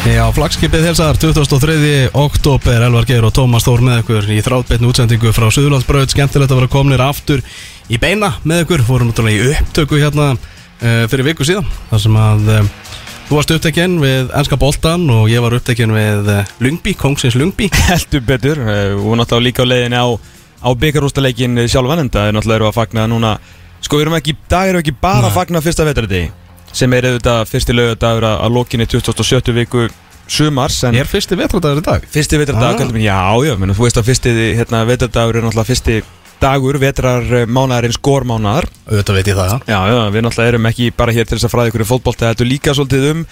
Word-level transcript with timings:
Já, 0.00 0.22
flagskipið 0.32 0.86
helsar 0.88 1.18
23. 1.20 2.08
oktober 2.16 2.84
Elvar 2.86 3.04
Geir 3.04 3.24
og 3.28 3.34
Tómas 3.36 3.66
Þór 3.66 3.82
með 3.84 3.98
ykkur 4.00 4.28
í 4.32 4.38
þráttbeitnu 4.40 4.88
útsendingu 4.88 5.28
frá 5.36 5.50
Suðurlandsbröð 5.52 6.06
skemmtilegt 6.14 6.54
að 6.54 6.62
vera 6.62 6.70
komnir 6.72 7.02
aftur 7.04 7.42
í 7.92 7.98
beina 8.00 8.30
með 8.48 8.62
ykkur, 8.64 8.84
fórum 8.88 9.10
náttúrulega 9.10 9.50
í 9.50 9.58
upptöku 9.58 10.00
hérna 10.00 10.30
uh, 10.32 11.04
fyrir 11.12 11.28
viku 11.28 11.44
síðan 11.44 11.68
þar 11.90 12.02
sem 12.06 12.16
að 12.16 12.48
uh, 12.48 12.72
þú 13.28 13.36
varst 13.42 13.54
upptekinn 13.58 14.00
við 14.00 14.32
ennska 14.40 14.60
boltan 14.64 15.04
og 15.12 15.28
ég 15.28 15.44
var 15.44 15.58
upptekinn 15.60 15.92
við 15.92 16.32
uh, 16.32 16.56
Lungby, 16.64 16.96
Kongsins 16.96 17.36
Lungby. 17.36 17.68
Heldur 17.92 18.24
betur, 18.24 18.64
og 18.64 19.20
náttúrulega 19.20 19.50
líka 19.50 19.68
á 19.68 19.70
leiðinni 19.70 20.00
á, 20.00 20.08
á 20.64 20.68
byggarústaleikin 20.80 21.66
sjálfan 21.68 22.06
en 22.06 22.14
það 22.16 22.30
er 22.30 22.38
náttúrulega 22.40 22.72
að 22.72 22.78
fagna 22.80 23.04
núna. 23.12 23.36
Sko 23.84 24.00
við 24.00 24.08
erum 24.08 24.22
ekki, 24.22 24.40
dag 24.48 24.72
erum 24.72 24.80
ekki 24.80 24.96
bara 24.96 25.28
að 25.28 25.42
fagna 25.42 25.60
fyrsta 25.60 25.84
vetrardegi 25.84 26.39
sem 26.72 26.92
er 26.94 27.08
auðvitað 27.10 27.48
fyrsti 27.50 27.74
lögadagur 27.76 28.26
að, 28.28 28.36
að 28.46 28.54
lokinni 28.56 28.86
2070 28.86 29.56
viku 29.56 29.88
sumars 30.30 30.78
Er 30.86 31.08
fyrsti 31.10 31.36
vetradagur 31.38 31.82
í 31.82 31.84
dag? 31.86 32.04
fyrsti 32.10 32.38
vetrardag, 32.38 32.80
Ah. 32.80 32.98
já, 33.02 33.20
já, 33.50 33.56
menn, 33.58 33.74
þú 33.74 33.86
veist 33.88 33.98
að 33.98 34.08
fyrsti 34.10 34.34
hérna, 34.58 34.84
vetrardagur 34.86 35.36
er 35.40 35.42
náttúrulega 35.42 35.70
fyrsti 35.72 36.02
dagur 36.40 36.78
vetrar 36.80 37.22
mánaðarins 37.50 37.98
górmánaðar 38.00 38.68
Auðvitað 38.88 39.14
veit 39.18 39.26
ég 39.28 39.36
það, 39.36 39.50
já 39.50 39.58
Já, 39.74 39.80
já, 39.90 40.10
við 40.14 40.22
náttúrulega 40.24 40.52
erum 40.54 40.66
ekki 40.70 40.90
bara 40.96 41.12
hér 41.12 41.26
til 41.28 41.36
þess 41.38 41.48
að 41.50 41.54
fræða 41.56 41.72
ykkur 41.72 41.84
í 41.84 41.88
fótbolta 41.90 42.30
Þetta 42.30 42.44
er 42.46 42.50
líka 42.52 42.74
svolítið 42.78 43.10
um 43.10 43.24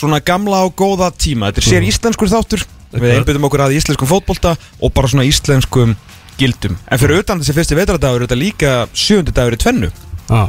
svona 0.00 0.20
gamla 0.24 0.60
og 0.64 0.74
góða 0.78 1.08
tíma. 1.12 1.50
Þetta 1.50 1.60
er 1.60 1.66
sér 1.66 1.84
íslenskur 1.84 2.28
þáttur. 2.30 2.62
Við 2.94 3.10
einbyttum 3.18 3.44
okkur 3.48 3.62
að 3.66 3.74
íslenskum 3.76 4.08
fótbolta 4.08 4.52
og 4.80 4.92
bara 4.96 5.10
svona 5.10 5.26
íslenskum 5.28 5.96
gildum. 6.38 6.76
En 6.88 6.98
fyrir 7.02 7.20
utan 7.20 7.42
þessi 7.42 7.52
fyrsti 7.58 7.76
vetradagur 7.76 8.22
er 8.22 8.26
þetta 8.28 8.38
líka 8.38 8.70
sjöundi 8.96 9.34
dagur 9.34 9.56
í 9.56 9.60
tvennu. 9.60 9.90
Ah. 10.30 10.46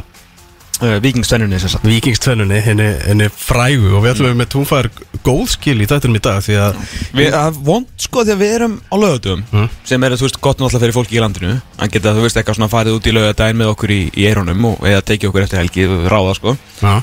Vikingstennunni 0.82 1.60
sem 1.62 1.70
sagt. 1.70 1.86
Vikingstvenunni, 1.86 2.60
henni, 2.66 2.88
henni 3.06 3.28
frægu. 3.30 3.92
Og 3.98 4.04
við 4.04 4.14
ætlum 4.16 4.32
við 4.32 4.40
með 4.42 4.50
túnfæður 4.56 4.90
góðskil 5.28 5.76
í 5.82 5.88
þættinum 5.90 6.18
í 6.18 6.22
dag 6.26 6.40
því 6.42 6.56
að 6.58 6.80
Við, 7.14 7.38
vond 7.68 7.88
sko 8.02 8.24
því 8.26 8.34
að 8.36 8.42
við 8.42 8.54
erum 8.56 8.76
á 8.90 8.96
lögatum 8.98 9.44
Mm. 9.52 9.70
sem 9.86 10.04
er, 10.04 10.12
þú 10.18 10.26
veist, 10.28 10.42
gott 10.42 10.58
náttúrulega 10.58 10.82
fyrir 10.82 10.96
fólki 10.98 11.18
í 11.18 11.22
landinu. 11.22 11.62
Hann 11.78 11.90
geta, 11.94 12.14
þú 12.18 12.26
veist, 12.26 12.38
eitthvað 12.42 12.58
svona 12.58 12.72
farið 12.74 12.98
út 12.98 13.06
í 13.08 13.14
lögadaginn 13.14 13.58
með 13.62 13.72
okkur 13.76 13.90
í, 13.94 14.02
í 14.18 14.26
eironum 14.28 14.66
og 14.66 14.80
eða 14.82 15.02
tekið 15.06 15.30
okkur 15.30 15.44
eftir 15.46 15.60
helgi 15.62 15.88
ráða, 16.10 16.36
sko. 16.36 16.58
Já, 16.82 17.02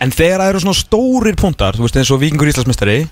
En 0.00 0.10
þegar 0.10 0.40
það 0.40 0.48
eru 0.48 0.60
svona 0.60 0.78
stórir 0.80 1.36
punktar, 1.36 1.76
þú 1.76 1.84
veist 1.84 1.96
eins 2.00 2.10
og 2.10 2.20
Víkingur 2.22 2.48
Íslandsmeistari 2.48 3.02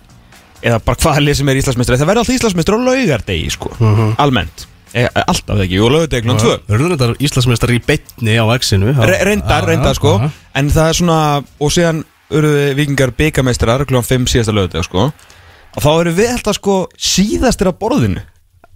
eða 0.64 0.78
bara 0.80 0.96
hvaða 0.96 1.20
lið 1.20 1.34
sem 1.36 1.48
er 1.52 1.56
Íslandsmeistari, 1.61 1.98
það 2.00 2.08
verður 2.08 2.22
alltaf 2.24 2.38
Íslandsmeistari 2.38 2.78
á 2.80 2.86
laugardegi, 2.88 3.50
sko, 3.52 3.68
Mhm. 3.78 4.14
almennt 4.18 4.66
e, 5.04 5.24
alltaf 5.24 5.62
ekki, 5.64 5.80
og 5.82 5.92
klón 6.24 6.41
2 6.42 6.54
Verður 6.68 6.94
þetta 6.94 7.08
Íslandsmeistar 7.28 7.72
í 7.74 7.80
beitni 7.86 8.38
á 8.38 8.44
X-inu 8.58 8.92
já. 8.92 9.02
Re 9.08 9.18
reyndar, 9.28 9.66
reyndar, 9.68 9.98
sko. 9.98 10.14
já. 10.22 10.30
en 10.58 10.70
það 10.74 10.88
er 10.92 10.98
svona, 11.00 11.18
og 11.60 11.74
síðan 11.74 12.02
eru 12.30 12.55
Víkingar 12.78 13.14
byggameistarar 13.18 13.86
klón 13.88 14.06
5 14.06 14.27
síðasta 14.32 14.55
laugardegi, 14.56 14.88
sko. 14.88 15.10
Og 15.77 15.84
þá 15.84 15.90
eru 16.00 16.16
við 16.16 16.32
alltaf, 16.34 16.58
sko, 16.58 16.80
síðastir 16.98 17.70
af 17.70 17.78
borðinu 17.80 18.24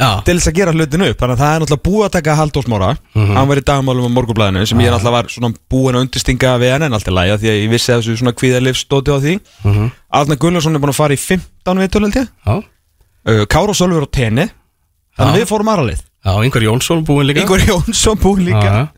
Já, 0.03 0.19
til 0.27 0.35
þess 0.35 0.49
að 0.51 0.57
gera 0.57 0.73
hlutinu 0.75 1.09
upp. 1.13 1.19
Þannig 1.21 1.37
að 1.37 1.43
það 1.43 1.53
er 1.55 1.61
náttúrulega 1.63 1.85
búið 1.87 2.05
að 2.07 2.13
taka 2.17 2.35
Halldórsmára 2.35 2.89
Mhm. 3.15 3.35
hann 3.37 3.49
var 3.49 3.57
í 3.61 3.65
dagmálum 3.69 4.07
á 4.09 4.15
morgunblæðinu 4.17 4.67
sem 4.67 4.79
ég 4.81 4.91
náttúrulega 4.91 5.13
var 5.13 5.27
svona 5.31 5.51
búin 5.71 5.95
að 5.95 6.03
undirstinga 6.07 6.59
við 6.59 6.73
hann 6.73 6.83
en 6.83 6.93
allt 6.97 7.07
í 7.07 7.13
af 7.33 7.41
því 7.41 7.49
að 7.53 7.61
ég 7.63 7.71
vissi 7.71 7.93
að 7.93 8.01
þessu 8.03 8.17
svona 8.19 8.33
kvíðarlif 8.35 8.77
stóti 8.81 9.15
á 9.15 9.19
því. 9.23 9.35
Mhm. 9.63 9.91
Arna 10.11 10.35
Gunnarsson 10.35 10.75
er 10.75 10.81
búin 10.81 10.91
að 10.91 10.99
fara 10.99 11.15
í 11.15 11.21
15 11.23 11.79
viðtölu 11.79 12.11
Kára 13.47 13.75
Sölfur 13.75 14.03
á 14.03 14.11
tenni 14.11 14.51
þannig 15.17 15.35
að 15.37 15.39
við 15.39 15.51
fórum 15.53 15.71
aðralið 15.71 16.01
já, 16.25 16.45
Ingvar 16.45 16.63
Jónsson 16.63 17.03
búinn 17.05 17.27
líka 17.27 17.43
Ígor 17.43 17.61
Jónsson 17.61 18.17
búin 18.17 18.45
líka 18.45 18.63
Já. 18.65 18.93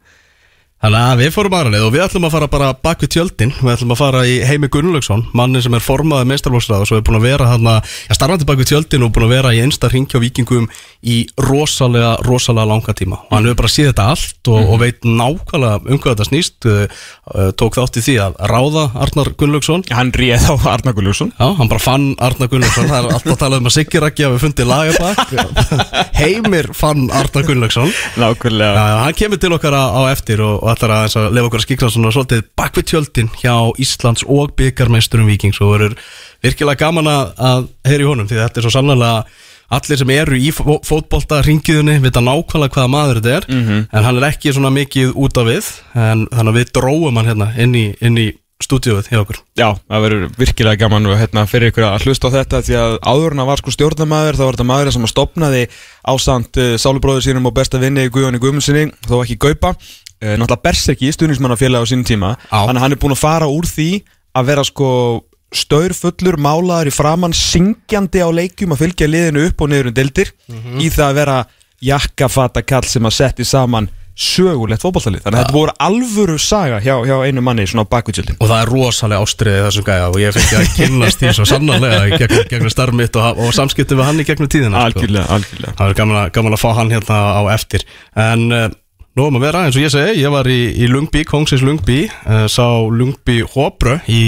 Þannig 0.85 1.01
að 1.01 1.21
við 1.23 1.31
fórum 1.33 1.55
aðra 1.57 1.71
leið 1.73 1.83
og 1.87 1.93
við 1.95 2.03
ætlum 2.05 2.25
að 2.29 2.33
fara 2.35 2.47
bara 2.53 2.67
bak 2.77 3.01
við 3.01 3.11
tjöldin. 3.15 3.53
Við 3.57 3.71
ætlum 3.73 3.93
að 3.95 3.99
fara 4.03 4.19
í 4.29 4.35
Heimi 4.45 4.69
Gunnlaugsson 4.69 5.23
Manni 5.33 5.63
sem 5.65 5.73
er 5.73 5.81
formaðið 5.81 6.27
meistarlóksrað 6.29 6.83
og 6.85 6.99
er 6.99 7.05
búin 7.07 7.17
að 7.17 7.25
vera 7.25 7.47
hann 7.55 7.69
að 7.73 7.95
ja, 8.05 8.17
starfandi 8.19 8.45
bak 8.51 8.59
við 8.61 8.69
tjöldin 8.69 9.07
og 9.07 9.15
búin 9.17 9.25
að 9.25 9.33
vera 9.33 9.53
í 9.57 9.63
einsta 9.65 9.89
ringja 9.89 10.21
vikingum 10.21 10.67
í 11.01 11.17
rosalega, 11.41 12.11
rosalega 12.29 12.69
langa 12.69 12.93
tíma. 12.99 13.23
Og 13.31 13.33
hann 13.33 13.49
hefur 13.49 13.63
bara 13.63 13.71
séð 13.73 13.89
þetta 13.95 14.09
allt 14.13 14.51
og, 14.53 14.75
og 14.75 14.83
veit 14.83 15.09
nákvæmlega 15.09 15.81
um 15.89 16.03
hvað 16.05 16.13
þetta 16.13 16.27
snýst. 16.29 16.69
Uh, 16.69 17.01
uh, 17.33 17.49
tók 17.57 17.81
þátt 17.81 17.97
í 18.03 18.05
því 18.05 18.19
að 18.27 18.37
ráða 18.53 18.85
Arnar 19.07 19.33
Gunnlaugsson. 19.41 19.87
Hann 19.89 20.13
réð 20.13 20.51
á 20.53 20.55
Arna 20.75 20.93
Gunnarsson 20.93 21.33
Já, 21.33 21.49
hann 21.63 21.73
bara 21.73 21.81
fann 21.81 22.07
Arnar 22.21 22.53
Gunnlaugsson. 22.53 22.91
Það 22.93 23.01
er 23.01 23.17
alltaf 23.17 23.33
að 23.39 23.41
tala 23.41 23.63
um 23.63 23.73
að 23.73 23.77
Siggi 23.79 24.05
Raggi 24.05 24.29
hafi 24.29 24.45
fundið 24.45 24.69
lagabak 24.69 25.35
Heimir 26.21 26.71
fann 26.77 27.09
Arnar 27.09 27.49
Gunnlaugsson. 27.49 27.97
Nákvæmlega. 28.21 28.77
Já, 28.77 28.93
já, 28.93 29.03
hann 29.07 29.21
kemur 29.25 29.41
til 29.41 29.55
okkar 29.57 29.81
á, 29.81 29.85
á 29.97 30.01
eftir 30.13 30.45
og, 30.45 30.61
og 30.61 30.74
ætlar 30.75 30.95
að, 30.97 31.17
að 31.21 31.33
lefa 31.39 31.51
okkur 31.51 31.63
að 31.63 31.67
skikla 31.67 31.91
svona 31.95 32.13
svolítið 32.15 32.45
bak 32.59 32.77
við 32.79 32.87
tjöldin 32.93 33.33
hjá 33.41 33.57
Íslands 33.81 34.27
og 34.27 34.55
byggarmeisturum 34.59 35.31
Víkings. 35.31 35.61
Og 35.65 35.75
verður 35.75 35.99
virkilega 36.45 36.85
gaman 36.85 37.11
að, 37.11 37.67
heyra 37.89 38.07
í 38.07 38.09
honum 38.09 38.31
því 38.31 38.41
þetta 38.43 38.61
er 38.61 38.67
svo 38.67 38.75
sannlega 38.75 39.17
allir 39.75 39.99
sem 39.99 40.13
eru 40.13 40.39
í 40.39 40.53
fó 40.55 40.77
fótbolta 40.85 41.41
ringiðunni 41.45 41.99
vita 42.05 42.23
nákvæmlega 42.23 42.77
hvaða 42.77 42.93
maður 42.93 43.21
þetta 43.25 43.37
er 43.39 43.47
en 43.97 44.07
hann 44.07 44.21
er 44.21 44.29
ekki 44.29 44.53
svona 44.55 44.71
mikið 44.75 45.15
út 45.17 45.41
af 45.41 45.49
við 45.49 45.71
en 45.97 46.27
þannig 46.31 46.53
að 46.53 46.59
við 46.61 46.73
dróum 46.79 47.17
hann 47.21 47.31
hérna 47.33 47.53
inn 47.65 47.75
í, 47.75 47.87
inn 48.05 48.21
í 48.21 48.29
stúdíóið 48.63 49.09
hjá 49.11 49.19
okkur. 49.21 49.41
Já, 49.59 49.67
það 49.91 50.05
verður 50.05 50.29
virkilega 50.39 50.81
gaman 50.85 51.09
hérna, 51.19 51.45
fyrir 51.51 51.73
ykkur 51.73 51.87
að 51.89 52.07
hlusta 52.07 52.31
á 52.31 52.35
þetta 52.37 52.61
því 52.65 52.77
að 52.81 52.95
áður 53.03 53.35
en 53.35 53.43
að 53.43 53.51
var 53.51 53.63
sko 53.63 53.75
stjórnamaður 53.75 54.39
þá 54.39 54.45
var 54.45 54.57
þetta 54.57 54.69
maður 54.71 54.93
sem 54.95 55.07
að 55.07 55.13
stopnaði 55.13 55.63
ásand 56.15 56.61
uh, 56.63 56.71
sálubróður 56.81 57.27
sínum 57.27 57.51
og 57.51 57.57
besta 57.57 57.81
vinni 57.83 58.07
Guðjóni 58.15 58.41
Guðmundsinni 58.43 58.87
þó 59.09 59.17
ekki 59.25 59.41
Gaupa 59.43 59.75
uh, 60.23 60.35
náttúrulega 60.39 60.65
Berserki, 60.69 61.13
stuðningsmannafélag 61.15 61.85
á 61.85 61.91
sínum 61.91 62.07
tíma. 62.09 62.35
Þannig 62.51 62.79
að 62.79 62.85
hann 62.85 62.97
er 62.97 63.03
búin 63.03 63.17
að 63.17 63.25
fara 63.25 63.51
úr 63.51 63.69
því 63.69 63.89
að 64.35 64.51
vera 64.51 64.67
sko 64.67 64.91
staurfullur 65.55 66.39
málaður 66.43 66.91
í 66.91 66.95
framann 66.95 67.35
syngjandi 67.37 68.23
á 68.23 68.29
leikjum 68.35 68.75
að 68.75 68.87
fylgja 68.87 69.11
liðinu 69.11 69.45
upp 69.49 69.61
og 69.63 69.71
niður 69.71 69.91
um 69.93 69.99
dildir 69.99 70.33
í 70.83 70.89
það 70.91 71.07
að 71.07 71.21
vera 71.21 71.37
jakkafata 71.85 72.65
kall 72.67 72.87
sem 72.89 73.07
að 73.07 73.15
setti 73.21 73.47
saman 73.47 73.87
sögulegt 74.15 74.83
fótballtalið 74.85 75.25
þannig 75.25 75.41
að 75.41 75.43
þetta 75.43 75.57
voru 75.57 75.73
alvöru 75.83 76.37
saga 76.39 76.77
hjá, 76.83 76.93
hjá 77.03 77.17
einu 77.27 77.43
manni 77.43 77.65
svona 77.67 77.83
bakvitsjöldin 77.91 78.37
og 78.39 78.47
það 78.47 78.61
er 78.61 78.71
rosalega 78.71 79.27
ástriðið 79.27 79.65
þessum 79.67 79.87
gæja 79.89 80.05
og 80.13 80.19
ég 80.23 80.37
fengi 80.37 80.59
að 80.61 80.69
kynnast 80.77 81.23
því 81.23 81.33
svo 81.35 81.47
sannarlega 81.51 82.21
gegnum 82.53 82.71
starf 82.71 82.95
mitt 82.95 83.19
og, 83.19 83.43
og 83.43 83.51
samskipti 83.57 83.99
við 83.99 84.07
hann 84.07 84.23
í 84.23 84.27
gegnum 84.29 84.51
tíðina 84.55 84.85
sko. 84.85 85.01
algjörlega, 85.01 85.27
algjörlega. 85.35 85.75
Það 85.81 85.91
er 85.91 85.99
gaman 85.99 86.21
að, 86.21 86.31
gaman 86.39 86.55
að 86.55 86.63
fá 86.63 86.69
hann 86.79 86.95
hérna 86.95 87.19
á 87.35 87.43
eftir. 87.57 87.87
En 88.15 88.47
uh, 88.55 88.69
nú 89.15 89.39
að 89.39 89.45
vera, 89.47 89.65
eins 89.67 89.77
og 89.79 89.85
ég 89.85 89.93
segi 89.95 90.23
Ég 90.25 90.33
var 90.35 90.49
í, 90.51 90.61
í 90.75 90.89
Lungby, 90.91 91.25
Kongsins 91.29 91.63
Lungby 91.65 92.05
uh, 92.09 92.47
Sá 92.51 92.67
Lungby 92.91 93.41
Hóbrö 93.55 94.01
í, 94.11 94.23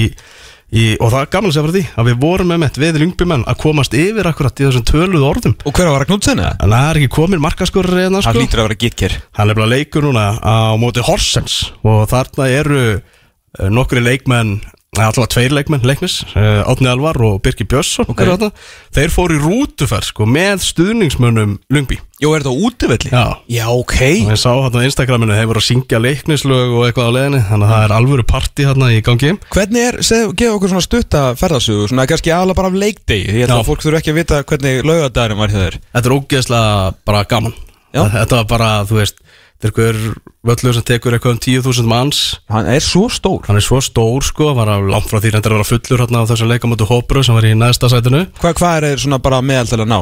í, 0.70 0.84
Og 1.00 1.10
það 1.10 1.19
er 1.24 1.32
gaman 1.32 1.50
að 1.50 1.56
segja 1.56 1.64
fyrir 1.66 1.76
því 1.76 1.84
Að 2.02 2.10
við 2.10 2.20
vorum 2.22 2.52
með 2.52 2.62
mitt 2.62 2.78
við 2.84 3.00
Lungby 3.02 3.28
menn 3.32 3.44
Að 3.50 3.58
komast 3.64 3.97
yfir 3.98 4.30
akkurat 4.30 4.62
í 4.62 4.69
þessum 4.69 4.86
töluðu 4.86 5.26
orðum 5.26 5.56
Og 5.66 5.74
hver 5.74 5.91
var 5.91 6.06
að 6.06 6.12
knútsen 6.12 6.42
eða? 6.44 6.54
En 6.62 6.76
það 6.76 6.88
er 6.92 7.00
ekki 7.02 7.12
komin 7.19 7.42
markaskorur 7.42 7.98
reyna 7.98 8.22
Það 8.22 8.28
sko. 8.30 8.44
lítur 8.44 8.62
að 8.62 8.69
vera 8.69 8.80
gitker 8.84 9.19
Hann 9.41 9.50
er 9.52 9.58
bara 9.58 9.72
leikur 9.74 10.06
núna 10.06 10.28
á 10.38 10.56
móti 10.78 11.04
Horsens 11.06 11.58
Og 11.82 12.06
þarna 12.12 12.48
eru 12.54 12.80
uh, 12.94 13.68
nokkri 13.74 14.04
leikmenn 14.06 14.60
Alltaf 14.97 15.29
tveir 15.34 15.53
leikmenn 15.53 15.84
leiknis 15.87 16.23
uh, 16.33 16.62
Átni 16.69 16.89
Alvar 16.89 17.19
og 17.27 17.39
Birki 17.45 17.67
Björnsson 17.69 18.07
Ok. 18.09 18.21
eru 18.25 18.37
þarna. 18.37 18.51
Þeir 18.97 19.12
fóru 19.12 19.37
í 19.37 19.43
rútuferð 19.43 20.07
sko, 20.09 20.27
Með 20.31 20.62
stuðningsmönnum 20.65 21.57
Lungby 21.75 21.99
Jó, 22.23 22.31
er 22.33 22.41
þetta 22.47 22.55
útivelli? 22.65 23.11
Já 23.12 23.25
Já, 23.53 23.67
ok 23.77 23.97
og 24.25 24.31
ég 24.33 24.41
sá 24.41 24.49
hérna 24.57 24.81
á 24.81 24.87
Instagraminu 24.89 25.37
þeir 25.37 25.51
voru 25.51 25.61
að 25.61 25.67
syngja 25.69 26.01
leiknislög 26.01 26.73
og 26.79 26.87
eitthvað 26.87 27.11
á 27.12 27.17
leðinni 27.19 27.43
þannig 27.51 27.67
að 27.69 27.75
það 27.75 27.84
er 27.89 27.95
alvöru 27.99 28.25
party 28.33 28.67
hérna 28.71 28.89
í 28.97 29.03
gangi 29.05 29.34
Hvernig 29.53 29.84
er, 29.91 30.01
segð, 30.09 30.33
gefa 30.41 30.57
okkur 30.57 30.73
svona 30.73 30.87
stutta 30.87 31.25
ferðarsögu 31.37 31.91
Svona 31.93 32.09
kannski 32.09 32.33
aðalega 32.33 32.61
bara 32.63 32.73
af 32.73 32.81
leikdegi 32.87 33.28
Ég 33.37 33.45
held 33.45 33.57
að 33.59 33.69
fólk 33.69 33.84
þurfi 33.84 34.01
ekki 34.01 34.15
að 34.15 34.21
vita 34.23 34.41
hvernig 34.49 34.81
laugadagurinn 34.89 35.43
var 35.45 35.53
hjá 35.53 35.61
þér 35.67 35.78
Þetta 35.93 36.09
er 36.09 36.17
ógeðslega 36.17 36.75
bara 37.13 37.25
gaman 37.28 37.57
Já. 37.97 38.03
Þetta 38.13 38.37
var 38.43 38.49
bara, 38.51 38.71
þú 38.89 38.99
veist 38.99 39.21
þetta 39.56 39.69
er 39.69 39.77
hver 39.77 39.99
völlur 40.47 40.77
sem 40.77 40.87
tekur 40.87 41.17
eitthvað 41.17 41.37
um 41.37 41.41
10.000 41.47 41.91
manns 41.91 42.21
Hann 42.53 42.69
er 42.71 42.84
svo 42.84 43.06
stór 43.12 43.47
hann 43.49 43.59
er 43.59 43.65
svo 43.65 43.81
stór 43.84 44.25
sko, 44.27 44.53
var 44.56 44.71
að 44.75 44.91
langt 44.93 45.09
frá 45.11 45.19
því 45.21 45.33
reyndar 45.34 45.55
að 45.55 45.61
vera 45.62 45.71
fullur 45.71 46.03
hérna 46.05 46.22
á 46.22 46.28
þessu 46.30 46.51
leikamötu 46.51 46.89
Hópru 46.91 47.25
sem 47.25 47.36
var 47.36 47.48
í 47.48 47.54
neðsta 47.57 47.91
sætinu 47.92 48.27
Hva, 48.41 48.53
Hvað 48.53 48.77
er 48.77 48.89
þeir 48.91 49.04
svona 49.07 49.21
bara 49.25 49.41
meðal 49.45 49.71
til 49.72 49.80
að 49.83 49.91
ná? 49.92 50.01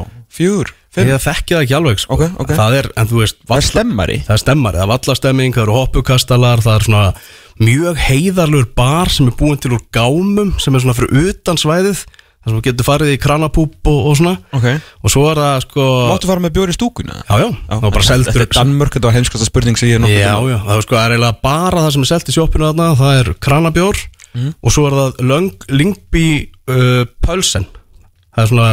Fimm? 0.95 1.09
Ég 1.11 1.23
þekki 1.25 1.55
það 1.57 1.65
ekki 1.65 1.75
alveg 1.75 1.99
sko. 1.99 2.15
Ok, 2.15 2.37
ok. 2.39 2.51
Það 2.55 2.75
er, 2.79 2.89
en 3.01 3.09
þú 3.11 3.17
veist, 3.19 3.41
Það 3.49 3.57
er 3.57 3.67
stemmari 3.67 4.19
það 4.23 4.35
er 4.35 4.43
stemmari 4.45 4.79
Það 4.79 4.85
er 4.85 4.91
vallastemming, 4.93 5.55
það 5.57 5.65
eru 5.65 5.75
hoppukastalar 5.79 6.63
Það 6.63 6.77
er 6.77 6.87
svona 6.87 7.07
mjög 7.65 7.99
heiðarlegur 8.03 8.69
bar 8.79 9.11
sem 9.15 9.31
er 9.31 9.35
búin 9.39 9.59
til 9.63 9.73
úr 9.75 9.83
gámum 9.95 10.53
sem 10.63 10.75
er 10.75 10.85
svona 10.85 10.95
fyrir 10.99 11.31
utan 11.33 11.59
svæðið 11.59 12.05
þar 12.45 12.51
sem 12.53 12.59
þú 12.59 12.63
getur 12.67 12.87
farið 12.87 13.13
í 13.15 13.19
kranapúp 13.23 13.89
og, 13.91 14.01
og 14.11 14.17
svona. 14.21 14.35
Ok. 14.53 14.67
Og 15.01 15.13
svo 15.15 15.25
er 15.31 15.41
það 15.41 15.57
sko 15.65 15.87
Máttu 16.11 16.29
fara 16.29 16.45
með 16.45 16.55
bjóri 16.59 16.75
í 16.75 16.77
stúkuna? 16.77 17.21
já, 17.25 17.35
já, 17.41 17.49
það 17.71 17.85
var 17.87 17.95
bara 17.97 18.09
seldur 18.09 18.35
Þetta 18.35 18.45
er 18.45 18.59
Danmörk, 18.59 18.97
þetta 18.99 19.09
var 19.11 19.17
heimskasta 19.19 19.49
spurning 19.49 19.81
sem 19.81 19.89
ég 19.91 19.99
er 19.99 20.05
nokkuð 20.05 20.21
já, 20.21 20.35
já, 20.53 20.59
það 20.67 20.75
var 20.75 20.87
sko 20.87 20.99
er 21.01 21.15
eiginlega 21.15 21.39
bara 21.49 21.85
það 21.87 21.95
sem 21.97 22.05
er 22.05 22.11
selt 22.13 22.29
í 22.29 22.37
sjoppinu 22.37 22.69
þarna. 22.69 22.89
Það 23.01 23.21
er 23.23 23.33
kranabjór 23.49 24.03
og 24.35 24.75
svo 24.75 24.89
er 24.91 24.99
það 24.99 25.23
lingby 25.79 26.27
uh, 26.69 27.05
pölsen. 27.25 27.69
Það 28.35 28.43
er 28.45 28.51
svona 28.53 28.73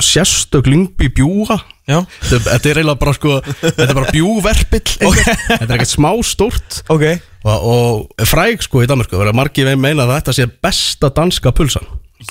sérstök 0.00 0.68
lingby 0.70 1.08
bjúga. 1.14 1.58
Já. 1.90 1.98
Þetta, 2.22 2.44
þetta 2.52 2.70
er 2.70 2.78
eiginlega 2.80 3.00
bara 3.00 3.14
sko 3.16 3.38
þetta 3.60 3.86
er 3.88 3.96
bara 3.98 4.12
bjúverpill 4.14 4.84
þetta 5.00 5.66
er 5.66 5.74
ekkert 5.76 5.90
smá 5.94 6.10
stórt. 6.26 6.82
Ok. 6.92 7.06
Og, 7.40 7.64
og 7.72 8.28
fræg 8.28 8.62
sko 8.66 8.84
í 8.84 8.88
Danmarku 8.90 9.16
það 9.16 9.30
er 9.32 9.38
margir 9.38 9.66
veginn 9.70 9.80
meina 9.82 10.04
að 10.04 10.12
þetta 10.18 10.34
sé 10.36 10.46
besta 10.62 11.08
danska 11.16 11.54
pulsan 11.56 11.86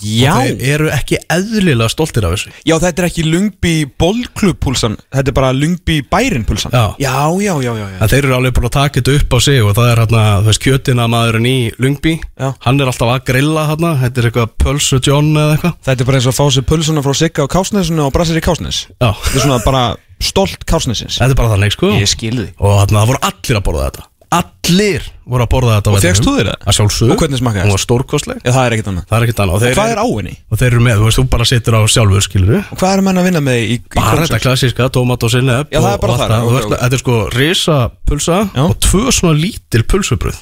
Já, 0.05 0.31
og 0.35 0.59
þeir 0.59 0.63
eru 0.75 0.89
ekki 0.93 1.17
eðlilega 1.33 1.89
stoltir 1.91 2.25
af 2.27 2.35
þessu. 2.35 2.51
Já 2.69 2.75
þetta 2.83 3.01
er 3.03 3.07
ekki 3.09 3.23
Lungby 3.25 3.73
bollklubbpulsan 3.99 4.97
Þetta 5.09 5.31
er 5.31 5.35
bara 5.39 5.49
Lungby 5.55 5.99
bærinpulsan 6.11 6.71
Já. 6.75 6.83
já, 7.01 7.15
já, 7.41 7.53
já, 7.65 7.71
já. 7.79 7.87
En 7.99 8.11
þeir 8.11 8.27
eru 8.27 8.35
alveg 8.37 8.53
búin 8.57 8.67
að 8.69 8.75
taka 8.77 8.99
þetta 9.01 9.15
upp 9.19 9.33
á 9.33 9.39
sig 9.43 9.63
og 9.65 9.73
það 9.77 9.89
er 9.93 10.01
hérna, 10.03 10.23
þú 10.43 10.49
veist, 10.51 10.63
kjötina 10.65 11.07
maðurinn 11.11 11.49
í 11.49 11.55
Lungby 11.81 12.13
Já. 12.19 12.51
Hann 12.65 12.79
er 12.83 12.91
alltaf 12.91 13.13
að 13.15 13.23
grilla 13.31 13.65
hérna, 13.71 13.93
þetta 14.03 14.21
er 14.23 14.29
eitthvað 14.29 14.53
Pulsu 14.63 14.99
John 15.05 15.31
eða 15.33 15.55
eitthvað. 15.57 15.73
Þetta 15.89 16.05
er 16.05 16.09
bara 16.11 16.19
eins 16.21 16.29
og 16.29 16.35
að 16.35 16.39
fá 16.39 16.45
sér 16.57 16.67
pulsuna 16.69 17.03
frá 17.05 17.17
Sigga 17.19 17.47
á 17.49 17.53
Kásnesinu 17.55 18.05
og 18.05 18.13
Brassir 18.15 18.39
í 18.39 18.45
Kásnes. 18.45 18.83
Já, 18.99 19.09
Þetta 19.09 19.35
er 19.39 19.45
svona 19.47 19.59
bara 19.65 19.83
stolt 20.19 20.65
Kásnesins. 20.69 21.17
Þetta 21.19 21.33
er 21.35 21.39
bara 21.39 21.53
þannig 21.55 21.75
sko. 21.75 21.91
Ég 21.97 22.09
skil 22.11 22.35
því 22.37 22.47
Og 22.59 22.77
hérna, 22.81 23.01
það 23.01 23.11
voru 23.13 23.21
allir 23.31 23.59
að 23.59 23.65
borða 23.69 23.89
þetta 23.89 24.07
Allir 24.29 25.05
voru 25.25 25.41
að 25.41 25.49
borða 25.49 25.75
þetta 25.79 25.91
Og 25.95 26.03
fékkst 26.03 26.25
þú 26.25 26.31
þér 26.35 26.47
það? 26.51 26.57
Að 26.69 26.75
sjálfsögðu 26.77 27.13
Og 27.15 27.21
hvernig 27.23 27.39
smakkaðist? 27.39 27.65
Hún 27.65 27.73
var 27.73 27.81
stórkostleg 27.81 28.41
Já, 28.45 28.51
það 28.53 28.65
er 28.67 28.75
ekkert 28.75 28.89
annað 28.91 29.05
Það 29.09 29.17
er 29.17 29.25
ekkert 29.25 29.39
annað 29.43 29.55
Og 29.55 29.63
þeir, 29.63 29.73
Hvað 29.79 29.93
er 29.93 30.01
á 30.01 30.07
henni? 30.09 30.33
og 30.49 30.59
þeir 30.61 30.69
eru 30.69 30.83
með, 30.85 30.99
þú 30.99 31.07
veist, 31.07 31.19
þú 31.19 31.25
bara 31.33 31.47
situr 31.49 31.77
á 31.77 31.81
sjálfur, 31.89 32.25
skilur 32.27 32.51
við 32.53 32.61
Og 32.69 32.81
hvað 32.83 32.93
er 32.93 33.03
menn 33.07 33.21
að 33.21 33.27
vinna 33.29 33.41
með 33.49 33.57
í, 33.63 33.65
í 33.73 33.79
Bara 33.97 34.27
þetta 34.27 34.41
klassíska, 34.45 34.89
tómat 34.93 35.25
og 35.25 35.33
sinneb 35.33 35.73
Já, 35.73 35.79
það 35.81 35.89
er 35.95 36.03
bara 36.05 36.41
ok. 36.45 36.69
Þetta 36.75 36.99
er 36.99 37.01
sko 37.01 37.17
risa 37.33 37.79
pulsa 38.05 38.37
Já. 38.53 38.63
og 38.67 38.77
tvö 38.85 39.03
svona 39.17 39.33
lítil 39.41 39.83
pulsubröð 39.89 40.37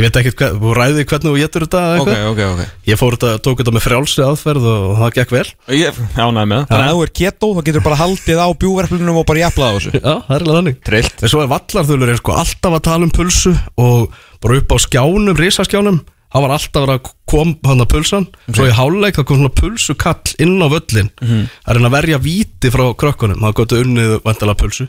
Ég 0.00 0.06
veit 0.06 0.16
ekki, 0.16 0.30
hvað, 0.40 0.54
þú 0.62 0.70
ræði 0.78 1.02
hvernig 1.04 1.26
þú 1.26 1.32
getur 1.36 1.64
þetta 1.66 1.80
eða 1.84 1.96
Ok, 2.00 2.08
eitthvað. 2.08 2.28
Ok, 2.30 2.38
ok 2.64 2.88
Ég 2.88 2.98
fór 3.00 3.16
þetta, 3.16 3.32
tók 3.44 3.58
þetta 3.60 3.74
með 3.76 3.82
frjálsri 3.84 4.22
aðferð 4.24 4.68
og 4.70 4.94
það 4.96 5.10
gekk 5.18 5.34
vel. 5.34 5.42
Ég 5.76 5.98
ánæði 6.16 6.44
með 6.48 6.62
það. 6.62 6.70
Þannig 6.70 6.86
að 6.86 6.94
þú 6.94 7.02
er 7.04 7.12
keto 7.20 7.50
þá 7.50 7.60
getur 7.66 7.84
bara 7.84 7.98
haldið 8.00 8.40
á 8.40 8.48
bjúverflunum 8.62 9.18
og 9.20 9.26
bara 9.28 9.42
jafnlað 9.42 9.68
á 9.68 9.76
þessu. 9.76 9.92
Já, 10.00 10.14
það 10.24 10.32
er 10.38 10.46
alveg 10.46 10.56
þannig. 10.60 10.78
Trillt. 10.88 11.20
En 11.20 11.32
svo 11.34 11.42
er 11.44 11.52
vallarþulur 11.52 12.14
sko 12.22 12.38
alltaf 12.40 12.78
að 12.78 12.86
tala 12.88 13.08
um 13.10 13.12
pulsu 13.20 13.52
og 13.76 14.16
bara 14.40 14.62
upp 14.62 14.72
á 14.72 14.76
skjánum, 14.86 15.36
risaskjánum 15.36 16.00
hann 16.30 16.44
var 16.46 16.54
alltaf 16.54 16.78
að 16.78 16.86
vera 16.86 16.98
að 17.00 17.10
kom 17.30 17.56
hann 17.66 17.82
að 17.82 17.90
pulsan 17.90 18.26
svo 18.54 18.68
í 18.68 18.74
háluleik 18.74 19.16
það 19.18 19.26
kom 19.26 19.40
svona 19.40 19.56
pulsukall 19.60 20.34
inn 20.42 20.62
á 20.62 20.66
völlin 20.70 21.10
að 21.20 21.74
reyna 21.74 21.90
að 21.90 21.96
verja 21.96 22.20
víti 22.22 22.70
frá 22.70 22.86
krökkunum. 22.94 23.42
Það 23.42 23.56
gott 23.60 23.76
unnið 23.80 24.16
vandalega 24.24 24.60
pulsu. 24.62 24.86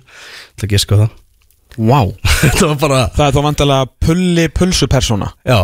Það 0.62 0.78
sko 0.86 1.02
það 1.02 1.10
Vá. 1.77 2.01
Þetta 2.41 2.68
var 2.73 2.77
bara, 2.81 3.00
Það 3.15 3.25
er 3.27 3.35
þá 3.38 3.41
vandalega 3.45 3.88
pulli 4.07 4.47
pulsupersona 4.57 5.31
já. 5.47 5.59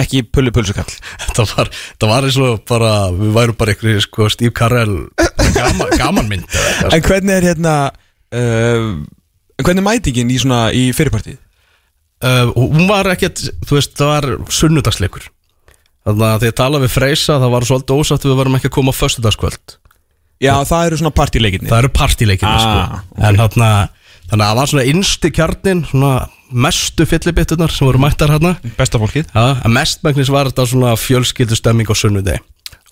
Ekki 0.00 0.20
pulli 0.32 0.52
pulsukall. 0.54 0.86
Þetta 1.26 1.44
var, 1.50 1.68
þetta 1.74 2.08
var 2.08 2.26
eins 2.28 2.36
og 2.40 2.60
bara 2.70 2.90
við 3.12 3.32
værum 3.34 3.56
bara 3.58 3.72
einhverju 3.74 4.04
sko 4.06 4.28
Steve 4.32 4.52
Carell 4.56 4.92
gaman, 5.58 5.90
gamanmynd 5.98 6.46
eða 6.46 6.70
eitthvað, 6.70 6.94
En 6.94 7.02
hvernig 7.08 7.34
er 7.40 7.48
hérna 7.50 7.74
uh, 7.90 8.86
Hvernig 9.60 9.82
er 9.82 9.88
mætingin 9.90 10.30
í 10.32 10.38
svona 10.40 10.60
í 10.72 10.86
fyrirpartíð? 10.96 11.36
uh, 12.22 12.48
og 12.54 12.70
hún 12.78 12.86
var 12.88 13.10
ekkert 13.12 13.42
þú 13.66 13.76
veist, 13.80 13.92
það 13.98 14.10
var 14.14 14.28
sunnudagsleikur. 14.60 15.26
Þannig 16.06 16.26
að 16.30 16.38
því 16.46 16.48
að 16.52 16.56
tala 16.62 16.80
við 16.86 16.94
Freysa 16.94 17.36
það 17.42 17.52
var 17.58 17.66
svolítið 17.68 18.00
ósatt 18.00 18.24
við 18.30 18.38
varum 18.38 18.56
ekki 18.56 18.70
að 18.70 18.76
koma 18.78 18.94
á 18.94 19.00
föstudagskvöld. 19.02 19.74
Já, 20.40 20.54
það 20.64 20.86
eru 20.86 20.98
svona 21.02 21.12
partíleikinni 21.18 21.68
það 21.68 21.82
eru 21.82 21.90
partileikinu 21.98 22.48
Ah, 22.48 22.62
sko. 22.62 23.18
en 23.28 23.40
þarna 23.42 23.68
þannig 24.30 24.44
að 24.44 24.50
það 24.50 24.60
var 24.60 24.70
svona 24.72 24.86
innsti 24.90 25.30
kjarnin 25.36 25.82
svona 25.90 26.12
mestu 26.50 27.06
fyllibittunar 27.06 27.70
sem 27.74 27.86
voru 27.86 28.00
mættar 28.02 28.32
hérna. 28.32 28.56
Besta 28.78 28.98
fólkið. 28.98 29.28
Ja, 29.34 29.48
en 29.64 29.74
mestmægnis 29.74 30.30
var 30.32 30.48
þetta 30.50 30.64
svona 30.70 30.94
fjölskyldu 30.98 31.58
stemming 31.58 31.90
á 31.90 31.94
sunnudegi. 31.94 32.40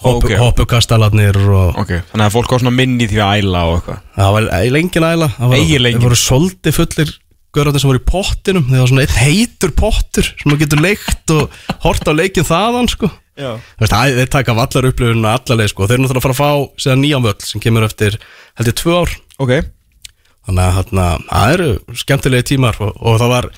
Ok. 0.06 0.28
hoppukastalarnir 0.38 1.34
og 1.50 1.78
Ok, 1.82 1.88
þannig 2.12 2.26
að 2.28 2.34
fólk 2.36 2.52
á 2.54 2.56
svona 2.62 2.70
minni 2.74 3.08
því 3.10 3.18
að 3.18 3.40
æla 3.42 3.62
og 3.66 3.78
eitthvað. 3.80 4.02
Það 4.14 4.34
var 4.36 4.44
eiginlega 4.60 4.82
engin 4.84 5.06
æla. 5.08 5.28
Það 5.38 5.48
var, 5.50 5.56
Eiginlega 5.58 5.90
engin. 5.90 5.98
það 5.98 6.06
voru 6.06 6.18
soldi 6.22 6.74
fullir 6.76 7.10
görðandi 7.58 7.80
sem 7.82 7.90
voru 7.90 7.98
í 7.98 8.04
pottinum. 8.06 8.66
Það 8.68 8.78
var 8.84 8.90
svona 8.92 9.06
eitt 9.08 9.16
heitur 9.18 9.72
pottur 9.74 10.28
sem 10.28 10.46
maður 10.52 10.62
getur 10.62 10.84
leikt 10.84 11.34
og 11.34 11.56
hort 11.82 12.06
á 12.06 12.12
leikin 12.14 12.46
þaðan 12.46 12.90
sko. 12.94 13.10
Já. 13.38 13.50
Þeir 13.82 14.30
taka 14.30 14.54
vallar 14.54 14.86
upplifuna 14.92 15.34
allarleið 15.38 15.72
sko. 15.74 15.86
þeir 15.90 15.98
eru 15.98 16.04
náttúrulega 16.06 16.22
að 16.22 16.28
fara 16.28 16.36
að 16.36 16.42
fá 16.42 16.78
séðan 16.84 17.02
nýjan 17.02 17.26
völl 17.26 17.42
sem 17.46 17.60
kemur 17.62 17.86
eftir 17.86 18.18
held 18.58 18.70
ég 18.70 18.78
tvö 18.78 18.94
ár. 19.02 19.18
Ok 19.42 19.52
þannig 20.48 21.02
að 21.04 21.26
það 21.28 21.54
eru 21.54 21.98
skemmtilegi 22.02 22.48
tímar 22.52 22.80
og, 22.84 22.94
og 22.98 23.20
það 23.22 23.34
var 23.36 23.50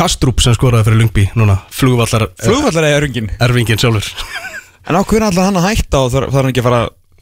Kastrup 0.00 0.38
sem 0.40 0.54
skoraði 0.54 0.86
fyrir 0.86 1.00
Lungby 1.00 1.26
núna, 1.34 1.58
flugvallar 1.74 2.28
Flugvallar 2.38 2.86
eða 2.86 3.02
rungin 3.04 3.32
erfingin 3.42 3.80
sjálfur. 3.82 4.06
En 4.88 4.96
á 4.96 5.04
hvernig 5.04 5.28
allar 5.28 5.50
hann 5.50 5.58
að 5.60 5.66
hætta 5.68 5.98
og 6.00 6.08
þarf 6.14 6.34
hann 6.34 6.48
ekki 6.50 6.62
að 6.62 6.66
fara 6.70 6.78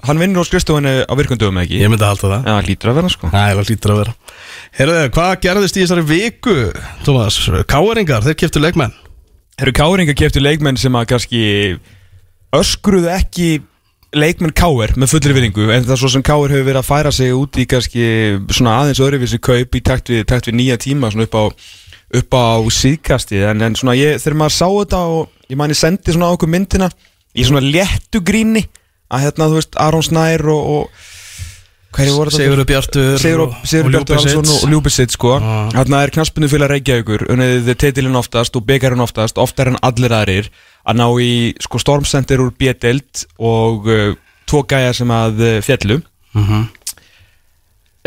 Hann 0.07 0.21
vinnur 0.23 0.47
á 0.47 0.49
skrifstofunni 0.49 0.93
á 1.11 1.13
virkundum 1.19 1.57
ekki? 1.59 1.81
Ég 1.83 1.91
myndi 1.91 2.07
að 2.07 2.13
halda 2.13 2.29
það. 2.31 2.45
Já, 2.47 2.67
hlýtur 2.69 2.91
að 2.93 2.99
vera 3.01 3.09
sko. 3.11 3.31
Æ, 3.35 3.41
það 3.59 3.71
lítur 3.73 3.93
að 3.93 3.99
vera. 3.99 4.13
Herðu, 4.79 5.01
hvað 5.17 5.33
gerðist 5.43 5.79
í 5.79 5.83
þessari 5.83 6.05
viku, 6.07 6.55
Tómas? 7.03 7.39
Káeringar, 7.73 8.23
þeir 8.29 8.37
keftu 8.39 8.63
leikmenn. 8.63 8.95
Eru 9.59 9.75
káringa 9.75 10.15
keftu 10.15 10.43
leikmenn 10.43 10.79
sem 10.79 10.95
að 10.95 11.09
kannski 11.11 11.43
öskruðu 12.55 13.11
ekki 13.11 13.49
leikmenn 14.17 14.55
káir 14.57 14.95
með 14.97 15.11
fullri 15.13 15.35
viðingu 15.37 15.67
en 15.75 15.85
það 15.85 15.93
er 15.95 16.01
svo 16.01 16.09
sem 16.15 16.23
káir 16.25 16.53
hefur 16.55 16.65
verið 16.71 16.81
að 16.81 16.89
færa 16.89 17.13
sig 17.13 17.35
út 17.37 17.59
í 17.61 17.67
kannski 17.69 18.05
svona 18.57 18.79
aðeins 18.83 19.03
öðruvísi 19.05 19.41
kaup 19.45 19.77
í 19.77 19.83
takt 19.85 20.09
við, 20.13 20.23
takt 20.31 20.49
við 20.49 20.57
nýja 20.63 20.79
tíma 20.81 21.11
svona 21.13 21.27
upp 21.29 21.37
á, 21.37 21.45
upp 22.23 22.39
á 22.41 22.47
síðkasti 22.73 23.43
en, 23.51 23.61
en 23.69 23.77
svona 23.77 23.97
ég, 23.99 24.17
þegar 24.23 24.39
maður 24.41 24.57
sá 24.57 24.67
þetta 24.71 25.03
og 25.13 25.53
ég 25.53 25.61
mani 25.61 25.77
sendi 25.77 26.15
svona 26.17 26.33
á 26.33 26.35
okkur 26.39 26.53
myndina 26.55 26.89
í 27.37 27.45
svona 27.45 27.61
léttu 27.65 28.23
gríni 28.25 28.65
að 29.13 29.27
hérna 29.27 29.51
þú 29.53 29.61
veist 29.61 29.77
Aron 29.81 30.05
Snær 30.05 30.45
og, 30.53 30.73
og? 30.79 31.07
Sigurður 31.99 32.67
Bjartur 32.69 33.15
Sigur, 33.21 33.41
og- 33.47 33.55
Sigur 33.69 33.87
og 33.89 33.93
Bjartur 33.95 34.19
og 34.45 34.69
Ljúbisitt 34.69 35.15
sko. 35.15 35.39
Þarna 35.73 36.03
er 36.05 36.13
knaspinu 36.13 36.49
að 36.53 36.67
Reykjavíkur 36.75 37.25
unnið 37.33 37.71
titilinn 37.81 38.19
oftast 38.21 38.57
og 38.61 38.67
byggarinn 38.69 39.01
oftast 39.01 39.41
oftar 39.41 39.73
en 39.73 39.79
allir 39.83 40.13
aðrir 40.13 40.51
að 40.89 40.99
ná 41.03 41.07
í 41.21 41.31
sko 41.61 41.81
stormcenter 41.83 42.41
úr 42.41 42.55
B-delt 42.59 43.27
og 43.39 43.87
uh, 43.93 44.17
tvo 44.49 44.65
gæja 44.69 44.95
sem 44.97 45.11
að 45.13 45.45
uh, 45.45 45.55
fjallu 45.65 46.03
Mhm. 46.37 46.67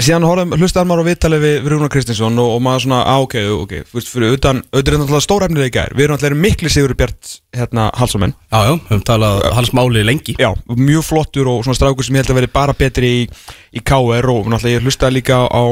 síðan 0.01 0.23
horfum, 0.25 0.53
hlustaðar 0.57 0.87
maður 0.89 1.03
á 1.03 1.09
viðtalið 1.09 1.41
við, 1.43 1.55
við 1.61 1.71
Rúnar 1.73 1.89
Kristinsson 1.93 2.37
og, 2.41 2.51
og 2.55 2.61
maður 2.65 2.83
svona, 2.85 2.99
á 3.05 3.15
ok, 3.21 3.35
ok 3.57 3.73
fyrir 4.07 4.33
utan, 4.37 4.61
auðvitað 4.71 4.93
er 4.95 5.01
náttúrulega 5.01 5.25
stórefnið 5.25 5.65
í 5.67 5.71
gær. 5.75 5.93
Við 5.97 6.05
erum 6.05 6.15
náttúrulega 6.17 6.41
mikli 6.45 6.71
Sigur 6.73 6.93
Bjart 6.97 7.33
hérna, 7.57 7.89
halsamenn 7.99 8.33
Já, 8.33 8.59
já, 8.65 8.71
við 8.77 8.87
höfum 8.93 9.03
talað 9.11 9.43
hans 9.57 9.71
máli 9.77 10.05
lengi. 10.07 10.37
Já, 10.41 10.49
mjög 10.73 11.05
flottur 11.05 11.51
og 11.51 11.65
svona 11.67 11.77
strákur 11.77 12.07
sem 12.07 12.17
ég 12.17 12.23
held 12.23 12.33
að 12.33 12.39
veri 12.41 12.51
bara 12.55 12.77
betri 12.77 13.11
í, 13.19 13.21
í 13.77 13.83
KR 13.85 14.31
og 14.33 14.49
náttúrulega 14.49 14.79
ég 14.79 14.87
hlustaði 14.87 15.19
líka 15.19 15.41
á 15.45 15.63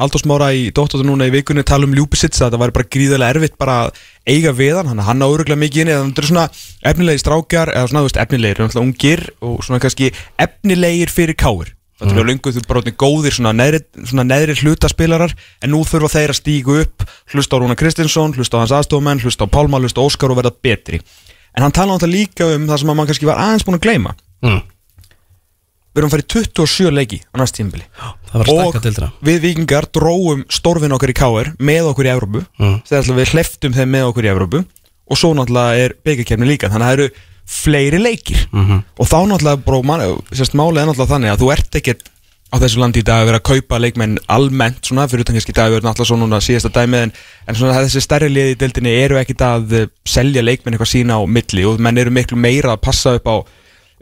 Halldórs 0.00 0.24
Mára 0.28 0.48
í 0.56 0.70
Dóttóttur 0.72 1.04
núna 1.04 1.28
í 1.28 1.34
vikunni 1.34 1.64
tala 1.68 1.84
um 1.88 1.92
Ljúbisits 1.96 2.40
að 2.40 2.54
það 2.54 2.62
væri 2.64 2.76
bara 2.78 2.90
gríðarlega 2.96 3.36
erfitt 3.36 3.58
bara 3.60 3.76
að 3.84 4.00
eiga 4.24 4.54
við 4.56 4.78
hann, 4.80 4.88
hann, 4.92 5.04
hann 5.04 5.24
á 5.24 5.28
öruglega 5.28 5.60
mikið 5.60 5.84
inni 5.84 5.98
það 5.98 6.22
er 6.22 6.30
svona 6.30 6.46
efnilegi 6.92 7.22
strákjar 7.22 7.74
eða 7.74 7.90
svona, 7.90 8.02
þú 8.02 8.08
veist, 8.08 8.22
efnilegir, 8.24 8.62
náttúrulega 8.62 8.86
ungir 8.88 9.24
og 9.44 9.60
svona 9.66 9.82
kannski 9.84 10.12
efnilegir 10.40 11.12
fyrir 11.12 11.36
KR 11.36 11.74
Það 12.02 12.18
er 12.18 12.26
lengur 12.26 12.54
þú 12.54 12.62
bara 12.66 12.80
orðnir 12.80 12.96
góðir 12.98 13.36
svona 13.36 13.52
neðri, 13.54 13.80
svona 14.10 14.24
neðri 14.26 14.56
hlutaspilarar 14.58 15.34
en 15.62 15.70
nú 15.70 15.82
þurfa 15.86 16.10
þeir 16.16 16.32
að 16.32 16.38
stígu 16.40 16.78
upp 16.82 17.04
hlusta 17.30 17.58
á 17.58 17.60
Rúna 17.62 17.76
Kristinsson, 17.78 18.34
hlusta 18.34 18.58
á 18.58 18.62
hans 18.62 18.74
aðstofumenn 18.74 19.22
hlusta 19.22 19.46
á 19.46 19.52
Pálma, 19.52 19.78
hlusta 19.78 20.02
á 20.02 20.06
Óskar 20.06 20.34
og 20.34 20.40
verða 20.40 20.54
betri. 20.64 20.98
En 21.54 21.62
hann 21.62 21.74
tala 21.74 21.94
náttúrulega 21.94 22.16
líka 22.16 22.48
um 22.56 22.66
það 22.66 22.82
sem 22.82 22.92
að 22.92 22.98
mann 22.98 23.10
kannski 23.10 23.28
var 23.28 23.42
aðeins 23.44 23.66
búin 23.68 23.78
að 23.78 23.84
gleyma. 23.86 24.16
Mm. 24.42 24.60
Við 25.92 26.02
erum 26.02 26.12
farið 26.12 26.28
27 26.32 26.92
leiki 26.96 27.18
á 27.20 27.34
næst 27.40 27.58
tímbili 27.58 27.84
og 28.32 28.78
við 29.24 29.42
vikingar 29.44 29.88
dróum 29.92 30.46
stórfin 30.52 30.94
okkar 30.96 31.12
í 31.12 31.16
KR 31.18 31.52
með 31.60 31.90
okkur 31.92 32.08
í 32.08 32.12
Evrópu. 32.14 32.44
Mm. 32.58 32.78
þegar 32.88 33.18
við 33.18 33.34
hleftum 33.34 33.76
þeim 33.76 33.92
með 33.92 34.08
okkur 34.12 34.28
í 34.28 34.32
Evrópu. 34.32 34.64
Og 35.12 35.18
svo 35.20 35.34
náttúrulega 35.36 35.84
er 35.84 35.94
byggjarkefni 36.06 36.48
líka 36.48 36.70
þannig 36.72 36.86
að 36.86 36.92
það 36.92 36.98
eru 36.98 37.28
fleiri 37.52 37.98
leikir. 38.00 38.46
Mhm. 38.52 38.82
og 38.96 39.06
þá 39.10 39.18
náttúrulega 39.28 39.64
bró, 39.66 39.82
sérst, 40.32 40.56
málið 40.56 40.82
er 40.82 40.88
náttúrulega 40.88 41.12
þannig 41.12 41.32
að 41.32 41.42
þú 41.42 41.52
ert 41.52 41.80
ekkert 41.80 42.08
á 42.52 42.60
þessu 42.60 42.82
landi 42.82 43.00
í 43.00 43.06
dag 43.06 43.22
að 43.22 43.30
vera 43.30 43.40
að 43.40 43.48
kaupa 43.48 43.78
leikmenn 43.80 44.18
almennt 44.28 44.84
svona, 44.84 45.06
fyrir 45.08 45.24
utan 45.24 45.38
kannski 45.38 45.54
í 45.54 45.56
dag 45.56 45.70
við 45.72 45.78
erum 45.80 45.88
náttúrulega 45.88 46.10
svo 46.10 46.18
núna 46.20 46.40
síðasta 46.44 46.70
dæmið 46.74 47.06
en, 47.06 47.12
en 47.48 47.56
svona 47.56 47.78
þessi 47.80 48.02
stærri 48.04 48.28
liði 48.28 48.52
í 48.52 48.58
deildinni 48.60 48.92
eru 49.00 49.20
ekkit 49.20 49.44
að 49.46 49.76
eh, 49.78 49.86
selja 50.04 50.44
leikmenn 50.44 50.76
eitthvað 50.76 50.90
sína 50.92 51.16
á 51.16 51.22
milli 51.24 51.64
og 51.68 51.80
menn 51.80 52.00
eru 52.02 52.12
miklu 52.12 52.36
meira 52.36 52.74
að 52.74 52.82
passa 52.84 53.14
upp 53.16 53.30
á, 53.32 53.36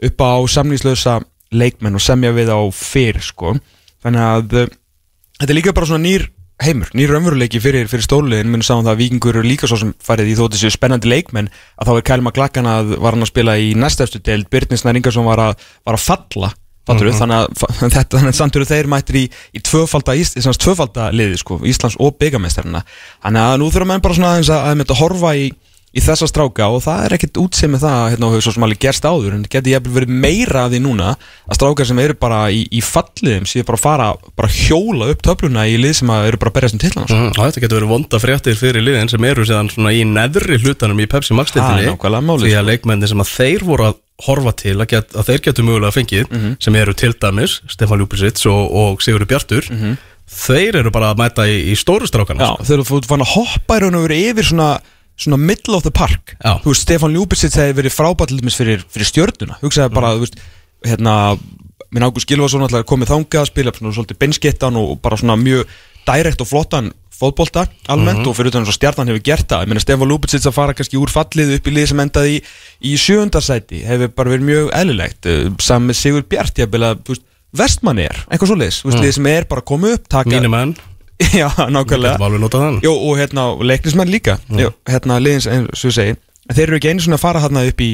upp 0.09 0.19
á 0.27 0.33
samlýslösa 0.51 1.21
leikmenn 1.51 1.97
og 1.97 2.03
semja 2.03 2.31
við 2.35 2.51
á 2.53 2.59
fyrr 2.75 3.19
sko. 3.23 3.55
Þannig 4.03 4.27
að 4.27 4.55
eh, 4.61 4.69
þetta 5.41 5.51
er 5.51 5.59
líka 5.59 5.73
bara 5.77 5.89
svona 5.89 6.05
nýr 6.07 6.29
heimur, 6.61 6.91
nýr 6.93 7.09
raunveruleiki 7.09 7.57
fyrir, 7.57 7.87
fyrir 7.89 8.05
stólulegin 8.05 8.51
minn 8.53 8.61
sáum 8.61 8.83
það 8.85 8.91
að 8.93 8.99
Víkingur 8.99 9.37
eru 9.39 9.47
líka 9.49 9.65
svo 9.69 9.79
sem 9.81 9.93
farið 10.05 10.27
í 10.29 10.35
þóttu 10.37 10.59
séu 10.61 10.69
spennandi 10.75 11.09
leikmenn 11.09 11.47
að 11.81 11.89
þá 11.89 11.93
er 11.95 12.03
Kælma 12.11 12.33
Glakkan 12.35 12.69
að 12.69 12.91
var 13.01 13.15
hann 13.17 13.25
að 13.25 13.31
spila 13.31 13.55
í 13.57 13.71
næstefstu 13.73 14.21
deild, 14.21 14.45
Byrnisnær 14.53 14.99
Ingarsson 14.99 15.25
var 15.25 15.41
að, 15.41 15.63
var 15.87 15.97
að 15.97 16.03
falla 16.05 16.51
fattur 16.85 17.09
Mhm. 17.09 17.17
þannig 17.17 17.37
að 17.39 17.65
þetta, 17.95 18.17
þannig 18.19 18.29
að 18.33 18.37
samt 18.37 18.55
eru 18.59 18.69
þeir 18.69 18.91
mættir 18.93 19.17
í, 19.17 19.23
í 19.57 19.59
tvöfalda, 19.65 20.15
ís, 20.21 20.35
tvöfalda 20.37 21.09
liði 21.13 21.41
sko, 21.41 21.57
Íslands 21.65 21.97
og 22.01 22.15
byggamestarina 22.21 22.83
þannig 23.25 23.41
að 23.41 23.57
nú 23.61 23.71
þurfa 23.73 23.89
menn 23.91 24.01
bara 24.05 24.17
svona 24.17 24.31
aðeins 24.35 24.53
að, 24.53 24.69
að, 24.69 24.85
að 24.85 25.01
horfa 25.01 25.33
í, 25.37 25.49
í 25.91 25.99
þessa 25.99 26.27
stráka 26.29 26.69
og 26.71 26.83
það 26.85 27.05
er 27.05 27.15
ekkert 27.17 27.39
útsið 27.41 27.71
með 27.73 27.81
það 27.83 28.03
hérna 28.13 28.27
og 28.27 28.33
hefur 28.35 28.45
svo 28.45 28.53
sem 28.55 28.65
alveg 28.67 28.79
gerst 28.85 29.07
áður 29.07 29.33
en 29.35 29.41
geti 29.51 29.73
ég 29.73 29.87
verið 29.91 30.13
meira 30.23 30.65
af 30.65 30.71
því 30.71 30.79
núna 30.85 31.09
að 31.11 31.57
strákar 31.57 31.89
sem 31.89 31.99
eru 32.03 32.15
bara 32.21 32.39
í, 32.47 32.61
í 32.71 32.79
falliðum 32.85 33.47
séu 33.49 33.65
bara 33.67 33.79
að 33.79 33.83
fara, 33.83 34.07
bara 34.39 34.51
hjóla 34.55 35.09
upp 35.11 35.25
töfluna 35.27 35.65
í 35.67 35.75
lið 35.81 35.97
sem 35.99 36.13
að 36.15 36.29
eru 36.29 36.39
bara 36.39 36.53
að 36.53 36.57
berjast 36.59 36.77
um 36.77 36.83
tillana 36.83 37.09
sko. 37.09 37.17
Mm, 37.17 37.33
og 37.33 37.41
þetta 37.41 37.63
getur 37.65 37.79
verið 37.81 37.91
vonda 37.91 38.21
fréttir 38.23 38.59
fyrir 38.61 38.85
liðin 38.85 39.11
sem 39.11 39.27
eru 39.31 39.47
síðan 39.49 39.71
svona 39.73 39.91
í 39.91 40.05
neðri 40.07 40.61
hlutanum 40.63 41.03
í 41.03 41.09
Pepsi 41.11 41.35
Max 41.35 41.51
Það 41.51 41.67
deildinni 41.67 41.91
nákvæmlega 41.91 42.27
málið, 42.29 42.45
því 42.45 42.53
sko. 42.53 42.61
að 42.61 42.71
leikmenni 42.71 43.11
sem 43.11 43.25
að 43.25 43.33
þeir 43.33 43.67
voru 43.67 43.89
að 43.89 43.99
horfa 44.21 44.53
til 44.61 44.77
að, 44.77 44.87
get, 44.93 45.15
að 45.17 45.27
þeir 45.31 45.43
getur 45.47 45.65
mögulega 45.67 45.95
fengið 45.95 46.33
sem 46.61 46.75
eru 46.77 46.93
til 46.93 47.11
dæmis 47.17 47.57
Stefán 47.73 47.99
Ljúbisits 47.99 48.45
og, 48.47 48.63
og 48.69 49.01
Sigurður 49.01 49.31
Bjartur 49.31 49.69
þeir 50.31 50.77
eru 50.83 50.91
bara 50.93 51.11
að 51.11 51.23
mæta 51.23 51.47
í, 51.49 51.57
í 51.73 51.75
stóru 51.79 52.07
strákana 52.07 52.51
Já, 52.51 52.67
þeir 52.69 52.77
eru 52.77 53.01
fann 53.09 53.25
að 53.25 53.33
hoppa 53.33 53.79
í 53.79 53.81
raun 53.83 53.97
og 53.97 54.05
verið 54.05 54.29
yfir 54.29 54.47
svona 54.51 54.69
svona 55.25 55.39
middle 55.41 55.77
of 55.77 55.85
the 55.85 55.93
park. 55.93 56.35
Já. 56.39 56.57
þú 56.63 56.73
veist, 56.73 56.85
Stefán 56.85 57.15
Ljúbisits 57.15 57.59
hefði 57.59 57.77
verið 57.81 57.95
frábært 57.95 58.31
til 58.31 58.39
dæmis 58.41 58.57
fyrir, 58.59 58.85
fyrir 58.91 59.09
stjörnuna, 59.09 59.59
hugsaði 59.61 59.93
bara, 59.95 60.15
þú 60.17 60.25
veist 60.25 60.39
hérna, 60.87 61.15
minn 61.91 62.07
Ágúst 62.07 62.29
Gilvason 62.29 62.65
alltaf 62.65 62.87
komið 62.89 63.13
þangað, 63.13 63.49
spila 63.51 63.75
svona 63.75 63.95
svolítið 63.95 64.19
beinskittan 64.21 64.79
og 64.79 64.97
bara 65.03 65.19
svona 65.19 65.37
mjög 65.39 65.69
direkt 66.07 66.41
og 66.41 66.49
flottan 66.49 66.91
fótbolta 67.21 67.67
almennt 67.91 68.25
og 68.25 68.33
fyrir 68.33 68.55
eins 68.57 68.69
og 68.71 68.75
stjarnan 68.75 69.11
hefur 69.11 69.25
gert 69.25 69.49
það, 69.51 69.65
ég 69.65 69.71
meina 69.71 69.83
Stefán 69.83 70.09
Ljúbisits 70.09 70.47
að 70.49 70.55
fara 70.55 70.75
kannski 70.77 70.97
úr 70.97 71.11
fallið 71.13 71.57
upp 71.57 71.67
í 71.67 71.73
lið 71.75 71.91
sem 71.91 72.01
endaði 72.01 72.37
í, 72.37 72.39
í 72.89 72.93
sjöundarsæti 72.97 73.83
hefur 73.85 74.13
bara 74.17 74.33
verið 74.33 74.47
mjög 74.47 74.71
eðlilegt. 74.79 75.29
Saman 75.61 75.91
með 75.91 75.99
Sigur 75.99 76.25
Bjart, 76.31 76.63
ég 76.63 76.79
að 76.81 77.03
þú 77.05 77.13
veist 77.13 77.27
Vestmanni 77.51 78.05
er, 78.07 78.15
eitthvað 78.31 78.47
svo 78.53 78.55
liðs, 78.55 78.77
mm. 78.87 79.05
sem 79.11 79.25
er 79.27 79.45
bara 79.49 79.59
að 79.59 79.67
koma 79.67 79.89
upp 79.97 80.05
taka, 80.07 80.39
Já, 81.41 81.47
nákvæmlega. 81.69 82.15
Getum 82.17 82.27
alveg 82.27 82.43
notað 82.43 82.65
þann 82.65 82.77
Jó, 82.85 82.91
og 82.95 83.17
hérna, 83.19 83.47
leiknismenn 83.71 84.11
líka. 84.11 84.37
Jó, 84.49 84.71
hérna, 84.89 85.19
liðins, 85.23 85.47
eins 85.51 85.85
og 85.87 85.95
segi 85.95 86.15
En 86.49 86.57
Þeir 86.57 86.67
eru 86.67 86.79
ekki 86.79 86.91
einu 86.91 87.03
svona 87.05 87.19
að 87.19 87.25
fara 87.25 87.41
hérna 87.43 87.65
upp 87.69 87.81
í 87.85 87.91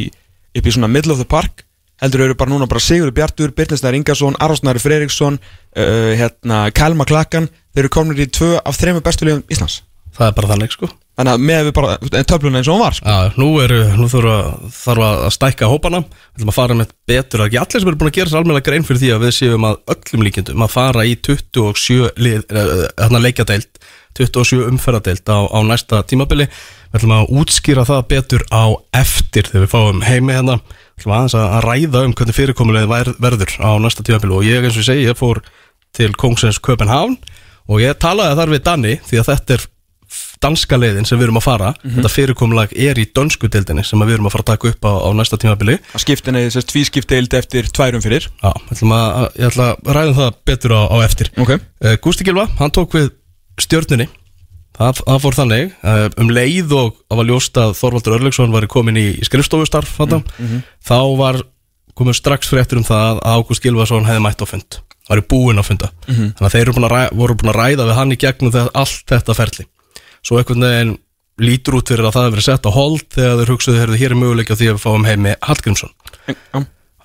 upp 0.57 0.67
í 0.67 0.73
svona 0.73 0.89
middle 0.89 1.13
of 1.13 1.19
the 1.21 1.27
park 1.29 1.65
heldur 2.01 2.23
eru 2.27 2.37
bara 2.37 2.53
núna 2.53 2.67
bara 2.69 2.81
Sigurður 2.81 3.15
Bjartur, 3.17 3.53
Birnisnær 3.57 3.97
Ingarsson 3.97 4.37
Aronsnæri 4.41 4.81
Freiriksson 4.81 5.39
uh, 5.41 6.13
hérna, 6.17 6.67
Kalma 6.77 7.07
Klakkan 7.09 7.49
þeir 7.73 7.85
eru 7.85 7.93
komin 7.93 8.21
í 8.21 8.29
tvö 8.29 8.55
af 8.61 8.79
þrejum 8.79 9.03
bestu 9.05 9.27
liðum 9.27 9.43
Íslands. 9.53 9.81
Það 10.17 10.31
er 10.31 10.37
bara 10.37 10.53
þannig 10.53 10.73
sko 10.77 10.89
Þannig 11.17 11.33
að 11.33 11.45
með 11.49 11.63
við 11.65 11.73
bara, 11.73 11.93
en 11.97 12.25
töfluna 12.29 12.59
eins 12.59 12.67
og 12.69 12.75
hún 12.75 12.83
var 12.83 12.93
sko. 12.93 13.09
Já, 13.09 13.37
nú, 13.41 13.47
eru, 13.63 13.77
nú 13.97 14.05
þurfa, 14.11 14.33
þarf 14.75 15.05
að 15.07 15.23
stækka 15.33 15.69
hópana. 15.71 16.01
Við 16.05 16.37
ætlum 16.37 16.51
að 16.51 16.57
fara 16.59 16.75
með 16.77 16.91
betur 17.09 17.41
að 17.41 17.47
ekki 17.47 17.59
allir 17.61 17.81
sem 17.81 17.89
eru 17.89 17.97
búin 17.97 18.11
að 18.11 18.17
gera 18.19 18.29
sér 18.29 18.37
almennilega 18.37 18.67
grein 18.67 18.85
fyrir 18.85 19.01
því 19.01 19.09
að 19.15 19.23
við 19.23 19.31
séum 19.39 19.65
að 19.65 19.79
öllum 19.95 20.25
líkjendum 20.27 20.65
að 20.67 20.75
fara 20.75 21.05
í 21.09 21.15
27 21.25 22.11
lið, 22.21 22.43
hérna 22.53 23.21
leikjadeild 23.23 23.81
27 24.19 24.67
umferðadeild 24.69 25.31
á, 25.33 25.39
á 25.49 25.59
næsta 25.65 26.01
tímabili. 26.05 26.45
Við 26.91 26.99
ætlum 26.99 27.15
að 27.17 27.33
útskýra 27.41 27.85
það 27.89 28.03
betur 28.13 28.45
á 28.53 28.65
eftir 29.01 29.49
þegar 29.49 29.65
við 29.65 29.73
fáum 29.73 30.03
heimi 30.05 30.35
hérna. 30.37 30.59
Við 30.61 31.01
ætlum 31.01 31.15
aðeins 31.17 31.37
að 31.41 31.57
ræða 31.65 32.03
um 32.05 32.13
hvernig 32.13 32.37
fyrirkomulegð 32.37 33.17
verður 33.25 33.55
á 33.57 33.71
næsta 33.81 34.05
tímabili. 34.05 34.37
Og 34.37 34.45
ég 34.45 34.61
eins 34.61 34.77
og 34.77 34.85
ég 34.85 34.89
segi, 34.91 35.09
ég 35.09 35.17
fór 35.17 35.41
til 35.97 36.11
Kongsens 36.13 36.61
Köpenhavn 36.61 37.17
og 37.67 37.81
ég 37.81 37.97
talaði 37.97 38.37
þar 38.37 38.53
við 38.53 38.63
Danni 38.69 38.93
því 39.01 39.21
að 39.21 39.29
þetta 39.31 39.57
er 39.57 39.67
danska 40.43 40.77
leiðin 40.79 41.07
sem 41.07 41.19
við 41.19 41.27
erum 41.27 41.39
að 41.39 41.45
fara 41.47 41.71
þetta 41.81 42.11
fyrirkomulag 42.11 42.73
er 42.77 42.99
í 42.99 43.07
dönsku 43.15 43.49
deildinni 43.51 43.83
sem 43.87 44.01
við 44.03 44.17
erum 44.17 44.29
að 44.29 44.35
fara 44.35 44.45
að 44.45 44.51
taka 44.51 44.71
upp 44.71 44.87
á, 44.87 44.93
á 45.03 45.09
næsta 45.17 45.39
tímabili. 45.41 45.77
Að 45.97 46.03
skiptin 46.03 46.37
eða 46.39 46.53
þess 46.55 46.69
tvískipt 46.71 47.11
deild 47.11 47.33
eftir 47.37 47.69
tværum 47.73 48.03
fyrir. 48.03 48.29
Já, 48.43 48.51
ég 48.69 49.49
ætla 49.49 49.71
að, 49.71 49.81
að 49.81 49.97
ræða 49.97 50.15
það 50.19 50.39
betur 50.49 50.75
á, 50.77 50.81
á 50.93 50.97
eftir. 51.05 51.31
Ok. 51.41 51.53
Uh, 51.57 51.97
Gústi 52.03 52.27
Gilva, 52.27 52.47
hann 52.61 52.73
tók 52.75 52.97
við 52.97 53.11
stjörnunni. 53.61 54.09
Það, 54.77 54.99
það 55.07 55.21
fór 55.23 55.37
þannig 55.39 55.71
uh, 55.81 56.03
um 56.21 56.33
leið 56.33 56.73
og 56.77 56.97
það 57.07 57.21
var 57.21 57.29
ljóst 57.31 57.61
að 57.61 57.71
Þorvaldur 57.79 58.17
Örlegsson 58.19 58.51
var 58.53 58.67
komin 58.69 58.99
í, 59.01 59.07
í 59.17 59.25
skrifstofustarf 59.25 59.95
mm, 60.05 60.59
þá 60.85 60.99
var 61.17 61.39
komið 61.97 62.19
strax 62.19 62.51
fréttur 62.51 62.83
um 62.83 62.85
það 62.85 63.23
að 63.23 63.39
Ágúst 63.39 63.65
Gilvason 63.65 64.05
hefði 64.05 64.21
mætt 64.27 64.43
á 64.45 64.45
fund. 64.45 64.77
Var 65.07 65.23
í 65.23 65.25
búin 65.25 65.57
á 65.57 65.65
funda. 65.65 65.89
Þannig 66.05 66.45
að 66.45 66.53
þeir 66.53 66.71
búin 66.75 66.85
að 66.85 66.93
ræða, 66.93 67.09
voru 67.17 67.37
búin 67.39 67.49
að 67.55 67.57
ræða 67.57 67.87
við 67.87 67.97
hann 67.97 68.13
í 68.13 68.19
gegnum 68.21 68.53
þegar 68.53 68.71
allt 68.83 69.15
þetta 69.15 69.37
ferli 69.39 69.65
svo 70.27 70.39
einhvern 70.41 70.65
veginn 70.67 70.95
lítur 71.37 71.77
út 71.77 71.91
fyrir 71.91 72.07
að 72.07 72.15
það 72.15 72.25
hefur 72.25 72.35
verið 72.37 72.47
sett 72.47 72.65
á 72.65 72.71
hold 72.73 73.03
þegar 73.13 73.37
þeir 73.41 73.51
hugsaðu, 73.53 73.77
heyrðu, 73.83 73.99
hér 74.01 74.15
er 74.15 74.19
möguleika 74.23 74.57
því 74.57 74.71
að 74.71 74.77
við 74.77 74.83
fáum 74.87 75.05
heimi 75.07 75.35
Hallgrímsson 75.45 75.91
Já. 76.27 76.57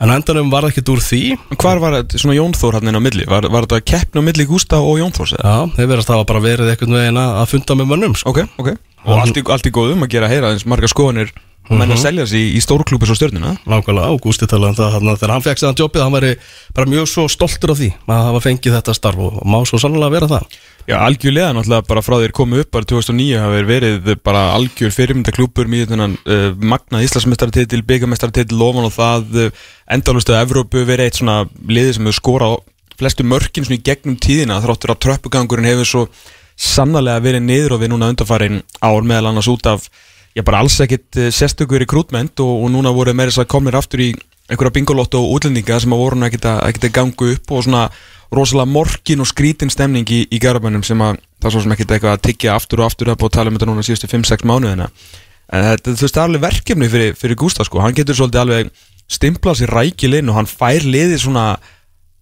en 0.03 0.13
endanum 0.15 0.49
var 0.53 0.65
það 0.65 0.73
ekkert 0.73 0.93
úr 0.95 1.03
því 1.05 1.21
Hvar 1.61 1.83
var 1.83 1.99
þetta 1.99 2.23
svona 2.23 2.37
Jón 2.39 2.57
Þór 2.57 2.79
hann 2.79 2.89
inn 2.91 2.97
á 2.99 3.03
milli? 3.05 3.27
Var, 3.29 3.49
var 3.53 3.69
þetta 3.69 3.83
keppn 3.93 4.19
á 4.19 4.23
milli 4.25 4.47
Gústa 4.49 4.81
og 4.81 4.97
Jón 5.03 5.13
Þórs? 5.13 5.37
eða? 5.37 5.53
já, 5.53 5.77
þeir 5.77 5.91
verðast 5.93 6.15
hafa 6.17 6.29
bara 6.33 6.43
verið 6.49 6.73
einhvern 6.73 6.97
veginn 6.99 7.21
að 7.21 7.37
að 7.43 7.51
funda 7.53 7.77
með 7.79 7.93
mönnum 7.93 8.17
sko. 8.19 8.33
Ok, 8.33 8.49
ok 8.65 8.73
Og 9.03 9.19
allt 9.19 9.37
í, 9.37 9.43
allt 9.51 9.67
í 9.67 9.75
góðum 9.75 10.05
að 10.07 10.13
gera 10.15 10.31
heyra 10.31 10.53
eins 10.55 10.65
marga 10.71 10.89
skoðanir 10.91 11.33
og 11.71 11.79
menn 11.79 11.95
að 11.95 12.03
selja 12.03 12.25
sig 12.27 12.43
í, 12.43 12.51
í 12.59 12.61
stórklúpi 12.63 13.07
svo 13.07 13.15
stjörnuna. 13.17 13.55
Nákvæmlega 13.71 14.11
Ágústi 14.11 14.49
talaði 14.51 14.73
um 14.73 14.79
það 14.81 14.95
þarna, 14.97 15.15
þegar 15.21 15.33
hann 15.35 15.45
fekk 15.45 15.61
séðan 15.61 15.79
jobbið, 15.79 16.03
hann 16.03 16.17
væri 16.17 16.33
bara 16.75 16.91
mjög 16.91 17.09
svo 17.13 17.25
stoltur 17.31 17.73
af 17.75 17.79
því 17.79 17.91
að 18.03 18.23
hafa 18.27 18.43
fengið 18.49 18.77
þetta 18.77 18.95
starf 18.99 19.23
og, 19.23 19.39
má 19.47 19.59
svo 19.69 19.81
sannlega 19.83 20.15
vera 20.17 20.31
það. 20.33 20.59
Já, 20.83 20.97
algjörlega 20.99 21.53
náttúrulega 21.55 21.87
bara 21.87 22.03
frá 22.03 22.17
þeir 22.19 22.35
komu 22.35 22.59
upp 22.65 22.73
bara 22.75 22.89
2009 22.91 23.39
hafa 23.39 23.63
verið 23.69 24.11
bara 24.27 24.43
algjör 24.57 24.91
fyrirmynda 24.91 25.35
klúpur 25.37 25.71
mjög 25.71 25.95
uh, 25.95 26.49
magnað 26.59 27.07
Íslandsmeistaratitil, 27.07 27.85
byggamestaratitil, 27.87 28.59
lofan 28.59 28.89
og 28.89 28.95
það 28.97 29.39
uh, 29.45 29.65
endalustu 29.95 30.35
að 30.35 30.43
Evrópu 30.49 30.83
verið 30.89 31.07
eitt 31.07 31.21
svona 31.21 31.39
liði 31.71 31.95
sem 31.95 32.11
hefur 32.11 32.19
skorað 32.19 32.57
flestu 32.99 33.27
mörkin 33.27 33.67
svona 33.67 33.79
í 33.79 33.85
gegnum 33.87 34.19
tíðina 34.19 34.59
þráttur 34.63 34.97
að 34.97 35.03
tröppugangurinn 35.07 35.71
hefur 35.71 35.89
svo 35.93 36.03
sannlega 36.59 37.23
verið 37.23 37.47
niður 37.47 37.77
og 37.77 37.83
við 37.85 37.93
núna 37.95 38.11
undarfærin 38.13 38.65
ár 38.83 39.07
meðal 39.07 39.31
annars 39.31 39.51
út 39.51 39.71
af 39.71 39.87
já 40.37 40.45
bara 40.47 40.63
alls 40.63 40.79
ekkit 40.81 41.21
uh, 41.21 41.29
sérstökur 41.35 41.85
í 41.85 41.89
krútment 41.89 42.41
og, 42.45 42.65
og 42.65 42.73
núna 42.73 42.93
voru 42.95 43.15
meira 43.17 43.33
þess 43.33 43.45
að 43.45 43.53
komnir 43.53 43.79
aftur 43.79 44.05
í 44.05 44.13
einhverja 44.51 44.75
bingolotto 44.79 45.21
og 45.23 45.37
útlendinga 45.37 45.79
sem 45.81 45.95
að 45.95 46.03
voru 46.03 46.19
nú 46.19 46.29
ekkit 46.29 46.49
að, 46.51 46.63
að 46.69 46.93
gangu 46.93 47.33
upp 47.35 47.53
og 47.53 47.67
svona 47.67 47.85
rosalega 48.33 48.69
morkin 48.73 49.23
og 49.23 49.29
skrítin 49.29 49.73
stemning 49.73 50.09
í, 50.09 50.23
í 50.33 50.41
garabænum 50.41 50.85
sem 50.87 51.01
að 51.05 51.21
það 51.43 51.55
svo 51.55 51.65
sem 51.65 51.75
ekkit 51.75 51.95
eitthvað 51.97 52.17
að 52.17 52.25
tyggja 52.29 52.57
aftur 52.57 52.83
og 52.83 52.89
aftur 52.89 53.13
upp 53.13 53.27
og 53.27 53.33
tala 53.35 53.53
um 53.53 53.59
þetta 53.59 53.69
núna 53.69 53.85
síðustu 53.87 54.09
5-6 54.09 54.47
mánuðina. 54.49 54.89
En 55.53 55.67
þetta 55.69 55.93
þú 55.93 56.07
veist, 56.07 56.15
það 56.17 56.23
er 56.23 56.31
alveg 56.31 56.45
verkefni 56.47 56.89
fyrir, 56.89 57.17
fyrir 57.19 57.39
Gústa 57.43 57.67
sko, 57.69 57.83
hann 57.85 57.97
getur 57.97 58.17
svolítið 58.17 58.43
alveg 58.45 58.71
stimplað 59.13 59.59
sér 59.61 59.75
rækilinn 59.77 60.31
og 60.33 60.39
hann 60.39 60.49
fær 60.49 60.87
liðið 60.87 61.27
svona 61.27 61.47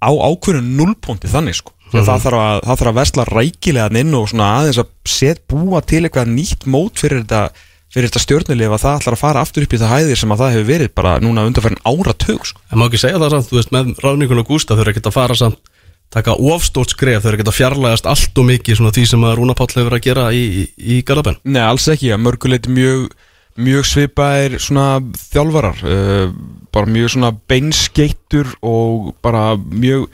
á 0.00 0.10
ákveðinu 0.10 0.80
nullpunkti 0.80 1.30
þannig 1.30 1.60
sko. 1.60 1.74
Mm 1.76 1.80
það, 2.06 2.20
þarf 2.22 2.38
að, 2.38 2.86
að 2.86 2.98
versla 2.98 3.24
rækilega 3.26 4.00
inn 4.00 4.14
og 4.14 4.28
svona 4.30 4.50
aðeins 4.60 4.78
að 4.78 4.90
set 5.10 5.40
búa 5.50 5.80
til 5.82 6.04
eitthvað 6.04 6.30
nýtt 6.30 6.66
mót 6.70 7.00
fyrir 7.02 7.24
þetta 7.24 7.69
fyrir 7.90 8.10
þetta 8.10 8.22
stjórnulega 8.22 8.76
að 8.76 8.84
það 8.84 9.00
ætlar 9.00 9.16
að 9.16 9.22
fara 9.24 9.42
aftur 9.44 9.66
upp 9.66 9.74
í 9.74 9.80
það 9.80 9.92
hæðir 9.94 10.20
sem 10.20 10.32
að 10.32 10.42
það 10.42 10.52
hefur 10.54 10.68
verið 10.68 10.92
bara 11.00 11.14
núna 11.22 11.46
undanferðin 11.48 11.82
áratug 11.90 12.46
sko. 12.46 12.62
En 12.70 12.80
má 12.80 12.86
ekki 12.86 13.00
segja 13.02 13.20
það 13.22 13.34
samt, 13.34 13.50
þú 13.50 13.58
veist, 13.58 13.72
með 13.74 13.90
ráðningun 14.04 14.42
og 14.42 14.50
Gústa 14.50 14.76
þau 14.76 14.84
eru 14.84 14.92
ekkert 14.94 15.10
að 15.10 15.16
fara 15.16 15.38
samt, 15.38 15.72
taka 16.14 16.36
ofstórt 16.38 16.94
skref, 16.94 17.24
þau 17.24 17.30
eru 17.32 17.40
ekkert 17.40 17.50
að 17.50 17.58
fjarlægast 17.58 18.08
allt 18.10 18.38
og 18.38 18.48
mikið 18.50 18.78
svona 18.78 18.94
því 18.94 19.08
sem 19.10 19.26
að 19.26 19.36
Rúna 19.40 19.58
Páll 19.58 19.74
hefur 19.74 19.98
að 19.98 20.06
gera 20.06 20.28
í, 20.30 20.44
í, 20.46 20.64
í 20.78 21.02
Garðabæn. 21.06 21.40
Nei, 21.50 21.62
alls 21.66 21.90
ekki, 21.90 22.12
að 22.14 22.24
mörguleit 22.28 22.70
mjög, 22.70 23.10
mjög 23.58 23.90
svipaðir 23.90 24.58
svona 24.62 24.88
þjálfarar 25.26 25.82
uh, 25.82 26.34
bara 26.70 26.94
mjög 26.94 27.14
svona 27.16 27.34
beinskeittur 27.50 28.54
og 28.62 29.16
bara 29.24 29.56
mjög 29.58 30.06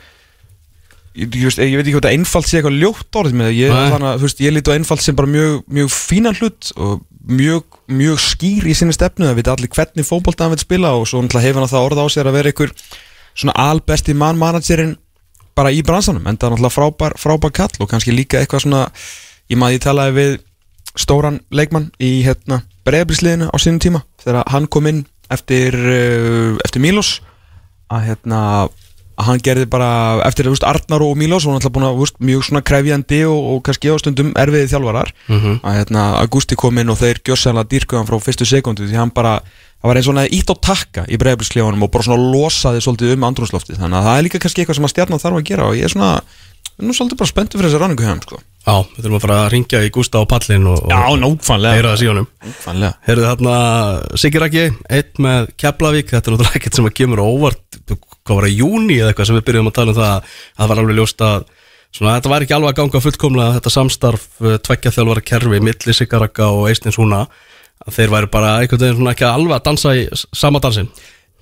ég, 1.17 1.27
ég, 1.27 1.43
veist, 1.47 1.61
ég 1.61 1.75
veit 1.75 1.83
ekki 1.83 1.95
hvað 1.95 2.05
þetta 2.05 2.15
einfalt 2.15 2.49
sé 2.49 2.59
eitthvað 2.59 2.79
ljótt 2.81 3.19
orðið 3.21 3.37
með 3.39 3.49
það 3.49 3.57
ég, 3.57 3.73
þannig, 3.75 4.07
að, 4.11 4.23
veist, 4.25 4.43
ég 4.43 4.55
líti 4.55 4.71
á 4.71 4.77
einfalt 4.77 5.03
sem 5.03 5.17
bara 5.17 5.31
mjög, 5.33 5.57
mjög 5.79 5.91
fínan 5.93 6.37
hlut 6.37 6.71
og 6.77 7.01
mjög, 7.27 7.79
mjög 7.99 8.21
skýr 8.23 8.69
í 8.69 8.75
sinni 8.77 8.95
stefnu 8.95 9.27
það 9.27 9.41
veit 9.41 9.51
allir 9.51 9.73
hvernig 9.73 10.07
fótbolta 10.07 10.45
hann 10.45 10.55
vil 10.55 10.63
spila 10.63 10.93
og 10.95 11.07
svo 11.09 11.23
hefur 11.25 11.61
hann 11.63 11.71
það 11.71 11.89
orð 11.89 12.03
á 12.03 12.07
sér 12.13 12.29
að 12.29 12.39
vera 12.39 12.53
einhver 12.53 12.73
svona 13.37 13.57
albesti 13.67 14.15
mannmanagerinn 14.17 14.95
bara 15.57 15.73
í 15.73 15.81
bransanum, 15.85 16.25
en 16.29 16.37
það 16.37 16.51
er 16.51 16.53
náttúrulega 16.53 16.75
frábær, 16.75 17.17
frábær 17.17 17.53
kall 17.55 17.81
og 17.81 17.89
kannski 17.89 18.13
líka 18.13 18.39
eitthvað 18.41 18.67
svona 18.67 18.83
ég 19.49 19.57
maður 19.57 19.77
ég 19.77 19.85
talaði 19.85 20.17
við 20.17 20.33
stóran 20.97 21.39
leikmann 21.53 21.89
í 22.01 22.21
hérna 22.25 22.61
breiðbrísliðinu 22.87 23.49
á 23.49 23.57
sínum 23.61 23.81
tíma 23.81 24.03
þegar 24.21 24.45
hann 24.53 24.67
kom 24.71 24.89
inn 24.89 25.05
eftir, 25.33 25.75
uh, 25.75 26.57
eftir 26.65 26.83
Mílos 26.83 27.17
að 27.93 28.11
hérna 28.11 28.41
að 29.17 29.29
hann 29.31 29.43
gerði 29.43 29.67
bara 29.69 29.89
eftir 30.27 30.49
að 30.49 30.65
Arnar 30.69 31.03
og 31.05 31.15
Mílos 31.17 31.47
var 31.47 31.57
náttúrulega 31.57 31.75
búin 31.77 31.87
að 31.87 32.01
úst, 32.05 32.19
mjög 32.21 32.43
svona 32.45 32.61
krefjandi 32.61 33.21
og, 33.25 33.39
og 33.53 33.61
kannski 33.65 33.89
á 33.89 33.97
stundum 33.97 34.33
erfiði 34.37 34.69
þjálfarar. 34.73 35.13
Að 35.65 35.79
hérna 35.79 36.03
Augusti 36.21 36.57
kom 36.59 36.77
inn 36.77 36.93
og 36.93 36.99
þeir 37.01 37.23
gjössanlega 37.25 37.71
dýrkuðan 37.73 38.09
frá 38.09 38.19
fyrstu 38.21 38.45
sekundu 38.45 38.85
því 38.85 38.99
hann 39.01 39.13
bara 39.15 39.39
það 39.77 39.89
var 39.89 39.99
eins 39.99 40.07
og 40.07 40.13
svona 40.13 40.27
ítt 40.33 40.51
á 40.53 40.55
takka 40.69 41.05
í 41.09 41.17
breiðbrísliðunum 41.21 41.85
og 41.85 41.93
bara 41.93 42.07
svona 42.07 42.29
losaði 42.33 42.81
svolítið 42.81 43.15
um 43.15 43.25
andrúnsloftið 43.29 43.81
þannig 43.81 43.99
að 43.99 44.07
það 44.07 44.17
er 44.17 44.27
líka 44.27 44.41
kannski 44.43 44.63
eitthvað 44.63 44.79
sem 44.79 44.87
að 44.87 44.93
stjarnan 44.93 45.21
þarf 45.21 45.39
að 45.41 45.49
gera 45.51 45.67
og 45.69 45.77
ég 45.77 45.85
er 45.85 45.93
svona 45.93 46.11
nú 46.77 46.93
svolítið 46.93 47.19
bara 47.21 47.31
spenntur 47.31 47.59
fyrir 47.59 47.71
þessa 47.71 47.81
ranningu 47.81 48.05
hann 48.05 48.21
sko. 48.21 48.39
Já, 48.67 48.73
við 48.83 49.05
þurfum 49.05 49.17
að 49.17 49.23
fara 49.23 49.37
að 49.43 49.51
ringja 49.53 49.79
í 49.85 49.91
Gústa 49.95 50.21
á 50.21 50.25
pallin 50.29 50.67
og, 50.67 50.81
og 50.83 51.21
nákvæmlega. 51.21 51.77
heyra 51.77 51.93
það 51.93 52.01
síðanum. 52.01 52.27
Nákvæmlega. 52.43 52.91
Heyrðu 53.07 53.27
þarna 53.29 53.53
Siggi 54.21 54.41
Raki, 54.43 54.65
eitt 54.97 55.21
með 55.23 55.47
Keflavík, 55.63 56.11
þetta 56.11 56.29
er 56.29 56.35
náttúrulega 56.35 56.59
ekkert 56.59 56.77
sem 56.77 56.89
að 56.89 56.95
kemur 56.99 57.23
óvart, 57.23 57.79
hvað 58.27 58.39
var 58.39 58.47
það, 58.47 58.61
júni 58.61 58.99
eða 58.99 59.11
eitthvað 59.11 59.29
sem 59.29 59.39
við 59.39 59.47
byrjuðum 59.49 59.71
að 59.71 59.77
tala 59.79 59.93
um 59.93 59.99
það, 59.99 60.31
að 60.53 60.61
það 60.61 60.71
var 60.71 60.81
alveg 60.83 60.99
ljóst 60.99 61.25
að 61.27 61.49
svona, 61.97 62.15
þetta 62.15 62.31
var 62.33 62.45
ekki 62.45 62.57
alveg 62.57 62.71
að 62.73 62.79
ganga 62.81 63.03
fullkomlega 63.07 63.57
þetta 63.57 63.75
samstarf 63.75 64.25
tveggja 64.67 64.95
þjálfara 64.95 65.27
kerfi, 65.31 65.61
milli 65.67 65.97
Siggi 65.97 66.23
Raka 66.23 66.49
og 66.53 66.69
Eistins 66.71 66.99
Húna, 66.99 67.25
að 67.85 67.99
þeir 67.99 68.15
væri 68.15 68.31
bara 68.33 68.55
einhvern 68.61 68.83
veginn 68.83 68.99
svona 68.99 69.13
ekki 69.15 69.29
alveg 69.29 69.57
að 69.57 69.67
dansa 69.69 69.95
í 69.97 70.07
sama 70.15 70.61
dansin. 70.63 70.91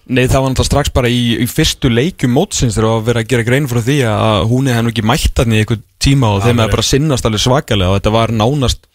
Nei 0.06 0.27
það 0.30 0.44
var 0.44 0.51
náttúrulega 0.51 0.70
strax 0.70 0.92
bara 0.94 1.10
í, 1.10 1.22
í 1.42 1.46
fyrstu 1.50 1.89
leikjum 1.89 2.36
mótsins 2.36 2.75
þegar 2.77 2.92
að 2.92 3.08
vera 3.08 3.22
að 3.24 3.30
gera 3.32 3.46
grein 3.48 3.70
frá 3.70 3.80
því 3.82 3.96
að 4.06 4.44
hún 4.51 4.68
er 4.70 4.77
hennu 4.77 4.92
ekki 4.94 5.06
mættan 5.10 5.56
í 5.56 5.63
einhver 5.63 5.80
tíma 6.06 6.36
og 6.36 6.44
þeim 6.46 6.62
er 6.62 6.74
bara 6.75 6.86
sinnast 6.86 7.25
alveg 7.25 7.42
svakalega 7.42 7.89
og 7.89 7.98
þetta 7.98 8.13
var 8.13 8.34
nánast 8.36 8.86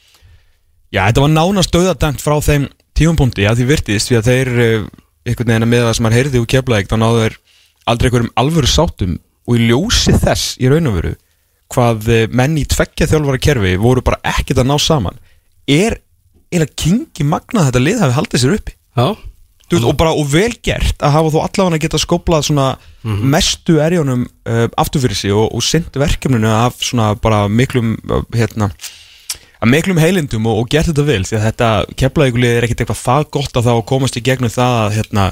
já 0.95 1.03
þetta 1.03 1.25
var 1.25 1.33
nánast 1.35 1.75
döðadæmt 1.75 2.23
frá 2.23 2.37
þeim 2.47 2.69
tímapunkti 2.95 3.49
að 3.51 3.59
því 3.59 3.67
virtist 3.73 4.11
því 4.11 4.21
að 4.21 4.31
þeir 4.31 4.53
eh, 4.55 4.87
einhvern 5.27 5.51
veginn 5.51 5.67
að 5.67 5.73
með 5.73 5.85
það 5.89 5.97
sem 5.99 6.07
maður 6.07 6.19
heyrði 6.21 6.45
úr 6.45 6.51
keflaðið 6.55 6.93
þá 6.93 6.97
náðu 7.03 7.25
þeir 7.25 7.39
aldrei 7.93 8.11
einhverjum 8.11 8.33
alvöru 8.41 8.71
sátum 8.71 9.19
og 9.47 9.57
í 9.57 9.71
ljósi 9.71 10.15
þess 10.23 10.57
í 10.61 10.71
raun 10.71 10.91
og 10.91 11.01
veru 11.01 11.17
hvað 11.71 12.09
eh, 12.11 12.29
menn 12.35 12.59
í 12.59 12.67
tveggja 12.69 13.09
þjálfara 13.11 13.43
kerfi 13.43 13.75
voru 13.81 14.05
bara 14.07 14.21
ekkert 14.37 14.63
að 14.63 14.71
ná 14.73 14.77
saman 14.83 15.19
er 15.71 16.01
eiginlega 16.51 16.79
kingi 16.83 17.27
magnað 17.27 17.63
að 17.63 17.69
þetta 17.69 17.85
lið 17.85 18.01
hafi 18.05 18.17
haldið 18.17 18.43
sér 18.43 18.57
uppi? 18.59 18.77
Þú 19.71 19.85
og 19.87 19.99
bara 20.01 20.15
og 20.19 20.27
vel 20.27 20.51
gert 20.67 20.99
að 20.99 21.13
hafa 21.15 21.31
þú 21.31 21.43
allavega 21.45 21.79
að 21.79 21.83
geta 21.85 21.99
skóplað 22.03 22.47
svona 22.49 22.65
mestu 23.07 23.77
erjónum 23.79 24.25
uh, 24.27 24.65
aftur 24.83 25.05
fyrir 25.05 25.19
sig 25.21 25.31
og, 25.31 25.47
og 25.55 25.63
sendt 25.63 25.95
verkefninu 25.95 26.51
af 26.51 26.81
svona 26.83 27.13
bara 27.15 27.45
miklum 27.47 27.93
uh, 28.11 28.25
hérna 28.35 28.73
að 29.61 29.71
miklum 29.71 30.01
heilindum 30.03 30.49
og, 30.51 30.65
og 30.65 30.73
gert 30.73 30.91
þetta 30.91 31.07
vel 31.07 31.23
því 31.23 31.39
að 31.39 31.47
þetta 31.47 31.71
keflaðíkulið 32.03 32.57
er 32.57 32.67
ekkert 32.67 32.83
eitthvað 32.83 33.03
það 33.05 33.29
gott 33.37 33.61
að 33.61 33.69
þá 33.69 33.75
komast 33.93 34.19
í 34.19 34.25
gegnum 34.27 34.51
það 34.51 34.77
að 34.81 34.97
hérna 34.99 35.27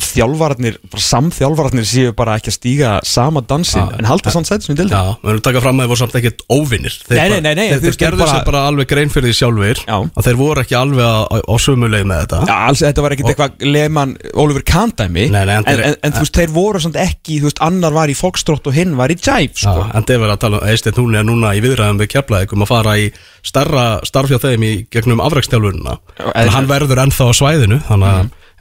þjálfararnir, 0.00 0.78
bara 0.88 1.02
samþjálfararnir 1.04 1.84
séu 1.88 2.12
bara 2.16 2.36
ekki 2.40 2.48
að 2.48 2.56
stíga 2.56 2.92
sama 3.04 3.42
dansin 3.44 3.82
Já. 3.82 3.98
en 4.00 4.08
halda 4.08 4.32
samt 4.32 4.48
sæti 4.48 4.64
sem 4.66 4.76
í 4.76 4.78
dildi 4.78 4.94
já, 4.96 5.16
við 5.20 5.32
erum 5.34 5.42
taka 5.44 5.60
fram 5.64 5.76
að 5.76 5.84
þeir 5.84 5.90
voru 5.92 6.00
samt 6.00 6.16
ekkert 6.20 6.44
óvinnir 6.48 6.94
Þeir 7.08 7.18
Nei, 7.18 7.28
nei, 7.28 7.40
nei, 7.44 7.54
nei, 7.58 7.66
Þeir, 7.72 7.82
þeir 7.84 7.98
gerðu 8.00 8.22
bara- 8.22 8.32
sér 8.38 8.46
bara 8.48 8.62
alveg 8.70 8.88
grein 8.88 9.12
fyrir 9.12 9.28
því 9.28 9.36
sjálfur 9.36 9.82
Já. 9.84 9.96
að 10.00 10.28
þeir 10.28 10.38
voru 10.40 10.64
ekki 10.64 10.76
alveg 10.78 11.04
á, 11.04 11.16
á, 11.28 11.36
á 11.44 11.54
sömu 11.60 11.90
leið 11.92 12.06
með 12.08 12.18
þetta 12.24 12.40
Já, 12.48 12.56
alls, 12.68 12.80
þetta 12.86 13.04
var 13.04 13.16
ekkert 13.16 13.32
eitthvað 13.32 13.52
Lehmann, 13.68 14.16
Oliver 14.34 14.64
nei, 15.12 15.28
en 15.28 15.50
en, 15.52 15.64
en, 15.68 15.96
en, 16.02 16.12
þú 16.12 16.24
veist, 16.24 16.36
þeir 16.40 16.52
voru 16.56 16.80
samt 16.80 16.96
ekki 16.96 17.40
þú 17.42 17.50
veist, 17.50 17.60
annar 17.60 17.92
var 17.92 18.08
í 18.08 18.16
Foxtrot 18.16 18.66
og 18.66 18.72
hinn 18.76 18.96
var 18.96 19.12
í 19.12 19.18
Jive 19.20 19.52
Já, 19.52 19.68
sko. 19.68 19.90
en 19.92 20.08
þeir 20.08 20.22
verða 20.24 20.36
að 20.38 20.44
tala 20.46 20.60
um 20.62 20.68
Eisteinn 20.72 20.96
Húni 20.96 21.20
er 21.20 21.26
núna 21.28 21.52
í 21.52 21.60
viðræðum 21.64 22.00
við 22.00 22.12
keflaðið 22.16 22.56
um 22.56 22.64
að 22.64 22.72
fara 22.72 22.96
í 22.96 23.12
starra 23.44 23.86
starf 24.06 24.30
hjá 24.32 24.38
þeim 24.40 24.62
í 24.64 24.72
gegnum 24.92 25.20
afrækstjálfunina 25.20 25.98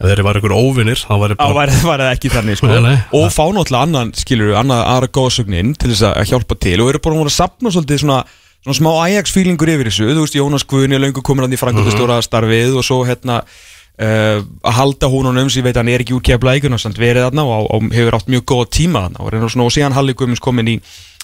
Ef 0.01 0.08
þeir 0.10 0.22
eru 0.24 0.39
ykkur 0.39 0.53
óvinnir 0.58 0.98
þá 0.98 1.12
bara 1.22 1.50
var, 1.53 1.72
var 1.86 2.01
það 2.01 2.13
ekki 2.15 2.31
þannig 2.34 2.58
sko. 2.58 2.70
Nei, 2.72 2.79
nei. 2.88 2.96
og 3.17 3.27
fá 3.29 3.43
náttúrulega 3.53 3.86
annan 3.86 4.13
skilur 4.17 4.55
annað 4.58 4.86
aðra 4.89 5.10
góðsögnin 5.17 5.75
til 5.77 5.91
þess 5.91 6.08
að 6.10 6.31
hjálpa 6.31 6.58
til 6.65 6.77
og 6.81 6.89
eru 6.89 7.01
bara 7.05 7.20
múin 7.20 7.29
að 7.29 7.36
sapna 7.38 7.74
svolítið 7.74 8.01
svona, 8.01 8.22
svona 8.65 8.79
smá 8.79 8.89
Ajax-fílingur 9.03 9.74
yfir 9.75 9.91
þessu 9.91 10.10
þú 10.10 10.25
veist 10.25 10.39
Jónas 10.39 10.65
Guðni 10.65 10.98
er 10.98 11.05
löngu 11.05 11.22
komin 11.25 11.46
hann 11.46 11.53
í 11.53 11.62
frangöndastóra 11.62 12.17
starfið 12.25 12.79
og 12.81 12.88
svo 12.88 13.03
hérna 13.05 13.43
uh, 13.43 14.41
að 14.41 14.77
halda 14.79 15.12
hún 15.13 15.29
honum 15.29 15.53
sem 15.53 15.62
ég 15.62 15.70
veit 15.70 15.77
að 15.77 15.84
hann 15.84 15.93
er 15.93 16.05
ekki 16.05 16.17
úr 16.17 16.25
kefla 16.31 16.58
eigun 16.58 16.77
og 16.77 16.81
samt 16.81 16.98
verið 17.01 17.27
þarna 17.27 17.46
og, 17.46 17.70
og 17.70 17.93
hefur 17.93 18.17
átt 18.17 18.34
mjög 18.34 18.48
góða 18.55 18.70
tíma 18.74 19.05
þarna 19.05 19.22
og, 19.22 19.53
svona, 19.53 19.70
og 19.70 19.75
síðan 19.77 19.98
Halli 19.98 20.17
Guðmunds 20.17 20.41
komin 20.41 20.74
í, 20.74 20.77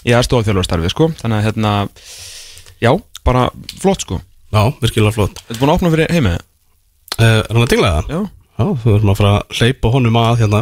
í 0.05 0.15
aðstofafjálfarstarfið 0.17 0.93
sko. 0.93 1.10
þannig 1.17 1.41
að 1.41 1.48
hérna 1.50 1.74
já, 2.84 2.93
bara 3.25 3.50
flott 3.81 4.05
sko 4.05 4.22
Já, 4.48 4.63
virkilega 4.79 5.12
flott 5.15 5.41
Þetta 5.43 5.57
er 5.57 5.62
búin 5.62 5.72
að 5.72 5.77
opna 5.79 5.93
fyrir 5.93 6.13
heimið 6.15 6.36
uh, 6.38 7.24
Er 7.25 7.50
hann 7.51 7.63
að 7.65 7.72
dingla 7.74 7.93
það? 7.98 8.12
Já, 8.13 8.19
Já, 8.57 8.65
þú 8.81 8.93
erum 8.95 9.11
að 9.13 9.19
fara 9.19 9.31
að 9.37 9.57
hleypa 9.59 9.89
honum 9.93 10.15
að 10.17 10.39
hérna. 10.41 10.61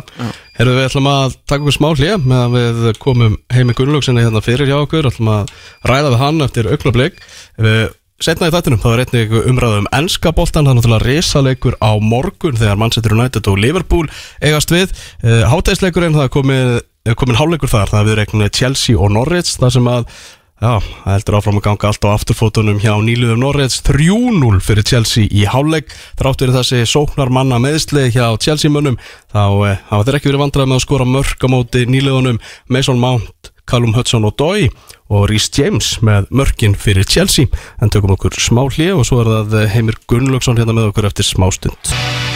Herðu 0.57 0.73
við 0.75 0.87
ætlum 0.89 1.11
að 1.11 1.35
taka 1.47 1.61
okkur 1.63 1.75
smá 1.77 1.87
hlið 1.95 2.25
með 2.27 2.41
að 2.41 2.55
við 2.57 2.89
komum 3.03 3.37
heimi 3.55 3.75
Gunnlaugsinni 3.77 4.25
hérna 4.25 4.41
fyrir 4.43 4.67
hjá 4.67 4.79
okkur. 4.81 5.07
Ætlum 5.11 5.31
að 5.31 5.53
ræða 5.87 6.11
við 6.11 6.19
hann 6.23 6.43
eftir 6.43 6.71
augnablík 6.73 7.21
Við 7.55 7.85
setna 8.23 8.47
í 8.47 8.53
þættinum 8.53 8.79
þá 8.79 8.87
er 8.91 9.03
einnig 9.03 9.33
umræðu 9.51 9.79
um 9.81 9.89
enska 9.95 10.31
boltan 10.35 10.67
það 10.67 10.71
er 10.71 10.77
náttúrulega 10.79 11.07
risaleikur 11.09 11.75
á 11.83 11.91
morgun 11.99 12.59
þegar 12.59 12.79
Manchester 12.79 13.15
United 13.15 13.49
og 13.51 13.59
Liverpool 13.59 14.07
eigast 14.39 14.71
við. 14.71 14.95
Uh, 15.23 15.43
Hátæðisleikurinn 15.51 16.15
það 16.15 16.27
er 16.27 16.33
komið, 16.35 16.71
er 17.07 17.19
komin 17.19 17.39
hálfleikur 17.39 17.71
þar. 17.71 17.91
Það 17.91 18.01
er 18.01 18.09
við 18.09 18.19
reiknum 18.21 18.49
Chelsea 18.55 18.99
og 18.99 19.11
Norwich 19.15 19.55
þar 19.59 19.75
sem 19.75 19.91
að 19.91 20.07
Já, 20.55 20.79
það 20.79 21.09
heldur 21.11 21.35
áfram 21.35 21.57
að 21.59 21.63
ganga 21.65 21.89
allt 21.89 22.05
á 22.07 22.15
afturfótunum 22.15 22.77
hjá 22.79 22.93
nýluðum 23.03 23.41
Norreits 23.43 23.81
3-0 23.83 24.61
fyrir 24.63 24.85
Chelsea 24.87 25.27
í 25.27 25.41
hálfleik. 25.51 25.91
Þrátt 26.15 26.45
verið 26.45 26.59
þessi 26.61 26.85
sóknar 26.87 27.31
manna 27.35 27.59
meðsli 27.59 28.05
hjá 28.15 28.29
Chelsea 28.39 28.71
mönnum 28.71 28.95
þá 29.35 29.43
eh, 29.67 29.81
hafa 29.89 30.05
þeir 30.07 30.19
ekki 30.21 30.31
verið 30.31 30.43
vandrað 30.45 30.69
með 30.71 30.79
að 30.79 30.85
skora 30.85 31.09
mörk 31.11 31.43
á 31.43 31.47
móti 31.51 31.83
nýluðunum 31.91 32.39
Mason 32.71 33.03
Mount, 33.03 33.51
Callum 33.67 33.97
Hudson 33.97 34.29
og 34.29 34.37
Dói 34.39 34.69
og 35.11 35.27
Rhys 35.27 35.49
James 35.51 35.97
með 35.99 36.31
mörkin 36.31 36.79
fyrir 36.79 37.03
Chelsea. 37.03 37.51
En 37.83 37.91
tökum 37.91 38.15
okkur 38.15 38.39
smá 38.39 38.63
hlið 38.69 38.95
og 38.95 39.09
svo 39.11 39.25
er 39.25 39.33
það 39.33 39.59
eh, 39.59 39.75
Heimir 39.75 39.99
Gunnlaugsson 40.07 40.55
hérna 40.61 40.77
með 40.79 40.93
okkur 40.93 41.11
eftir 41.11 41.27
smástund 41.27 41.95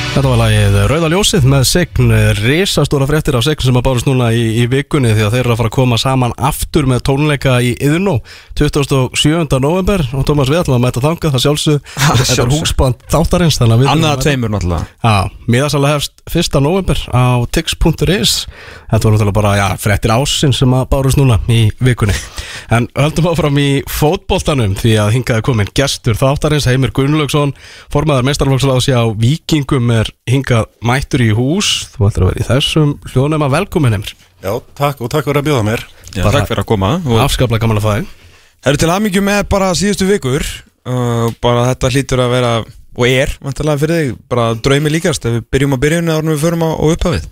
Þetta 0.10 0.30
var 0.34 0.40
lagið 0.42 0.76
Rauða 0.90 1.10
ljósið 1.14 1.46
með 1.48 1.62
Sign, 1.70 2.10
risastóra 2.42 3.06
fréttir 3.08 3.36
af 3.38 3.44
Sign 3.46 3.62
sem 3.62 3.78
að 3.78 3.84
bárust 3.86 4.08
núna 4.10 4.32
í, 4.36 4.42
í 4.60 4.66
vikunni 4.68 5.12
því 5.14 5.24
að 5.28 5.36
þeir 5.36 5.42
eru 5.46 5.54
að 5.54 5.60
fara 5.62 5.70
að 5.70 5.76
koma 5.78 6.00
saman 6.02 6.34
aftur 6.50 6.88
með 6.90 7.04
tónleika 7.08 7.54
í 7.64 7.70
Yðnó 7.88 8.16
27. 8.60 9.60
november 9.64 10.04
og 10.18 10.26
Tómas 10.28 10.50
við 10.52 10.60
ætlum 10.64 10.80
að 10.80 10.84
mæta 10.88 11.04
þangað 11.06 11.36
það 11.38 11.44
sjálfsög 11.46 11.94
Þetta 12.20 12.38
er 12.44 12.52
húsband 12.56 13.06
þáttarins 13.14 13.62
þannig 13.62 13.78
að 13.78 13.84
við 13.86 13.92
annað 13.94 13.96
þurfum 13.96 14.10
að 14.10 14.10
að 14.10 14.18
mæta. 14.18 14.28
tveimur 14.28 14.54
náttúrulega 14.56 14.84
Já, 15.06 15.46
miðasalega 15.56 16.00
hefst 16.00 16.16
1. 16.30 16.60
november 16.62 17.00
á 17.10 17.42
tix.is 17.50 18.46
Þetta 18.90 19.04
var 19.06 19.14
náttúrulega 19.16 19.36
bara, 19.36 19.54
já, 19.58 19.66
fréttir 19.82 20.14
ásinn 20.14 20.54
sem 20.56 20.72
að 20.74 20.88
bárust 20.92 21.20
núna 21.20 21.40
í 21.50 21.60
vikunni. 21.84 22.16
En 22.74 22.88
höldum 22.98 23.30
áfram 23.32 23.60
í 23.62 23.68
fótboltanum 23.90 24.76
því 24.80 24.96
að 25.04 25.12
hingaði 25.18 25.46
komin 25.46 25.72
gestur 25.78 26.18
þáttarins 26.18 26.70
Heimir 26.70 26.94
Gunnlaugsson, 26.96 27.54
formaður 27.94 28.30
meistarflokksláðs 28.30 28.90
á 28.94 29.06
Víkingum 29.20 29.92
er 29.94 30.10
hingað 30.30 30.70
mættur 30.86 31.26
í 31.26 31.30
hús. 31.38 31.90
Þú 31.96 32.10
ættir 32.10 32.26
að 32.26 32.32
vera 32.32 32.44
í 32.46 32.50
þessum 32.50 32.96
hljóðnum 33.12 33.46
að 33.46 33.56
velkomin 33.58 33.98
Heimir. 33.98 34.16
Já, 34.40 34.54
takk 34.78 35.04
og 35.04 35.12
takk 35.12 35.28
fyrir 35.28 35.42
að 35.42 35.52
bjóða 35.52 35.68
mér. 35.68 35.86
Já, 36.16 36.24
takk 36.26 36.50
fyrir 36.50 36.64
að 36.64 36.70
koma 36.72 36.96
og 37.04 37.22
Afskaplega 37.26 37.66
gaman 37.66 37.82
að 37.82 37.90
þig. 37.90 38.18
Það 38.60 38.72
eru 38.72 38.82
til 38.82 38.92
aðmyggju 38.94 39.24
með 39.24 39.46
bara 39.52 39.70
síðustu 39.78 40.10
vikur. 40.10 40.46
Uh, 40.90 41.30
bara 41.44 41.68
þetta 41.70 41.92
hlýtur 41.94 42.22
að 42.24 42.34
vera 42.34 42.52
og 43.00 43.06
er, 43.08 43.32
vantarlega 43.40 43.80
fyrir 43.80 44.00
þig, 44.00 44.16
bara 44.32 44.48
draumi 44.60 44.92
líkast 44.92 45.28
ef 45.30 45.38
við 45.38 45.46
byrjum 45.56 45.76
á 45.76 45.84
byrjunni 45.86 46.16
árum 46.16 46.34
við 46.34 46.42
förum 46.44 46.66
á, 46.68 46.70
á 46.76 46.84
upphafið? 46.92 47.30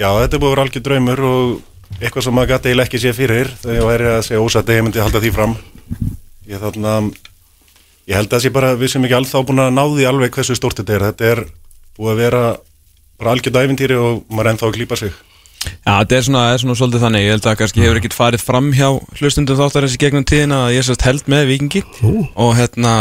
Já, 0.00 0.08
þetta 0.10 0.40
búið 0.42 0.48
að 0.48 0.54
vera 0.56 0.64
algjör 0.66 0.84
draumur 0.88 1.22
og 1.28 2.00
eitthvað 2.00 2.26
sem 2.26 2.34
maður 2.34 2.50
gæti 2.52 2.70
eiginlega 2.72 2.88
ekki 2.88 3.02
sé 3.02 3.12
fyrir 3.14 3.52
þegar 3.62 3.78
ég 3.78 3.88
væri 3.92 4.08
að 4.10 4.24
segja 4.26 4.42
ósatt 4.42 4.72
að 4.72 4.78
ég 4.78 4.86
myndi 4.86 5.02
halda 5.02 5.22
því 5.22 5.32
fram. 5.36 5.54
Ég 6.50 6.62
þarna 6.64 6.94
ég 8.10 8.18
held 8.18 8.34
að 8.34 8.42
sé 8.42 8.52
bara, 8.54 8.72
við 8.80 8.94
sem 8.94 9.06
ekki 9.06 9.18
alltaf 9.20 9.46
búin 9.46 9.62
að 9.62 9.74
ná 9.76 9.82
því 9.84 10.08
alveg 10.10 10.34
hversu 10.34 10.58
stórt 10.58 10.82
þetta 10.82 10.96
er. 10.96 11.06
Þetta 11.12 11.30
er 11.30 11.44
búið 11.98 12.14
að 12.14 12.22
vera 12.24 12.42
bara 13.20 13.36
algjörð 13.36 13.60
æfintýri 13.62 14.00
og 14.02 14.24
maður 14.32 14.54
ennþá 14.54 14.70
að 14.70 14.80
klípa 14.80 14.98
sig 14.98 15.14
Já, 15.62 15.92
þetta 15.98 16.16
er 16.16 16.24
svona, 16.26 16.42
er 16.52 16.60
svona 16.62 16.76
svolítið 16.78 17.04
þannig. 17.04 17.24
Ég 17.26 17.34
held 17.36 17.46
að 17.50 17.56
kannski 17.60 17.82
hefur 17.82 18.00
ekkert 18.00 18.16
farið 18.16 18.42
fram 18.42 18.68
hjá 18.74 18.88
hlustundum 19.18 19.58
þáttarins 19.58 19.94
í 19.96 20.00
gegnum 20.02 20.26
tíðina 20.26 20.58
að 20.66 20.74
ég 20.76 20.86
sérst 20.86 21.06
held 21.06 21.30
með 21.30 21.46
vikingi 21.50 21.82
Ú. 22.06 22.26
og 22.34 22.52
hérna 22.58 22.92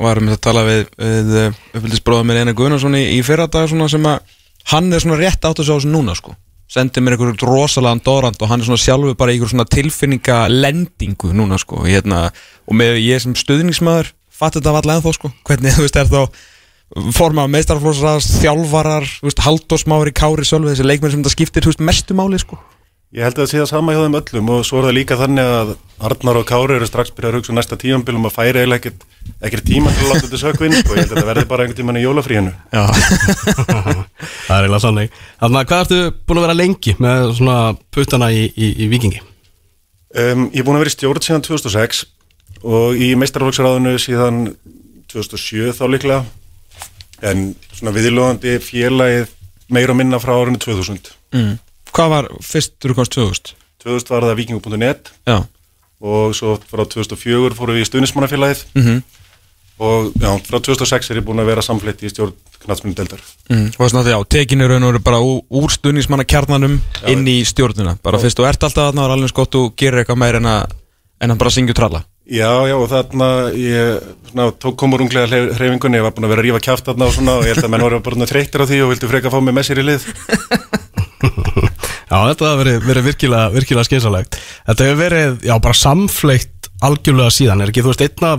varum 0.00 0.30
við 0.30 0.36
að 0.36 0.42
tala 0.46 0.64
við, 0.66 0.82
við 0.96 1.38
uppfyldisbróða 1.46 2.26
mér 2.28 2.42
Einar 2.42 2.56
Guðnarsson 2.58 2.98
í, 2.98 3.20
fyrra 3.26 3.48
dag 3.52 3.68
svona 3.70 3.88
sem 3.92 4.08
að 4.08 4.36
hann 4.72 4.90
er 4.92 5.04
svona 5.04 5.20
rétt 5.20 5.44
átt 5.44 5.62
að 5.62 5.68
sjá 5.68 5.74
þessu 5.76 5.92
núna 5.92 6.16
sko. 6.18 6.34
Sendi 6.66 7.00
mér 7.04 7.14
einhverjum 7.14 7.46
rosalega 7.46 8.02
dorand 8.04 8.40
og 8.42 8.50
hann 8.50 8.64
er 8.64 8.68
svona 8.68 8.82
sjálfur 8.82 9.16
bara 9.18 9.30
í 9.30 9.38
einhver 9.38 9.52
svona 9.52 9.68
tilfinningalendingu 9.70 11.30
núna 11.36 11.60
sko. 11.62 11.84
Hérna, 11.86 12.26
og 12.66 12.78
með 12.80 12.98
ég 13.04 13.22
sem 13.22 13.36
stuðningsmaður 13.38 14.10
fatt 14.34 14.58
þetta 14.58 14.72
allavega 14.72 14.98
ennþá 14.98 15.14
sko. 15.14 15.32
Hvernig 15.46 15.76
þú 15.76 15.86
veist 15.86 16.00
er 16.00 16.10
þá 16.10 16.20
forma 17.16 17.46
meistarflósraðs, 17.50 18.30
þjálfarar 18.40 19.06
Halldórsmári, 19.46 20.14
Kári, 20.16 20.46
Sölvi 20.48 20.72
þessi 20.72 20.86
leikmenn 20.86 21.12
sem 21.12 21.22
þetta 21.22 21.34
skiptir 21.34 21.68
veist, 21.68 21.84
mestu 21.84 22.16
máli 22.16 22.40
sko. 22.40 22.58
Ég 23.14 23.22
held 23.22 23.36
að 23.38 23.44
það 23.44 23.50
sé 23.52 23.58
það 23.60 23.68
sama 23.70 23.92
hjá 23.94 24.00
þeim 24.02 24.16
öllum 24.18 24.48
og 24.50 24.64
svo 24.66 24.80
er 24.80 24.88
það 24.88 24.96
líka 24.96 25.16
þannig 25.20 25.50
að 25.56 25.68
Arnar 26.08 26.38
og 26.40 26.46
Kári 26.48 26.74
eru 26.76 26.88
strax 26.88 27.12
byrjað 27.14 27.30
að 27.30 27.36
hugsa 27.38 27.52
um 27.52 27.58
næsta 27.60 27.78
tímanbílum 27.80 28.26
að 28.26 28.34
færa 28.34 28.60
eiginlega 28.60 28.80
ekkert, 28.82 29.04
ekkert 29.46 29.66
tíma 29.68 29.92
til 29.94 30.02
að 30.02 30.10
láta 30.10 30.24
þetta 30.26 30.40
sökvinn 30.40 30.74
og 30.80 30.90
ég 30.90 30.98
held 30.98 31.14
að 31.14 31.20
það 31.20 31.30
verði 31.30 31.44
bara 31.52 31.64
einhvern 31.64 31.78
tíman 31.78 32.00
í 32.00 32.02
jólafríinu. 32.02 32.52
Já, 32.74 32.82
Það 34.48 34.56
er 34.56 34.66
eiginlega 34.66 34.82
sannig 34.82 35.14
Þannig. 35.14 35.60
Að 35.62 35.70
hvað 35.70 35.84
ertu 35.84 36.00
búin 36.26 36.40
að 36.40 36.46
vera 36.48 36.58
lengi 36.58 36.96
með 37.06 37.30
svona 37.38 37.58
puttana 37.94 38.32
í, 38.34 38.42
í, 38.50 38.72
í 38.84 38.90
Víkingi? 38.90 39.22
Um, 40.16 40.48
ég 40.50 40.60
er 40.60 40.66
búin 40.66 40.80
að 40.80 40.84
vera 40.84 40.92
í 40.92 40.96
stjórn 40.96 41.24
síðan 41.24 41.46
2006 41.46 42.02
og 42.66 42.98
í 42.98 43.12
meistarflokksræðinu 43.22 43.94
síðan 44.02 44.42
2007 45.14 45.72
þá 45.78 45.86
líklega 45.94 46.20
en 47.24 47.46
svona 47.72 47.94
viðlóðandi 47.96 48.56
félagið 48.64 49.30
meira 49.72 49.94
og 49.94 50.00
minna 50.00 50.20
frá 50.22 50.34
árinu 50.36 50.60
2000 50.62 51.12
mm. 51.34 51.54
Hvað 51.96 52.10
var 52.12 52.30
fyrst 52.44 52.74
þú 52.82 52.96
komst 52.98 53.14
2000? 53.16 53.54
2000 53.86 54.12
var 54.12 54.26
það 54.28 54.40
vikingu.net 54.42 55.12
og 56.06 56.34
svo 56.36 56.58
frá 56.68 56.84
2004 56.84 57.56
fórum 57.56 57.78
við 57.78 57.86
í 57.86 57.90
stuðnismannafélagið 57.90 58.66
mm 58.76 59.04
og 59.78 60.12
já, 60.16 60.30
frá 60.40 60.56
2006 60.60 61.10
er 61.10 61.20
ég 61.20 61.24
búin 61.26 61.42
að 61.42 61.50
vera 61.50 61.64
samfleytt 61.64 62.00
í 62.00 62.08
stjórn 62.08 62.32
knatsmyndu 62.64 62.96
deildar 63.02 63.20
mm. 63.50 63.66
Og 63.76 63.90
svona 63.92 64.08
já, 64.08 64.16
tekinu 64.24 64.68
raun 64.70 64.86
og 64.86 64.94
veru 64.94 65.02
bara 65.04 65.20
úr, 65.20 66.24
kjarnanum 66.24 66.78
inn 67.12 67.28
í 67.28 67.42
stjórnuna 67.44 67.98
bara 68.02 68.20
fyrst 68.22 68.40
þú 68.40 68.48
ert 68.48 68.64
alltaf 68.64 68.88
þarna 68.88 69.04
og 69.04 69.08
er 69.08 69.16
alveg 69.16 69.32
skott 69.34 69.58
og 69.60 69.74
gerir 69.76 70.00
eitthvað 70.00 70.20
meir 70.22 70.40
en 70.40 70.48
að, 70.48 70.72
en 71.20 71.34
að 71.34 71.40
bara 71.42 71.52
syngja 71.52 71.76
og 71.76 71.80
tralla 71.80 72.02
Já, 72.26 72.50
já, 72.66 72.74
og 72.74 72.88
þarna 72.90 73.26
ég 73.54 74.06
svona, 74.32 74.48
tók 74.58 74.74
komur 74.80 75.04
unglega 75.04 75.28
hreyfingunni, 75.30 76.00
ég 76.00 76.06
var 76.08 76.14
búin 76.16 76.26
að 76.26 76.32
vera 76.32 76.42
að 76.42 76.48
rífa 76.48 76.62
kjáft 76.66 76.88
þarna 76.88 77.06
og 77.06 77.12
svona 77.14 77.36
og 77.38 77.46
ég 77.46 77.54
held 77.54 77.66
að 77.68 77.70
menn 77.70 77.84
voru 77.86 78.00
bara 78.02 78.26
þreyttir 78.26 78.64
á 78.64 78.66
því 78.66 78.80
og 78.82 78.90
vildu 78.90 79.10
freka 79.12 79.30
fá 79.30 79.36
mig 79.38 79.54
með 79.54 79.68
sér 79.68 79.80
í 79.82 79.84
lið. 79.86 80.06
Já, 82.06 82.18
þetta 82.22 82.46
hafa 82.46 82.58
verið, 82.60 82.76
verið 82.86 83.06
virkilega, 83.08 83.46
virkilega 83.50 83.82
skynsalegt 83.88 84.36
Þetta 84.38 84.84
hefur 84.86 84.98
verið, 85.00 85.32
já, 85.42 85.54
bara 85.58 85.74
samfleitt 85.74 86.68
algjörlega 86.86 87.34
síðan. 87.34 87.64
Er 87.64 87.72
ekki, 87.72 87.82
þú 87.82 87.90
veist, 87.90 88.04
einna, 88.06 88.30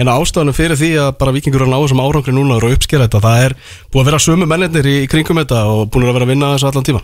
einna 0.00 0.14
ástæðanum 0.16 0.56
fyrir 0.56 0.80
því 0.80 0.90
að 1.02 1.10
bara 1.20 1.34
vikingur 1.36 1.64
er 1.64 1.68
að 1.68 1.74
ná 1.74 1.78
þessum 1.82 2.00
árangri 2.04 2.34
núna 2.36 2.56
og 2.56 2.64
að 2.64 2.76
uppskera 2.78 3.08
þetta, 3.08 3.20
það 3.26 3.44
er 3.44 3.56
búið 3.92 4.02
að 4.02 4.08
vera 4.08 4.22
sömu 4.24 4.48
mennir 4.48 4.88
í 4.88 4.96
kringum 5.10 5.42
þetta 5.42 5.64
og 5.68 5.90
búin 5.92 6.08
að 6.08 6.16
vera 6.16 6.28
að 6.28 6.32
vinna 6.32 6.52
þessu 6.54 6.70
allan 6.70 6.88
tíma 6.88 7.02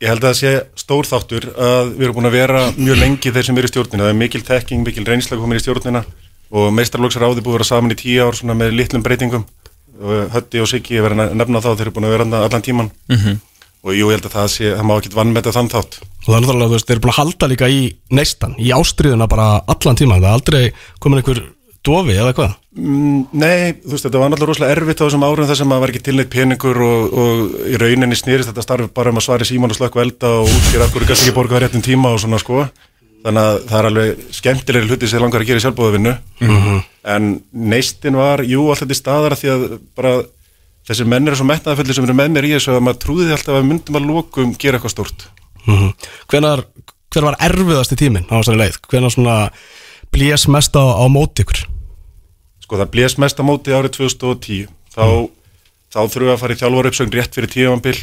Ég 0.00 0.08
held 0.08 0.24
að 0.24 0.30
það 0.30 0.38
sé 0.38 0.50
stór 0.80 1.08
þáttur 1.08 1.46
að 1.60 1.90
við 1.98 2.06
erum 2.06 2.16
búin 2.16 2.28
að 2.30 2.36
vera 2.38 2.60
mjög 2.78 3.00
lengi 3.02 3.32
þeir 3.34 3.46
sem 3.50 3.58
eru 3.60 3.68
í 3.68 3.72
stjórnina. 3.74 4.06
Það 4.06 4.12
er 4.14 4.18
mikil 4.22 4.40
tekking, 4.46 4.84
mikil 4.86 5.04
reynsla 5.04 5.36
komin 5.36 5.60
í 5.60 5.60
stjórnina 5.60 6.00
og 6.56 6.70
meistarlóksar 6.72 7.26
áði 7.28 7.44
búið 7.44 7.52
að 7.52 7.58
vera 7.58 7.68
saman 7.68 7.92
í 7.92 7.98
tíu 8.00 8.24
ár 8.24 8.38
svona 8.38 8.56
með 8.56 8.72
litlum 8.78 9.04
breytingum. 9.04 9.44
Og 10.00 10.32
Hötti 10.32 10.62
og 10.64 10.70
Siggi 10.72 10.96
er 10.96 11.04
verið 11.04 11.20
að 11.26 11.36
nefna 11.36 11.60
þá 11.60 11.68
þeir 11.74 11.84
eru 11.84 11.94
búin 11.98 12.08
að 12.08 12.14
vera 12.16 12.24
þarna 12.24 12.42
allan 12.48 12.64
tíman. 12.64 12.90
Og 13.80 13.92
jú, 13.96 14.08
ég 14.08 14.16
held 14.16 14.26
að 14.30 14.34
það 14.38 14.48
sé, 14.54 14.72
það 14.76 14.88
má 14.88 14.94
ekki 14.96 15.12
vannmeta 15.14 15.52
þann 15.56 15.70
þátt. 15.72 16.00
og 16.00 16.26
það 16.26 16.34
er 16.36 16.42
náttúrulega, 16.44 16.68
þú 16.70 16.76
veist, 16.78 16.88
þeir 16.88 16.96
eru 16.96 17.04
búin 17.04 17.12
að 17.12 17.20
halda 17.20 17.46
líka 17.52 17.68
í 17.68 17.78
neistan, 18.12 18.56
í 18.60 18.72
ástriðuna 18.76 19.28
bara 19.28 19.46
allan 19.72 19.96
tíma 20.00 20.18
það 20.18 20.28
er 20.28 20.36
aldrei 20.36 20.72
komin 21.00 21.20
einhver 21.20 21.40
dofi 21.86 22.16
eða 22.16 22.34
hvað? 22.36 22.52
Mm, 22.76 23.22
nei, 23.40 23.72
þú 23.82 23.94
veist, 23.94 24.06
þetta 24.06 24.20
var 24.20 24.30
náttúrulega 24.30 24.52
rosalega 24.52 24.76
erfitt 24.76 25.00
á 25.00 25.06
þessum 25.06 25.24
árum 25.26 25.50
sem 25.58 25.74
að 25.74 25.82
var 25.82 25.92
ekki 25.92 26.02
tilneitt 26.06 26.30
peningur 26.32 26.82
og, 26.86 27.16
og 27.22 27.54
í 27.66 27.80
rauninni 27.80 28.18
snýrist 28.18 28.50
þetta 28.50 28.64
starf 28.66 28.92
bara 28.96 29.12
um 29.12 29.20
að 29.20 29.26
svari 29.26 29.48
síman 29.48 29.72
og 29.72 29.78
slökku 29.78 30.02
elda 30.02 30.34
og 30.42 30.50
útskýra 30.50 30.86
okkur 30.86 31.06
gæti 31.08 31.24
ekki 31.24 31.36
borga 31.36 31.62
réttum 31.64 31.84
tíma 31.84 32.12
og 32.14 32.20
svona 32.22 32.40
sko. 32.42 32.66
Þannig 33.24 33.46
að 33.46 33.56
það 33.68 33.78
er 33.78 33.88
alveg 33.90 34.20
skemmtilegri 34.32 34.88
hluti 34.88 35.08
sem 35.10 35.20
langar 35.20 35.42
að 35.42 35.50
gera 35.50 35.60
í 35.60 35.64
sjálfbóðavinnu 35.66 36.12
en 37.14 37.32
neistin 37.52 38.16
var, 38.16 38.40
jú, 38.48 38.62
alltaf 38.72 38.88
til 38.88 38.96
staðar 38.96 39.34
af 39.36 39.42
því 39.42 39.50
að 39.52 39.66
bara 39.98 40.14
þessi 40.88 41.04
menn 41.08 41.28
eru 41.28 41.36
svo 41.36 41.48
metnaðaföldi 41.48 41.96
sem 41.96 42.06
eru 42.06 42.16
með 42.16 42.32
mér 42.36 42.48
í 42.48 42.54
þessu 42.54 42.72
að 42.72 42.86
maður 42.86 43.02
trúði 43.04 43.34
alltaf 43.34 43.58
að 43.58 43.68
myndum 43.68 43.98
að 44.00 44.08
lokum 44.08 44.54
gera 44.56 44.80
eitthvað 44.80 44.94
stórt. 44.94 45.26
Mm 45.66 45.92
hvenar, 46.32 46.64
hver 47.12 47.26
var 47.26 47.36
erfiðasti 47.44 47.98
tíminn 48.00 48.24
á 48.32 48.40
þessari 48.40 48.62
leið, 48.62 48.80
hvenar 48.88 49.12
svona 49.12 49.36
blés 50.14 50.46
mest 50.50 50.74
á, 50.76 50.82
á 50.84 51.04
móti 51.10 51.44
ykkur? 51.44 51.62
Sko 52.64 52.78
það 52.80 52.90
blés 52.94 53.16
mest 53.20 53.40
á 53.40 53.44
móti 53.46 53.74
árið 53.74 53.96
2010 53.98 54.68
þá, 54.94 55.04
þá 55.90 55.98
þurfum 56.06 56.28
við 56.28 56.34
að 56.34 56.40
fara 56.44 56.56
í 56.56 56.60
þjálfur 56.60 56.90
uppsögn 56.90 57.14
rétt 57.16 57.36
fyrir 57.38 57.52
tíðanbill 57.54 57.98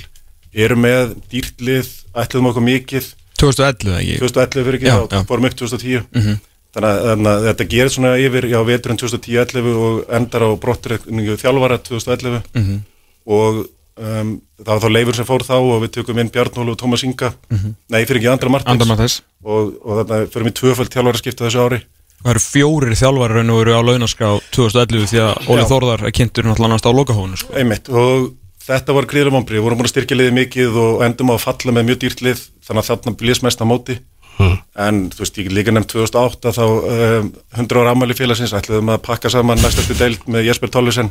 erum 0.58 0.82
með 0.82 1.16
dýrtlið, 1.32 1.90
ætluðum 2.18 2.48
okkur 2.52 2.66
mikið. 2.66 3.10
2011 3.38 3.98
ekki? 4.00 4.20
2011 4.24 4.66
fyrir 4.68 4.78
ekki, 4.80 4.90
Já, 4.90 4.98
þá 5.12 5.18
já. 5.20 5.26
fórum 5.30 5.46
upp 5.50 5.58
2010 5.60 6.06
þannig, 6.18 6.90
að, 6.90 7.00
þannig 7.12 7.32
að 7.32 7.46
þetta 7.48 7.68
gerir 7.74 7.94
svona 7.94 8.12
yfir 8.22 8.48
já, 8.50 8.58
veturinn 8.66 9.00
2010-11 9.02 9.82
og 9.88 10.00
endar 10.18 10.46
á 10.46 10.50
brottreikningu 10.64 11.36
þjálfara 11.42 11.78
2011 11.86 12.40
og 13.28 13.60
um, 14.00 14.32
það 14.64 14.72
var 14.72 14.82
þá 14.84 14.90
leifur 14.96 15.18
sem 15.20 15.28
fór 15.30 15.46
þá 15.46 15.54
og 15.60 15.78
við 15.86 15.94
tökum 16.00 16.20
inn 16.24 16.32
Bjarnólu 16.34 16.74
og 16.74 16.80
Tómas 16.82 17.04
Inga. 17.06 17.32
Nei, 17.92 18.02
fyrir 18.08 18.22
ekki 18.24 18.32
Andra 18.34 18.50
Martins. 18.56 18.88
Mathis 18.90 19.20
og, 19.46 19.76
og 19.86 20.02
þannig 20.08 20.34
fyrir 20.34 20.50
við 20.50 20.58
tvöfald 20.64 20.94
þjálfara 20.96 21.22
skipta 21.22 21.46
þessu 21.48 21.64
ári 21.68 21.80
Það 22.24 22.34
eru 22.34 22.44
fjórir 22.44 22.98
þjálfarar 22.98 23.44
en 23.44 23.54
eru 23.54 23.78
á 23.78 23.82
launaskrá 23.86 24.34
2011 24.56 25.08
því 25.12 25.24
að 25.24 25.50
Óli 25.54 25.64
Já. 25.64 25.70
Þórðar 25.70 26.04
er 26.08 26.16
kynntur 26.18 26.48
náttúrulega 26.48 26.74
næst 26.74 26.90
á 26.90 26.98
lokahónu 26.98 27.40
sko. 27.40 27.56
Einmitt, 27.56 27.92
og 27.94 28.32
þetta 28.68 28.96
var 28.98 29.08
gríðlega 29.08 29.36
vonbrið, 29.38 29.60
við 29.60 29.66
vorum 29.68 29.80
búin 29.80 29.88
að 29.88 29.94
styrkja 29.94 30.18
liðið 30.20 30.38
mikið 30.42 30.80
og 30.82 31.04
endum 31.08 31.32
á 31.32 31.36
að 31.38 31.44
falla 31.46 31.76
með 31.78 31.90
mjög 31.92 32.00
dýrt 32.04 32.24
lið 32.26 32.46
þannig 32.68 32.82
að 32.84 32.90
þarna 32.92 33.18
blés 33.22 33.44
mest 33.46 33.64
á 33.64 33.66
móti 33.70 34.00
en 34.38 35.08
þú 35.10 35.24
veist, 35.24 35.38
ég 35.42 35.54
líka 35.54 35.74
nefnt 35.74 35.94
2008 35.96 36.54
þá 36.54 36.64
um, 36.68 37.30
100 37.58 37.82
ára 37.82 37.94
ammæli 37.96 38.18
félagsins 38.18 38.54
ætluðum 38.54 38.92
að 38.94 39.04
pakka 39.08 39.32
saman 39.34 39.62
næstastu 39.62 39.98
deild 39.98 40.28
með 40.30 40.46
Jesper 40.52 40.74
Tollusen 40.74 41.10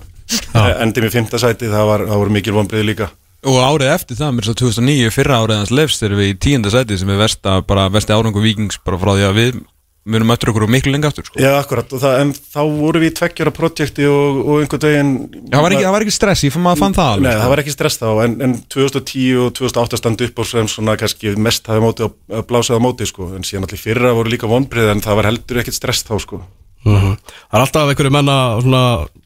endum 0.55 1.09
í 1.09 1.13
5. 1.13 1.33
sæti, 1.43 1.71
það 1.73 1.89
var, 1.91 2.05
það 2.07 2.21
voru 2.23 2.37
mikil 2.37 2.55
vonbrið 2.57 2.91
líka 2.93 3.11
Og 3.47 3.59
árið 3.63 3.93
eftir 3.93 4.19
það, 4.19 4.31
mér 4.35 4.47
svo 4.47 4.55
2009, 4.59 5.11
fyrra 5.15 5.41
árið 5.43 5.61
hans 5.61 5.73
lefst 5.75 6.03
erum 6.07 6.19
við 6.19 6.31
í 6.33 6.39
tíunda 6.47 6.71
sæti 6.73 6.97
sem 6.99 7.11
er 7.13 7.19
versta, 7.21 7.59
bara 7.67 7.89
versti 7.93 8.15
árangu 8.15 8.43
vikings 8.43 8.79
bara 8.83 8.99
frá 8.99 9.13
því 9.13 9.27
að 9.27 9.37
við 9.41 9.59
munum 10.07 10.31
öttur 10.35 10.53
okkur 10.53 10.67
miklu 10.71 10.93
lengi 10.95 11.09
aftur 11.09 11.27
sko. 11.27 11.39
Já, 11.43 11.51
akkurat, 11.59 11.91
og 11.91 12.03
það, 12.03 12.21
en 12.23 12.33
þá 12.37 12.61
voru 12.79 13.03
við 13.03 13.11
í 13.11 13.15
tveggjara 13.19 13.53
projekti 13.55 14.07
og, 14.07 14.41
og 14.45 14.61
einhvern 14.63 14.85
veginn 14.87 15.15
Það 15.51 15.65
var 15.65 15.75
ekki, 15.75 15.87
það 15.87 15.97
var 15.97 16.05
ekki 16.07 16.15
stress, 16.15 16.45
ég 16.47 16.55
fann 16.55 16.65
maður 16.67 16.83
fann 16.85 16.97
það 16.97 17.11
alveg 17.15 17.27
Nei, 17.27 17.33
sko. 17.33 17.43
það 17.43 17.53
var 17.53 17.63
ekki 17.65 17.75
stress 17.75 18.01
þá, 18.03 18.07
en, 18.27 18.37
en 18.47 18.55
2010 18.77 19.41
og 19.43 19.57
2008 19.59 20.01
standi 20.03 20.29
upp 20.31 20.39
á 20.39 20.45
sem 20.53 20.71
svona 20.71 20.97
kannski 21.01 21.35
mest 21.49 21.73
hafi 21.73 21.83
móti 21.83 22.07
að 22.07 22.47
blása 22.51 22.79
á 22.79 22.81
móti 22.83 23.09
sko, 23.11 23.33
en 23.35 23.47
síðan 23.47 23.67
allir 23.67 23.83
fyrra 23.83 24.15
voru 24.17 24.33
líka 24.33 24.51
vonbrið 24.51 24.95
en 24.95 25.03
það 25.05 25.21
var 25.21 25.31
heldur 25.33 25.63
ekkit 25.65 25.81
stress 25.81 26.07
þá 26.07 26.15
sko. 26.23 26.41
Það 26.87 27.59
er 27.59 27.63
alltaf 27.65 27.91
einhverju 27.91 28.15
menna 28.15 28.39
svona, 28.63 28.83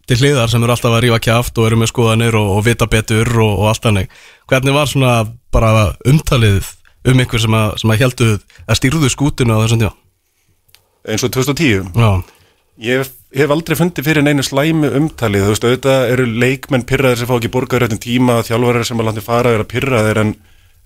til 0.08 0.16
hliðar 0.22 0.48
sem 0.48 0.62
eru 0.64 0.72
alltaf 0.72 0.94
að 0.96 1.02
rífa 1.04 1.20
kjaft 1.26 1.60
og 1.60 1.68
eru 1.68 1.80
með 1.82 1.90
skoðanir 1.92 2.38
og, 2.40 2.52
og 2.56 2.62
vita 2.64 2.88
betur 2.88 3.28
og, 3.36 3.50
og 3.60 3.66
allt 3.68 3.84
þannig. 3.84 4.14
Hvernig 4.48 4.76
var 4.76 4.88
svona 4.88 5.16
bara 5.52 5.90
umtalið 6.08 6.70
um 7.04 7.20
einhver 7.20 7.42
sem 7.42 7.56
að, 7.56 7.74
sem 7.82 7.92
að 7.92 8.04
heldu 8.06 8.30
að 8.64 8.78
stýrðu 8.80 9.10
skútinu 9.12 9.56
á 9.56 9.62
þessum 9.64 9.82
tíma? 9.84 9.94
Eins 11.08 11.24
og 11.24 11.32
2010. 11.32 11.90
Já, 11.96 12.10
Ég 12.80 13.08
hef 13.36 13.52
aldrei 13.52 13.76
fundið 13.76 14.06
fyrir 14.06 14.24
neinu 14.24 14.42
slæmi 14.42 14.88
umtalið, 14.96 15.42
þú 15.44 15.52
veist, 15.52 15.64
auðvitað 15.66 16.12
eru 16.14 16.24
leikmenn 16.42 16.86
pyrraðir 16.88 17.20
sem 17.20 17.28
fá 17.28 17.34
ekki 17.36 17.50
borgaður 17.52 17.84
réttum 17.84 18.00
tíma, 18.00 18.38
þjálfarar 18.46 18.86
sem 18.88 19.02
að 19.02 19.08
landi 19.10 19.24
fara 19.26 19.52
er 19.52 19.64
að 19.64 19.68
pyrraðir, 19.74 20.20
en, 20.22 20.30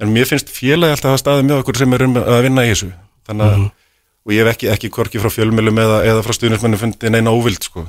en 0.02 0.12
mér 0.12 0.26
finnst 0.26 0.50
félagi 0.50 0.96
alltaf 0.96 1.06
að 1.06 1.14
hafa 1.14 1.22
staðið 1.22 1.46
með 1.46 1.60
okkur 1.62 1.78
sem 1.78 1.94
er 1.94 2.04
um 2.08 2.18
að 2.18 2.40
vinna 2.48 2.64
í 2.66 2.72
þessu. 2.72 2.90
Þannig 3.30 3.46
að, 3.46 3.62
og 4.26 4.34
ég 4.34 4.42
hef 4.42 4.52
ekki, 4.56 4.70
ekki 4.74 4.90
korki 4.96 5.22
frá 5.22 5.30
fjölmjölum 5.36 5.80
eða, 5.84 6.00
eða 6.10 6.26
frá 6.26 6.36
stuðnismennu 6.40 6.82
fundið 6.82 7.14
neina 7.14 7.36
óvild, 7.38 7.62
sko. 7.70 7.86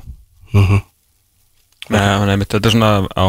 Nei, 1.90 2.06
nei, 2.30 2.36
mitt, 2.44 2.54
þetta 2.54 2.70
er 2.70 2.78
svona, 2.78 2.94
á 3.10 3.26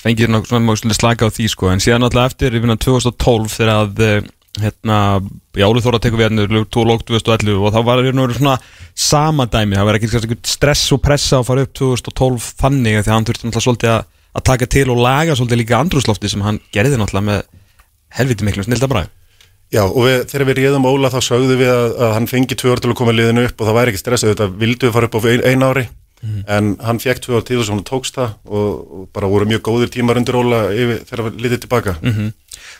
fengið 0.00 0.32
svona, 0.48 0.96
slaka 0.96 1.28
á 1.28 1.30
því 1.30 1.46
sko 1.52 1.70
en 1.70 1.82
síðan 1.84 2.06
alltaf 2.08 2.32
eftir, 2.32 2.56
ég 2.56 2.64
finna 2.64 2.76
2012 2.80 3.52
þegar 3.52 3.72
að 3.76 4.02
eh, 4.06 4.28
hérna, 4.62 4.96
já, 5.56 5.66
Óli 5.66 5.82
Þóra 5.84 6.00
tekur 6.02 6.20
við 6.20 6.28
hérna, 6.28 6.64
2011 6.76 7.60
og 7.60 7.74
þá 7.74 7.80
var 7.86 8.02
það 8.04 8.34
svona 8.38 8.56
sama 8.94 9.46
dæmi, 9.50 9.78
það 9.78 9.88
var 9.88 9.98
ekki 9.98 10.40
stress 10.48 10.92
og 10.94 11.02
pressa 11.04 11.40
að 11.40 11.46
fara 11.48 11.64
upp 11.66 11.72
2012 11.78 12.50
þannig 12.60 12.98
að 12.98 13.06
því 13.06 13.12
að 13.12 13.16
hann 13.16 13.28
þurfti 13.28 13.46
náttúrulega 13.48 13.66
svolítið 13.66 13.94
að, 13.94 14.04
að 14.36 14.46
taka 14.50 14.70
til 14.76 14.84
og 14.90 15.00
laga 15.04 15.38
svolítið 15.38 15.62
líka 15.62 15.80
andrúslofti 15.80 16.32
sem 16.32 16.44
hann 16.46 16.60
gerði 16.74 17.00
náttúrulega 17.00 17.28
með 17.30 17.42
helviti 18.20 18.46
miklu 18.48 18.66
snilda 18.66 18.90
bræð 18.90 19.10
Já, 19.70 19.84
og 19.86 20.02
við, 20.02 20.16
þegar 20.32 20.46
við 20.48 20.56
réðum 20.58 20.86
Óla 20.90 21.12
þá 21.12 21.20
sögðu 21.22 21.56
við 21.60 21.68
að, 21.70 21.92
að 22.02 22.12
hann 22.16 22.24
fengi 22.26 22.56
tvö 22.58 22.72
ár 22.74 22.80
til 22.82 22.90
að 22.90 22.96
koma 22.98 23.12
liðinu 23.14 23.44
upp 23.46 23.60
og 23.60 23.68
það 23.68 23.76
væri 23.76 23.92
ekki 23.92 24.00
stressað, 24.02 24.32
þetta 24.32 24.48
vildu 24.58 24.88
við 24.88 24.96
fara 24.96 25.06
upp 25.06 25.14
á 25.14 25.20
ein, 25.30 25.44
ein 25.46 25.62
ári 25.62 25.84
en 26.52 26.76
hann 26.84 26.98
fekk 27.00 27.22
tvö 27.24 27.38
ár 27.40 27.44
til 27.48 27.56
þess 27.56 27.70
að 27.70 27.74
hann 27.74 27.86
tókst 27.88 28.16
það 28.18 28.34
og, 28.44 28.70
og 28.92 29.04
bara 29.14 29.30
voru 29.32 29.46
mjög 29.48 29.62
góðir 29.64 29.90
tímar 29.92 30.20
undir 30.20 30.36
Óla 30.36 30.60
þegar 31.08 31.22
við 31.26 31.40
litið 31.46 31.62
tilbaka. 31.64 31.94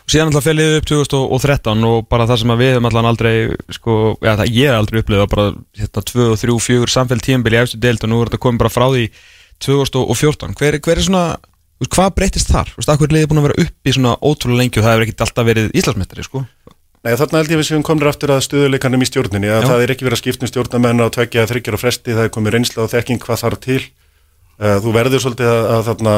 Og 0.05 0.13
síðan 0.13 0.29
alltaf 0.29 0.45
fellið 0.45 0.77
upp 0.77 0.89
2013 0.91 1.85
og 1.89 2.07
bara 2.09 2.27
það 2.29 2.41
sem 2.43 2.53
við 2.61 2.73
höfum 2.75 2.89
allan 2.91 3.09
aldrei 3.09 3.33
sko, 3.73 3.97
já, 4.21 4.35
það 4.37 4.53
ég 4.53 4.69
hef 4.69 4.77
aldrei 4.77 5.01
upplifað 5.01 5.29
bara 5.33 5.47
hérna 5.81 6.05
2, 6.13 6.27
3, 6.45 6.57
4 6.69 6.91
samfell 6.95 7.21
tímbil 7.21 7.55
í 7.57 7.61
efstu 7.61 7.81
deild 7.81 8.03
og 8.05 8.11
nú 8.11 8.21
er 8.21 8.29
þetta 8.29 8.43
komið 8.45 8.61
bara 8.61 8.75
frá 8.75 8.87
því 8.93 9.07
2014, 9.65 10.57
hver, 10.57 10.79
hver 10.81 10.97
er 10.97 11.05
svona 11.05 11.25
hvað 11.89 12.15
breytist 12.17 12.49
þar, 12.53 12.69
akkur 12.77 13.09
er 13.09 13.15
liðið 13.15 13.29
búin 13.31 13.41
að 13.41 13.47
vera 13.49 13.63
upp 13.65 13.89
í 13.89 13.93
svona 13.95 14.17
ótrúlega 14.21 14.61
lengi 14.61 14.77
og 14.77 14.85
það 14.85 14.93
hefur 14.93 15.05
ekkert 15.07 15.23
alltaf 15.25 15.47
verið 15.47 15.71
Íslandsmeistari, 15.81 16.25
sko 16.27 16.43
Nei, 17.01 17.15
þarna 17.17 17.39
held 17.41 17.49
ég 17.49 17.57
við 17.57 17.67
séum 17.71 17.83
komnir 17.85 18.11
aftur 18.11 18.29
að 18.35 18.43
stöðuleikanum 18.45 19.01
í 19.01 19.07
stjórninni 19.09 19.49
að 19.49 19.63
Já. 19.63 19.69
það 19.71 19.83
er 19.83 19.93
ekki 19.95 20.05
verið 20.05 20.17
að 20.19 20.21
skipta 20.21 20.45
um 20.45 20.51
stjórnamenn 20.51 21.01
á 21.01 21.07
tveggja 21.15 21.45
þryggjar 21.49 21.77
og 21.77 21.81
fresti, 21.81 22.13
það 22.13 22.27
er 22.27 22.33
komið 22.35 22.53
reynsla 22.55 22.83
og 22.83 22.91
þekking 22.91 23.23
hvað 23.23 23.41
þarf 23.41 23.61
til. 23.63 23.79
Eh, 24.61 24.75
þú 24.83 24.93
verður 24.93 25.23
svolítið 25.23 25.49
að, 25.49 25.63
að, 25.73 25.81
þarna, 25.89 26.13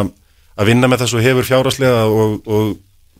að 0.60 0.72
vinna 0.74 0.90
með 0.92 1.06
þessu 1.06 1.24
hefur 1.24 1.48
fjáraslega 1.48 2.04
og, 2.12 2.36
og 2.44 2.74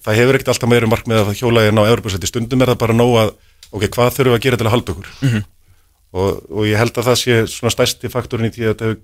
það 0.04 0.20
hefur 0.20 0.40
ekkert 0.40 0.52
alltaf 0.52 0.74
meiri 0.74 0.92
mark 0.92 1.08
með 1.08 1.24
að 1.24 1.40
hjóla 1.40 1.64
en 1.70 1.80
á 1.80 1.84
Evropasætti, 1.88 2.32
stundum 2.34 2.66
er 2.66 2.74
það 2.74 2.82
bara 2.84 2.98
nóg 3.00 3.16
að 3.22 3.34
ok, 3.72 3.88
hvað 3.88 4.12
þurfum 4.18 4.34
við 4.34 4.40
að 4.42 4.46
gera 4.50 4.60
til 4.60 4.68
að 4.68 4.76
halda 4.76 4.96
okkur? 4.98 5.12
Og, 6.14 6.44
og 6.52 6.68
ég 6.68 6.78
held 6.78 6.98
að 7.00 7.08
það 7.08 7.20
sé 7.24 7.38
svona 7.50 7.72
stærsti 7.74 8.12
faktorin 8.12 8.52
í 8.52 8.54
því 8.54 8.68
að 8.70 8.84
hefur 8.90 9.00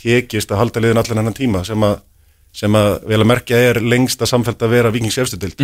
tekist 0.00 0.50
að 0.50 0.60
halda 0.64 0.82
liðin 0.82 1.00
allan 1.00 1.22
hennan 1.22 1.36
tíma 1.36 1.62
sem 1.68 1.86
að, 1.86 2.00
sem 2.56 2.76
að 2.76 2.90
vel 3.06 3.20
að 3.22 3.30
merkja 3.30 3.62
er 3.70 3.80
lengst 3.84 4.22
að 4.22 4.32
samfelt 4.32 4.62
að 4.66 4.74
vera 4.74 4.92
vikings 4.92 5.18
efstidild 5.22 5.60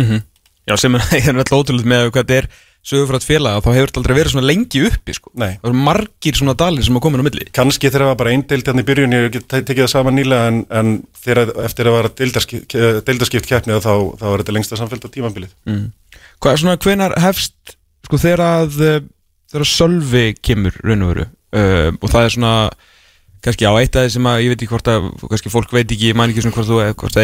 Já, 0.67 0.75
sem 0.79 0.97
er, 0.99 1.05
alltaf 1.33 1.61
ótrúlega 1.61 1.87
með 1.87 2.09
hvað 2.11 2.23
þetta 2.23 2.41
er 2.41 2.49
sögufrætt 2.87 3.25
félag, 3.27 3.59
þá 3.63 3.69
hefur 3.73 3.89
þetta 3.89 3.99
aldrei 4.01 4.15
verið 4.15 4.33
svona 4.33 4.47
lengi 4.47 4.81
uppi, 4.87 5.13
sko. 5.15 5.31
Nei. 5.35 5.57
Það 5.59 5.69
eru 5.69 5.79
margir 5.87 6.37
svona 6.39 6.53
dalir 6.59 6.85
sem 6.87 6.99
koma 7.03 7.17
inn 7.17 7.23
á 7.23 7.27
milli. 7.27 7.47
Kannski 7.55 7.89
þegar 7.89 8.03
það 8.05 8.11
var 8.11 8.19
bara 8.21 8.33
einn 8.35 8.43
deild 8.47 8.69
hérna 8.69 8.83
í 8.83 8.87
byrjun 8.87 9.15
ég 9.17 9.37
tekið 9.49 9.81
það 9.81 9.91
saman 9.91 10.15
nýlega 10.15 10.51
en, 10.51 10.59
en 10.71 10.93
þegar 11.19 11.51
eftir 11.65 11.89
að 11.89 11.97
vara 11.97 12.11
deildaskipt, 12.21 12.75
deildaskipt 13.09 13.49
keppni 13.49 13.79
þá, 13.83 13.93
þá 14.21 14.27
er 14.29 14.43
þetta 14.43 14.55
lengsta 14.55 14.79
samfélta 14.79 15.11
tímambilið 15.11 15.51
Hvað 16.37 16.53
er 16.53 16.61
svona, 16.61 16.77
hvenar 16.85 17.17
hefst 17.23 17.75
sko 18.07 18.19
þegar 18.21 18.41
að 18.45 18.71
eh, 18.85 19.01
þegar 19.51 19.65
að 19.65 19.73
Sölvi 19.73 20.25
kemur 20.39 20.79
raun 20.83 21.03
og 21.03 21.11
veru? 21.11 21.25
Uh, 21.57 21.89
og 22.03 22.11
það 22.11 22.23
er 22.23 22.33
svona 22.35 22.53
kannski 23.43 23.67
á 23.67 23.73
eitt 23.79 23.95
af 23.95 24.03
því 24.05 24.11
sem 24.15 24.27
að 24.29 24.41
ég 24.43 24.49
veit 24.51 24.61
ekki 24.61 24.71
hvort 24.73 24.89
að 24.91 25.09
kannski 25.23 25.51
fólk 25.51 25.71
veit 25.75 25.87
ekki, 25.87 26.11
ég 26.11 26.17
man 26.19 26.31
ekki 26.31 26.43
svona 26.43 26.55
hvort 26.55 26.69
þú 26.71 26.77
hvort 26.99 27.15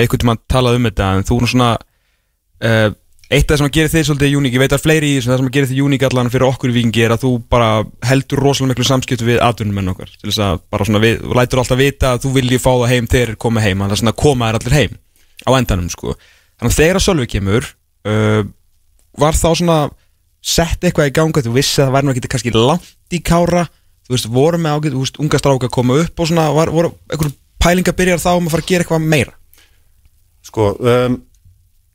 að 2.73 2.93
en 3.29 3.38
eitt 3.38 3.47
af 3.47 3.53
það 3.53 3.59
sem 3.59 3.69
að 3.69 3.75
gera 3.77 3.91
þig 3.93 4.05
svolítið 4.07 4.36
uník, 4.38 4.53
ég 4.53 4.62
veit 4.62 4.73
að 4.75 4.83
fleiri 4.83 5.09
í 5.09 5.15
þessu, 5.17 5.29
það 5.31 5.39
sem 5.39 5.47
að 5.47 5.55
gera 5.57 5.69
þig 5.69 5.81
uník 5.83 6.03
allan 6.07 6.31
fyrir 6.33 6.47
okkur 6.49 6.69
í 6.69 6.75
vikingi 6.77 7.03
er 7.05 7.13
að 7.15 7.23
þú 7.23 7.31
bara 7.49 7.69
heldur 8.05 8.41
rosalega 8.43 8.73
miklu 8.73 8.86
samskiptu 8.88 9.25
við 9.27 9.41
atvinnumenn 9.41 9.93
okkar 9.93 10.12
til 10.13 10.29
þess 10.29 10.43
að 10.43 10.62
bara 10.73 10.88
svona 10.89 11.01
við, 11.03 11.15
þú 11.23 11.38
lætur 11.39 11.62
alltaf 11.63 11.79
vita 11.79 12.12
að 12.13 12.21
þú 12.25 12.33
vilji 12.38 12.59
fá 12.62 12.71
það 12.71 12.91
heim 12.91 13.09
þegar 13.09 13.31
þeir 13.31 13.39
koma 13.45 13.63
heim, 13.63 13.77
þannig 13.81 13.95
að 13.95 14.01
svona 14.03 14.15
koma 14.23 14.49
þær 14.49 14.59
allir 14.59 14.77
heim 14.77 14.93
á 15.43 15.49
endanum 15.57 15.89
sko. 15.93 16.17
Þannig 16.59 16.71
að 16.73 16.79
þegar 16.79 16.99
að 16.99 17.05
Sölvi 17.07 17.27
kemur 17.31 17.63
uh, 18.12 18.41
var 19.23 19.39
þá 19.39 19.49
svona 19.55 19.79
sett 20.43 20.83
eitthvað 20.83 21.09
í 21.09 21.15
ganga 21.15 21.43
þú 21.43 21.55
vissi 21.55 21.79
að 21.79 21.88
það 21.88 21.95
væri 21.95 22.05
nú 22.05 22.13
ekki 22.13 22.31
kannski 22.36 22.53
langt 22.53 23.15
í 23.15 23.19
kára 23.23 23.63
þú 24.03 24.12
veist, 24.13 24.27
voru 24.27 24.59
með 24.59 24.75
ágætt, 24.77 24.93
þú 24.93 25.03
veist, 25.05 25.19
unga 25.23 25.39
stráka 25.39 25.69
að 25.69 25.75
koma 25.79 25.95
upp 26.03 26.19
og 26.19 26.27
svona, 26.27 26.49
var, 26.51 26.67
voru 26.75 26.91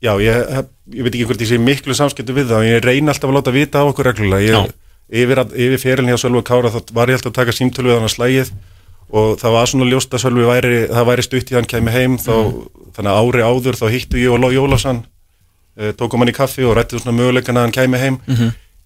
já, 0.05 0.13
ég, 0.23 0.65
ég 0.95 1.07
veit 1.07 1.15
ekki 1.15 1.27
hvort 1.29 1.43
ég 1.43 1.51
sé 1.51 1.59
miklu 1.63 1.97
samskiptu 1.97 2.35
við 2.37 2.53
það, 2.53 2.67
ég 2.69 2.83
reyni 2.85 3.13
alltaf 3.13 3.31
að 3.31 3.39
láta 3.39 3.55
vita 3.55 3.83
á 3.83 3.89
okkur 3.89 4.09
reglulega. 4.11 4.63
Ég, 4.65 4.75
yfir, 5.23 5.43
yfir 5.67 5.83
ferilin 5.83 6.13
hjá 6.13 6.21
Sölvi 6.23 6.43
Kára 6.47 6.73
þá 6.75 6.93
var 6.97 7.13
ég 7.13 7.19
alltaf 7.19 7.33
að 7.33 7.39
taka 7.41 7.57
símtölu 7.57 7.91
við 7.91 7.99
hann 7.99 8.09
að 8.09 8.15
slægið 8.15 8.53
og 9.09 9.39
það 9.41 9.55
var 9.57 9.71
svona 9.71 9.89
ljóst 9.89 10.13
að 10.15 10.25
Sölvi 10.25 10.49
væri, 10.49 10.83
það 10.93 11.09
væri 11.09 11.25
stutt 11.25 11.53
í 11.53 11.57
hann 11.57 11.71
kæmi 11.71 11.95
heim, 11.95 12.19
þá, 12.21 12.35
þannig 12.99 13.15
að 13.15 13.23
ári 13.23 13.47
áður 13.49 13.81
þá 13.81 13.87
hittu 13.95 14.21
ég 14.21 14.35
og 14.35 14.43
Lói 14.43 14.53
Jólasan, 14.59 15.03
uh, 15.81 15.91
tókum 15.97 16.21
hann 16.23 16.33
í 16.33 16.37
kaffi 16.37 16.67
og 16.69 16.77
rættu 16.77 17.01
svona 17.01 17.17
möguleikana 17.17 17.65
að 17.65 17.69
hann 17.69 17.77
kæmi 17.79 18.03
heim. 18.03 18.21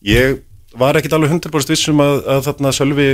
Ég 0.07 0.41
var 0.79 0.97
ekkit 0.97 1.13
alveg 1.19 1.35
100% 1.35 1.75
vissum 1.75 2.01
að, 2.01 2.23
að 2.37 2.47
þarna 2.47 2.75
Sölvi 2.79 3.09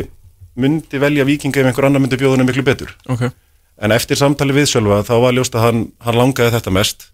myndi 0.59 1.01
velja 1.01 1.25
vikinga 1.25 1.63
ef 1.63 1.71
einhver 1.71 1.89
annar 1.89 2.03
myndi 2.05 2.19
bjóða 2.21 2.37
henni 2.37 2.49
miklu 2.51 2.67
betur. 2.67 2.93
Ok 3.09 3.31
En 3.79 3.95
eftir 3.95 4.19
samtali 4.19 4.55
við 4.57 4.67
Sölva 4.73 5.05
þá 5.07 5.15
var 5.23 5.37
ljóst 5.37 5.55
að 5.55 5.65
hann, 5.65 5.83
hann 6.03 6.19
langaði 6.19 6.55
þetta 6.57 6.73
mest 6.75 7.09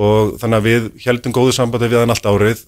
og 0.00 0.36
þannig 0.40 0.60
að 0.60 0.68
við 0.68 0.86
heldum 1.04 1.34
góðu 1.36 1.54
sambandi 1.56 1.90
við 1.92 2.02
hann 2.02 2.14
allt 2.14 2.28
árið. 2.28 2.62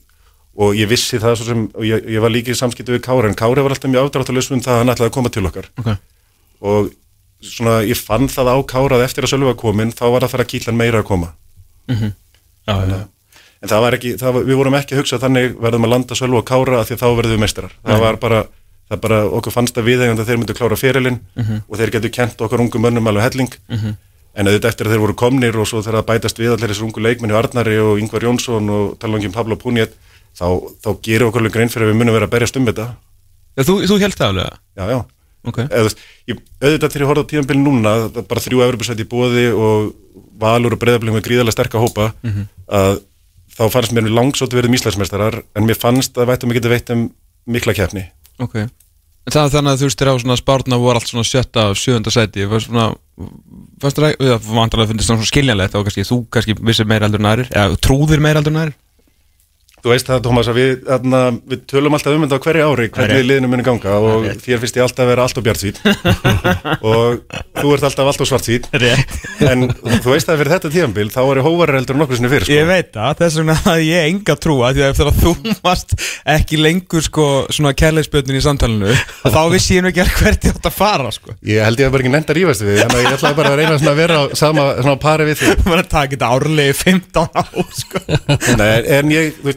Og 0.62 0.74
ég 0.76 0.88
vissi 0.90 1.16
það 1.16 1.38
svo 1.40 1.46
sem, 1.48 1.60
og 1.72 1.84
ég, 1.88 2.02
ég 2.12 2.20
var 2.20 2.32
líka 2.32 2.52
í 2.52 2.56
samskiptu 2.58 2.92
við 2.92 3.04
Kára 3.06 3.30
en 3.30 3.36
Kári 3.38 3.62
var 3.64 3.72
alltaf 3.72 3.88
mjög 3.88 4.10
afdráttalus 4.10 4.50
um 4.52 4.60
það 4.60 4.74
að 4.74 4.82
hann 4.82 4.92
ætlaði 4.92 5.08
að 5.08 5.14
koma 5.16 5.30
til 5.32 5.46
okkar. 5.48 5.70
Ok. 5.80 5.88
Og 6.68 6.90
svona 7.42 7.78
ég 7.88 7.96
fann 7.96 8.28
það 8.28 8.50
á 8.52 8.56
Kára 8.68 8.98
að 8.98 9.06
eftir 9.06 9.24
að 9.24 9.32
Sölva 9.32 9.54
komin 9.56 9.94
þá 9.96 10.04
var 10.10 10.20
það 10.20 10.26
að 10.28 10.34
fara 10.34 10.46
að 10.46 10.52
kýtlan 10.52 10.76
meira 10.76 11.00
að 11.00 11.08
koma. 11.08 11.30
Já, 12.68 12.74
já. 12.92 12.98
en 13.64 13.72
það 13.72 13.80
var 13.86 13.96
ekki, 13.96 14.12
það 14.20 14.36
var, 14.36 14.44
við 14.50 14.60
vorum 14.60 14.76
ekki 14.78 14.94
að 14.94 15.00
hugsa 15.02 15.22
þannig 15.24 15.56
verðum 15.64 15.88
að 15.88 15.94
landa 15.96 16.20
Sölva 16.20 16.42
og 16.42 16.46
Kára 16.52 16.78
af 16.82 16.90
því 16.90 16.98
að 16.98 17.02
þá 17.02 17.08
verðum 17.22 17.32
við 17.38 17.42
meistarar. 17.46 17.74
Það 17.88 18.04
var 18.04 18.20
bara, 18.22 18.44
það 18.92 19.02
bara 19.08 19.24
okkur 19.40 19.56
fannst 19.56 19.80
að 19.80 19.88
við 19.88 20.04
þegar 20.04 20.28
þeir 20.28 20.40
myndu 20.42 20.58
klára 20.60 20.78
ferilinn 20.84 21.20
og 21.64 21.76
þeir 21.80 21.96
getur 21.96 22.12
kent 22.20 22.44
okkar 22.44 22.60
ungu 22.60 22.78
mönnum 22.84 23.08
alveg 23.08 23.24
helling 23.30 23.56
en 24.32 24.48
auðvitað 24.48 24.70
eftir 24.72 24.88
að 24.88 24.94
þeir 24.94 25.02
voru 25.04 25.16
komnir 25.22 25.58
og 25.60 25.68
svo 25.68 25.82
þegar 25.84 26.00
það 26.00 26.08
bætast 26.10 26.40
við 26.40 26.54
allir 26.54 26.72
þessar 26.72 26.88
ungu 26.88 27.04
leikmenni 27.04 27.36
Arnari 27.36 27.78
og 27.82 28.00
Ingvar 28.00 28.26
Jónsson 28.26 28.70
og 28.72 28.94
talangum 29.02 29.34
Pablo 29.34 29.58
Puniet 29.60 29.96
þá, 30.38 30.46
þá 30.80 30.90
gerir 31.04 31.26
okkur 31.28 31.42
alveg 31.42 31.56
grein 31.56 31.72
fyrir 31.72 31.88
að 31.88 31.92
við 31.92 32.00
munum 32.00 32.16
vera 32.16 32.28
að 32.30 32.36
berjast 32.36 32.56
um 32.56 32.68
þetta. 32.68 32.86
Já, 33.52 33.66
þú, 33.68 33.74
þú 33.90 33.98
held 34.00 34.16
það 34.16 34.32
alveg? 34.32 34.62
Já, 34.78 34.84
já, 34.88 35.00
Ok. 35.42 35.58
Eða, 35.64 35.80
þú 35.80 35.86
veist, 35.88 36.02
ég, 36.30 36.42
auðvitað 36.62 36.92
þegar 36.92 37.02
ég 37.02 37.08
horfði 37.10 37.22
á 37.26 37.30
tíðanbili 37.32 37.62
núna 37.62 37.92
það 38.14 38.26
bara 38.30 38.42
þrjú 38.44 38.60
Evropasæti 38.62 39.02
í 39.02 39.08
bóði 39.10 39.46
og 39.50 39.88
Valur 40.42 40.76
og 40.76 40.82
Breiðabling 40.82 41.16
með 41.16 41.24
gríðarlega 41.26 41.56
sterka 41.56 41.82
hópa 41.82 42.12
að 42.70 43.00
þá 43.56 43.64
fannst 43.74 43.94
mér 43.96 44.06
langsótt 44.14 44.54
verið 44.54 44.70
míslæsmestarar 44.70 45.40
en 45.42 45.66
mér 45.66 45.78
fannst 45.78 46.16
að 46.16 46.30
vætum 46.30 46.54
að 46.54 46.60
geta 46.60 46.72
veitt 46.72 46.94
um 46.94 47.02
mikla 47.50 47.74
keppni. 47.74 48.06
Ok. 48.38 48.54
En 48.62 49.34
það 49.34 49.42
er 49.44 49.52
þannig 49.56 49.72
að 49.72 49.82
þú 49.82 49.90
þér 49.90 50.10
á 50.10 50.14
svona 50.22 50.38
spárna 50.38 50.78
voru 50.82 50.98
allt 50.98 51.10
svona 51.10 51.26
sjötta 51.26 51.66
og 51.70 51.78
sjöunda 51.78 52.14
sæti 52.14 52.46
var 52.46 52.62
svona 52.62 52.86
Vantarlega 53.82 54.88
finnst 54.90 55.06
það 55.06 55.10
svona 55.10 55.28
skiljanlegt 55.30 55.76
og 55.78 55.86
kannski 55.88 56.06
þú 56.08 56.18
kannski 56.32 56.56
vissir 56.60 56.88
meira 56.88 57.08
eldur 57.08 57.22
en 57.22 57.30
aðrir 57.32 57.52
eða 57.52 57.80
trúðir 57.82 58.22
meira 58.22 58.42
eldur 58.42 58.54
en 58.54 58.62
aðrir 58.62 58.76
Þú 59.82 59.90
veist 59.90 60.06
það, 60.06 60.20
Tómas, 60.22 60.46
að 60.46 60.58
við, 60.60 60.72
aðna, 60.94 61.20
við 61.50 61.62
tölum 61.66 61.96
alltaf 61.96 62.14
um 62.14 62.22
þetta 62.22 62.36
á 62.38 62.44
hverju 62.44 62.66
ári, 62.70 62.84
hvernig 62.94 63.24
liðinu 63.26 63.48
muni 63.50 63.64
ganga 63.66 63.90
og 63.98 64.28
þér 64.44 64.60
finnst 64.62 64.76
ég 64.78 64.84
alltaf 64.84 65.02
að 65.02 65.10
vera 65.10 65.24
allt 65.26 65.38
og 65.40 65.44
bjart 65.48 65.58
svít 65.58 65.78
og 66.92 67.08
þú 67.58 67.66
ert 67.74 67.86
alltaf 67.88 68.06
allt 68.12 68.22
og 68.22 68.28
svart 68.30 68.46
Rétt. 68.78 69.10
En 69.42 69.66
þú 69.72 70.08
veist 70.12 70.30
að 70.30 70.38
fyrir 70.38 70.52
þetta 70.54 70.70
tíðanbíl 70.70 71.10
þá 71.10 71.18
er 71.24 71.36
ég 71.40 71.46
hóvarar 71.48 71.76
heldur 71.80 71.96
en 71.96 72.00
nokkur 72.04 72.16
sinni 72.20 72.30
fyrir 72.30 72.46
sko. 72.46 72.54
Ég 72.54 72.66
veit 72.70 72.90
það, 72.94 73.12
þess 73.24 73.36
vegna 73.40 73.56
að 73.72 73.80
ég 73.88 73.98
enga 74.12 74.34
trúa 74.38 74.70
því 74.70 74.82
að 74.84 74.90
eftir 74.92 75.06
að 75.10 75.18
þú 75.18 75.32
varst 75.66 75.90
ekki 76.36 76.56
lengur 76.62 77.02
sko 77.02 77.26
svona 77.50 77.74
kærleisbjörnin 77.82 78.38
í 78.38 78.44
samtalenu 78.46 78.90
þá 79.26 79.42
vissi 79.50 79.74
ég 79.80 79.82
nú 79.82 79.90
ekki 79.90 80.06
hvert 80.20 80.46
ég 80.46 80.54
átt 80.54 80.70
að 80.70 80.78
fara 80.78 81.10
sko. 81.14 81.34
Ég 81.42 81.58
held 81.66 81.78
ég 81.82 81.86
að 81.90 81.94
bara 81.96 82.02
ekki 82.06 82.14
nefnt 82.14 82.30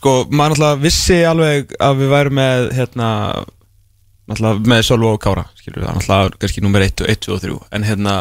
Sko, 0.00 0.12
maður 0.30 0.54
náttúrulega 0.54 0.82
vissi 0.84 1.18
alveg 1.26 1.74
að 1.82 1.98
við 2.00 2.12
værum 2.14 2.38
með 2.38 2.68
hérna, 2.78 3.08
náttúrulega 4.30 4.72
með 4.72 4.84
Sölvo 4.86 5.10
og 5.16 5.20
Kára 5.22 5.44
skilur 5.58 5.82
við, 5.82 5.88
er 5.88 5.98
náttúrulega 5.98 6.40
kannski 6.40 6.64
nummer 6.64 6.86
1, 6.86 7.04
1, 7.10 7.20
2 7.26 7.34
og 7.34 7.42
3 7.42 7.58
en 7.76 7.86
hérna 7.88 8.14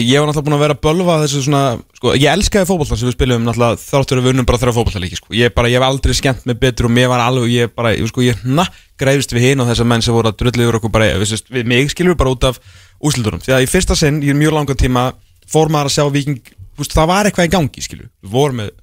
ég 0.00 0.18
var 0.18 0.26
náttúrulega 0.28 0.46
búin 0.48 0.56
að 0.56 0.62
vera 0.64 0.74
að 0.74 0.82
bölva 0.84 1.16
þessu 1.22 1.42
svona 1.44 1.62
sko, 1.94 2.14
ég 2.18 2.26
elskaði 2.32 2.68
fótbolta 2.68 2.96
sem 2.98 3.08
við 3.08 3.14
spilum 3.14 3.44
náttúrulega 3.46 3.78
þáttur 3.82 4.20
að 4.20 4.26
við 4.26 4.34
unnum 4.34 4.48
bara 4.48 4.60
þrjá 4.62 4.74
fótboltalíki 4.78 5.18
sko. 5.20 5.34
ég, 5.38 5.54
bara, 5.54 5.70
ég 5.70 5.78
hef 5.78 5.86
aldrei 5.86 6.14
skemmt 6.18 6.46
mig 6.48 6.58
betur 6.60 6.88
og 6.88 6.94
mér 6.94 7.10
var 7.12 7.22
alveg 7.22 7.52
ég 7.52 7.74
bara, 7.74 7.92
ég, 7.94 8.08
sko, 8.10 8.24
ég 8.26 8.40
hna 8.42 8.66
græfist 9.00 9.34
við 9.34 9.48
hinn 9.48 9.62
og 9.62 9.70
þessar 9.70 9.88
menn 9.90 10.02
sem 10.02 10.16
voru 10.16 10.32
að 10.32 10.40
drullu 10.42 10.66
yfir 10.66 10.78
okkur 10.80 10.94
bara, 10.94 11.10
við, 11.20 11.34
við 11.54 11.70
mig 11.70 11.92
skilur 11.94 12.18
bara 12.18 12.34
út 12.34 12.48
af 12.50 12.58
úslutunum, 13.04 13.42
því 13.44 13.54
að 13.54 13.66
í 13.66 13.70
fyrsta 13.70 13.98
sinn 13.98 14.22
í 14.24 14.34
mjög 14.34 14.56
langan 14.58 14.80
tíma 14.80 15.08
fór 15.50 15.70
maður 15.70 15.92
að 15.92 15.96
sjá 15.98 16.08
viking, 16.14 16.40
það 16.80 17.10
var 17.10 17.28
eitthvað 17.28 17.50
í 17.50 17.54
gangi 17.54 17.84
skilur, 17.84 18.10
við 18.24 18.34
vorum 18.34 18.62
með 18.62 18.74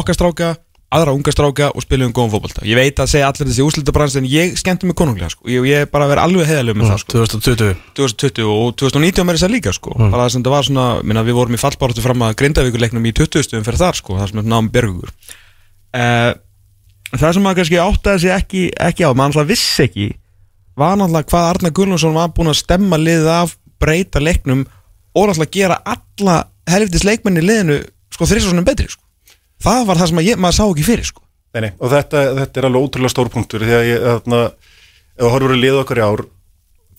okkar 0.00 0.18
stráka 0.18 0.54
aðra 0.90 1.12
unga 1.14 1.30
stráka 1.30 1.68
og 1.70 1.84
spilum 1.84 2.10
góðum 2.14 2.32
fótbolta 2.32 2.64
ég 2.66 2.74
veit 2.78 2.98
að 2.98 3.12
segja 3.12 3.28
allir 3.30 3.46
þessi 3.46 3.62
úslutabrans 3.62 4.16
en 4.18 4.26
ég 4.26 4.56
skemmti 4.58 4.88
mig 4.88 4.96
konunglega 4.98 5.30
sko. 5.30 5.46
ég, 5.46 5.66
ég 5.70 5.84
er 5.84 5.90
bara 5.90 6.08
að 6.08 6.14
vera 6.16 6.24
alveg 6.26 6.48
heiðalegu 6.50 6.80
með 6.80 6.90
það 6.90 7.02
sko. 7.02 7.12
2020 7.14 7.76
2020 7.98 8.48
og 8.50 8.72
2019 8.80 9.28
með 9.28 9.38
þess 9.38 9.46
að 9.46 9.54
líka 9.54 9.74
sko. 9.76 9.94
bara 10.00 10.26
sem 10.34 10.42
það 10.42 10.56
var 10.56 10.66
svona, 10.66 10.86
minna, 11.06 11.22
við 11.26 11.36
vorum 11.38 11.54
í 11.54 11.60
fallbáratu 11.62 12.02
fram 12.02 12.24
að 12.26 12.34
grindavíkuleiknum 12.42 13.06
í 13.06 13.12
20 13.20 13.46
stöðum 13.46 13.66
fyrir 13.68 13.82
þar 13.84 14.00
sko, 14.00 14.16
það 14.18 14.32
sem 14.32 14.40
er 14.42 14.48
náum 14.50 14.70
bergugur 14.74 15.12
uh, 15.14 16.32
það 17.14 17.36
sem 17.36 17.46
maður 17.46 17.60
kannski 17.60 17.78
áttaði 17.84 18.24
sig 18.24 18.34
ekki, 18.34 18.64
ekki 18.90 19.06
á, 19.06 19.10
maður 19.14 19.30
alltaf 19.30 19.50
vissi 19.52 19.86
ekki 19.86 20.08
var 20.80 20.98
náttúrulega 20.98 21.30
hvað 21.30 21.50
Arna 21.52 21.72
Gullnarsson 21.76 22.18
var 22.18 22.32
búin 22.34 22.50
að 22.50 22.58
stemma 22.64 22.98
liðið 22.98 23.30
af 23.36 23.54
breyta 23.78 24.22
leiknum 24.22 24.66
og 25.14 25.30
náttúrulega 25.30 25.54
gera 25.54 25.78
alla 25.94 26.40
helvitis 26.70 27.06
leikmenni 27.06 27.46
liðinu 27.46 27.78
sko 28.10 28.26
þrísvarsunum 28.26 28.66
betri 28.66 28.90
sko 28.90 29.06
það 29.64 29.82
var 29.88 30.00
það 30.00 30.12
sem 30.12 30.22
ég, 30.26 30.40
maður 30.40 30.58
sá 30.58 30.64
ekki 30.66 30.86
fyrir 30.86 31.10
sko. 31.10 31.24
Nei, 31.50 31.64
nei, 31.66 31.72
og 31.82 31.90
þetta, 31.90 32.22
þetta 32.38 32.60
er 32.60 32.68
alveg 32.68 32.86
ótrúlega 32.86 33.12
stór 33.12 33.30
punktur 33.32 33.64
því 33.66 33.74
að 33.74 33.88
ég, 33.88 34.04
þarna, 34.06 34.40
ef 35.16 35.24
þú 35.24 35.30
horfur 35.34 35.54
að 35.56 35.62
liða 35.64 35.82
okkar 35.82 36.00
í 36.00 36.06
ár, 36.06 36.24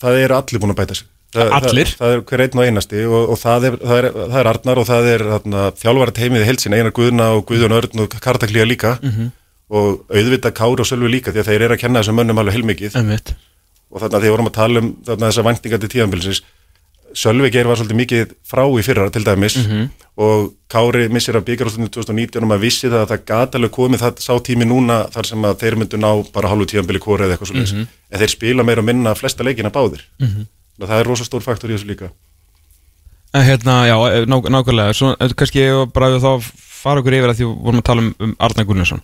það 0.03 0.19
er 0.25 0.33
allir 0.35 0.63
búin 0.63 0.73
að 0.73 0.79
bæta 0.81 0.97
sig. 0.99 1.07
Það, 1.31 1.51
Allir? 1.55 1.87
Það, 1.87 1.99
það 2.01 2.13
er 2.13 2.21
hver 2.27 2.41
einn 2.43 2.59
og 2.59 2.65
einasti 2.67 3.01
og, 3.07 3.29
og 3.31 3.37
það, 3.39 3.65
er, 3.69 3.75
það, 3.79 3.99
er, 4.01 4.07
það 4.19 4.39
er 4.41 4.49
Arnar 4.51 4.81
og 4.81 4.87
það 4.89 5.05
er 5.13 5.21
þarna, 5.29 5.61
þjálfara 5.79 6.13
teimið 6.17 6.41
í 6.43 6.47
heilsin, 6.49 6.73
Einar 6.75 6.93
Guðna 6.97 7.27
og 7.37 7.45
Guðjón 7.47 7.75
Örn 7.77 8.01
og 8.03 8.17
Kartaklíja 8.25 8.65
líka. 8.67 8.97
Og 9.71 10.01
auðvitað 10.11 10.51
Kári 10.57 10.83
og 10.83 10.89
Sölvi 10.89 11.07
líka 11.13 11.31
því 11.31 11.39
að 11.39 11.47
þeir 11.53 11.63
eru 11.69 11.77
að 11.77 11.79
kenna 11.85 12.01
þessum 12.01 12.17
mönnum 12.19 12.41
alveg 12.43 12.57
heilmikið. 12.57 12.97
Og 13.91 14.03
þarna 14.03 14.17
þegar 14.17 14.25
við 14.27 14.33
vorum 14.35 14.49
að 14.51 14.57
tala 14.57 14.81
um 14.83 14.89
þarna, 15.07 15.29
þessar 15.29 15.47
væntingar 15.47 15.79
til 15.79 15.91
tíðanbilsins 15.95 16.41
Sölvi 17.17 17.51
Geir 17.51 17.67
var 17.67 17.79
svolítið 17.79 17.99
mikið 17.99 18.31
frá 18.47 18.63
í 18.67 18.85
fyrra 18.85 19.09
til 19.11 19.23
dæmis 19.25 19.57
og 20.21 20.53
Kári 20.71 21.07
missir 21.11 21.35
af 21.39 21.45
byggarústunni 21.47 21.89
2019 21.91 22.43
og 22.43 22.49
maður 22.49 22.65
vissi 22.65 22.89
það 22.89 23.03
að 23.03 23.11
það 23.11 23.25
gat 23.31 23.55
alveg 23.57 23.71
komið 23.75 24.03
það 24.03 24.23
sá 24.23 24.33
tími 24.43 24.67
núna 24.67 25.01
þar 25.11 25.29
sem 25.31 25.45
að 25.47 25.59
þeir 25.63 25.77
myndu 25.81 25.99
ná 25.99 26.09
bara 26.35 26.51
hálfu 26.51 26.67
tíðanbili 26.71 27.01
kóri 27.03 27.25
eða 27.25 27.37
eitthvað 27.37 27.51
svo 27.53 27.83
en 27.83 28.21
þeir 28.21 28.33
spila 28.35 28.65
meira 28.67 28.83
og 28.83 28.87
minna 28.87 29.15
flesta 29.17 29.43
leikina 29.47 29.73
báðir. 29.73 30.03
Mm 30.21 30.47
það 30.81 30.99
er 30.99 31.05
rosa 31.05 31.25
stór 31.27 31.43
faktor 31.45 31.69
í 31.69 31.75
þessu 31.75 31.89
líka. 31.91 32.07
En 33.37 33.45
hérna, 33.45 33.85
já, 33.85 33.95
eh, 34.11 34.25
ná, 34.25 34.41
nákvæmlega. 34.41 34.93
Svo, 34.93 35.15
eh, 35.19 35.33
kannski 35.37 35.61
ég 35.61 35.93
bara 35.93 36.07
að 36.07 36.23
þá 36.25 36.41
fara 36.41 36.99
okkur 36.99 37.13
yfir 37.13 37.29
að 37.29 37.37
því 37.37 37.45
við 37.45 37.61
vorum 37.61 37.81
að 37.81 37.83
tala 37.83 38.01
um, 38.01 38.15
um 38.19 38.35
Arnar 38.39 38.65
Gunnarsson. 38.65 39.01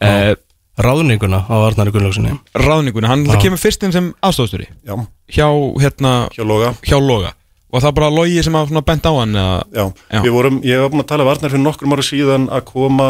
Eh, 0.00 0.34
Ráðninguna 0.74 1.46
á 1.46 1.54
Arnari 1.54 1.92
Gunnlaugsinni 1.94 2.34
Ráðningunni, 2.58 3.06
hann 3.06 3.22
kemur 3.38 3.60
fyrst 3.62 3.84
inn 3.86 3.92
sem 3.94 4.08
aðstofstjóri 4.26 4.66
Já, 4.82 4.96
hjá, 5.30 5.48
hérna, 5.80 6.28
hjá 6.34 6.44
Loga. 6.46 6.74
hjá 6.84 6.98
Loga. 7.00 7.32
Og 7.74 7.82
það 7.82 7.94
bara 7.96 8.10
logi 8.14 8.42
sem 8.46 8.54
að 8.54 8.74
bent 8.86 9.02
á 9.02 9.12
hann 9.18 9.34
eða, 9.34 9.62
Já, 9.74 9.84
Já. 10.12 10.20
við 10.22 10.30
vorum, 10.30 10.60
ég 10.62 10.78
var 10.80 10.90
búin 10.92 11.02
að 11.02 11.08
tala 11.10 11.24
varnar 11.26 11.50
fyrir 11.50 11.64
nokkrum 11.64 11.92
ára 11.96 12.04
síðan 12.06 12.44
að 12.48 12.64
koma 12.68 13.08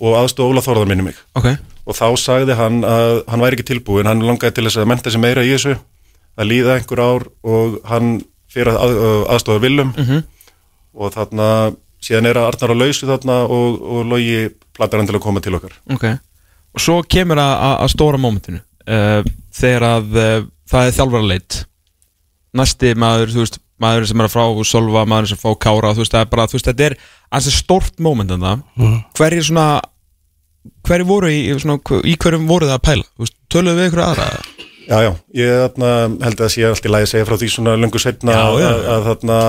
og 0.00 0.14
aðstofa 0.16 0.54
Óla 0.54 0.62
Þórðar 0.64 0.88
minni 0.88 1.04
mig. 1.04 1.18
Ok, 1.36 1.50
og 1.84 1.94
þá 1.98 2.06
sagði 2.16 2.56
hann 2.56 2.80
að 2.88 3.18
hann 3.28 3.40
væri 3.44 3.58
ekki 3.58 3.66
tilbúin, 3.74 4.08
hann 4.08 4.22
langaði 4.24 4.54
til 4.56 4.64
þess 4.64 4.80
að 4.80 4.88
menta 4.88 5.10
sig 5.12 5.20
meira 5.20 5.44
í 5.44 5.52
þessu, 5.52 5.76
að 6.40 6.48
líða 6.48 6.78
einhver 6.78 7.02
ár 7.04 7.26
og 7.44 7.76
hann 7.90 8.22
fyrir 8.48 8.72
að, 8.72 8.96
að, 8.96 9.20
aðstofa 9.36 9.60
Willum. 9.66 9.92
Mhm. 9.98 10.22
og 11.00 11.12
þarna, 11.14 11.50
síðan 12.02 12.26
er 12.26 12.40
að 12.40 12.48
Arnar 12.48 12.72
á 12.72 12.76
lausu 12.80 13.06
þarna 13.06 13.36
og, 13.46 13.76
og 13.84 14.08
logi 14.10 14.48
platar 14.74 14.98
hann 14.98 15.06
til 15.06 15.18
að 15.20 15.22
koma 15.22 15.40
til 15.44 15.54
okkar. 15.60 15.76
ok. 15.92 16.06
Og 16.74 16.80
svo 16.80 17.02
kemur 17.02 17.36
að, 17.42 17.52
að, 17.66 17.76
að 17.84 17.92
stóra 17.92 18.18
mómentinu. 18.22 18.60
Uh, 18.88 19.20
þegar 19.52 19.84
að 19.90 20.16
uh, 20.16 20.48
það 20.70 20.86
er 20.86 20.96
þjálfara 20.98 21.30
leitt 21.30 21.60
næsti 22.56 22.94
maður, 22.98 23.34
þú 23.34 23.44
veist, 23.44 23.60
maður 23.80 24.08
sem 24.10 24.22
er 24.22 24.28
að 24.28 24.34
frá 24.34 24.64
Solva, 24.66 25.06
maður 25.08 25.32
sem 25.32 25.40
fá 25.40 25.50
Kára, 25.62 25.94
þú 25.94 26.04
veist, 26.04 26.14
það 26.14 26.24
er 26.24 26.30
bara 26.32 26.48
þú 26.50 26.58
veist, 26.58 26.70
þetta 26.70 26.86
er 26.88 26.96
ansi 27.38 27.54
stórt 27.54 28.02
móment 28.02 28.34
en 28.34 28.46
það 28.46 28.64
hverju 29.18 29.46
svona 29.50 29.66
hverju 30.86 31.08
voru 31.08 31.30
í, 31.32 31.40
svona, 31.62 31.78
í 32.04 32.16
hverjum 32.20 32.48
voru 32.50 32.68
það 32.68 32.78
að 32.80 32.86
pæla, 32.88 33.06
þú 33.14 33.26
veist, 33.26 33.38
töluðu 33.52 33.80
við 33.80 33.90
ykkur 33.90 34.04
aðra? 34.04 34.28
Já, 34.90 34.96
já, 35.06 35.10
ég 35.38 35.58
þarna, 35.62 35.90
held 36.26 36.34
að 36.34 36.40
það 36.42 36.52
sé 36.56 36.62
allt 36.66 36.86
í 36.86 36.90
lagi 36.90 37.06
að 37.06 37.12
segja 37.12 37.26
frá 37.28 37.36
því 37.38 37.48
svona 37.54 37.76
löngu 37.78 38.00
setna 38.02 38.34
Já, 38.34 38.46
já, 38.58 38.70
að, 38.70 38.86
að 38.90 39.04
þarna 39.06 39.40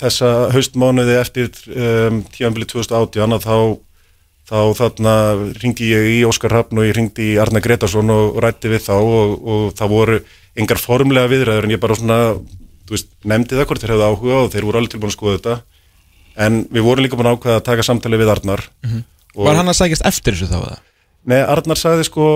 þessa 0.00 0.28
haustmánuði 0.54 1.16
eftir 1.18 1.48
um, 1.74 2.20
tíanbili 2.30 2.68
2018 2.70 3.34
að 3.36 3.48
þá 3.48 3.56
þá 4.50 4.60
þarna 4.78 5.14
ringdi 5.62 5.90
ég 5.92 6.06
í 6.10 6.20
Óskar 6.26 6.54
Hafn 6.56 6.80
og 6.80 6.86
ég 6.88 6.96
ringdi 6.96 7.32
í 7.34 7.38
Arna 7.38 7.62
Gretarsson 7.62 8.10
og 8.10 8.38
rætti 8.42 8.70
við 8.72 8.82
þá 8.88 8.94
og, 8.96 9.34
og 9.38 9.66
það 9.78 9.92
voru 9.92 10.16
engar 10.58 10.80
formlega 10.82 11.30
viðræður 11.30 11.68
en 11.68 11.74
ég 11.74 11.82
bara 11.82 11.98
svona 11.98 12.20
þú 12.90 12.96
veist, 12.96 13.10
nefndi 13.22 13.58
það 13.58 13.68
hvort 13.70 13.84
þeir 13.84 13.92
hefðu 13.94 14.06
áhuga 14.10 14.38
og 14.42 14.52
þeir 14.54 14.66
voru 14.66 14.80
alveg 14.80 14.94
tilbúin 14.94 15.12
að 15.12 15.16
skoða 15.16 15.36
þetta. 15.38 15.58
En 16.40 16.62
við 16.72 16.86
vorum 16.86 17.04
líka 17.04 17.18
búin 17.18 17.28
að 17.30 17.36
ákveða 17.38 17.58
að 17.60 17.66
taka 17.68 17.84
samtali 17.86 18.18
við 18.18 18.32
Arnar 18.32 18.62
og, 19.36 19.44
Var 19.46 19.58
hann 19.60 19.70
að 19.70 19.78
sækjast 19.78 20.06
eftir 20.08 20.34
þessu 20.34 20.48
þá 20.50 20.58
eða? 20.58 20.78
Nei, 21.30 21.40
Arnar 21.42 21.78
sagði 21.78 22.06
sko 22.08 22.26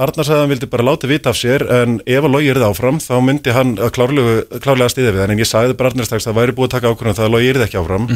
Arnar 0.00 0.24
sagði 0.24 0.38
að 0.38 0.44
hann 0.46 0.52
vildi 0.54 0.68
bara 0.72 0.86
láta 0.86 1.10
vita 1.10 1.30
af 1.30 1.36
sér 1.36 1.64
en 1.76 1.98
ef 2.06 2.24
að 2.24 2.32
logi 2.32 2.48
yrði 2.50 2.64
áfram 2.70 3.00
þá 3.04 3.12
myndi 3.20 3.52
hann 3.52 3.74
að 3.76 3.90
klárlega, 3.98 4.60
klárlega 4.64 4.92
stiðja 4.94 5.12
við 5.12 5.20
hann. 5.20 5.34
En 5.34 5.42
ég 5.42 5.50
sagði 5.50 5.76
bara 5.76 5.90
Arnar 5.92 6.08
strax 6.08 6.24
að 6.24 6.30
það 6.32 6.38
væri 6.40 6.54
búið 6.56 6.70
að 6.70 6.74
taka 6.76 6.92
ákvörðum 6.94 7.18
það 7.18 7.26
að 7.26 7.34
logi 7.34 7.50
yrði 7.52 7.66
ekki 7.66 7.80
áfram. 7.82 8.06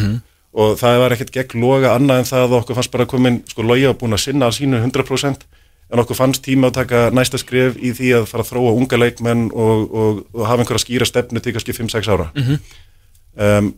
Og 0.55 0.79
það 0.81 0.99
var 1.03 1.13
ekkert 1.17 1.35
gegn 1.35 1.61
loga 1.61 1.93
annað 1.99 2.23
en 2.23 2.29
það 2.31 2.45
að 2.47 2.57
okkur 2.61 2.79
fannst 2.79 2.93
bara 2.95 3.07
komin 3.11 3.41
sko 3.51 3.67
logi 3.67 3.85
að 3.91 3.99
búin 4.01 4.15
að 4.17 4.23
sinna 4.25 4.49
að 4.49 4.57
sínu 4.63 4.81
100% 4.81 5.45
en 5.93 6.03
okkur 6.03 6.19
fannst 6.19 6.45
tíma 6.45 6.71
að 6.71 6.79
taka 6.81 7.05
næsta 7.15 7.39
skref 7.41 7.77
í 7.77 7.93
því 7.97 8.11
að 8.19 8.29
fara 8.31 8.45
að 8.45 8.51
þróa 8.53 8.75
unga 8.79 9.01
leikmenn 9.01 9.47
og, 9.53 9.87
og, 9.91 10.21
og 10.35 10.45
hafa 10.49 10.65
einhverja 10.65 10.85
skýra 10.87 11.09
stefnu 11.09 11.43
til 11.45 11.55
kannski 11.55 11.77
5-6 11.77 12.13
ára. 12.15 12.31
Um, 13.35 13.75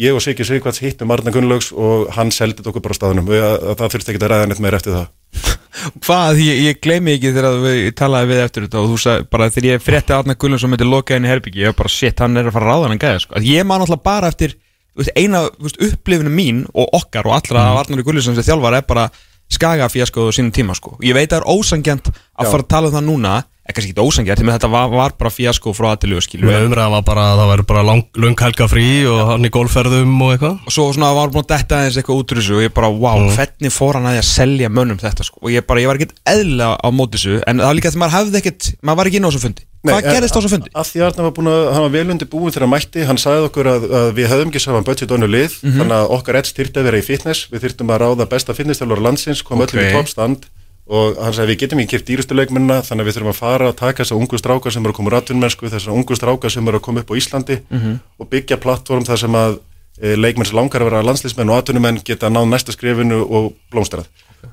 ég 0.00 0.16
og 0.16 0.22
Siggi 0.24 0.44
Sigvarts 0.46 0.82
hittum 0.84 1.10
Arnar 1.12 1.34
Gunnlaugs 1.34 1.70
og 1.72 2.10
hann 2.16 2.32
seldið 2.34 2.70
okkur 2.70 2.84
bara 2.84 2.96
á 2.96 3.00
staðnum. 3.00 3.28
Og 3.30 3.36
að, 3.40 3.56
að 3.72 3.80
það 3.80 3.94
þurfti 3.94 4.14
ekki 4.14 4.22
að 4.22 4.32
ræða 4.32 4.48
neitt 4.50 4.62
meir 4.64 4.78
eftir 4.78 4.96
það. 4.96 5.10
Hvað, 6.04 6.40
ég, 6.44 6.62
ég 6.66 6.80
gleymi 6.82 7.14
ekki 7.16 7.34
þegar 7.34 7.60
við 7.64 7.84
talaði 7.98 8.30
við 8.32 8.42
eftir 8.44 8.66
þetta 8.66 8.80
og 8.80 8.90
þú 8.90 8.98
sagði 9.04 9.28
bara 9.32 9.50
þegar 9.54 9.68
ég 9.70 9.84
frétti 9.84 10.16
Arna 10.16 10.36
Gullarsson 10.36 10.72
myndi 10.72 10.88
loka 10.88 11.16
í 11.16 11.30
herbyggi 11.30 11.62
ég 11.62 11.72
var 11.72 11.78
bara 11.78 11.92
shit, 11.94 12.20
hann 12.20 12.40
er 12.40 12.50
að 12.50 12.56
fara 12.56 12.66
að 12.66 12.74
ráða 12.74 12.90
hann 12.90 13.02
gæða 13.04 13.22
sko. 13.24 13.42
Ég 13.46 13.68
man 13.68 13.84
alltaf 13.84 14.02
bara 14.04 14.30
eftir 14.32 14.56
veist, 14.98 15.12
eina 15.14 15.44
veist, 15.62 15.78
upplifinu 15.86 16.32
mín 16.34 16.64
og 16.74 16.90
okkar 16.98 17.28
og 17.30 17.36
allra 17.38 17.68
af 17.70 17.84
Arnar 17.84 18.02
Gullarsson 18.06 18.36
sem 18.36 18.48
þjálfar 18.50 18.80
er 18.80 18.86
bara 18.88 19.06
skaga 19.50 19.90
fjaskoðu 19.92 20.34
sínum 20.36 20.54
tíma 20.54 20.76
sko. 20.78 20.96
ég 21.04 21.16
veit 21.16 21.30
að 21.30 21.40
það 21.40 21.40
er 21.40 21.48
ósangjant 21.54 22.10
að 22.10 22.46
Já. 22.46 22.50
fara 22.50 22.62
að 22.62 22.70
tala 22.74 22.90
um 22.90 22.98
það 22.98 23.08
núna 23.08 23.34
kannski 23.74 23.92
ekki 23.92 24.04
ósangjant, 24.04 24.40
því 24.40 24.48
að 24.48 24.56
þetta 24.56 24.70
var, 24.72 24.90
var 24.92 25.14
bara 25.18 25.32
fjasko 25.32 25.72
frá 25.76 25.90
aðtilu 25.92 26.20
skilu 26.24 26.48
Með 26.48 26.66
umræðan 26.68 26.94
var 26.96 27.04
bara 27.06 27.26
að 27.30 27.40
það 27.40 27.50
væri 27.50 27.66
bara 27.70 27.84
lang, 27.86 28.06
lung 28.24 28.42
helga 28.42 28.68
frí 28.70 28.86
og 29.10 29.20
hann 29.30 29.46
í 29.46 29.52
golfferðum 29.54 30.14
og 30.26 30.32
eitthvað. 30.34 30.56
Og 30.66 30.74
svo 30.74 30.86
svona 30.96 31.12
var 31.16 31.32
búin 31.34 31.44
að 31.44 31.52
detta 31.52 31.80
aðeins 31.80 31.98
eitthvað 32.00 32.22
út 32.22 32.34
úr 32.34 32.40
þessu 32.40 32.56
og 32.56 32.64
ég 32.64 32.74
bara, 32.76 32.90
wow, 33.04 33.26
hvernig 33.36 33.74
fór 33.74 33.98
hann 33.98 34.08
að 34.10 34.16
því 34.16 34.22
að 34.22 34.28
selja 34.30 34.72
mönnum 34.74 35.00
þetta 35.02 35.26
sko, 35.28 35.42
og 35.44 35.54
ég 35.54 35.66
bara, 35.68 35.84
ég 35.84 35.90
var 35.90 36.00
ekkert 36.00 36.16
eðla 36.34 36.72
á 36.80 36.88
móti 36.94 37.18
þessu, 37.18 37.36
en 37.44 37.62
það 37.62 37.70
var 37.70 37.78
líka 37.78 37.92
að 37.92 38.00
maður 38.02 38.16
hefði 38.18 38.42
ekkert 38.42 38.70
maður 38.80 39.00
var 39.02 39.10
ekki 39.10 39.20
inn 39.20 39.28
á 39.28 39.30
þessu 39.30 39.44
fundi, 39.44 39.66
hvað 39.84 40.02
gerðist 40.12 40.36
á 40.36 40.38
þessu 40.40 40.50
fundi? 40.52 40.70
Af 40.74 40.86
því 40.92 41.00
Arnar 41.06 41.24
var 41.28 41.34
búin 41.36 41.48
að, 41.50 41.72
hann 41.72 41.82
var 41.86 41.92
vel 41.94 42.10
undir 42.14 42.28
búin 42.28 42.52
þegar 42.52 42.64
hann 42.66 42.74
mætti, 42.74 43.04
hann 43.08 43.16
sagði 43.20 43.46
okkur 43.48 43.66
að, 43.72 43.86
að 44.00 44.08
við 44.18 44.26
höfum 44.32 44.50
ekki 44.52 44.60
saman 44.60 44.84
budget 44.84 45.10
önnu 45.16 45.28
lið, 45.30 45.52
Mhm. 45.62 45.76
þannig 45.80 45.96
að 45.96 46.10
okkar 46.16 46.36
ett 46.36 46.46
styrti 46.50 46.76
að 46.80 46.84
vera 46.90 46.98
í 47.00 47.04
fitness, 47.06 47.46
við 47.50 47.60
þyrftum 47.64 47.88
að 47.94 48.00
ráða 48.04 48.28
besta 48.28 48.52
fitnessþjálfur 48.54 49.00
landsins, 49.00 49.42
koma 49.42 49.64
Ok. 49.64 49.70
öllum 49.72 49.84
í 49.88 49.92
toppstand 49.96 50.44
og 50.90 51.16
hann 51.22 51.32
sagði 51.32 51.54
við 51.54 51.58
getum 51.62 51.78
ekki 51.80 51.90
kert 51.96 52.06
dýrustu 52.10 52.34
leikmennina, 52.34 52.82
þannig 52.82 53.02
að 53.02 53.08
við 53.08 53.14
þurfum 53.16 53.32
að 53.32 53.40
fara 53.40 53.68
að 53.72 53.76
taka 53.76 54.02
þessa 54.04 54.16
ungu 54.20 54.36
stráka 54.38 54.70
sem 54.72 54.82
eru 54.84 54.92
að 54.92 54.96
koma 54.96 55.10
úr 55.10 55.18
atvinnmennsku, 55.22 55.70
þessa 55.70 55.92
ungu 55.94 56.16
stráka 56.18 56.50
sem 56.50 56.66
eru 56.68 56.78
að 56.78 56.82
koma 56.82 57.00
upp 57.00 57.10
á 57.10 57.14
Íslandi 57.16 57.60
Mhm. 57.70 58.00
og 58.20 58.28
byggja 58.30 58.56
plattform 58.60 59.04
þar 59.04 59.18
sem 59.18 59.32
að 59.32 59.58
e, 60.02 60.16
leikmenn 60.16 60.46
sem 60.46 60.56
langar 60.56 60.80
að 60.80 60.90
vera 60.90 61.02
landslismenn 61.02 61.50
og 61.50 61.58
atvinnumenn 61.62 62.02
geta 62.02 62.28
náð 62.28 62.48
næsta 62.48 62.72
skrifinu 62.72 63.20
og 63.30 63.52
blómstrað 63.70 64.06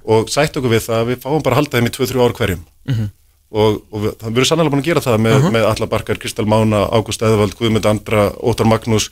og 0.05 0.27
sætt 0.29 0.53
okkur 0.57 0.69
við 0.75 0.83
það 0.87 0.97
að 1.01 1.07
við 1.07 1.17
fáum 1.23 1.41
bara 1.43 1.55
að 1.55 1.59
halda 1.61 1.77
þeim 1.79 1.87
í 1.87 1.95
2-3 1.95 2.19
ár 2.19 2.33
hverjum 2.35 2.59
Mhm. 2.87 3.09
Og, 3.51 3.79
og 3.93 4.03
við, 4.03 4.13
það 4.19 4.33
verður 4.33 4.49
sannlega 4.49 4.73
búin 4.73 4.81
að 4.83 4.89
gera 4.89 5.03
það 5.05 5.21
með, 5.23 5.47
með 5.55 5.65
Alla 5.69 5.87
Barkar, 5.91 6.19
Kristal 6.19 6.45
Mána, 6.49 6.83
Ágúst 6.91 7.23
Eðvald, 7.23 7.55
Guðmund 7.57 7.87
Andra, 7.87 8.27
Óttar 8.43 8.67
Magnús. 8.67 9.09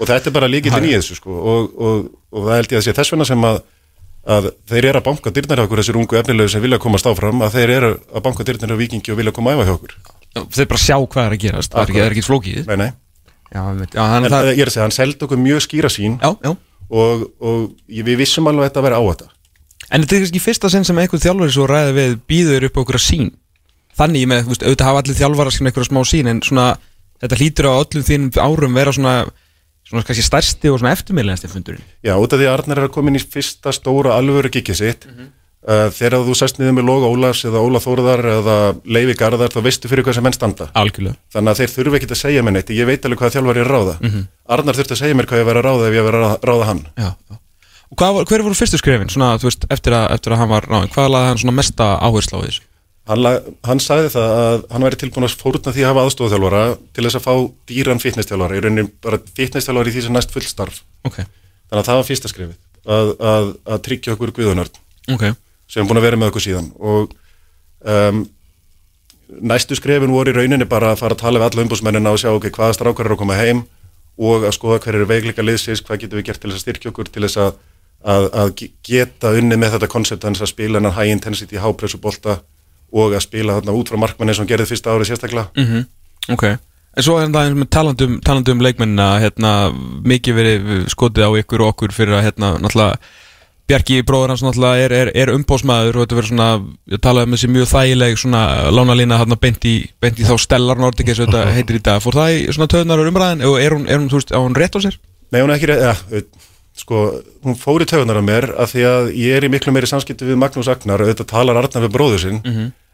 Og 0.00 0.10
þetta 0.10 0.30
er 0.30 0.34
bara 0.34 0.50
líkillin 0.50 0.88
í 0.88 0.94
þessu 0.96 1.18
sko. 1.20 1.36
Og, 1.38 1.70
og, 1.78 2.04
og 2.34 2.48
það 2.48 2.60
held 2.60 2.74
ég 2.74 2.82
að 2.82 2.86
sé 2.88 2.96
þess 2.96 3.14
vegna 3.14 3.28
sem 3.28 3.46
að, 3.46 3.62
að 4.36 4.50
þeir 4.72 4.90
eru 4.90 5.02
að 5.02 5.06
banka 5.06 5.34
dyrnar 5.36 5.62
hjá 5.62 5.66
okkur 5.68 5.82
þessir 5.82 6.00
ungu 6.02 6.20
efnilegu 6.20 6.52
sem 6.52 6.66
vilja 6.66 6.82
komast 6.82 7.06
áfram 7.06 7.46
að 7.46 7.58
þeir 7.60 7.74
eru 7.76 7.92
að 8.10 8.26
banka 8.26 8.48
dyrnar 8.48 8.74
hjá 8.74 8.80
vikingi 8.82 9.14
og 9.14 9.20
vilja 9.22 9.34
koma 9.36 9.54
að 9.54 9.62
æfa 9.62 9.68
hjá 9.68 9.76
okkur. 9.78 9.96
Þeir 10.56 10.70
bara 10.74 10.82
sjá 10.82 10.96
hvað 10.98 11.22
er 11.22 11.36
að 11.38 11.42
gerast, 11.46 11.72
það 11.72 11.82
er 11.84 11.94
ekki, 11.94 12.02
ekki 12.10 12.26
flókið. 12.26 12.58
Nei, 12.66 12.76
nei, 12.82 12.90
já, 13.54 13.62
já, 13.62 14.02
en 14.02 14.26
það, 14.26 14.34
það... 14.34 14.50
ég 14.50 14.60
er 14.66 14.70
að 14.70 14.74
segja, 14.74 14.84
hann 14.84 14.96
seldi 14.98 15.24
okkur 15.24 15.40
mjög 15.40 15.62
skýra 15.64 15.90
sín 15.94 16.18
já, 16.20 16.50
og, 16.90 17.24
við 17.88 18.18
vissum 18.20 18.50
alveg 18.50 18.66
að 18.66 18.68
þetta 18.68 18.84
væri 18.84 18.98
á 19.00 19.02
þetta. 19.06 19.30
En 19.86 20.02
þetta 20.02 20.16
er 20.16 20.22
kannski 20.26 20.42
fyrsta 20.42 20.70
sinn 20.74 20.84
sem 20.84 20.98
einhver 21.00 21.22
þjálfari 21.22 21.54
svo 21.54 21.64
ræði 21.70 21.94
við 21.96 22.18
býður 22.28 22.68
upp 22.68 22.80
okkur 22.82 22.98
að 22.98 23.04
sín 23.06 23.30
Þannig 23.96 24.26
með, 24.28 24.44
veist, 24.50 24.62
auðvitað 24.66 24.88
hafa 24.90 25.02
allir 25.02 25.16
þjálfara 25.20 25.50
skinn 25.54 25.70
eitthvað 25.70 25.88
smá 25.88 26.00
sín 26.04 26.28
En 26.32 26.42
svona, 26.44 26.66
þetta 27.22 27.38
hlýtur 27.40 27.68
á 27.70 27.72
öllum 27.80 28.04
þínum 28.10 28.30
árum 28.42 28.74
vera 28.76 28.92
svona 28.92 29.14
Svona 29.86 30.02
kannski 30.02 30.24
stærsti 30.26 30.70
og 30.72 30.80
svona 30.82 30.92
eftirmiðlegasti 30.96 31.48
fundurinn 31.52 31.84
Já, 32.02 32.16
út 32.18 32.32
af 32.34 32.40
því 32.40 32.46
að 32.48 32.54
Arnar 32.58 32.80
er 32.82 32.88
að 32.88 32.94
koma 32.96 33.12
inn 33.12 33.20
í 33.20 33.22
fyrsta 33.22 33.70
stóra 33.72 34.16
alvöru 34.18 34.50
kikið 34.50 34.74
sitt 34.80 35.06
Mhm. 35.06 35.28
uh, 35.66 35.86
þegar 35.94 36.24
þú 36.26 36.34
sest 36.38 36.58
niður 36.58 36.74
með 36.80 36.84
Loga 36.90 37.06
Ólafs 37.14 37.44
eða 37.46 37.62
Óla 37.62 37.78
Þórðar 37.82 38.20
eða 38.32 38.56
Leifi 38.84 39.14
Garðar 39.18 39.54
þá 39.54 39.60
veistu 39.62 39.88
fyrir 39.90 40.02
hvað 40.06 40.14
sem 40.18 40.26
menn 40.26 40.34
standa 40.36 40.66
Algjörlega 40.74 41.14
þannig 41.34 41.50
að 41.54 41.60
þeir 41.62 41.72
þurfi 41.76 41.96
ekki 42.00 42.10
að 42.10 42.20
segja 42.20 42.42
mér 42.42 42.56
neitt 42.58 42.70
ég 42.74 42.86
veit 42.90 43.06
alveg 43.06 43.18
hvað 43.22 43.34
þjálfari 43.38 43.62
er 43.62 43.70
ráða 43.70 43.94
Mhm. 44.02 44.26
Arnar 44.58 44.74
þurfti 44.78 44.94
að 44.98 45.00
segja 45.04 45.14
mér 45.18 45.26
hvað 45.30 45.40
ég 45.42 45.46
var 45.46 45.56
að 45.62 45.66
ráða 45.70 45.86
ef 45.88 45.94
ég 45.94 46.04
var 46.10 46.18
að 46.18 46.38
ráða 46.50 46.66
hann 46.66 46.82
Já, 46.98 47.10
já 47.30 47.36
hvað, 47.96 48.20
hver 48.26 48.42
voru 48.42 48.54
fyrstu 48.58 48.78
skrefin, 48.82 49.08
svona, 49.14 49.38
veist, 49.38 49.66
eftir 49.70 49.94
að, 49.94 50.10
eftir 50.18 50.34
að 50.34 50.38
hann 50.42 50.50
var 50.50 50.66
ráðin 50.66 50.90
Hvað 50.90 51.10
laði 51.14 51.28
hann 51.30 51.38
svona 51.46 51.54
mesta 51.62 51.86
áherslu 52.02 52.42
á 52.42 52.44
þessu? 52.46 52.62
Hann, 53.06 53.26
hann 53.68 53.80
sagði 53.82 54.10
það 54.16 54.32
að 54.42 54.64
hann 54.74 54.86
væri 54.86 54.98
tilbúin 55.02 55.26
að 55.28 55.34
fórna 55.40 55.72
því 55.74 55.84
að 55.84 55.90
hafa 55.92 56.04
aðstofþjálfara 56.08 56.62
til 56.96 57.04
þess 57.06 57.18
að 57.20 57.26
fá 57.26 57.34
dýran 57.70 58.02
fitnessþjálfara 58.02 58.56
í 58.58 58.62
rauninni 58.64 58.86
bara 59.04 59.20
fitnessþjálfara 59.38 59.92
í 59.92 59.94
því 59.96 60.04
sem 60.06 60.16
næst 60.16 60.34
fullstarf 60.34 60.80
Ok, 61.06 61.20
þannig 61.22 61.82
að 61.82 61.88
það 61.90 62.00
var 62.00 62.08
fyrsta 62.10 62.32
skrefið 62.32 62.56
að, 62.86 63.12
að, 63.32 63.52
að 63.76 63.84
tryggja 63.86 64.16
okkur 64.16 64.32
guðunörn 64.40 64.80
ok. 65.14 65.24
sem 65.70 65.82
er 65.84 65.88
búin 65.90 66.00
að 66.00 66.06
vera 66.08 66.18
með 66.22 66.32
okkur 66.32 66.44
síðan. 66.48 66.66
Og 66.78 67.14
um, 67.86 68.24
næstu 69.50 69.74
skrefin 69.78 70.12
voru 70.14 70.30
í 70.32 70.36
rauninni 70.36 70.66
bara 70.70 70.92
að 70.94 71.00
fara 71.02 71.16
að 71.16 71.22
tala 71.22 71.40
við 71.42 71.48
alla 71.48 71.64
umbúsmennina 71.66 72.12
og 72.14 72.20
sjá 72.22 72.30
ok, 72.34 72.50
hvaða 72.54 72.76
strákar 72.78 73.08
eru 73.08 73.16
að 73.16 73.22
koma 73.22 73.38
heim 73.38 73.64
og 74.16 74.46
að 74.48 74.54
skoða 74.56 74.78
hver 74.84 74.96
eru 75.00 75.08
veikleika 75.10 75.44
liðsins, 75.44 75.82
hvað 75.84 76.04
getum 76.04 76.20
við 76.20 76.28
gert 76.30 76.40
til 76.42 76.50
þess 76.52 76.60
að 76.60 76.64
styrkja 76.66 76.92
okkur 76.92 77.10
til 77.12 77.24
þess 77.26 77.40
að, 77.42 77.56
að, 78.14 78.28
að 78.42 78.52
ge- 78.60 78.70
geta 78.86 79.32
unni 79.36 79.58
með 79.60 79.74
þetta 79.76 79.90
koncept 79.92 80.24
að 80.30 80.46
spila 80.48 80.78
hennar 80.80 80.94
high 80.96 81.10
intensity, 81.12 81.58
high 81.60 81.74
pressure 81.76 82.00
bolta 82.00 82.38
og 82.92 83.14
að 83.16 83.24
spila 83.26 83.58
þarna 83.58 83.76
út 83.76 83.90
frá 83.90 84.00
markmanni 84.00 84.34
sem 84.36 84.48
gerði 84.48 84.70
fyrsta 84.70 84.94
árið 84.94 85.12
sérstaklega. 85.12 85.50
Mm 85.56 85.84
Ok. 86.26 86.42
En 86.96 87.04
svo 87.04 87.18
er 87.20 87.28
það 87.28 87.52
með 87.54 87.68
talandum, 87.70 88.14
talandum 88.24 88.62
leikmennina 88.64 89.20
hérna, 89.20 89.50
mikið 90.02 90.34
verið 90.34 90.70
skotið 90.90 91.28
á 91.28 91.30
ykkur 91.38 91.62
og 91.62 91.74
okkur 91.74 91.92
fyrir 91.94 92.16
að 92.16 92.24
hérna, 92.26 92.56
náttúrulega 92.58 92.96
Bjarki 93.66 94.04
bróður 94.06 94.30
hans 94.30 94.44
náttúrulega 94.46 94.84
er, 94.84 94.92
er, 94.94 95.08
er 95.18 95.32
umbósmaður 95.34 95.96
og 95.98 96.04
þetta 96.04 96.16
verður 96.16 96.30
svona, 96.30 96.48
ég 96.94 97.00
talaði 97.02 97.26
um 97.26 97.32
þessi 97.34 97.48
mjög 97.50 97.68
þægileg 97.72 98.20
svona 98.22 98.42
lánalína 98.70 99.18
hérna 99.18 99.38
beint 99.42 99.64
í, 99.66 99.72
beint 100.02 100.20
í 100.22 100.26
þá 100.28 100.36
stellar 100.38 100.78
Nordic 100.78 101.10
eins 101.10 101.18
og 101.18 101.32
þetta 101.32 101.40
heitir 101.56 101.80
í 101.80 101.82
dag. 101.88 101.98
Fór 102.04 102.14
það 102.14 102.34
í 102.36 102.44
svona 102.54 102.70
töðunar 102.70 103.02
umræðin 103.10 103.42
og 103.48 103.58
er 103.58 103.74
hún, 103.74 103.88
er 103.90 103.98
hún, 103.98 104.06
þú 104.12 104.20
veist, 104.20 104.30
á 104.30 104.38
hún 104.38 104.54
rétt 104.54 104.78
á 104.78 104.80
sér? 104.86 105.00
Nei, 105.34 105.40
hún 105.42 105.50
er 105.50 105.58
ekki, 105.58 105.78
ja, 105.82 105.96
sko, 106.76 107.02
hún 107.44 107.56
fór 107.58 107.84
í 107.84 107.88
tögunar 107.88 108.20
á 108.20 108.24
mér 108.24 108.50
af 108.60 108.74
því 108.74 108.82
að 108.88 109.12
ég 109.16 109.36
er 109.38 109.46
í 109.46 109.52
miklu 109.52 109.72
meiri 109.74 109.88
samskipti 109.88 110.28
við 110.28 110.38
Magnús 110.40 110.68
Agnar 110.68 111.02
og 111.02 111.08
þetta 111.10 111.26
talar 111.30 111.60
Arnar 111.60 111.86
við 111.86 111.94
bróður 111.94 112.22
sinn 112.26 112.42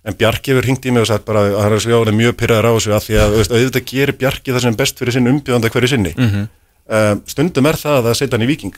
en 0.03 0.17
Bjarki 0.19 0.53
hefur 0.53 0.67
hringt 0.67 0.87
í 0.87 0.95
mig 0.95 1.05
og 1.05 1.11
sagt 1.11 1.27
bara 1.27 1.45
að 1.47 1.59
hann 1.63 1.77
er 1.77 1.83
svo 1.83 1.93
jálega 1.93 2.17
mjög 2.19 2.35
pyrraður 2.41 2.69
á 2.71 2.73
þessu 2.75 2.95
af 2.97 3.05
því 3.07 3.19
að 3.23 3.37
auðvitað 3.43 3.85
gerir 3.93 4.19
Bjarki 4.19 4.55
það 4.55 4.65
sem 4.65 4.79
best 4.81 4.99
fyrir 4.99 5.17
sinn 5.17 5.31
umbjóðanda 5.31 5.71
hverju 5.71 5.93
sinni. 5.93 6.15
Mhm. 6.17 6.49
um, 6.93 7.23
stundum 7.31 7.67
er 7.71 7.79
það 7.79 8.11
að 8.11 8.19
setja 8.19 8.37
hann 8.37 8.47
í 8.47 8.51
viking 8.51 8.75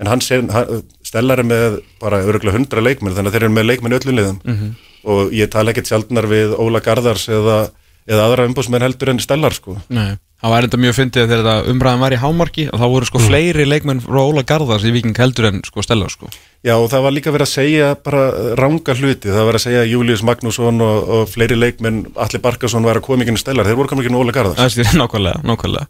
en 0.00 0.10
hann, 0.10 0.20
ser, 0.20 0.42
hann 0.52 0.82
stellar 1.06 1.42
með 1.46 1.80
bara 2.02 2.20
öruglega 2.26 2.56
hundra 2.58 2.82
leikmenn 2.82 3.14
þannig 3.14 3.30
að 3.30 3.36
þeir 3.38 3.46
eru 3.46 3.54
með 3.54 3.68
leikmenn 3.70 3.94
í 3.94 3.98
öllum 4.00 4.18
liðum. 4.18 4.40
Mhm. 4.44 4.74
og 5.06 5.30
ég 5.32 5.50
tala 5.50 5.70
ekkert 5.70 5.86
sjaldnar 5.86 6.26
við 6.26 6.54
Óla 6.58 6.82
Garðars 6.82 7.28
eða, 7.30 7.70
eða 8.10 8.26
aðra 8.26 8.46
umbúsmenn 8.50 8.82
heldur 8.82 9.10
en 9.14 9.22
stellar 9.22 9.54
sko. 9.54 9.78
Nei 9.88 10.18
Það 10.36 10.52
var 10.52 10.66
enda 10.66 10.78
mjög 10.82 10.94
fyndið 10.98 11.30
þegar 11.30 11.46
þetta 11.46 11.72
umræðin 11.72 12.02
var 12.02 12.12
í 12.12 12.18
hámarki 12.20 12.64
og 12.68 12.80
þá 12.82 12.86
voru 12.92 13.08
sko 13.08 13.20
fleiri 13.24 13.64
leikmenn 13.64 14.02
frá 14.04 14.18
Óla 14.20 14.42
Garðars 14.44 14.84
í 14.84 14.92
Viking 14.92 15.16
heldur 15.16 15.48
en 15.48 15.62
sko 15.64 15.84
Stellar 15.84 16.12
sko. 16.12 16.28
Já 16.66 16.74
og 16.76 16.90
það 16.92 17.06
var 17.06 17.14
líka 17.16 17.32
verið 17.32 17.48
að 17.48 17.54
segja 17.54 17.90
bara 18.04 18.24
ranga 18.60 18.96
hluti, 19.00 19.32
það 19.32 19.48
var 19.48 19.56
að 19.56 19.64
segja 19.64 19.84
Július 19.88 20.24
Magnússon 20.28 20.82
og, 20.84 21.12
og 21.18 21.30
fleiri 21.32 21.56
leikmenn 21.56 22.02
Alli 22.20 22.42
Barkason 22.44 22.84
var 22.84 23.00
að 23.00 23.06
koma 23.08 23.24
ekki 23.24 23.32
inn 23.32 23.40
í 23.40 23.44
stellar, 23.46 23.68
þeir 23.68 23.80
voru 23.80 23.94
komin 23.94 24.04
ekki 24.04 24.12
inn 24.12 24.18
í 24.18 24.24
Óla 24.26 24.36
Garðars. 24.36 24.60
Það 24.76 24.84
er 24.84 24.98
nákvæmlega, 25.02 25.40
nákvæmlega. 25.48 25.88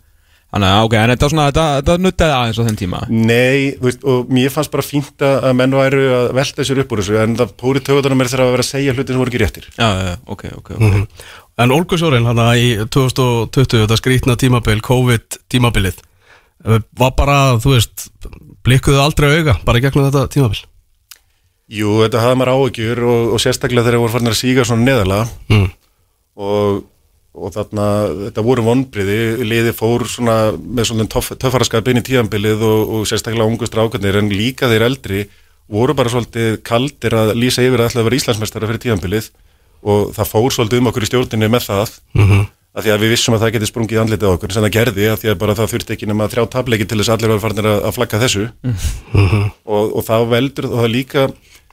Þannig 0.57 0.73
að 0.73 0.85
ok, 0.87 0.93
en 0.97 1.11
þetta, 1.11 1.29
svona, 1.33 1.45
þetta, 1.51 1.65
þetta 1.81 1.95
nuttaði 2.05 2.35
aðeins 2.37 2.59
á 2.63 2.67
þenn 2.69 2.79
tíma. 2.79 3.01
Nei, 3.11 3.73
veist, 3.83 4.05
og 4.07 4.29
mér 4.33 4.53
fannst 4.55 4.71
bara 4.73 4.85
fínt 4.87 5.25
að 5.27 5.49
menn 5.59 5.75
væru 5.75 6.05
að 6.21 6.29
velta 6.39 6.65
sér 6.65 6.81
upp 6.85 6.95
úr 6.95 7.03
þessu 7.03 7.19
en 7.19 7.35
það 7.41 7.57
póri 7.59 7.83
tögutunum 7.83 8.23
er 8.23 8.31
þegar 8.31 8.45
að 8.45 8.55
vera 8.55 8.65
að 8.65 8.71
segja 8.71 8.95
hluti 8.95 9.11
sem 9.11 9.21
voru 9.21 9.33
ekki 9.35 9.43
réttir. 9.43 9.67
Já, 9.75 9.89
já, 9.91 10.07
já, 10.07 10.15
ok, 10.37 10.47
ok, 10.61 10.71
ok 10.79 11.27
En 11.57 11.73
Olgusjórin 11.73 12.27
hann 12.29 12.41
í 12.61 12.75
2020 12.93 13.85
þetta 13.85 13.99
skrítna 13.99 14.37
tímabil, 14.41 14.83
COVID 14.85 15.39
tímabilið 15.53 16.01
eh, 16.01 16.83
var 16.99 17.15
bara, 17.17 17.39
þú 17.63 17.77
veist 17.77 18.09
blikkuðu 18.67 19.01
aldrei 19.01 19.31
auga, 19.39 19.57
bara 19.65 19.81
gegnum 19.81 20.09
þetta 20.09 20.27
tímabil? 20.35 20.65
Jú, 21.73 21.97
þetta 22.05 22.23
hafði 22.23 22.41
maður 22.41 22.53
áhugjur 22.55 23.07
og, 23.07 23.33
og 23.35 23.43
sérstaklega 23.43 23.89
þegar 23.89 24.05
voru 24.05 24.15
farin 24.15 24.31
að 24.31 24.39
síga 24.43 24.67
svona 24.69 24.87
neðalega 24.87 25.25
mm. 25.51 25.73
og 26.45 26.85
og 27.37 27.53
þarna, 27.53 27.87
þetta 28.27 28.45
voru 28.45 28.65
vonbriði, 28.65 29.17
liði 29.45 29.73
fór 29.77 30.07
svona 30.09 30.37
með 30.57 30.89
svona 30.91 31.07
töff, 31.13 31.35
töffaraskap 31.37 31.89
inn 31.91 32.01
í 32.01 32.05
tíðanbilið 32.07 32.63
og, 32.65 32.95
og 32.97 33.09
sérstaklega 33.09 33.49
ungu 33.51 33.69
strákarnir 33.69 34.17
en 34.23 34.31
líka 34.33 34.71
þeir 34.71 34.87
eldri 34.89 35.27
voru 35.73 35.97
bara 35.99 36.13
svolítið 36.13 36.61
kaldir 36.67 37.17
að 37.19 37.35
lýsa 37.37 37.65
yfir 37.67 37.83
að 37.83 37.91
ætla 37.91 38.03
að 38.03 38.09
vera 38.09 38.21
Íslandsmeistara 38.21 38.71
fyrir 38.71 38.83
tíðanbilið 38.87 39.29
og 39.83 40.13
það 40.17 40.31
fór 40.33 40.55
svolítið 40.55 40.83
um 40.83 40.91
okkur 40.91 41.07
í 41.07 41.09
stjórninni 41.11 41.49
með 41.53 41.67
það 41.67 41.91
mm 42.15 42.25
-hmm. 42.27 42.47
að 42.77 42.85
því 42.85 42.93
að 42.93 43.03
við 43.03 43.13
vissum 43.15 43.35
að 43.35 43.43
það 43.43 43.53
geti 43.57 43.71
sprungið 43.71 44.01
andlitið 44.03 44.29
á 44.29 44.35
okkur 44.37 44.53
sem 44.53 44.65
það 44.65 44.77
gerði 44.79 45.09
að 45.11 45.19
því 45.21 45.29
að 45.31 45.41
bara 45.43 45.57
það 45.59 45.71
þurfti 45.73 45.93
ekki 45.97 46.07
nema 46.07 46.29
þrjá 46.33 46.45
tableiki 46.51 46.87
til 46.87 46.99
þess 46.99 47.09
að 47.09 47.17
allir 47.17 47.33
var 47.35 47.45
farinir 47.45 47.69
að, 47.73 47.95
flagga 47.97 48.23
þessu 48.23 48.45
mm 48.63 48.75
-hmm. 49.15 49.51
og, 49.65 49.85
og 49.97 50.03
það 50.05 50.29
veldur 50.35 50.67
og 50.71 50.79
það 50.81 50.95
líka 50.97 51.21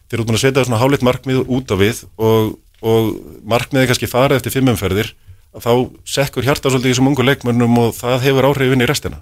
þeir 0.08 0.20
eru 0.20 0.26
búin 0.26 0.38
að 0.38 0.46
setja 0.46 0.66
svona 0.66 0.82
hálitt 0.82 1.04
markmið 1.04 1.40
út 1.48 1.68
á 1.72 1.76
við 1.76 2.04
og, 2.18 2.60
og 2.82 3.04
markmiði 3.44 3.88
kannski 3.88 4.08
fara 4.08 4.36
eftir 4.36 4.52
fimmumferðir 4.52 5.14
að 5.54 5.62
þá 5.62 5.74
sekkur 6.06 6.44
hjarta 6.44 6.70
svolítið 6.70 6.90
í 6.90 6.94
þessum 6.94 7.08
ungu 7.08 7.24
leikmönnum 7.24 7.78
og 7.78 7.96
það 7.96 8.24
hefur 8.28 8.46
áhrifin 8.50 8.82
í 8.82 8.90
restina 8.90 9.22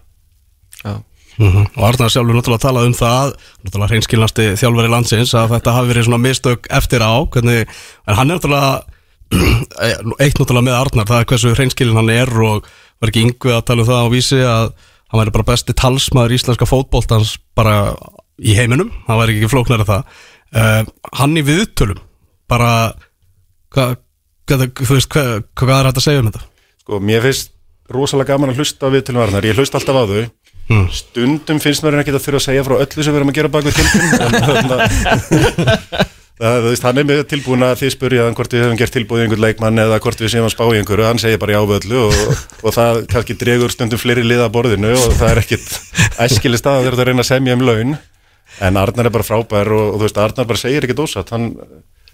Já 0.82 1.03
Mm 1.38 1.51
-hmm. 1.51 1.65
og 1.77 1.84
Arnar 1.88 2.09
sjálfur 2.09 2.36
náttúrulega 2.36 2.65
talað 2.67 2.86
um 2.86 2.93
það 2.93 3.34
náttúrulega 3.63 3.89
hreinskilnasti 3.91 4.45
þjálfari 4.59 4.89
landsins 4.91 5.34
að 5.34 5.51
þetta 5.55 5.75
hafi 5.75 5.89
verið 5.91 6.05
svona 6.05 6.25
mistök 6.27 6.67
eftir 6.69 7.01
á. 7.01 7.13
Hvernig, 7.32 7.67
en 8.07 8.15
hann 8.15 8.32
er 8.32 8.36
náttúrulega 8.36 8.84
eitt 10.23 10.39
náttúrulega 10.39 10.67
með 10.67 10.79
Arnar 10.79 11.07
það 11.07 11.19
er 11.19 11.25
hversu 11.25 11.53
hreinskilin 11.55 11.95
hann 11.95 12.09
er 12.09 12.29
og 12.29 12.65
var 12.99 13.09
ekki 13.09 13.25
yngvið 13.25 13.55
að 13.55 13.65
tala 13.65 13.82
um 13.82 13.88
það 13.88 14.03
á 14.03 14.07
vísi 14.11 14.39
að 14.43 14.73
hann 15.11 15.19
væri 15.21 15.32
bara 15.32 15.49
besti 15.51 15.73
talsmaður 15.73 16.36
íslenska 16.36 16.65
fótbóltans 16.65 17.38
bara 17.55 17.95
í 18.39 18.55
heiminum. 18.55 18.91
Hann 19.07 19.19
væri 19.19 19.38
ekki 19.38 19.51
flóknar 19.51 19.84
að 19.84 19.91
það. 19.91 20.03
Uh, 20.51 20.84
hann 21.15 21.38
í 21.38 21.43
viðtölum 21.47 21.99
bara 22.51 22.93
hvað 23.71 23.95
hva, 24.51 24.67
þú 24.75 24.97
veist 24.97 25.11
hvað 25.11 25.29
hva 25.55 25.77
er 25.77 25.89
þetta 25.89 26.01
að 26.01 26.05
segja 26.05 26.21
um 26.21 26.29
þetta? 26.29 26.45
Sko 26.84 26.99
mér 26.99 27.23
finnst 27.23 27.53
rosalega 27.91 28.36
gaman 28.36 28.51
að 28.51 28.61
hlusta 28.61 28.88
á 28.88 28.93
viðtölum 28.93 29.23
Arnar, 29.23 29.47
ég 29.47 29.55
hlust 29.55 29.75
alltaf 29.77 29.95
á 29.95 30.03
þau 30.09 30.25
Mm. 30.70 30.88
stundum 30.95 31.59
finnst 31.59 31.84
mér 31.84 31.99
ekki 31.99 32.14
að 32.14 32.24
þurfa 32.24 32.39
að 32.39 32.45
segja 32.45 32.64
frá 32.68 32.76
öllu 32.78 33.03
sem 33.03 33.12
við 33.12 33.20
erum 33.20 33.32
að 33.32 33.38
gera 33.39 33.51
bak 33.51 33.66
við 33.66 33.76
tilbúin 33.80 34.12
það 36.41 36.97
er 36.97 37.05
með 37.05 37.20
tilbúin 37.30 37.66
að 37.66 37.80
þið 37.82 37.91
spurja 37.93 38.24
hann 38.26 38.38
hvort 38.38 38.53
við 38.55 38.64
hefum 38.64 38.80
gert 38.80 38.95
tilbúið 38.95 39.20
í 39.20 39.26
einhvern 39.26 39.43
leikmann 39.43 39.82
eða 39.84 39.99
hvort 40.01 40.22
við 40.24 40.32
séum 40.34 40.47
að 40.47 40.53
spá 40.55 40.64
í 40.66 40.80
einhverju, 40.80 41.05
hann 41.05 41.22
segir 41.22 41.41
bara 41.41 41.57
já 41.57 41.62
við 41.70 41.78
öllu 41.82 41.99
og, 42.07 42.16
og 42.64 42.76
það 42.78 43.01
kannski 43.12 43.36
dregur 43.41 43.74
stundum 43.74 44.01
fleiri 44.01 44.24
liða 44.26 44.47
borðinu 44.53 44.93
og 44.95 45.12
það 45.20 45.30
er 45.34 45.41
ekkit 45.43 45.68
æskili 46.26 46.57
stað 46.62 46.80
að 46.80 46.88
vera 46.88 46.97
að 46.97 47.12
reyna 47.12 47.26
að 47.26 47.32
semja 47.34 47.57
um 47.57 47.66
laun 47.68 47.93
en 48.62 48.80
Arnar 48.82 49.09
er 49.09 49.14
bara 49.14 49.28
frábær 49.28 49.70
og, 49.76 49.86
og 49.91 49.99
þú 49.99 50.05
veist 50.07 50.22
Arnar 50.24 50.49
bara 50.49 50.64
segir 50.64 50.88
ekkit 50.88 51.03
ósatt 51.03 51.36
hann 51.36 51.51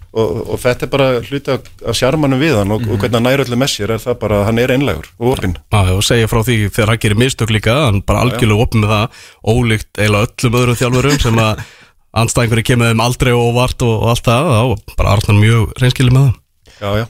Og, 0.08 0.38
og 0.54 0.60
þetta 0.62 0.86
er 0.86 0.90
bara 0.92 1.06
hluti 1.20 1.52
af 1.52 1.96
sjarmanum 1.96 2.40
við 2.40 2.54
hann 2.56 2.70
og, 2.72 2.80
mm. 2.80 2.92
og 2.94 3.02
hvernig 3.02 3.18
hann 3.18 3.26
næru 3.28 3.44
öllu 3.44 3.58
með 3.60 3.72
sér 3.74 3.90
er 3.92 4.00
það 4.00 4.14
bara, 4.22 4.38
hann 4.46 4.60
er 4.62 4.72
einlegur 4.72 5.10
og 5.18 5.34
opinn. 5.34 5.58
Já, 5.68 5.82
og 5.92 6.00
segja 6.06 6.30
frá 6.30 6.40
því 6.46 6.56
þegar 6.70 6.92
hann 6.94 7.02
gerir 7.02 7.20
mistök 7.20 7.52
líka, 7.52 7.74
hann 7.84 8.00
bara 8.08 8.22
algjörlega 8.24 8.64
opinn 8.64 8.86
með 8.86 8.94
það, 8.94 9.20
ólíkt 9.52 10.00
eiginlega 10.00 10.30
öllum 10.30 10.58
öðrum 10.62 10.80
þjálfurum 10.80 11.20
sem 11.26 11.42
að 11.44 11.62
anstæðingur 12.22 12.62
er 12.62 12.66
kemur 12.70 12.96
um 12.96 13.04
aldrei 13.04 13.32
og 13.36 13.52
vart 13.58 13.84
og, 13.84 13.94
og 13.98 14.14
allt 14.14 14.30
það, 14.30 14.50
og 14.72 14.96
bara 14.96 15.14
Arnar 15.18 15.40
mjög 15.42 15.76
reynskilið 15.82 16.16
með 16.16 16.26
það. 16.30 16.40
Já, 16.78 16.90
já. 17.02 17.06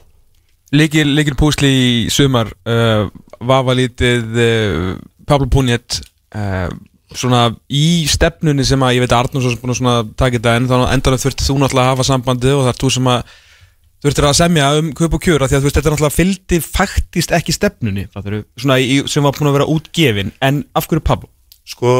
Líkil, 0.78 1.06
líkil 1.16 1.38
púsli 1.38 1.70
í 1.70 1.88
sumar, 2.12 2.50
uh, 2.68 3.06
Vavalítið, 3.38 4.26
uh, 4.42 4.90
Pablo 5.28 5.46
Punjet, 5.54 6.00
uh, 6.34 6.66
svona 7.16 7.42
í 7.72 8.04
stefnunni 8.10 8.66
sem 8.68 8.82
að 8.84 8.98
ég 8.98 9.04
veit 9.04 9.12
að 9.14 9.22
Arnús 9.22 9.48
er 9.48 9.60
búin 9.60 9.72
að 9.72 9.80
svona 9.80 9.96
taka 10.12 10.36
þetta 10.36 10.56
en 10.58 10.68
þá 10.68 10.76
endanlega 10.92 11.24
þurfti 11.24 11.46
þú 11.46 11.58
náttúrulega 11.62 11.86
að 11.86 11.92
hafa 11.94 12.08
sambandi 12.10 12.52
og 12.52 12.64
það 12.66 12.72
er 12.74 12.80
þú 12.82 12.92
sem 12.98 13.10
að 13.14 13.36
þurftir 14.04 14.28
að 14.28 14.38
semja 14.38 14.68
um 14.78 14.92
köp 14.98 15.16
og 15.16 15.24
kjöra 15.24 15.48
því 15.48 15.58
að 15.58 15.64
þú 15.64 15.68
veist 15.68 15.80
þetta 15.80 15.92
náttúrulega 15.94 16.18
fylgdi 16.18 16.60
faktist 16.62 17.34
ekki 17.34 17.56
stefnunni 17.56 18.06
svona 18.14 18.78
í, 18.78 19.02
sem 19.10 19.24
var 19.24 19.34
búin 19.34 19.50
að 19.50 19.58
vera 19.58 19.68
útgefin 19.74 20.32
en 20.44 20.64
af 20.78 20.88
hverju 20.90 21.04
Pablo? 21.08 21.30
Sko, 21.68 21.94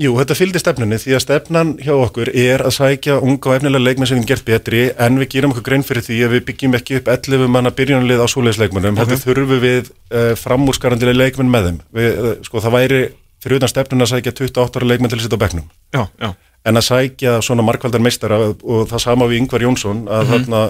jú, 0.00 0.14
þetta 0.18 0.36
fylgdi 0.38 0.62
stefnunni 0.62 0.98
því 1.02 1.16
að 1.18 1.24
stefnan 1.26 1.74
hjá 1.82 1.92
okkur 1.94 2.30
er 2.32 2.64
að 2.64 2.76
sækja 2.78 3.18
unga 3.20 3.50
og 3.50 3.58
efnilega 3.58 3.84
leikmenn 3.84 4.10
sem 4.10 4.22
við 4.22 4.30
gert 4.32 4.46
betri 4.48 4.84
en 4.96 5.20
við 5.20 5.30
gerum 5.36 5.52
okkur 5.52 5.66
grein 5.68 5.86
fyrir 5.86 6.06
því 6.06 6.22
að 6.24 6.36
við 6.38 6.46
byggjum 6.48 6.78
ekki 6.78 7.00
upp 7.02 7.10
11 7.18 7.52
manna 7.52 7.74
byrjunalið 7.76 8.24
á 8.24 8.26
svoleiðsleikmennum, 8.32 8.96
okay. 8.96 9.12
þetta 9.12 9.26
þurfum 9.26 9.62
við 9.62 9.92
uh, 9.92 10.32
framúrskarandi 10.40 11.14
leikmenn 11.14 11.52
með 11.52 11.68
þeim 11.68 11.82
við, 12.00 12.16
uh, 12.16 12.32
sko, 12.48 12.64
það 12.64 12.78
væri 12.78 13.02
fyrir 13.42 13.58
utan 13.58 13.72
stefnun 13.72 14.06
að 14.06 14.12
sækja 14.14 14.34
28 14.38 14.80
ára 14.80 14.90
leikmenn 14.92 15.12
til 15.12 15.18
að 15.18 15.26
setja 15.26 15.38
á 15.38 15.42
bekknum. 15.44 15.66
Já, 15.94 16.02
já. 16.22 16.30
en 16.68 16.78
að 16.78 16.86
sækja 16.88 17.34
svona 17.42 17.66
markvaldar 17.66 18.04
meistara 18.04 18.38
og 18.52 18.86
það 18.90 19.04
sama 19.06 19.28
við 19.30 19.42
Yngvar 19.42 19.66
Jónsson 19.66 20.06
að 20.06 20.22
mm 20.22 20.30
-hmm. 20.30 20.32
þarna 20.32 20.62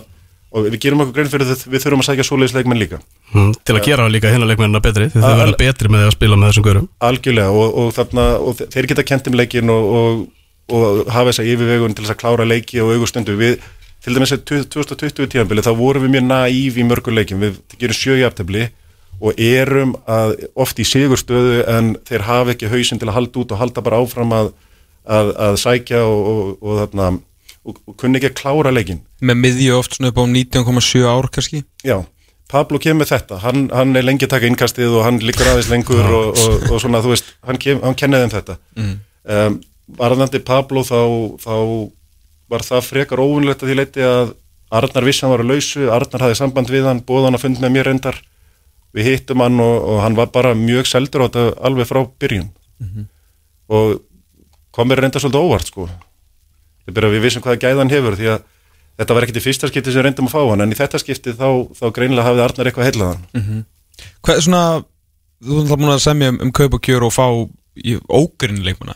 og 0.53 0.67
við 0.69 0.79
gerum 0.85 1.03
okkur 1.05 1.17
grein 1.17 1.31
fyrir 1.33 1.49
þetta, 1.49 1.71
við 1.73 1.85
þurfum 1.85 2.03
að 2.03 2.09
sækja 2.09 2.27
svoleiðis 2.29 2.55
leikmenn 2.57 2.81
líka. 2.81 2.99
Mm, 3.33 3.53
Til 3.65 3.77
að 3.77 3.87
gera 3.87 4.09
líka 4.13 4.33
hérna 4.33 4.49
leikmennina 4.49 4.83
betri 4.85 5.09
því 5.09 5.23
þau 5.25 5.37
verða 5.41 5.61
betri 5.63 5.89
með 5.89 6.07
að 6.07 6.17
spila 6.17 6.37
með 6.37 6.51
þessum 6.51 6.67
görum 6.67 6.89
Algjörlega 7.01 7.51
og, 7.51 7.79
og, 7.81 7.93
þarna, 7.97 8.27
og 8.37 8.61
þeir 8.61 8.89
geta 8.91 9.07
kent 9.09 9.31
um 9.31 9.39
leikin 9.41 9.73
og, 9.73 10.27
og 10.69 11.07
hafa 11.09 11.31
þessa 11.31 11.47
yfirvegun 11.49 11.97
til 11.97 12.05
þess 12.05 12.17
að 12.17 12.21
klára 12.21 12.45
leiki 12.45 12.83
og 12.85 12.93
augustundu. 12.93 13.39
Við, 13.41 13.65
til 14.05 14.17
dæmis 14.17 14.35
að 14.37 14.45
2020 14.69 15.33
tíanbili 15.33 15.65
þá 15.65 15.73
vorum 15.79 16.05
við 16.05 16.19
mjög 16.19 16.29
næv 16.29 16.79
í 16.79 16.85
mörgur 16.85 17.17
leikin 17.17 17.41
við 17.41 17.57
gerum 17.81 17.97
sjögjaftabli 17.97 18.69
og 19.23 19.39
erum 19.39 19.95
að, 20.11 20.35
oft 20.59 20.81
í 20.83 20.87
sigurstöðu 20.87 21.63
en 21.71 21.93
þeir 22.09 22.25
hafa 22.27 22.55
ekki 22.55 22.71
hausin 22.73 22.99
til 22.99 23.09
að 23.11 23.19
halda 23.21 23.43
út 23.43 23.55
og 23.55 23.61
halda 23.61 23.85
bara 23.87 24.01
áfram 24.03 24.35
að, 24.35 24.49
að, 25.07 25.31
að 25.47 25.59
sækja 25.63 26.01
og, 26.09 26.23
og, 26.33 26.41
og, 26.59 26.81
þarna, 26.81 27.11
og 27.63 27.95
kunni 28.01 28.19
ekki 28.19 28.33
að 28.33 28.41
klára 28.41 28.75
leikin. 28.75 29.05
Með 29.23 29.39
miðju 29.45 29.79
oft 29.79 29.95
svona 29.99 30.11
upp 30.11 30.19
á 30.19 30.25
19,7 30.27 31.07
ár 31.07 31.31
kannski? 31.37 31.63
Já, 31.87 32.01
Pablo 32.51 32.83
kemur 32.83 33.09
þetta, 33.09 33.39
hann, 33.45 33.69
hann 33.73 33.95
er 33.97 34.05
lengi 34.05 34.27
að 34.27 34.35
taka 34.35 34.51
innkastið 34.51 34.99
og 34.99 35.07
hann 35.07 35.23
liggur 35.23 35.53
aðeins 35.53 35.71
lengur 35.71 36.11
og 36.13 36.75
svona 36.83 37.01
þú 37.05 37.15
veist, 37.15 37.31
hann, 37.47 37.61
kem, 37.63 37.79
hann 37.85 37.99
kenniði 37.99 38.29
um 38.29 38.35
þetta. 38.35 38.59
Mm. 38.77 38.97
Um, 39.23 39.61
Varðandi 39.99 40.39
Pablo 40.47 40.83
þá, 40.87 41.01
þá 41.43 41.55
var 42.53 42.63
það 42.65 42.87
frekar 42.87 43.21
óvinnlegt 43.23 43.63
að 43.63 43.71
því 43.71 43.79
leiti 43.79 44.05
að 44.07 44.35
Arnar 44.73 45.05
vissi 45.05 45.25
hann 45.25 45.33
var 45.35 45.43
að 45.45 45.51
lausu, 45.53 45.89
Arnar 45.93 46.23
hafði 46.27 46.37
samband 46.39 46.71
við 46.73 46.87
hann, 46.89 47.03
bóð 47.05 47.27
hann 47.27 47.37
að 47.37 47.43
funda 47.45 47.65
með 47.65 47.75
mér 47.75 47.91
endar 47.93 48.21
við 48.93 49.09
hittum 49.09 49.43
hann 49.45 49.61
og, 49.61 49.77
og 49.89 50.01
hann 50.05 50.17
var 50.19 50.33
bara 50.35 50.55
mjög 50.59 50.89
seldur 50.91 51.25
á 51.25 51.27
þetta 51.29 51.45
alveg 51.69 51.89
frá 51.89 52.01
byrjun 52.21 52.49
mm 52.53 52.89
-hmm. 52.89 53.05
og 53.69 54.03
komir 54.71 55.01
reynda 55.01 55.21
svolítið 55.21 55.45
óvart 55.45 55.67
sko 55.67 55.89
við 56.87 57.23
vissum 57.23 57.43
hvaða 57.43 57.63
gæðan 57.63 57.93
hefur 57.93 58.17
því 58.17 58.29
að 58.35 58.41
þetta 58.99 59.15
var 59.15 59.23
ekkert 59.23 59.41
í 59.41 59.45
fyrsta 59.47 59.69
skipti 59.69 59.93
sem 59.93 60.03
reyndum 60.03 60.29
að 60.29 60.35
fá 60.35 60.43
hann 60.51 60.61
en 60.61 60.73
í 60.73 60.79
þetta 60.79 60.99
skipti 60.99 61.33
þá, 61.33 61.49
þá 61.73 61.87
greinilega 61.93 62.29
hafið 62.29 62.45
Arnar 62.45 62.67
eitthvað 62.67 62.89
heilaðan 62.91 63.23
mm 63.33 63.43
-hmm. 63.43 63.65
Hvað 64.23 64.37
er 64.37 64.43
svona, 64.43 64.85
þú 65.45 65.61
er 65.63 65.77
búin 65.77 65.93
að 65.93 66.03
semja 66.03 66.29
um, 66.29 66.39
um 66.43 66.53
kaup 66.53 66.75
og 66.75 66.83
kjör 66.83 67.07
og 67.07 67.13
fá 67.13 67.27
ógurinn 68.09 68.65
leikmuna 68.65 68.95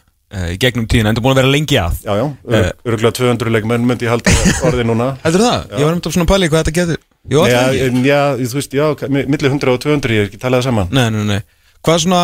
í 0.53 0.57
gegnum 0.61 0.87
tíðin, 0.91 1.11
en 1.11 1.17
þú 1.17 1.23
er 1.23 1.27
búin 1.27 1.35
að 1.35 1.41
vera 1.41 1.53
lengi 1.53 1.79
að. 1.81 1.99
Já, 2.05 2.13
já, 2.21 2.25
uh, 2.27 2.71
öruglega 2.87 3.17
200 3.19 3.53
leikmenn 3.57 3.87
myndi 3.89 4.09
ég 4.09 4.13
halda 4.13 4.35
orðið 4.69 4.89
núna. 4.91 5.11
Heldur 5.25 5.45
það? 5.47 5.61
Já. 5.71 5.77
Ég 5.81 5.89
var 5.89 5.97
um 5.97 6.17
svona 6.17 6.31
pæli 6.31 6.51
hvað 6.53 6.65
þetta 6.65 6.77
getur 6.81 7.05
Jó, 7.27 7.41
já, 7.51 7.61
en, 7.83 8.03
já, 8.07 8.21
þú 8.39 8.59
veist, 8.61 8.75
já, 8.77 8.85
millir 9.17 9.51
100 9.51 9.73
og 9.73 9.81
200 9.83 10.15
ég 10.15 10.25
er 10.25 10.29
ekki 10.29 10.39
talað 10.43 10.69
saman. 10.69 10.93
Nei, 10.95 11.09
nei, 11.11 11.25
nei. 11.27 11.41
Hvað 11.87 12.05
svona, 12.05 12.21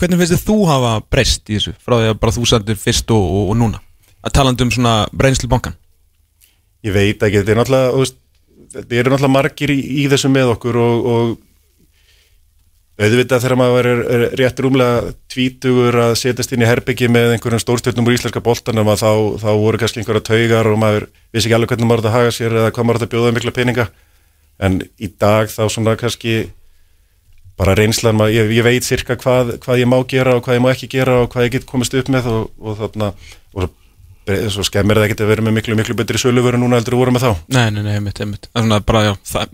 hvernig 0.00 0.20
finnst 0.20 0.34
þið 0.34 0.42
þú 0.48 0.56
hafa 0.68 0.90
breyst 1.12 1.48
í 1.48 1.56
þessu 1.56 1.72
frá 1.80 1.96
því 1.98 2.10
að 2.10 2.18
bara 2.20 2.34
þú 2.36 2.44
sendur 2.48 2.78
fyrst 2.80 3.12
og, 3.12 3.24
og, 3.24 3.46
og 3.52 3.58
núna? 3.60 3.80
Að 4.22 4.34
talandi 4.38 4.66
um 4.66 4.72
svona 4.72 4.92
breynslu 5.12 5.48
bankan 5.52 5.76
Ég 6.82 6.94
veit 6.94 7.22
ekki, 7.22 7.40
þetta 7.42 7.52
er 7.52 7.60
náttúrulega 7.60 7.90
veist, 7.98 8.16
þetta 8.74 8.98
eru 8.98 9.12
náttúrulega 9.12 9.34
margir 9.36 9.72
í, 9.74 9.78
í 10.02 10.06
þessu 10.10 10.30
með 10.32 10.54
okkur 10.54 10.78
og, 10.80 11.08
og 11.12 11.34
auðvitað 13.02 13.42
þegar 13.44 13.58
maður 13.58 13.88
er, 13.88 14.24
rétt 14.38 14.60
rúmlega 14.62 15.12
tvítugur 15.32 15.98
að 16.04 16.14
setjast 16.20 16.54
inn 16.54 16.62
í 16.62 16.68
herbyggi 16.68 17.08
með 17.10 17.34
einhverjum 17.34 17.62
stórstjórnum 17.62 18.08
úr 18.08 18.16
íslenska 18.16 18.42
boltanum 18.44 18.90
að 18.92 19.02
þá, 19.02 19.12
þá 19.42 19.50
voru 19.58 19.80
kannski 19.80 20.02
einhverja 20.02 20.26
taugar 20.28 20.70
og 20.70 20.80
maður 20.82 21.06
vissi 21.32 21.48
ekki 21.48 21.56
alveg 21.56 21.72
hvernig 21.72 21.88
maður 21.88 22.02
átt 22.02 22.10
að 22.10 22.16
haga 22.18 22.34
sér 22.36 22.56
eða 22.60 22.72
hvað 22.72 22.88
maður 22.88 23.00
átt 23.00 23.06
að 23.06 23.12
bjóða 23.14 23.34
mikla 23.36 23.54
peninga. 23.56 23.86
En 24.62 24.72
í 25.00 25.08
dag 25.24 25.50
þá 25.50 25.62
svona 25.72 25.96
kannski 26.00 26.34
bara 27.58 27.76
reynslan, 27.78 28.16
maður, 28.18 28.34
ég, 28.36 28.56
ég 28.58 28.66
veit 28.66 28.84
cirka 28.86 29.16
hvað, 29.20 29.56
hvað 29.62 29.82
ég 29.82 29.88
má 29.90 29.98
gera 30.08 30.36
og 30.38 30.42
hvað 30.46 30.58
ég 30.58 30.64
má 30.64 30.70
ekki 30.72 30.90
gera 30.92 31.20
og 31.22 31.30
hvað 31.32 31.48
ég 31.48 31.54
get 31.56 31.68
komist 31.68 31.94
upp 31.96 32.08
með 32.12 32.28
og, 32.30 32.42
og 32.62 32.78
þarna 32.80 33.12
og 33.52 33.62
svo, 33.66 33.70
svo 34.56 34.66
skemmir 34.66 35.00
það 35.00 35.06
ekki 35.08 35.18
að 35.20 35.32
vera 35.34 35.44
með 35.46 35.56
miklu, 35.58 35.76
miklu 35.78 35.96
betri 35.98 36.18
söluvöru 36.20 36.58
núna 36.60 36.78
heldur 36.80 36.96
að 36.96 37.02
voru 37.02 37.14
með 37.16 37.26
þá. 37.26 37.32
Nei, 37.56 37.68
nei, 37.74 37.82
nei, 37.82 37.94
einmitt, 37.98 38.18
einmitt. 38.22 38.50
Svona 38.54 38.78
bara, 38.84 39.10
já, 39.10 39.12
það 39.32 39.46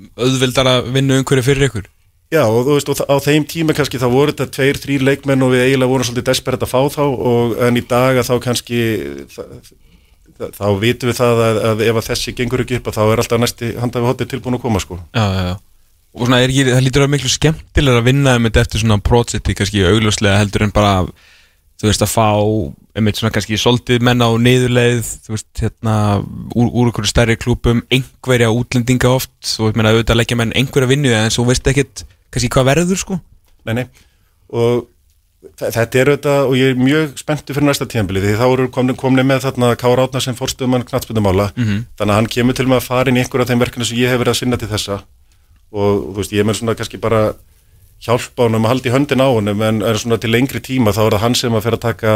Já, 2.29 2.43
og 2.45 2.67
þú 2.67 2.75
veist, 2.77 2.91
og 2.93 3.09
á 3.09 3.17
þeim 3.25 3.45
tíma 3.49 3.75
kannski 3.77 4.01
þá 4.01 4.09
voru 4.13 4.35
þetta 4.35 4.53
tveir, 4.53 4.79
þrýr 4.83 5.05
leikmenn 5.07 5.45
og 5.47 5.55
við 5.55 5.63
eiginlega 5.65 5.93
vorum 5.95 6.05
svolítið 6.05 6.27
desperate 6.29 6.67
að 6.67 6.73
fá 6.75 6.81
þá 6.93 7.05
og 7.09 7.55
en 7.65 7.81
í 7.81 7.83
dag 7.89 8.21
að 8.21 8.29
þá 8.29 8.35
kannski 8.45 8.81
það, 9.33 9.55
þá 10.59 10.67
vitum 10.83 11.09
við 11.09 11.17
það 11.23 11.41
að, 11.47 11.61
að 11.71 11.87
ef 11.87 12.01
að 12.01 12.11
þessi 12.11 12.35
gengur 12.37 12.65
ekki 12.65 12.83
upp 12.83 12.91
að 12.91 12.99
þá 12.99 13.03
er 13.07 13.23
alltaf 13.23 13.41
næsti 13.41 13.71
handafi 13.81 14.11
hóttir 14.11 14.29
tilbúin 14.35 14.59
að 14.59 14.63
koma 14.67 14.83
sko. 14.85 15.01
Já, 15.17 15.25
já, 15.25 15.41
já. 15.49 15.55
Og 16.19 16.27
svona 16.27 16.43
er 16.43 16.53
ekki, 16.53 16.67
það 16.69 16.85
lítur 16.85 17.07
að 17.07 17.11
miklu 17.15 17.33
skemmtilega 17.33 18.03
að 18.03 18.07
vinna 18.11 18.37
um 18.37 18.49
þetta 18.49 18.63
eftir 18.65 18.85
svona 18.85 19.01
prótseti 19.09 19.57
kannski 19.57 19.89
augljóslega 19.89 20.43
heldur 20.43 20.67
en 20.67 20.75
bara 20.77 20.93
þú 21.79 21.89
veist 21.89 22.05
að 22.05 22.13
fá, 22.13 22.29
einmitt 22.99 23.21
svona 23.21 23.33
kannski 23.33 23.57
soldið 23.61 24.05
menna 24.05 24.29
á 24.29 24.33
niðurleið 24.37 25.11
þú 25.25 25.35
veist 25.37 25.63
hérna 25.63 25.97
úr, 26.53 26.69
úr 26.69 26.91
einhverju 26.91 27.13
stærri 27.13 27.39
klúpum 27.41 27.85
einhverja 27.89 28.53
útlendinga 28.53 29.13
oft. 29.15 29.37
Og 29.63 29.73
ég 29.73 29.79
meina 29.79 29.95
auðvitað 29.95 30.21
leggja 30.21 30.41
menn 30.41 30.57
einhverja 30.59 30.91
vinnu 30.91 31.13
en 31.15 31.33
svo 31.33 31.47
veist 31.49 31.69
ekkit 31.71 32.05
kannski 32.31 32.51
hvað 32.55 32.69
verður 32.73 33.01
sko? 33.03 33.21
Nei, 33.67 33.75
nei, 33.75 33.85
og 34.53 34.87
þe- 35.59 35.71
þetta 35.77 36.01
er 36.03 36.11
auðvitað, 36.13 36.41
og 36.49 36.55
ég 36.59 36.71
er 36.73 36.81
mjög 36.81 37.19
spenntu 37.21 37.55
fyrir 37.57 37.69
næsta 37.69 37.87
tíðanbili, 37.87 38.23
því 38.25 38.37
þá 38.41 38.47
eru 38.53 38.69
komin, 38.75 38.97
komin 38.97 39.27
með 39.29 39.45
þarna 39.47 39.73
Kára 39.81 40.07
Átna 40.09 40.21
sem 40.25 40.35
fórstöðumann 40.39 40.87
knatsbyndumála, 40.89 41.51
Mhm. 41.57 41.85
þannig 41.99 42.13
að 42.13 42.19
hann 42.21 42.27
kemur 42.35 42.55
til 42.55 42.67
með 42.67 42.81
að 42.81 42.89
fara 42.89 43.09
inn 43.11 43.17
í 43.17 43.23
einhver 43.25 43.41
af 43.43 43.49
þeim 43.49 43.61
verkefni 43.65 43.85
sem 43.87 43.99
ég 43.99 44.09
hef 44.11 44.21
verið 44.21 44.35
að 44.35 44.41
sinna 44.41 44.57
til 44.57 44.69
þessa. 44.69 45.03
Og 45.73 46.03
þú 46.15 46.17
veist, 46.17 46.33
ég 46.33 46.41
er 46.41 46.45
með 46.49 46.57
svona 46.63 46.75
kannski 46.75 47.01
bara 47.01 47.35
hjálpa 48.01 48.45
honum 48.47 48.65
að 48.65 48.69
halda 48.73 48.89
í 48.89 48.93
höndin 48.95 49.21
á 49.21 49.29
honum 49.29 49.63
en 49.63 49.83
er 49.83 49.95
svona 49.99 50.19
til 50.21 50.31
lengri 50.31 50.61
tíma 50.63 50.93
þá 50.95 51.07
er 51.07 51.11
það 51.19 51.21
hann 51.21 51.35
sem 51.35 51.53
að 51.53 51.63
fer 51.63 51.73
að 51.77 51.81
taka 51.81 52.13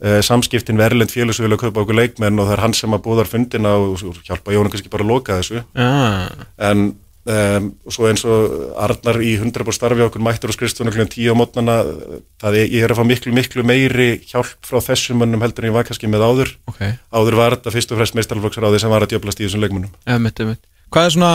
uh, 0.00 0.20
samskiptin 0.22 0.76
við 0.78 0.86
erlend 0.90 1.10
félagsvílu 1.10 1.56
að 1.56 1.62
kaupa 1.66 1.80
okkur 1.82 1.96
leikmenn 1.98 2.38
og 2.38 2.46
það 2.46 2.52
er 2.52 2.60
hann 2.62 2.72
sem 2.74 2.90
að 2.94 3.02
búðar 3.02 3.26
fundina 3.26 3.72
og, 3.76 3.96
og 4.04 4.14
hjálpa 4.24 4.52
Jónu 4.54 4.70
kannski 4.70 4.88
bara 4.92 5.02
að 5.04 5.08
loka 5.08 5.38
þessu. 5.40 5.64
Ah. 5.74 6.28
en 6.58 6.94
um, 7.26 7.66
svo 7.90 8.06
eins 8.10 8.22
og 8.28 8.54
Arnar 8.86 9.18
í 9.24 9.32
100% 9.40 9.74
starfi 9.76 10.04
okkur 10.06 10.22
mættur 10.24 10.52
og 10.52 10.56
skrifstunum 10.56 10.94
kl. 10.94 11.06
10 11.10 11.32
á 11.32 11.34
mótnana 11.38 11.76
það 12.42 12.58
er, 12.62 12.68
ég 12.74 12.84
er 12.86 12.94
að 12.94 13.00
fá 13.00 13.04
miklu, 13.08 13.32
miklu 13.36 13.64
meiri 13.66 14.08
hjálp 14.30 14.54
frá 14.66 14.78
þessum 14.90 15.20
mönnum 15.22 15.42
heldur 15.44 15.66
en 15.66 15.72
ég 15.72 15.76
var 15.78 15.88
kannski 15.88 16.10
með 16.12 16.24
áður 16.28 16.52
ok, 16.70 16.80
áður 17.12 17.38
var 17.40 17.56
þetta 17.58 17.74
fyrst 17.74 17.92
og 17.94 18.00
fremst 18.00 18.18
meistarflokksráði 18.20 18.80
sem 18.84 18.92
var 18.94 19.06
að 19.06 19.14
djöblast 19.16 19.42
í 19.42 19.48
þessum 19.48 19.64
leikmönnum 19.66 19.92
emitt, 20.16 20.40
emitt 20.46 20.64
Hvað 20.94 21.08
er 21.08 21.14
svona 21.16 21.30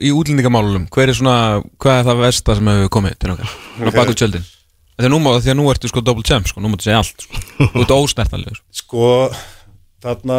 í 0.00 0.10
útlendingamálunum, 0.16 0.86
hver 0.90 1.10
er 1.12 1.16
svona 1.18 1.36
hvað 1.78 1.98
er 2.00 2.06
það 2.08 2.22
versta 2.24 2.54
sem 2.58 2.70
hefur 2.72 2.92
komið 2.96 3.18
til 3.20 3.34
okkar 3.36 3.56
á 3.84 3.90
baku 3.94 4.16
tjöldin 4.18 4.46
Þegar 4.94 5.10
nú, 5.10 5.18
má- 5.18 5.34
því 5.42 5.50
að 5.50 5.56
nú 5.58 5.64
ertu 5.72 5.88
sko 5.90 6.00
double 6.06 6.22
champ 6.22 6.46
sko, 6.46 6.60
nú 6.62 6.68
máttu 6.70 6.86
segja 6.86 7.00
allt 7.02 7.24
sko. 7.24 7.38
Þú 7.58 7.80
ert 7.82 7.92
ósnertanlegur 7.96 8.60
sko. 8.60 8.68
sko, 8.78 9.06
þarna 10.04 10.36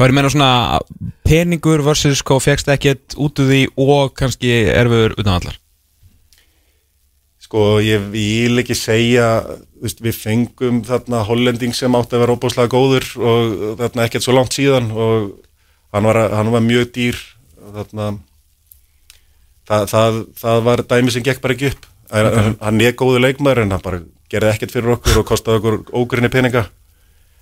Það 0.00 0.06
er 0.06 0.16
meina 0.16 0.32
svona 0.32 0.52
peningur 1.28 1.82
versus 1.84 2.22
sko 2.22 2.38
fegst 2.40 2.70
ekkert 2.72 3.18
út 3.20 3.36
úr 3.42 3.50
því 3.50 3.64
og 3.84 4.14
kannski 4.16 4.54
erfur 4.72 5.12
utan 5.18 5.34
allar 5.36 5.60
sko, 7.50 7.82
ég 7.82 8.08
vil 8.12 8.62
ekki 8.62 8.76
segja 8.78 9.42
veist, 9.82 10.00
við 10.00 10.16
fengum 10.16 10.80
þarna 10.86 11.24
hollending 11.26 11.74
sem 11.74 11.94
átti 11.98 12.16
að 12.16 12.24
vera 12.24 12.36
óbúslega 12.36 12.70
góður 12.70 13.06
og 13.18 13.54
þarna 13.80 14.06
ekkert 14.06 14.24
svo 14.24 14.36
langt 14.36 14.54
síðan 14.54 14.90
og 14.94 15.32
hann 15.90 16.06
var, 16.06 16.20
hann 16.30 16.52
var 16.54 16.62
mjög 16.62 16.92
dýr. 16.94 17.18
Þarna 17.74 18.10
það, 19.68 19.88
það, 19.90 20.20
það 20.40 20.64
var 20.68 20.84
dæmi 20.92 21.14
sem 21.14 21.26
gekk 21.26 21.42
bara 21.42 21.56
ekki 21.56 21.72
upp. 21.72 21.88
Hann, 22.10 22.56
hann 22.62 22.82
er 22.82 22.96
góðu 22.98 23.22
leikmaður 23.22 23.64
en 23.64 23.74
hann 23.74 23.82
bara 23.84 24.02
gerði 24.30 24.54
ekkert 24.54 24.74
fyrir 24.74 24.94
okkur 24.96 25.20
og 25.20 25.26
kostaði 25.26 25.60
okkur 25.60 25.80
ógrinni 25.98 26.30
peninga 26.30 26.68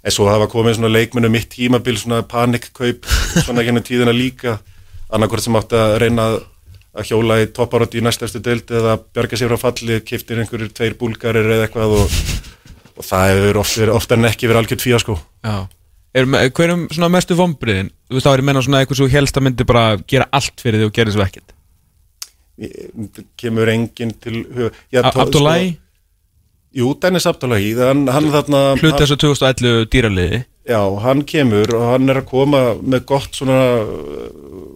en 0.05 0.15
svo 0.15 0.29
hafa 0.31 0.47
komið 0.51 0.79
svona 0.79 0.93
leikmennu 0.93 1.31
mitt 1.33 1.51
tímabil 1.53 1.99
svona 2.01 2.23
panikkaup 2.29 3.09
svona 3.47 3.65
gennum 3.67 3.85
tíðina 3.87 4.15
líka. 4.15 4.59
Annarkvært 5.09 5.47
sem 5.47 5.57
átti 5.57 5.79
að 5.79 5.99
reyna 6.05 6.31
að 6.33 6.41
að 6.99 7.11
hjóla 7.13 7.39
í 7.43 7.49
topparótti 7.55 8.01
í 8.01 8.05
næstastu 8.05 8.41
deild 8.43 8.71
eða 8.75 8.97
bjarga 9.15 9.39
sér 9.39 9.53
frá 9.53 9.69
falli, 9.69 10.01
kiftir 10.07 10.41
einhverjur 10.43 10.71
tveir 10.75 10.97
búlgarir 10.99 11.47
eða 11.47 11.67
eitthvað 11.69 11.97
og, 12.01 12.15
og 12.99 13.07
það 13.07 13.35
hefur 13.35 13.61
oft, 13.63 13.83
oftar 13.95 14.21
en 14.21 14.31
ekki 14.31 14.49
verið 14.49 14.63
algjört 14.63 14.87
fíasko. 14.87 15.19
Já. 15.47 15.59
Er, 16.17 16.27
Hver 16.27 16.73
er 16.73 16.81
svona 16.95 17.11
mestu 17.13 17.37
vombriðin? 17.39 17.93
Þú 18.09 18.19
veist 18.19 18.27
þá 18.27 18.33
er 18.33 18.43
ég 18.43 18.49
meina 18.49 18.65
svona 18.65 18.83
eitthvað 18.83 19.01
svo 19.03 19.11
helst 19.13 19.39
að 19.39 19.47
myndi 19.47 19.69
bara 19.69 19.85
gera 20.09 20.29
allt 20.35 20.65
fyrir 20.65 20.81
því 20.81 20.89
og 20.89 20.97
gera 20.97 21.15
svo 21.15 21.25
ekkert. 21.27 21.55
Kemur 23.39 23.71
enginn 23.71 24.15
til 24.19 24.41
Abdullahi, 24.49 25.75
sko, 25.77 25.88
Jú, 26.77 26.93
Dennis 27.01 27.27
Abdullahi 27.29 27.73
hann, 27.79 28.05
hann 28.13 28.29
þarna 28.33 28.61
hann, 28.77 28.99
þessu 29.01 29.17
2011 29.23 29.87
dýraliði. 29.93 30.43
Já, 30.69 30.83
hann 31.01 31.25
kemur 31.25 31.73
og 31.79 31.87
hann 31.95 32.13
er 32.13 32.21
að 32.21 32.29
koma 32.29 32.61
með 32.83 33.07
gott 33.09 33.39
svona 33.39 33.57
uh, 33.81 34.67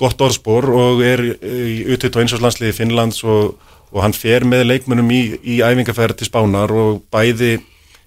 gott 0.00 0.24
orðspor 0.24 0.70
og 0.72 1.04
er 1.04 1.22
í 1.28 1.84
utvitt 1.92 2.16
og 2.16 2.24
eins 2.24 2.34
og 2.34 2.42
landsliði 2.44 2.76
Finnlands 2.78 3.20
og, 3.28 3.58
og 3.92 4.00
hann 4.02 4.16
fer 4.16 4.46
með 4.48 4.64
leikmennum 4.70 5.12
í, 5.12 5.22
í 5.44 5.60
æfingarferð 5.60 6.18
til 6.18 6.30
Spánar 6.30 6.72
og 6.72 7.04
bæði 7.12 7.58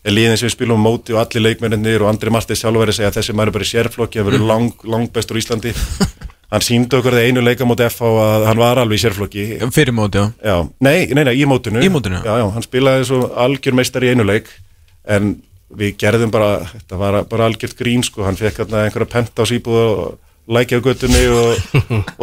er 0.08 0.16
liðin 0.16 0.39
sem 0.39 0.50
við 0.50 0.56
spilum 0.56 0.82
á 0.82 0.86
móti 0.88 1.16
og 1.16 1.22
allir 1.22 1.45
leikmennir 1.45 2.04
og 2.04 2.12
Andri 2.12 2.34
Martins 2.34 2.64
sjálf 2.64 2.82
verið 2.82 2.95
að 2.95 3.00
segja 3.00 3.12
að 3.12 3.20
þessi 3.20 3.38
maður 3.38 3.52
er 3.52 3.58
bara 3.58 3.68
í 3.68 3.72
sérflokki 3.72 4.22
að 4.22 4.30
vera 4.32 4.50
lang, 4.54 4.86
lang 4.88 5.08
bestur 5.14 5.39
í 5.39 5.43
Íslandi 5.43 5.74
hann 6.54 6.64
síndi 6.64 6.95
okkur 6.98 7.18
það 7.18 7.28
einu 7.28 7.43
leika 7.43 7.68
móti 7.68 7.88
FH 7.88 8.12
að 8.24 8.45
hann 8.48 8.62
var 8.62 8.80
alveg 8.82 9.00
í 9.00 9.04
sérflokki. 9.04 9.48
Fyrir 9.76 9.95
móti, 9.95 10.22
já. 10.22 10.30
Já, 10.48 10.56
nei, 10.84 11.10
nei, 11.12 11.24
nei, 11.28 11.34
í 11.41 11.48
mótinu. 11.50 11.84
Í 11.84 11.89
mótinu? 11.91 12.22
Já, 12.24 12.38
já, 12.39 12.45
hann 12.56 12.66
spilaði 12.66 13.10
svo 13.10 13.20
algjör 13.45 13.76
meistar 13.78 14.06
í 14.08 14.14
einu 14.14 14.28
leik 14.28 14.48
en 15.08 15.36
við 15.78 15.98
gerðum 16.00 16.32
bara, 16.32 16.62
þetta 16.72 17.02
var 17.02 17.20
bara 17.28 17.50
algjört 17.50 17.76
grín 17.80 18.06
sko, 18.06 18.24
hann 18.28 18.39
fekk 18.39 18.64
einhverja 18.68 19.12
pent 19.12 19.36
á 19.36 19.43
síbúð 19.50 19.82
og 19.84 20.56
lækja 20.56 20.80
á 20.80 20.86
göttunni 20.86 21.24
og, 21.28 21.60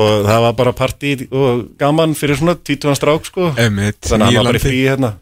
og 0.00 0.12
það 0.24 0.44
var 0.46 0.54
bara 0.56 0.72
partí 0.76 1.16
og 1.28 1.66
gaman 1.80 2.16
fyrir 2.16 2.40
svona 2.40 2.56
títuðan 2.56 2.96
strák 2.96 3.28
sko. 3.28 3.52
Einmitt, 3.60 4.00
þannig 4.08 4.30
að 4.30 4.30
hann 4.30 4.40
var 4.40 4.52
bara 4.54 4.62
í 4.62 4.64
frí 4.64 4.78
hérna. 4.86 5.12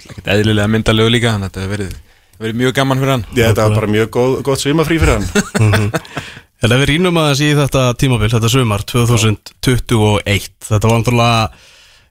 Ekkert 0.00 0.30
eðlilega 0.32 0.72
myndalegu 0.72 1.12
líka 1.12 1.36
þetta 1.42 1.68
verið, 1.68 1.92
verið 2.40 2.62
mjög 2.62 2.78
gaman 2.80 3.02
fyrir 3.02 3.18
hann. 3.18 3.26
Já, 3.36 3.50
þetta 3.50 3.66
var 3.66 3.76
bara 3.82 3.92
mjög 3.98 4.12
góð, 4.16 4.38
gott 4.48 4.64
svimafrí 4.64 4.96
fyrir 5.02 5.18
hann 5.20 5.90
Ef 6.60 6.68
við 6.68 6.90
rínum 6.90 7.16
aðeins 7.16 7.40
í 7.40 7.54
þetta 7.56 7.82
tímabil, 7.96 8.28
þetta 8.28 8.48
sumar 8.52 8.82
2021, 8.84 10.50
þetta 10.66 10.88
var 10.90 10.98
náttúrulega, 11.00 11.46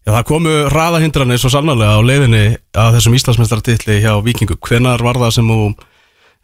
já 0.01 0.09
það 0.15 0.23
komu 0.31 0.53
raðahindranir 0.73 1.41
svo 1.41 1.51
sannarlega 1.53 1.99
á 2.01 2.01
leiðinni 2.01 2.41
að 2.73 2.95
þessum 2.97 3.17
Íslandsmeistartitli 3.19 3.99
hjá 4.01 4.15
Víkingu. 4.25 4.57
Hvenar 4.57 5.03
var 5.05 5.19
það 5.21 5.35
sem 5.37 5.51
þú 5.53 5.59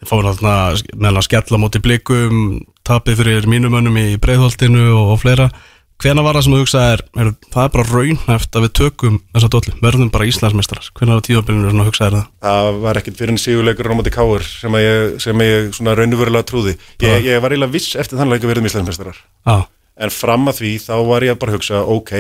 fór 0.06 0.28
náttúrulega 0.28 1.00
meðal 1.02 1.24
að 1.24 1.26
skella 1.32 1.62
móti 1.64 1.82
blikum, 1.82 2.44
tapið 2.86 3.24
fyrir 3.24 3.50
mínumönnum 3.50 3.98
í 3.98 4.06
breiðholtinu 4.22 4.86
og, 4.92 5.16
og 5.16 5.24
fleira. 5.24 5.50
Hvenar 5.96 6.26
var 6.26 6.36
það 6.36 6.44
sem 6.46 6.54
þú 6.54 6.58
hugsaðir, 6.60 7.02
er, 7.16 7.30
það 7.54 7.62
er 7.64 7.70
bara 7.72 7.86
raunhæft 7.88 8.58
að 8.58 8.66
við 8.66 8.72
tökum 8.80 9.20
þessa 9.32 9.50
dolli, 9.54 9.74
verðum 9.80 10.10
bara 10.12 10.26
Íslandsmeistarar. 10.28 10.90
Hvenar 11.00 11.22
á 11.24 11.26
tímabilinu 11.26 11.72
svona 11.72 11.86
hugsaðir 11.88 12.18
það? 12.18 12.26
það 12.46 12.80
var 12.84 13.00
ekkert 13.00 13.22
fyrir 13.22 13.32
en 13.34 13.40
sigurleikur 13.42 13.90
á 13.90 13.96
móti 13.96 14.12
káur 14.14 14.44
sem 14.44 14.76
að 14.76 14.84
ég, 14.84 15.16
sem 15.24 15.44
ég 15.46 15.70
svona 15.78 15.96
raunverulega 15.96 16.48
trúði 16.50 16.76
ég, 17.00 17.30
ég 17.30 17.40
var 17.42 17.56
eiginlega 17.56 17.74
viss 17.78 17.96
eftir 17.96 18.20
þann 18.20 18.34
leik 18.34 18.44
að 18.44 18.52
verðum 18.52 18.68
Íslandsmeistarar 18.70 19.22
Já, 19.24 19.56
en 20.04 20.14
fram 20.14 20.52
að 20.52 20.60
því 20.60 20.74
þá 20.84 20.94
var 21.08 21.28
ég 21.30 21.40
bara 21.40 21.56
að 21.56 21.60
hugsa 21.62 21.82
ok, 21.96 22.14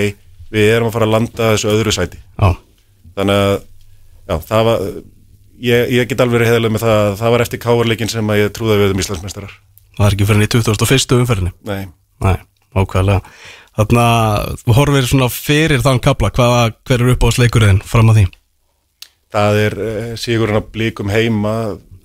við 0.55 0.71
erum 0.77 0.89
að 0.89 0.95
fara 0.95 1.09
að 1.09 1.13
landa 1.17 1.51
þessu 1.51 1.71
öðru 1.75 1.95
sæti 1.99 2.21
já, 2.23 2.49
þannig 3.19 3.43
að 3.43 3.53
já, 3.59 4.35
það 4.49 4.65
var 4.71 4.87
ég, 5.67 5.93
ég 5.99 6.09
get 6.09 6.23
alveg 6.23 6.39
verið 6.39 6.51
heiðalega 6.53 6.77
með 6.77 6.87
það 6.87 7.03
að 7.03 7.19
það 7.21 7.35
var 7.35 7.45
eftir 7.45 7.63
káarleikin 7.67 8.11
sem 8.15 8.31
að 8.33 8.41
ég 8.45 8.55
trúði 8.55 8.77
að 8.77 8.81
við 8.81 8.89
erum 8.89 9.03
Íslandsmeistarar 9.03 9.55
það 9.99 10.07
er 10.07 10.17
ekki 10.17 10.27
fyrir 10.31 10.47
í 10.47 10.51
2001. 10.55 11.19
umferðinni. 11.19 11.53
Nei, 11.67 11.85
Nei, 12.23 12.35
ákvæðlega 12.75 13.21
Þannig 13.75 14.01
að 14.01 14.51
þú 14.61 14.75
horfir 14.77 15.07
svona 15.09 15.29
fyrir 15.33 15.83
þann 15.83 16.01
kapla 16.03 16.31
hvaða, 16.35 16.61
hver 16.87 17.01
er 17.03 17.13
upp 17.15 17.25
á 17.27 17.29
sleikurinn 17.35 17.81
fram 17.83 18.11
að 18.13 18.19
því? 18.21 18.25
Það 19.35 19.59
er 19.65 19.77
uh, 19.83 20.13
sigurinn 20.19 20.61
að 20.61 20.69
blíkum 20.75 21.11
heima. 21.11 21.55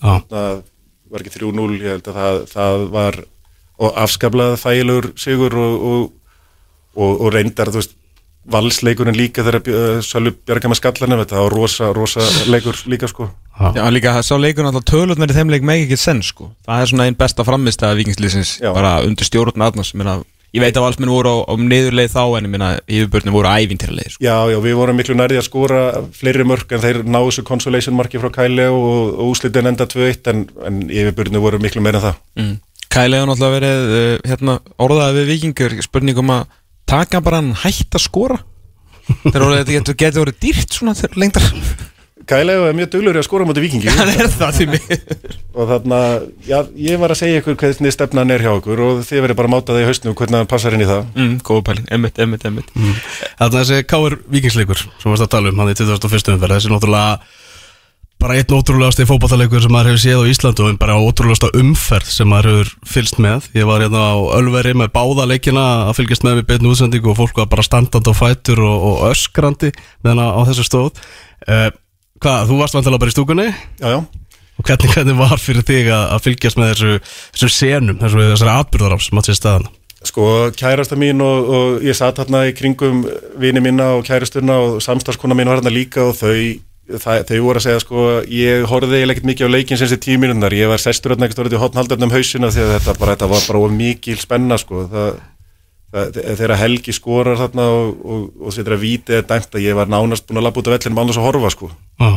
Já. 0.01 0.15
það 0.33 0.63
var 1.11 1.23
ekki 1.23 1.35
3-0 1.37 1.77
ég 1.77 1.93
held 1.93 2.09
að 2.09 2.19
það, 2.19 2.41
það 2.51 2.85
var 2.95 3.19
og 3.81 3.97
afskablað 4.01 4.59
þægilegur 4.61 5.09
sigur 5.21 5.57
og, 5.61 5.87
og, 5.91 6.05
og, 6.97 7.13
og 7.27 7.33
reyndar 7.35 7.73
þú 7.73 7.83
veist 7.83 7.97
valsleikurinn 8.51 9.19
líka 9.19 9.45
þegar 9.45 10.01
Sölvi 10.05 10.33
bjarga 10.49 10.71
með 10.73 10.81
skallanum 10.81 11.21
þetta 11.23 11.43
var 11.43 11.55
rosa, 11.55 11.91
rosa 11.97 12.25
leikur 12.49 12.79
líka 12.89 13.09
sko. 13.11 13.29
Já, 13.77 13.85
líka 13.93 14.15
það 14.17 14.27
sá 14.27 14.35
leikur 14.41 14.65
náttúrulega 14.65 14.89
tölutnar 14.89 15.33
í 15.33 15.37
þeim 15.37 15.53
leik 15.53 15.67
meg 15.67 15.85
ekki 15.85 15.99
senn 16.01 16.23
sko. 16.25 16.49
Það 16.65 16.83
er 16.83 16.93
svona 16.93 17.09
einn 17.09 17.19
besta 17.21 17.45
framist 17.45 17.85
að 17.85 18.01
vikingslýsins 18.01 18.55
bara 18.65 18.95
undir 19.05 19.29
stjórn 19.29 19.67
Arnars. 19.67 19.93
Meina, 19.93 20.21
Ég 20.51 20.63
veit 20.65 20.75
að 20.75 20.83
valsmenn 20.83 21.13
voru 21.13 21.31
á, 21.31 21.37
á 21.47 21.55
niðurleið 21.55 22.11
þá 22.11 22.23
en 22.25 22.47
ég 22.49 22.51
meina 22.51 22.71
yfirbörnum 22.91 23.37
voru 23.37 23.53
ævintýraleið 23.55 24.15
sko. 24.17 24.25
Já, 24.25 24.35
já, 24.51 24.57
við 24.65 24.75
vorum 24.81 24.99
miklu 24.99 25.15
nærði 25.15 25.39
að 25.39 25.47
skora 25.47 25.83
fleiri 26.17 26.47
mörg 26.49 26.75
en 26.75 26.83
þeir 26.83 26.99
náðu 27.07 27.29
þessu 27.29 27.45
consolation 27.47 27.95
marki 27.99 28.19
frá 28.23 28.33
Kæle 28.35 28.67
og, 28.75 28.89
og 29.15 29.31
úslitin 29.31 29.71
enda 29.71 29.87
2-1 29.87 30.33
en, 30.33 30.43
en 30.67 30.81
yfirbyrnu 30.91 31.43
voru 31.45 31.63
miklu 31.63 31.85
meira 31.85 32.03
en 32.03 32.07
það 32.09 32.19
mm. 32.43 32.57
Kæli 32.91 33.21
hefur 33.21 33.31
náttúrulega 33.31 33.59
verið 33.61 33.95
uh, 33.95 34.15
hérna, 34.27 34.57
orðaði 34.83 35.21
við 35.21 35.31
vikingur 35.37 35.77
spurningum 35.87 36.35
að 36.35 36.57
taka 36.91 37.23
bara 37.23 37.39
hann 37.39 37.55
hætt 37.63 37.95
að 37.95 38.09
skora 38.09 38.41
Þegar 39.11 39.47
þetta 39.61 39.75
getur, 39.75 39.97
getur 39.99 40.25
verið 40.25 40.37
dýrt 40.45 40.77
svona 40.77 40.95
þegar 40.99 41.17
lengdar 42.31 42.41
Kæle 42.41 42.69
er 42.69 42.77
mjög 42.77 42.91
duglur 42.93 43.17
í 43.17 43.21
að 43.21 43.27
skora 43.27 43.47
mútið 43.49 43.65
vikingi 43.67 43.91
Hann 43.91 44.13
er 44.15 44.31
það 44.31 44.57
því 44.59 44.67
miður 44.71 45.37
og 45.51 45.67
þarna, 45.67 45.99
já, 46.47 46.59
ég 46.79 47.01
var 47.01 47.11
að 47.11 47.21
segja 47.21 47.41
ykkur 47.41 47.57
hvernig 47.59 47.93
stefnan 47.95 48.31
er 48.31 48.45
hjá 48.45 48.53
ykkur 48.55 48.81
og 48.85 49.03
þið 49.07 49.25
verið 49.27 49.39
bara 49.41 49.51
að 49.51 49.55
máta 49.57 49.75
það 49.75 49.83
í 49.83 49.89
hausnum 49.89 50.15
hvernig 50.15 50.39
hann 50.39 50.51
passar 50.51 50.77
inn 50.77 50.85
í 50.85 50.89
það 50.89 51.05
mm, 51.17 51.37
Góða 51.45 51.67
pæling, 51.67 51.91
emmitt, 51.91 52.23
emmitt, 52.23 52.47
emmitt 52.47 52.71
Þannig 52.71 53.45
að 53.49 53.59
þessi 53.59 53.83
K.R. 53.91 54.19
vikingsleikur 54.31 54.83
sem 54.87 55.11
varst 55.11 55.27
að 55.27 55.33
tala 55.35 55.51
um 55.51 55.63
hann 55.63 55.73
í 55.73 55.79
2001. 55.79 56.35
umferð 56.37 56.57
þessi 56.57 56.71
er 56.71 56.77
náttúrulega 56.77 57.39
bara 58.21 58.37
einn 58.37 58.53
ótrúlegasti 58.53 59.07
fótballleikur 59.09 59.63
sem 59.65 59.73
maður 59.73 59.95
hefur 59.95 60.03
séð 60.03 60.21
á 60.21 60.29
Íslandu 60.29 60.67
en 60.69 60.79
bara 60.81 60.99
ótrúlegasta 61.01 61.49
umferð 61.57 62.11
sem 62.13 62.29
maður 62.29 62.51
hefur 62.51 62.73
fylgst 62.93 63.17
með. 63.17 63.47
Ég 63.57 63.65
var 63.65 63.81
hérna 63.81 64.03
á 64.13 64.17
Ölveri 64.37 64.75
með 64.77 64.91
báða 64.93 65.25
leikina 65.31 65.63
að 65.87 65.95
fylgjast 66.03 66.27
með 66.27 66.43
við 66.43 66.51
beinu 66.51 66.75
útsendingu 66.75 67.15
og 67.15 67.17
fólk 67.17 67.41
var 67.41 67.49
bara 67.49 67.65
standandi 67.65 68.13
á 68.13 68.21
fætur 68.21 68.61
og, 68.61 68.85
og 68.91 69.07
öskrandi 69.09 69.73
meðan 70.05 70.21
á 70.37 70.41
þessu 70.51 70.69
stóð. 70.69 71.01
Hvað, 72.21 72.51
þú 72.51 72.57
varst 72.61 72.77
vantilega 72.77 73.01
bara 73.01 73.11
í 73.11 73.15
stúkunni? 73.15 73.45
Já, 73.81 73.87
já, 73.95 74.01
og 74.61 74.67
hvernig, 74.69 74.91
hvernig 74.93 75.15
var 75.17 75.41
fyrir 75.41 75.65
þig 75.65 75.87
að, 75.89 76.03
að 76.13 76.25
fylgjast 76.27 76.59
með 76.61 76.73
þessu, 76.75 76.97
þessu 77.33 77.49
senum, 77.55 78.01
þessu, 78.03 78.25
þessari 78.35 78.57
atbyrðaraf 78.61 79.05
sem 79.07 79.21
átt 79.21 79.31
sér 79.31 79.39
staðan? 79.39 79.71
Sko, 80.05 80.27
kærasta 80.57 80.99
mín 81.01 81.25
og, 81.25 81.49
og 81.57 81.85
ég 81.85 81.97
satt 81.97 82.21
hérna 82.21 82.43
í 82.49 82.53
kringum 82.57 83.07
vini 83.41 83.63
mína 83.65 83.95
og 83.97 84.05
kærasturna 84.05 84.59
og 84.67 84.83
samstarfskona 84.85 85.37
mín 85.37 85.49
var 85.49 85.63
hérna 85.63 85.73
líka 85.73 86.05
og 86.11 86.13
þau, 86.21 86.37
það, 86.93 87.25
þau 87.31 87.41
voru 87.47 87.63
að 87.63 87.67
segja 87.71 87.83
sko, 87.87 88.05
ég 88.29 88.69
horfði 88.69 89.01
eiginlega 89.01 89.17
ekkert 89.17 89.31
mikið 89.33 89.49
á 89.49 89.55
leikin 89.57 89.81
sem 89.81 89.89
þessi 89.89 90.03
tíu 90.05 90.21
mínúndar, 90.21 90.57
ég 90.61 90.69
var 90.69 90.85
sestur 90.85 91.15
hérna 91.15 91.29
ekkert 91.29 91.41
orðið 91.47 91.57
í 91.57 91.63
hotnhaldarnum 91.65 92.13
hausina 92.19 92.53
því 92.53 92.67
að 92.67 92.75
þetta, 92.77 92.97
bara, 93.01 93.17
þetta 93.17 93.33
var 93.33 93.49
bara 93.49 93.65
of 93.65 93.77
mikil 93.81 94.21
spenna 94.21 94.61
sko, 94.61 94.85
það, 94.93 95.13
þegar 95.91 96.57
Helgi 96.61 96.95
skorar 96.95 97.39
þarna 97.41 97.65
og, 97.75 97.95
og, 98.05 98.27
og 98.47 98.55
setur 98.55 98.77
að 98.77 98.85
víti 98.85 99.17
eða 99.17 99.27
dæmt 99.33 99.57
að 99.57 99.65
ég 99.65 99.79
var 99.79 99.91
nánast 99.91 100.29
búin 100.29 100.39
að 100.39 100.47
labba 100.47 100.63
út 100.63 100.71
af 100.71 100.77
vellin 100.77 100.97
mannast 100.99 101.19
að 101.19 101.27
horfa 101.27 101.51
sko, 101.55 101.71
Já, 101.99 102.11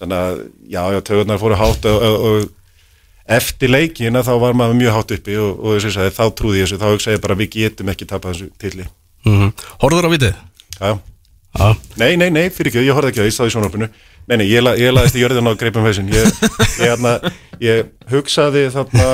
þannig 0.00 0.22
að 0.22 0.40
já, 0.72 0.80
já, 0.94 1.00
töðunar 1.10 1.42
fóru 1.42 1.58
hátt 1.60 1.88
og, 1.90 2.06
og, 2.30 2.48
eftir 3.38 3.68
leikina 3.68 4.22
þá 4.24 4.32
var 4.40 4.56
maður 4.56 4.78
mjög 4.78 4.96
hátt 4.96 5.14
uppi 5.18 5.36
og, 5.36 5.60
að 5.84 6.10
þá 6.16 6.24
trúði 6.38 6.62
ég 6.62 6.68
þessu, 6.68 6.80
þá 6.80 6.88
hugsa 6.94 7.12
ég 7.12 7.24
bara 7.24 7.36
að 7.36 7.44
við 7.44 7.50
getum 7.58 7.92
ekki 7.92 8.08
tapað 8.08 8.38
þessu 8.38 8.50
tilli 8.62 8.88
mm 9.28 9.52
Horður 9.82 10.08
á 10.08 10.14
vitið? 10.14 10.38
Já, 10.78 10.90
Já, 11.58 11.68
nei, 12.00 12.16
nei, 12.20 12.28
nei, 12.30 12.46
fyrir 12.54 12.70
ekki, 12.70 12.86
ég 12.86 12.96
horfði 12.96 13.12
ekki 13.12 13.20
á 13.20 13.24
því, 13.24 13.28
ég 13.28 13.36
staði 13.36 13.50
í 13.50 13.54
sjónarfinu 13.56 13.88
Nei, 14.28 14.36
nei, 14.36 14.46
ég, 14.50 14.60
la, 14.60 14.74
ég 14.76 14.92
laðist 14.92 15.16
í 15.16 15.22
jörðin 15.22 15.48
á 15.48 15.56
greipum 15.56 15.86
hausin 15.86 16.10
ég, 16.12 16.26
ég, 16.28 16.74
hérna, 16.82 17.14
ég 17.64 17.88
hugsaði 18.12 18.66
þarna 18.74 19.06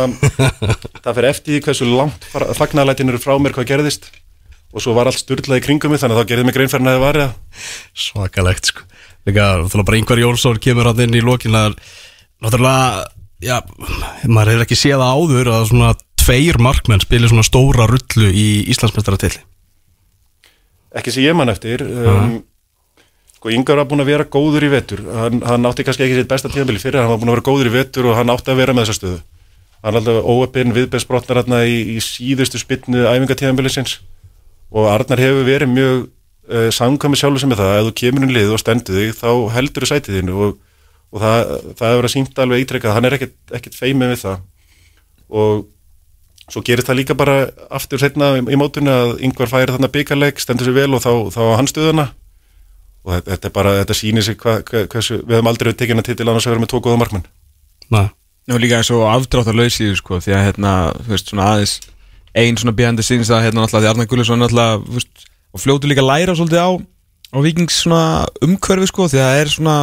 það 1.05 1.11
fyrir 1.11 1.29
eftir 1.31 1.55
því 1.55 1.61
hversu 1.69 1.89
langt 1.91 2.27
fagnarlætin 2.59 3.13
eru 3.13 3.21
frá 3.23 3.37
mér 3.39 3.55
hvað 3.55 3.71
gerðist. 3.71 4.11
Og 4.75 4.83
svo 4.83 4.97
var 4.97 5.07
allt 5.07 5.21
styrlað 5.21 5.61
í 5.61 5.65
kringum 5.69 5.95
mig 5.95 6.03
þannig 6.03 6.19
að 6.19 6.25
þá 6.25 6.31
gerði 6.33 6.47
mig 6.49 6.57
grein 6.57 6.73
fyrir 6.73 6.91
að 6.91 6.97
það 6.97 7.05
var 7.05 7.21
svakalegt 7.95 8.73
sko. 8.73 8.89
Líka, 9.25 9.47
náttúrulega 9.63 9.89
bara 9.93 10.01
yngvar 10.01 10.25
Jónsson 10.25 10.59
kemur 10.61 10.91
hann 10.91 11.05
inn 11.07 11.15
í 11.15 11.23
lokin 11.23 11.55
að 11.57 11.79
náttúrulega, 12.43 13.07
já, 13.39 13.57
maður 14.27 14.57
hefur 14.57 14.67
ekki 14.67 14.81
séð 14.83 14.99
það 14.99 15.23
áður 15.23 15.53
að 15.55 15.67
svona 15.71 15.95
tveir 16.25 16.59
markmenn 16.59 17.07
spilir 17.07 17.31
svona 17.31 17.47
stóra 17.47 17.87
rullu 17.87 18.35
í 18.35 18.49
Íslandsmeistaratilli 18.75 19.45
ekki 20.99 21.15
sem 21.15 21.27
ég 21.27 21.37
man 21.37 21.53
eftir 21.53 21.83
um, 21.85 22.39
sko 23.45 23.53
Ingar 23.53 23.77
var 23.77 23.89
búin 23.91 24.01
að 24.01 24.09
vera 24.09 24.25
góður 24.25 24.65
í 24.65 24.71
vetur. 24.73 25.03
Hann, 25.05 25.43
hann 25.45 25.69
átti 25.69 25.85
kannski 25.85 26.07
ekki 26.07 26.17
sitt 26.17 26.31
besta 26.31 26.49
tíðanbili 26.49 26.81
fyrir 26.81 27.03
hann 27.03 27.11
var 27.13 27.19
búin 27.21 27.29
að 27.29 27.37
vera 27.37 27.45
góður 27.45 27.69
í 27.69 27.73
vetur 27.75 28.07
og 28.09 28.17
hann 28.17 28.33
átti 28.33 28.49
að 28.55 28.61
vera 28.63 28.73
með 28.73 28.87
þessa 28.87 28.97
stöðu. 28.97 29.19
Hann 29.85 29.99
alltaf 30.01 30.29
óöpinn 30.33 30.73
viðbæðsbrotnar 30.73 31.41
hérna 31.43 31.59
í, 31.69 31.75
í 31.93 31.97
síðustu 32.01 32.57
spytnu 32.63 33.05
æfingatíðanbili 33.05 33.73
sinns 33.75 33.99
og 34.73 34.89
Arnar 34.89 35.21
hefur 35.21 35.45
verið 35.45 35.75
mjög 35.75 35.99
uh, 36.07 36.71
samkvæmi 36.73 37.21
sjálfur 37.21 37.45
sem 37.45 37.53
er 37.53 37.61
það. 37.61 37.75
Ef 37.83 37.91
þú 37.91 37.95
kemur 38.01 38.25
inn 38.25 38.35
lið 38.39 38.55
og 38.57 38.65
stendur 38.65 38.97
þig 39.03 39.13
þá 39.21 39.29
heldur 39.59 39.85
þú 39.85 39.93
sætið 39.93 40.19
þínu 40.23 40.41
og, 40.41 40.57
og 41.13 41.27
það, 41.27 41.55
það 41.77 41.87
hefur 41.91 42.01
verið 42.01 42.17
sínt 42.17 42.43
alveg 42.47 42.65
ítrekkað 42.65 42.97
hann 42.97 43.11
er 43.11 43.19
ekkert, 43.19 43.39
ekkert 43.61 43.77
feimið 43.77 44.15
við 44.15 44.21
það. 44.25 44.43
Og 45.45 45.65
svo 46.49 46.65
gerist 46.65 46.89
það 46.89 47.03
líka 47.03 47.21
bara 47.21 47.39
aftur 47.69 48.01
setna 48.01 48.39
í, 48.41 48.57
mótunni 48.57 48.93
að 48.93 49.19
yngvar 49.29 49.53
færi 49.53 49.73
þarna 49.77 49.93
byggarleik, 49.93 50.41
stendur 50.41 50.71
sér 50.71 50.81
vel 50.81 50.93
og 50.97 51.05
þá, 51.05 51.13
þá 51.37 51.69
stöðuna 51.69 52.13
og 53.05 53.17
þetta, 53.29 53.49
er 53.49 53.55
bara, 53.55 53.79
þetta 53.83 53.97
sýnir 53.99 54.25
sig 54.27 54.37
hva, 54.41 54.59
hva, 54.65 54.85
hversu, 54.91 55.21
við 55.23 55.39
hefum 55.39 55.51
aldrei 55.53 55.73
tekið 55.73 55.97
hana 55.97 56.07
til 56.09 56.27
annars 56.27 56.47
að 56.49 56.55
vera 56.55 56.65
með 56.65 56.73
tvo 56.73 56.81
góða 56.85 57.01
markmenn. 57.03 57.27
Nei, 57.93 58.07
Nú 58.45 58.59
líka 58.61 58.77
eins 58.77 58.91
og 58.93 59.07
afdráttar 59.09 59.57
lausíðu 59.57 59.95
sko 59.97 60.19
því 60.21 60.35
að 60.37 60.43
hérna, 60.51 60.73
þú 61.01 61.13
veist, 61.15 61.31
svona 61.31 61.47
aðeins 61.55 61.79
ein 62.37 62.59
svona 62.61 62.75
bjandi 62.77 63.05
síns 63.07 63.31
að 63.33 63.47
hérna 63.47 63.63
náttúrulega 63.63 63.87
því 63.87 63.91
Arnar 63.93 64.09
Gullisson 64.11 64.43
náttúrulega, 64.43 64.81
þú 64.85 64.97
veist, 64.99 65.23
og 65.55 65.63
fljótu 65.63 65.89
líka 65.89 66.03
að 66.03 66.11
læra 66.11 66.35
svolítið 66.37 66.61
á, 66.61 66.71
á 67.33 67.39
vikings 67.41 67.79
svona 67.87 68.03
umhverfi 68.45 68.91
sko 68.91 69.07
því 69.09 69.23
að 69.23 69.31
það 69.31 69.41
er 69.41 69.53
svona 69.55 69.77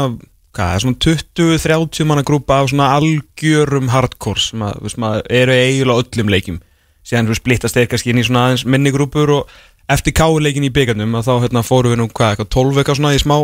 hvað, 0.52 0.68
það 0.68 0.76
er 0.76 0.84
svona 0.86 1.00
20-30 1.08 2.10
manna 2.12 2.26
grúpa 2.28 2.60
af 2.60 2.70
svona 2.70 2.92
algjörum 3.00 3.90
hardcore 3.96 4.46
sem 4.46 4.66
að, 4.68 4.78
þú 4.78 4.90
veist, 4.90 5.02
maður 5.02 5.34
eru 5.42 5.58
eiginlega 5.58 6.06
öllum 6.06 6.34
leikjum. 6.36 6.62
Síðan 7.02 7.32
þú 7.32 7.40
splittast 7.40 7.78
þeir 7.80 7.90
kannski 7.90 8.14
inn 8.14 8.22
í 8.22 8.28
svona 8.28 8.46
aðeins 8.46 8.68
minni 8.70 8.94
grúpur 8.94 9.34
og 9.40 9.56
eftir 9.96 10.16
káuleikin 10.18 10.68
í 10.68 10.72
byggarnum 10.74 11.18
að 11.20 11.28
þá 11.28 11.34
hérna 11.46 11.64
fórum 11.66 11.94
við 11.94 12.02
nú 12.02 12.08
hvað, 12.12 12.36
eitthvað 12.36 12.52
12 12.56 12.82
eitthvað 12.82 13.00
svona 13.00 13.14
í 13.16 13.22
smá 13.22 13.38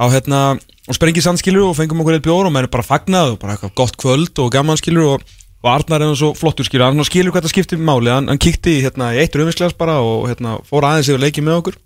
á 0.00 0.04
hérna 0.08 0.40
og 0.88 0.96
sprengi 0.96 1.22
sandskilur 1.24 1.68
og 1.68 1.76
fengum 1.78 2.00
okkur 2.02 2.16
eitt 2.16 2.24
bjór 2.24 2.48
og 2.48 2.54
maður 2.54 2.70
er 2.70 2.74
bara 2.76 2.86
fagnað 2.86 3.34
og 3.34 3.38
bara 3.42 3.56
eitthvað 3.56 3.76
gott 3.78 3.98
kvöld 4.00 4.42
og 4.42 4.50
gaman 4.54 4.80
skilur 4.80 5.16
og, 5.16 5.26
og 5.60 5.70
Arnar 5.74 6.00
er 6.00 6.08
hann 6.08 6.18
svo 6.18 6.32
flottur 6.38 6.66
skilur 6.66 6.88
hann 6.88 7.04
skilur 7.06 7.34
hvað 7.34 7.46
það 7.46 7.54
skiptir 7.54 7.82
máli, 7.82 8.10
hann, 8.12 8.30
hann 8.32 8.40
kíkti 8.40 8.80
hérna, 8.84 9.12
í 9.14 9.20
eitt 9.22 9.36
rauðvinsglas 9.36 9.76
bara 9.78 9.98
og 10.04 10.26
hérna 10.30 10.56
fór 10.66 10.88
aðeins 10.88 11.10
yfir 11.12 11.22
leikið 11.26 11.46
með 11.46 11.60
okkur. 11.60 11.80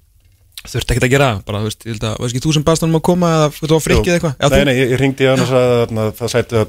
Þurfti 0.64 0.94
ekkert 0.94 1.04
að 1.08 1.12
gera 1.12 1.30
bara, 1.44 1.58
þú 1.60 1.68
veist, 1.68 1.82
ég 1.84 1.92
held 1.92 2.06
að, 2.08 2.14
veist 2.22 2.36
ekki 2.36 2.44
þú 2.46 2.52
sem 2.56 2.62
baðst 2.64 2.84
hann 2.86 2.94
um 2.94 2.96
að 2.96 3.04
koma 3.10 3.32
eða 3.34 3.48
þú 3.58 3.72
var 3.74 3.82
frikkið 3.84 4.14
eitthvað? 4.14 4.36
Já, 4.38 4.46
Nei, 4.54 4.62
nei, 4.64 4.76
ég, 4.78 4.94
ringdi 5.02 5.26
í 5.26 5.28
hann 5.28 5.42
og 5.44 5.50
sagði 5.50 6.06
það 6.20 6.32
sætti 6.32 6.62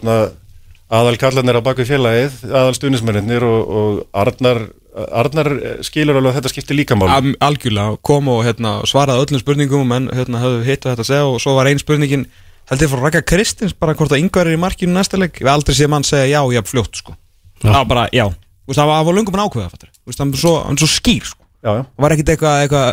aðal 0.95 1.15
kallarnir 1.21 1.57
á 1.57 1.65
bakvið 1.65 1.91
félagið, 1.93 2.35
aðal 2.51 2.75
stuðnismennir 2.77 3.45
og, 3.47 3.71
og 3.79 4.01
Arnar, 4.25 4.59
Arnar 4.95 5.49
skilur 5.83 6.15
alveg 6.15 6.31
að 6.31 6.37
þetta 6.39 6.51
skiptir 6.53 6.77
líka 6.77 6.95
mál 6.95 7.09
Al- 7.11 7.35
algjörlega, 7.43 7.97
kom 8.05 8.29
og 8.31 8.45
hérna, 8.47 8.77
svaraði 8.87 9.25
öllum 9.25 9.41
spurningum 9.41 9.87
menn 9.91 10.07
hérna, 10.15 10.39
höfðu 10.39 10.61
hitt 10.69 10.85
og 10.85 10.93
þetta 10.93 11.03
að 11.03 11.09
segja 11.09 11.25
og 11.27 11.41
svo 11.43 11.55
var 11.57 11.67
ein 11.67 11.81
spurningin 11.81 12.23
held 12.69 12.85
ég 12.85 12.91
fór 12.93 13.03
Raka 13.03 13.21
Kristins 13.27 13.75
bara 13.75 13.93
hvort 13.97 14.15
að 14.15 14.23
yngvar 14.23 14.47
er 14.47 14.55
í 14.55 14.61
markinu 14.61 14.95
næsta 14.95 15.19
leik? 15.19 15.41
Við 15.43 15.51
aldrei 15.51 15.75
séð 15.75 15.91
mann 15.91 16.07
segja 16.07 16.29
já, 16.31 16.39
já, 16.55 16.61
fljótt 16.65 17.01
sko. 17.01 17.17
það 17.61 17.75
var 17.81 17.89
bara, 17.91 18.05
já, 18.15 18.29
Þú 18.65 18.71
veist, 18.71 18.79
það 18.79 18.87
var, 18.89 19.03
var 19.05 19.17
löngum 19.19 19.35
en 19.35 19.43
ákveða 19.45 19.67
hann 19.69 20.31
var 20.31 20.39
svo, 20.41 20.53
hann 20.63 20.73
var 20.73 20.81
svo 20.81 20.89
skýr 20.89 21.27
sko. 21.27 21.43
Já, 21.61 21.69
já, 21.75 21.83
var 22.01 22.15
ekkit 22.15 22.31
eitthvað, 22.33 22.63
eitthvað 22.63 22.87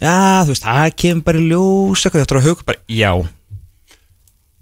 já, 0.00 0.14
þú 0.46 0.54
veist, 0.54 0.64
það 0.64 0.94
kemur 1.02 1.26
bara 1.26 1.42
í 1.42 1.48
ljós 1.50 2.04
eitthvað, 2.06 2.22
þetta 2.22 2.34
er 2.36 2.40
að 2.40 2.48
hugga 2.48 2.68
bara, 2.70 2.80
já 2.88 3.12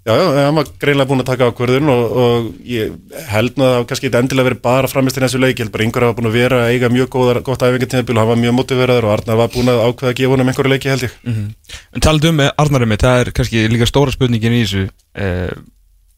já, 0.07 0.13
já, 0.15 0.45
hann 0.47 0.55
var 0.55 0.69
greinlega 0.79 1.09
búin 1.09 1.21
að 1.21 1.29
taka 1.29 1.49
ákvörðun 1.51 1.91
og, 1.91 2.15
og 2.23 2.45
ég 2.67 2.93
held 3.27 3.57
að 3.59 3.73
það 3.73 3.87
kannski 3.89 4.09
ekki 4.09 4.19
endilega 4.21 4.47
verið 4.47 4.61
bara 4.63 4.91
framist 4.91 5.19
í 5.19 5.23
þessu 5.25 5.41
leik, 5.43 5.57
ég 5.57 5.65
held 5.65 5.73
bara 5.75 5.87
yngvar 5.87 6.07
hafa 6.07 6.17
búin 6.19 6.29
að 6.31 6.37
vera 6.39 6.61
að 6.63 6.73
eiga 6.73 6.91
mjög 6.93 7.09
góðar, 7.17 7.41
gott 7.45 7.65
æfingatíðanbíl 7.67 8.15
og 8.15 8.21
hann 8.23 8.31
var 8.31 8.41
mjög 8.43 8.55
motiveraður 8.61 9.07
og 9.09 9.15
Arnar 9.17 9.41
var 9.41 9.51
búin 9.53 9.71
að 9.73 9.83
ákveða 9.83 10.13
að 10.13 10.19
gefa 10.21 10.33
honum 10.33 10.51
einhverju 10.53 10.73
leiki 10.73 10.91
held 10.93 11.07
ég. 11.07 11.17
En 11.27 12.05
talað 12.07 12.29
um 12.31 12.43
Arnarum 12.47 12.95
það 12.97 13.23
er 13.25 13.33
kannski 13.35 13.65
líka 13.71 13.89
stóra 13.89 14.15
spurningin 14.15 14.55
í 14.55 14.63
þessu 14.63 14.85
uh, 14.87 15.59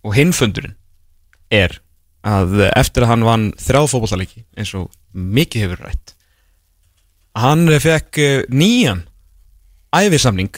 og 0.06 0.16
hinfundurinn 0.16 0.78
er 1.50 1.80
að 2.28 2.66
eftir 2.76 3.06
að 3.06 3.14
hann 3.14 3.28
vann 3.28 3.50
þrjáð 3.60 3.92
fótballaleiki 3.94 4.44
eins 4.60 4.74
og 4.78 4.90
mikið 5.14 5.66
hefur 5.66 5.86
rætt 5.88 6.16
hann 7.40 7.70
fekk 7.82 8.20
uh, 8.22 8.42
nýjan 8.52 9.06
æfisamning 9.96 10.52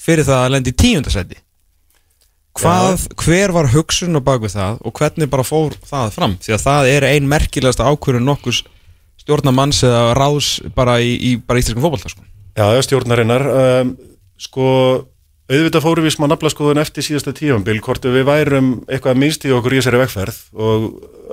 fyrir 0.00 0.26
það 0.28 0.44
að 0.44 0.52
lendi 0.54 0.74
í 0.74 0.78
tíundasæti 0.84 1.40
Hvað, 2.60 3.06
hver 3.16 3.52
var 3.56 3.70
hugsun 3.72 4.18
á 4.18 4.20
bakvið 4.20 4.52
það 4.58 4.80
og 4.84 4.92
hvernig 4.98 5.28
bara 5.32 5.44
fór 5.48 5.72
það 5.88 6.10
fram? 6.12 6.34
Því 6.44 6.52
að 6.52 6.64
það 6.66 6.88
er 6.90 7.04
ein 7.08 7.28
merkilegasta 7.30 7.86
ákvörðun 7.88 8.26
nokkus 8.28 8.58
stjórnamanns 9.22 9.78
eða 9.88 10.10
ráðs 10.18 10.50
bara 10.76 10.98
í, 11.00 11.14
í 11.16 11.30
bara 11.40 11.62
íslenskum 11.62 11.86
fótballta 11.86 12.10
sko. 12.12 12.26
Já, 12.58 12.66
stjórnarinnar. 12.84 13.44
Um, 13.48 13.94
sko, 14.36 14.66
auðvitað 15.48 15.86
fórum 15.86 16.04
við 16.04 16.14
smá 16.18 16.26
naflaskoðun 16.28 16.82
eftir 16.82 17.06
síðasta 17.06 17.32
tífambil 17.38 17.78
hvort 17.86 18.04
við 18.04 18.26
værum 18.28 18.68
eitthvað 18.90 19.22
minnst 19.22 19.46
í 19.48 19.54
okkur 19.56 19.76
í 19.76 19.80
þessari 19.80 20.02
vegferð 20.02 20.42
og 20.60 20.84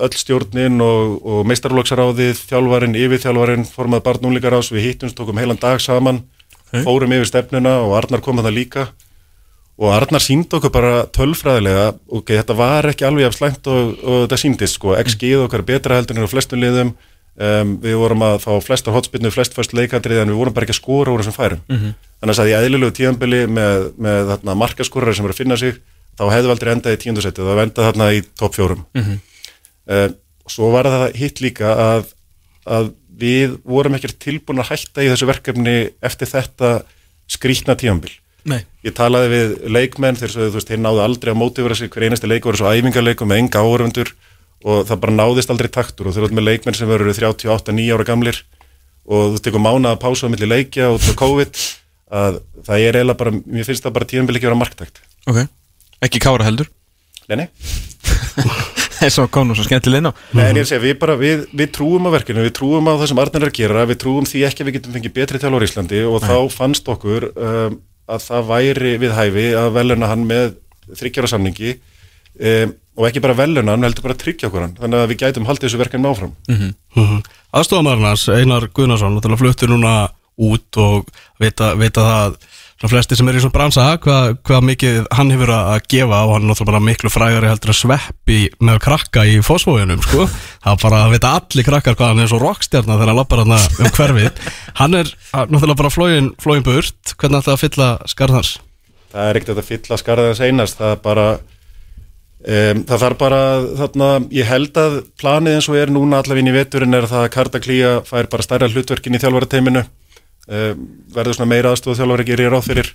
öll 0.07 0.15
stjórnin 0.21 0.79
og, 0.85 1.17
og 1.27 1.41
meistarloksaráðið 1.51 2.39
þjálfarin, 2.45 2.95
yfirþjálfarin, 3.03 3.67
formað 3.67 4.05
barnúlingarás 4.07 4.71
við 4.71 4.93
hittumst, 4.93 5.19
tókum 5.19 5.43
heilan 5.43 5.59
dag 5.59 5.83
saman 5.83 6.23
fórum 6.71 7.13
yfir 7.15 7.27
stefnuna 7.29 7.81
og 7.83 7.97
Arnar 7.99 8.23
kom 8.23 8.39
að 8.39 8.49
það 8.49 8.57
líka 8.61 8.87
og 9.77 9.91
Arnar 9.93 10.23
síndi 10.23 10.57
okkur 10.57 10.73
bara 10.73 10.93
tölfræðilega 11.13 11.91
okay, 12.09 12.39
þetta 12.39 12.55
var 12.57 12.87
ekki 12.89 13.05
alveg 13.05 13.27
af 13.29 13.35
slæmt 13.37 13.69
og, 13.69 13.93
og 14.01 14.23
þetta 14.23 14.39
síndist 14.41 14.79
sko, 14.79 14.95
XG-ið 14.97 15.43
okkar 15.45 15.63
betra 15.67 15.99
heldur 15.99 16.17
en 16.17 16.25
á 16.25 16.33
flestum 16.33 16.61
liðum. 16.63 16.95
Um, 17.37 17.75
við 17.83 17.99
vorum 18.01 18.23
að 18.25 18.39
fá 18.41 18.49
flestar 18.65 18.95
hotspinnu, 18.95 19.29
flest 19.29 19.53
fyrst 19.53 19.75
leikandrið 19.77 20.23
en 20.23 20.31
við 20.31 20.39
vorum 20.39 20.55
bara 20.55 20.65
ekki 20.65 20.73
að 20.73 20.79
skora 20.79 21.11
úr 21.13 21.21
þessum 21.21 21.35
færum. 21.35 21.59
Mhm. 21.69 21.91
þannig 22.17 22.39
að 22.41 22.49
í 22.49 22.55
eðlilegu 22.57 22.93
tíðanbili 22.97 23.41
með, 23.45 23.83
með 24.01 24.31
þarna, 24.31 24.55
markaskorari 24.57 25.13
sem 25.13 25.27
eru 25.27 25.35
að 25.35 25.41
finna 25.43 25.57
sig 25.61 25.75
þá 26.17 26.23
hefðu 26.33 26.49
aldrei 26.49 26.71
endað 26.73 26.95
í 26.95 27.01
tíundusetti 27.03 27.45
það 27.45 27.61
endað 27.61 27.87
þarna 27.91 28.07
í 28.17 28.23
topp 28.41 28.57
fjórum. 28.57 28.81
Mhm. 28.97 29.19
uh, 29.93 30.07
svo 30.49 30.71
var 30.73 30.89
það 30.89 31.05
hitt 31.21 31.41
líka 31.45 31.75
að, 31.77 32.09
að 32.65 32.89
við 33.21 33.59
vorum 33.61 33.93
ekki 33.93 34.17
tilbúin 34.17 34.63
að 34.63 34.71
hætta 34.71 35.05
í 35.05 35.11
þessu 35.13 35.29
verkefni 35.29 35.77
eftir 36.01 36.33
þetta 36.33 36.71
skrýtna 37.29 37.77
tíðanbil 37.77 38.17
Nei. 38.47 38.61
ég 38.85 38.95
talaði 38.95 39.31
við 39.33 39.55
leikmenn 39.75 40.17
þegar 40.19 40.33
svo, 40.33 40.45
þú 40.47 40.59
veist, 40.59 40.69
þeir 40.71 40.83
náðu 40.83 41.01
aldrei 41.03 41.33
að 41.33 41.39
mótivera 41.41 41.75
sig. 41.75 41.91
Hver 41.91 42.07
einasti 42.07 42.29
leikur 42.29 42.53
var 42.53 42.61
svo 42.61 42.71
æfingarleikum 42.71 43.31
með 43.31 43.41
enga 43.43 43.63
áhörfundur 43.63 44.13
og 44.67 44.85
það 44.87 45.01
bara 45.03 45.17
náðist 45.17 45.51
aldrei 45.51 45.67
taktur. 45.71 46.07
Og 46.07 46.15
þeir 46.15 46.29
eru 46.29 46.37
með 46.39 46.47
leikmenn 46.47 46.77
sem 46.77 46.89
verður 46.89 47.11
38-9 47.17 47.89
ára 47.97 48.07
gamlir. 48.07 48.39
Og 49.07 49.35
þú 49.35 49.43
tekur 49.43 49.63
mána 49.63 49.95
að 49.95 50.01
pása 50.05 50.27
á 50.27 50.31
milli 50.31 50.47
leikja 50.47 50.87
og 50.93 51.01
það 51.03 51.19
COVID 51.19 51.61
að 52.07 52.39
það 52.67 52.85
er 52.85 52.97
eiginlega 52.97 53.19
bara, 53.19 53.33
mér 53.35 53.67
finnst 53.67 53.85
það 53.85 53.95
bara 53.97 54.07
tíðanbili 54.07 54.39
ekki 54.39 54.47
að 54.47 54.51
vera 54.51 54.61
marktækt. 54.61 55.01
Ok, 55.27 55.39
ekki 56.07 56.21
kára 56.23 56.47
heldur? 56.47 56.69
Nei, 57.27 57.41
nei, 57.41 57.47
eins 59.03 59.17
og 59.19 59.27
kom 59.33 59.49
nú 59.49 59.57
svo 59.57 59.65
skemmtileg 59.67 59.99
inn 59.99 60.07
á. 60.07 60.13
Nei, 60.31 60.45
en 60.45 60.55
ég 60.55 60.63
er 60.63 60.67
að 60.67 60.69
segja, 60.71 60.83
við 60.85 60.95
bara, 61.01 61.17
við, 61.19 61.43
við 61.51 61.73
trúum 61.75 62.07
á 62.07 62.11
verkinu, 62.15 62.45
við 62.45 62.55
trúum 62.55 62.87
á 62.87 62.93
það 62.95 63.11
sem 63.11 63.21
Arnar 63.23 63.43
er 63.43 63.51
að 63.51 63.59
gera, 63.59 63.83
við 63.89 63.99
trúum 64.03 64.29
því 64.29 64.45
ekki 64.47 64.63
að 64.63 64.69
við 64.69 64.77
getum 64.77 64.95
fengið 64.95 65.15
betri 65.17 65.41
þjálfur 65.43 65.65
í 65.65 65.67
Íslandi 65.67 66.01
og 66.07 66.23
þá 66.23 66.37
fannst 66.55 66.91
okkur 66.95 67.27
um, 67.33 67.77
að 68.07 68.25
það 68.27 68.49
væri 68.51 68.97
við 69.01 69.15
hæfi 69.17 69.47
að 69.59 69.71
veluna 69.77 70.11
hann 70.11 70.25
með 70.27 70.53
þryggjara 70.97 71.31
samningi 71.31 71.73
um, 71.75 72.75
og 72.97 73.07
ekki 73.09 73.23
bara 73.23 73.37
veluna 73.37 73.75
hann 73.75 73.87
heldur 73.87 74.07
bara 74.07 74.17
að 74.17 74.23
tryggja 74.23 74.49
okkur 74.49 74.65
hann 74.65 74.77
þannig 74.79 75.03
að 75.03 75.11
við 75.11 75.23
gætum 75.23 75.49
haldið 75.49 75.67
þessu 75.67 75.81
verkefni 75.81 76.11
áfram 76.11 76.35
mm 76.47 76.61
-hmm. 76.95 77.25
Aðstofamarnas, 77.57 78.27
Einar 78.29 78.69
Guðnarsson 78.73 79.37
fluttur 79.37 79.69
núna 79.69 80.09
út 80.37 80.77
og 80.77 81.09
vita, 81.41 81.73
vita 81.75 82.01
það 82.05 82.37
svona 82.77 82.91
flesti 82.91 83.17
sem 83.17 83.29
er 83.29 83.39
í 83.39 83.41
svona 83.41 83.55
bransa 83.55 83.85
hvað 84.03 84.35
hva 84.45 84.59
mikið 84.61 84.99
hann 85.17 85.33
hefur 85.33 85.51
að 85.55 85.87
gefa 85.89 86.19
og 86.27 86.35
hann 86.35 86.45
er 86.45 86.51
náttúrulega 86.51 86.85
miklu 86.85 87.11
frægari 87.11 87.49
heldur 87.49 87.73
að 87.73 87.79
sveppi 87.79 88.39
með 88.61 88.79
krakka 88.85 89.25
í 89.25 89.39
fósfóðunum 89.45 90.03
sko. 90.05 90.27
það 90.65 90.79
bara 90.83 91.01
vita 91.13 91.33
allir 91.39 91.67
krakkar 91.67 91.97
hvað 91.97 92.13
hann 92.13 92.23
er 92.23 92.31
svo 92.31 92.41
rockstjarnar 92.43 92.99
þegar 93.01 93.13
hann 93.13 93.19
lappar 93.21 93.43
hann 93.43 93.57
um 93.57 93.91
hverfið 93.97 94.47
hann 94.77 95.01
er 95.01 95.11
náttúrulega 95.33 95.81
bara 95.81 95.93
flóin, 95.93 96.31
flóin 96.37 96.65
burt 96.65 97.17
hvernig 97.17 97.41
ætlaði 97.41 97.57
að 97.57 97.63
fylla 97.65 97.91
skarðans? 98.13 98.55
Það 99.11 99.29
er 99.29 99.39
ekkert 99.41 99.61
að 99.63 99.69
fylla 99.71 100.01
skarðans 100.03 100.43
einast 100.45 100.81
það 100.81 100.93
er 100.93 101.05
bara 101.09 101.29
Um, 102.47 102.83
það 102.85 103.01
þarf 103.01 103.17
bara, 103.19 103.39
þarna, 103.79 104.07
ég 104.31 104.45
held 104.47 104.77
að 104.77 104.93
planið 105.19 105.55
eins 105.57 105.67
og 105.67 105.77
er 105.81 105.89
núna 105.91 106.19
allaveginn 106.21 106.51
í 106.51 106.53
veturinn 106.53 106.93
er 106.93 107.07
það 107.09 107.23
að 107.25 107.31
Karta 107.33 107.59
Klíja 107.59 107.93
fær 108.05 108.29
bara 108.29 108.45
stærra 108.45 108.69
hlutverkin 108.69 109.17
í 109.17 109.19
þjálfarateiminu 109.23 109.81
um, 109.81 109.89
verður 110.47 111.37
svona 111.37 111.51
meira 111.51 111.73
aðstóð 111.73 111.99
þjálfari 112.01 112.27
gerir 112.27 112.53
ráð 112.53 112.69
fyrir. 112.69 112.93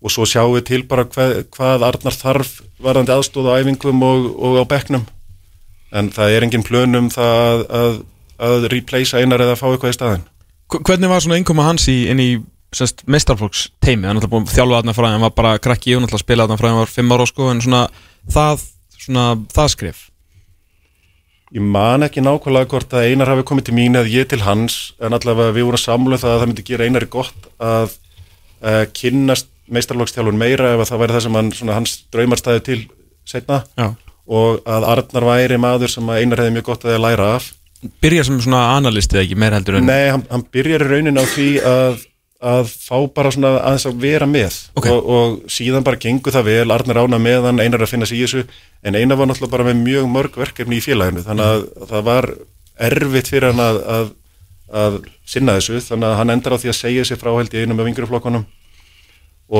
Og 0.00 0.12
svo 0.12 0.24
sjáum 0.28 0.54
við 0.54 0.66
til 0.70 0.82
bara 0.88 1.04
hvað, 1.08 1.34
hvað 1.52 1.86
Arnar 1.90 2.16
þarf 2.16 2.52
varðandi 2.80 3.12
aðstóð 3.12 3.50
á 3.52 3.58
æfingum 3.60 4.04
og, 4.04 4.30
og 4.40 4.60
á 4.60 4.64
bekknum. 4.68 5.04
En 5.92 6.08
það 6.14 6.36
er 6.36 6.46
engin 6.46 6.64
plönum 6.64 7.10
það 7.12 7.64
að, 7.80 7.98
að 8.40 8.68
replacea 8.72 9.20
einar 9.20 9.42
eða 9.44 9.58
fá 9.58 9.66
eitthvað 9.70 9.92
í 9.92 9.98
staðin 9.98 10.26
Hvernig 10.70 11.10
var 11.10 11.22
svona 11.24 11.40
einkoma 11.40 11.66
hans 11.66 11.88
í, 11.90 12.04
inn 12.12 12.22
í 12.22 12.30
mestarflokks 13.10 13.64
teimi, 13.82 14.06
hann 14.06 14.14
er 14.14 14.20
alltaf 14.20 14.30
búin 14.30 14.44
að 14.46 14.54
þjálfa 14.54 14.76
aðna 14.78 14.94
fræðin, 14.94 15.16
hann 15.16 15.24
var 15.26 15.32
bara 15.34 15.54
krakki 15.58 15.96
og 15.96 15.98
hann 15.98 16.06
alltaf 16.06 16.22
spila 16.22 16.46
aðna 16.46 16.58
fræðin, 16.60 16.76
hann 16.76 16.84
var 16.84 16.92
fimm 16.92 17.14
ára 17.16 17.26
sko, 17.26 17.48
en 17.50 17.62
svona 17.64 17.80
það 18.30 18.62
svona 18.94 19.24
það 19.50 19.72
skrif? 19.74 20.04
Ég 21.50 21.62
man 21.66 22.06
ekki 22.06 22.22
nákvæmlega 22.22 22.70
hvort 22.70 22.92
að 22.94 23.08
einar 23.10 23.32
hafi 23.32 23.42
komið 23.48 23.64
til 23.66 23.74
mín 23.74 23.98
eða 23.98 24.12
ég 24.12 24.28
til 24.30 24.44
hans 24.46 24.92
en 25.02 25.16
allavega 25.16 25.56
við 25.56 25.66
vorum 25.66 25.82
samluð 25.82 26.22
það 26.22 26.34
að 26.34 26.42
það 26.42 26.50
myndi 26.50 26.66
gera 26.68 26.86
einari 26.86 27.08
gott 27.10 27.48
að 27.58 27.96
uh, 28.62 28.84
kynnast 28.94 29.50
meistarlókstjálfun 29.70 30.38
meira 30.38 30.76
ef 30.76 30.84
það 30.90 31.02
væri 31.02 31.16
það 31.16 31.24
sem 31.26 31.38
hann, 31.40 31.50
svona, 31.58 31.78
hans 31.78 31.96
draumarstæði 32.14 32.62
til 32.68 32.78
setna 33.26 33.64
Já. 33.78 33.88
og 34.30 34.62
að 34.62 34.86
Arnar 34.92 35.26
væri 35.26 35.58
maður 35.62 35.94
sem 35.94 36.12
einar 36.14 36.44
hefði 36.44 36.54
mjög 36.58 36.68
gott 36.70 36.86
að 36.86 37.02
læra 37.02 37.32
af 37.38 37.50
Byrjar 38.04 38.26
sem 38.28 38.40
svona 38.44 38.62
analystið 38.76 39.22
ekki 39.22 39.38
meir 39.40 39.54
heldur 39.56 39.78
en? 39.78 39.86
Nei, 39.88 40.10
hann, 40.12 40.22
hann 40.28 40.42
byrjar 40.52 40.84
í 40.84 40.88
raunin 40.90 41.18
á 41.18 41.24
því 41.24 41.50
að 41.64 42.02
að 42.40 42.70
fá 42.72 42.96
bara 43.12 43.30
svona 43.34 43.50
aðeins 43.58 43.84
að 43.90 43.98
vera 44.00 44.26
með 44.28 44.54
okay. 44.78 44.92
og, 44.94 45.08
og 45.12 45.50
síðan 45.52 45.84
bara 45.84 46.00
gengur 46.00 46.32
það 46.32 46.46
vel, 46.48 46.72
Arnar 46.72 47.02
ána 47.02 47.18
með 47.20 47.48
hann, 47.50 47.60
einar 47.60 47.84
að 47.84 47.92
finna 47.92 48.08
sig 48.08 48.20
í 48.20 48.24
þessu 48.24 48.44
en 48.80 48.96
einar 48.96 49.20
var 49.20 49.28
náttúrulega 49.28 49.52
bara 49.52 49.66
með 49.68 49.82
mjög 49.82 50.08
mörg 50.08 50.38
verkefni 50.40 50.78
í 50.78 50.84
félaginu 50.84 51.24
þannig 51.26 51.50
að 51.50 51.66
mm. 51.66 51.90
það 51.90 52.06
var 52.08 52.30
erfitt 52.88 53.28
fyrir 53.34 53.50
hann 53.50 53.60
að, 53.64 53.82
að, 53.96 54.08
að 54.84 54.98
sinna 55.28 55.58
þessu 55.58 55.82
þannig 55.84 56.08
að 56.08 56.18
hann 56.22 56.34
endar 56.36 56.56
á 56.56 56.60
því 56.62 56.72
að 56.72 56.80
segja 56.80 57.06
sér 57.10 57.20
frá 57.20 57.30
held 57.34 57.52
í 57.52 57.60
einum 57.60 57.84
af 57.84 57.92
yngurflokkonum 57.92 58.48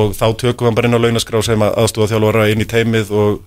og 0.00 0.16
þá 0.16 0.26
tökum 0.40 0.70
hann 0.70 0.78
bara 0.78 0.88
inn 0.88 0.96
á 0.96 1.04
launaskrá 1.04 1.42
sem 1.44 1.66
aðstofa 1.66 2.14
þjálfara 2.14 2.48
inn 2.54 2.64
í 2.64 2.70
teimið 2.70 3.12
og 3.12 3.40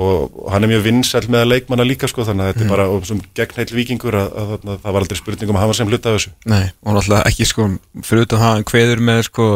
og 0.00 0.46
hann 0.52 0.64
er 0.64 0.70
mjög 0.70 0.84
vinsæl 0.86 1.26
með 1.26 1.42
að 1.42 1.50
leikmanna 1.50 1.86
líka 1.86 2.08
sko 2.08 2.24
þannig 2.24 2.44
að 2.44 2.52
þetta 2.52 2.62
mm. 2.62 2.68
er 2.68 2.74
bara 2.76 2.88
og 2.94 3.06
sem 3.08 3.20
gegn 3.36 3.58
heil 3.58 3.74
vikingur 3.74 4.16
að, 4.16 4.28
að, 4.30 4.52
að, 4.54 4.68
að 4.70 4.84
það 4.84 4.94
var 4.94 5.04
aldrei 5.04 5.18
spurning 5.18 5.50
um 5.50 5.58
að 5.58 5.64
hafa 5.66 5.76
sem 5.76 5.90
hluta 5.90 6.12
af 6.12 6.16
þessu. 6.16 6.32
Nei, 6.50 6.64
og 6.86 6.96
náttúrulega 6.96 7.32
ekki 7.32 7.48
sko 7.50 7.66
fyrir 8.06 8.28
utan 8.28 8.42
hann 8.44 8.66
hveður 8.70 9.02
með 9.10 9.22
sko 9.26 9.46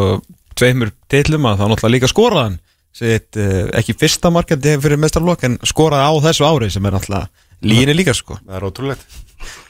tveimur 0.58 0.92
deilum 1.12 1.48
að 1.50 1.62
það 1.62 1.72
náttúrulega 1.72 1.96
líka 1.96 2.10
skoraðan 2.10 2.58
Sitt, 2.94 3.34
uh, 3.42 3.64
ekki 3.74 3.96
fyrsta 3.98 4.30
markandi 4.30 4.76
fyrir 4.78 5.00
mestarlokk 5.02 5.48
en 5.48 5.56
skoraði 5.66 6.06
á 6.06 6.14
þessu 6.28 6.44
ári 6.46 6.68
sem 6.70 6.84
er 6.86 6.94
náttúrulega 6.94 7.26
líni 7.66 7.96
líka 7.96 8.14
sko. 8.14 8.36
Það 8.44 8.58
er 8.58 8.66
ótrúlegt. 8.68 9.16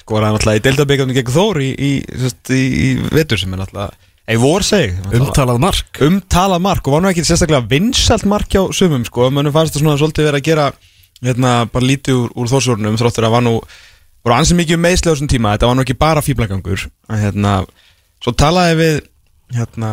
Skoraði 0.03 0.37
náttúrulega 0.37 0.61
í 0.61 0.65
deildabíkjum 0.67 1.15
gegn 1.17 1.33
Þóri 1.33 1.71
í, 1.73 1.93
í, 2.05 2.33
í, 2.53 2.61
í 2.61 2.91
vetur 3.15 3.41
sem 3.41 3.55
er 3.57 3.62
náttúrulega 3.62 4.12
Ei 4.25 4.39
vor 4.41 4.64
seg 4.64 4.95
Umtalað 5.12 5.59
mark. 5.61 5.99
Umtalað 6.05 6.62
mark 6.64 6.87
og 6.89 6.95
var 6.97 7.03
nú 7.05 7.11
ekki 7.11 7.25
sérstaklega 7.29 7.66
vinsalt 7.68 8.25
mark 8.29 8.49
hjá 8.49 8.62
sumum 8.72 9.05
sko. 9.05 9.29
Mönum 9.29 9.53
fannst 9.53 9.77
það 9.77 9.85
svona 9.85 9.97
svolítið 10.01 10.31
verið 10.31 10.41
að 10.41 10.47
gera 10.49 10.68
Hérna 11.25 11.51
bara 11.72 11.89
lítið 11.89 12.16
úr, 12.22 12.31
úr 12.41 12.49
þórsórnum 12.51 12.97
Þróttur 13.01 13.29
að 13.29 13.35
var 13.37 13.45
nú 13.45 13.53
voru 14.25 14.37
ansið 14.37 14.59
mikið 14.62 14.81
meðslega 14.81 15.12
á 15.12 15.14
þessum 15.14 15.31
tíma. 15.31 15.53
Þetta 15.55 15.68
var 15.68 15.77
nú 15.77 15.85
ekki 15.85 15.99
bara 16.01 16.25
fýblagangur 16.25 16.87
Hérna 17.12 17.53
Svo 18.25 18.33
talaði 18.33 18.81
við 18.81 18.99
Hérna 19.59 19.93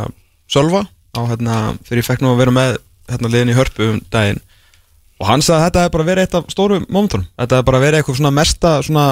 Sölva 0.51 0.85
Á 0.87 1.21
hérna 1.27 1.59
Þegar 1.83 2.01
ég 2.01 2.07
fekk 2.07 2.23
nú 2.23 2.31
að 2.31 2.41
vera 2.45 2.55
með 2.55 2.79
Hérna 3.11 3.33
liðin 3.35 3.51
í 3.51 3.57
hörpu 3.57 3.89
um 3.89 4.01
daginn. 4.13 4.39
Og 5.19 5.27
hann 5.27 5.43
sagði 5.43 5.59
að 5.59 5.65
þetta 5.67 5.83
hefði 5.83 5.95
bara 5.97 6.07
verið 6.07 6.27
eitt 6.27 6.39
af 6.39 6.51
stóru 6.55 6.79
mómentunum 6.87 7.27
Þetta 7.35 7.59
hefði 7.59 7.69
bara 7.73 7.83
verið 7.83 7.99
eitthvað 7.99 8.21
svona 8.21 8.35
mesta 8.39 8.77
Svona 8.87 9.07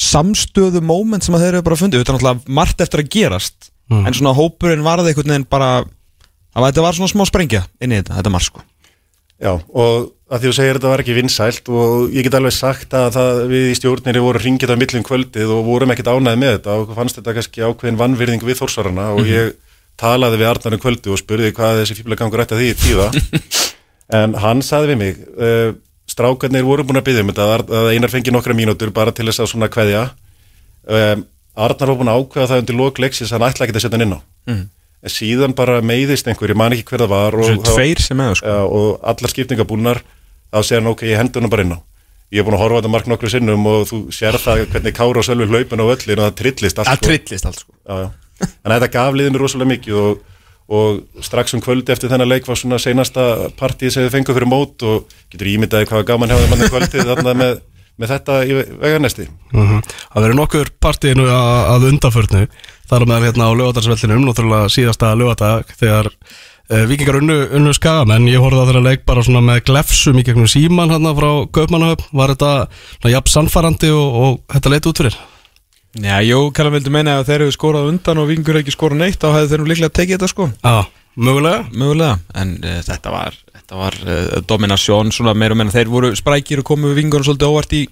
samstöðu 0.00 0.80
móment 0.82 1.22
sem 1.22 1.34
að 1.36 1.44
þeir 1.44 1.54
eru 1.54 1.66
bara 1.66 1.76
fundið. 1.76 2.00
Þetta 2.00 2.12
er 2.12 2.16
náttúrulega 2.16 2.56
margt 2.56 2.82
eftir 2.82 3.02
að 3.02 3.10
gerast 3.12 3.70
mm. 3.90 4.04
en 4.06 4.16
svona 4.16 4.36
hópurinn 4.36 4.86
varði 4.86 5.12
einhvern 5.12 5.34
veginn 5.34 5.48
bara 5.50 5.70
að 5.80 6.66
þetta 6.68 6.86
var 6.86 6.98
svona 6.98 7.12
smá 7.12 7.26
sprengja 7.28 7.64
inn 7.82 7.94
í 7.94 8.00
þetta, 8.00 8.16
þetta 8.20 8.34
marg 8.34 8.48
sko 8.48 8.66
Já, 9.40 9.54
og 9.56 10.10
að 10.28 10.42
því 10.42 10.50
þú 10.50 10.54
segir 10.58 10.76
þetta 10.76 10.90
var 10.92 11.02
ekki 11.02 11.14
vinsælt 11.16 11.68
og 11.72 12.12
ég 12.12 12.26
get 12.26 12.34
alveg 12.36 12.52
sagt 12.52 12.92
að 12.94 13.06
það, 13.16 13.38
við 13.48 13.70
í 13.70 13.76
stjórnir 13.78 14.20
vorum 14.20 14.44
ringið 14.44 14.72
á 14.76 14.76
millum 14.76 15.06
kvöldið 15.06 15.52
og 15.54 15.62
vorum 15.64 15.94
ekkert 15.94 16.10
ánæðið 16.12 16.42
með 16.42 16.52
þetta 16.58 16.76
og 16.76 16.92
fannst 16.98 17.18
þetta 17.18 17.34
kannski 17.38 17.64
ákveðin 17.64 18.00
vannvirðing 18.02 18.44
við 18.44 18.60
þórsvarana 18.60 19.06
og 19.14 19.22
mhm. 19.24 19.30
ég 19.32 19.54
talaði 20.00 20.40
við 20.40 20.50
Arnarinn 20.50 20.82
kvöldu 20.82 21.14
og 21.14 21.20
spurði 21.20 21.54
hvað 21.56 21.80
þessi 21.82 21.96
fíbla 21.98 22.18
gangur 22.20 22.44
ætti 22.44 22.56
að 22.56 22.62
því 22.62 22.68
í 22.68 22.78
tíða 22.84 23.08
en 24.20 24.36
hann 24.44 24.62
saði 24.64 24.92
við 24.92 25.00
mig 25.00 25.18
uh, 25.40 25.72
strákarnir 26.10 26.66
voru 26.66 26.84
búin 26.86 27.00
að 27.00 27.08
byggja 27.08 27.24
um 27.24 27.32
þetta 27.32 27.48
að 27.80 27.90
einar 27.94 28.12
fengi 28.12 28.34
nokkra 28.34 28.56
mínútur 28.56 28.92
bara 28.94 29.14
til 29.16 29.28
þess 29.28 29.44
að 29.44 29.52
svona 29.54 29.70
kveðja 29.72 30.06
um, 30.84 31.24
Arnar 31.56 31.90
var 31.90 31.98
búin 31.98 32.12
að 32.12 32.20
ákveða 32.22 32.50
það 32.52 32.62
undir 32.62 32.78
lokleiksis 32.78 33.32
hann 33.34 33.46
ætla 33.46 33.66
ekki 33.66 33.74
að 33.76 33.84
setja 33.84 33.98
hann 33.98 34.06
inn 34.06 34.16
á 34.16 34.20
mm. 34.50 34.64
en 35.02 35.14
síðan 35.14 35.54
bara 35.58 35.80
meiðist 35.82 36.28
einhver, 36.30 36.52
ég 36.52 36.58
man 36.58 36.76
ekki 36.76 36.86
hver 36.92 37.04
það 37.04 37.12
var 37.14 37.36
og, 37.36 37.50
það, 37.66 38.34
sko. 38.38 38.56
og 38.78 39.06
allar 39.12 39.34
skiptingabúnar 39.34 40.02
þá 40.50 40.60
segir 40.62 40.82
hann 40.82 40.92
ok, 40.92 41.06
ég 41.10 41.20
hendur 41.20 41.44
hann 41.44 41.52
bara 41.52 41.66
inn 41.66 41.74
á 41.74 41.80
ég 42.30 42.38
hef 42.40 42.46
búin 42.46 42.56
að 42.56 42.62
horfa 42.64 42.80
þetta 42.80 42.92
mark 42.94 43.08
nokkru 43.10 43.30
sinnum 43.32 43.64
og 43.66 43.86
þú 43.90 44.00
sér 44.14 44.38
það 44.38 44.64
hvernig 44.70 44.94
Kára 44.94 45.22
og 45.22 45.26
Sölvi 45.26 45.48
hlaupin 45.50 45.82
á 45.82 45.86
öllin 45.90 46.20
og 46.20 46.28
það 46.28 46.36
trillist 46.38 46.78
allt 46.78 46.90
sko. 46.92 47.06
trillist 47.08 47.48
allt 47.48 47.62
sko 47.64 47.72
já, 47.74 48.04
já. 48.04 48.50
en 48.62 48.74
þetta 48.76 48.90
gaf 48.94 49.16
liðinu 49.18 49.40
rosalega 49.42 49.72
mikið 49.72 49.98
og, 49.98 50.20
og 50.70 51.24
strax 51.26 51.56
um 51.58 51.64
kvöldi 51.64 51.90
eftir 51.90 52.12
þennan 52.12 52.30
leik 52.30 52.46
var 52.46 52.60
svona 52.60 52.78
seinasta 52.78 53.50
partíð 53.58 53.96
sem 53.96 54.06
þið 54.06 54.14
fengið 54.14 54.38
fyrir 54.38 54.52
mót 54.52 54.86
og 54.86 55.10
getur 55.32 55.50
ímyndaði 55.50 55.90
hvað 55.90 56.06
gaman 56.12 56.30
hefði 56.30 56.52
manni 56.52 56.70
kvöldið 56.70 57.10
þarna 57.10 57.34
með 57.42 57.58
með 58.00 58.14
þetta 58.14 58.36
í 58.44 58.58
veganesti 58.58 59.26
mm 59.28 59.64
-hmm. 59.64 59.88
Það 60.12 60.22
verður 60.24 60.38
nokkur 60.40 60.70
partíinu 60.80 61.26
að 61.30 61.88
undanförnu 61.90 62.44
þar 62.90 63.06
með 63.06 63.26
hérna 63.28 63.50
á 63.50 63.58
lögadagsvellinum 63.60 64.24
náttúrulega 64.26 64.70
síðasta 64.72 65.12
lögadag 65.14 65.74
þegar 65.78 66.08
uh, 66.10 66.84
vikingar 66.90 67.20
unnu, 67.20 67.38
unnu 67.58 67.74
skagamenn 67.76 68.28
ég 68.30 68.42
horfði 68.42 68.62
að 68.62 68.70
þeirra 68.70 68.86
leik 68.88 69.04
bara 69.08 69.24
svona 69.26 69.42
með 69.44 69.64
glefsum 69.70 70.20
í 70.20 70.24
gegnum 70.26 70.48
síman 70.50 70.92
hérna 70.92 71.14
frá 71.18 71.30
Kaupmannahöfn 71.52 72.16
var 72.16 72.34
þetta 72.34 73.12
jafn 73.12 73.34
sannfærandi 73.34 73.92
og, 73.94 74.16
og 74.24 74.40
þetta 74.54 74.74
leiti 74.74 74.90
út 74.90 75.02
fyrir? 75.02 75.18
Já, 75.98 76.20
jú, 76.22 76.52
Kallum 76.54 76.76
vildi 76.76 76.90
meina 76.94 77.18
að 77.18 77.32
þeir 77.32 77.42
eru 77.42 77.52
skorað 77.54 77.90
undan 77.90 78.22
og 78.22 78.28
vikingur 78.30 78.60
ekki 78.60 78.74
skorað 78.74 79.02
neitt 79.02 79.22
þá 79.22 79.32
hefðu 79.34 79.52
þeir 79.52 79.62
nú 79.62 79.70
líklega 79.72 79.96
tekið 79.98 80.16
þetta 80.16 80.28
sko 80.30 80.50
Já, 80.62 80.86
mögulega 81.18 81.64
Mögulega, 81.74 82.18
en 82.38 82.52
uh, 82.62 82.76
þetta 82.86 83.14
var 83.14 83.38
þetta 83.70 83.78
var 83.78 83.96
uh, 84.02 84.40
dominasjón 84.50 85.12
svona 85.14 85.36
meira 85.38 85.54
og 85.54 85.60
meina 85.60 85.70
þeir 85.70 85.90
voru 85.92 86.10
sprækir 86.18 86.64
og 86.64 86.66
komu 86.66 86.90
við 86.90 87.04
vingunum 87.04 87.26
svolítið 87.26 87.52
óvart 87.52 87.74
í, 87.78 87.84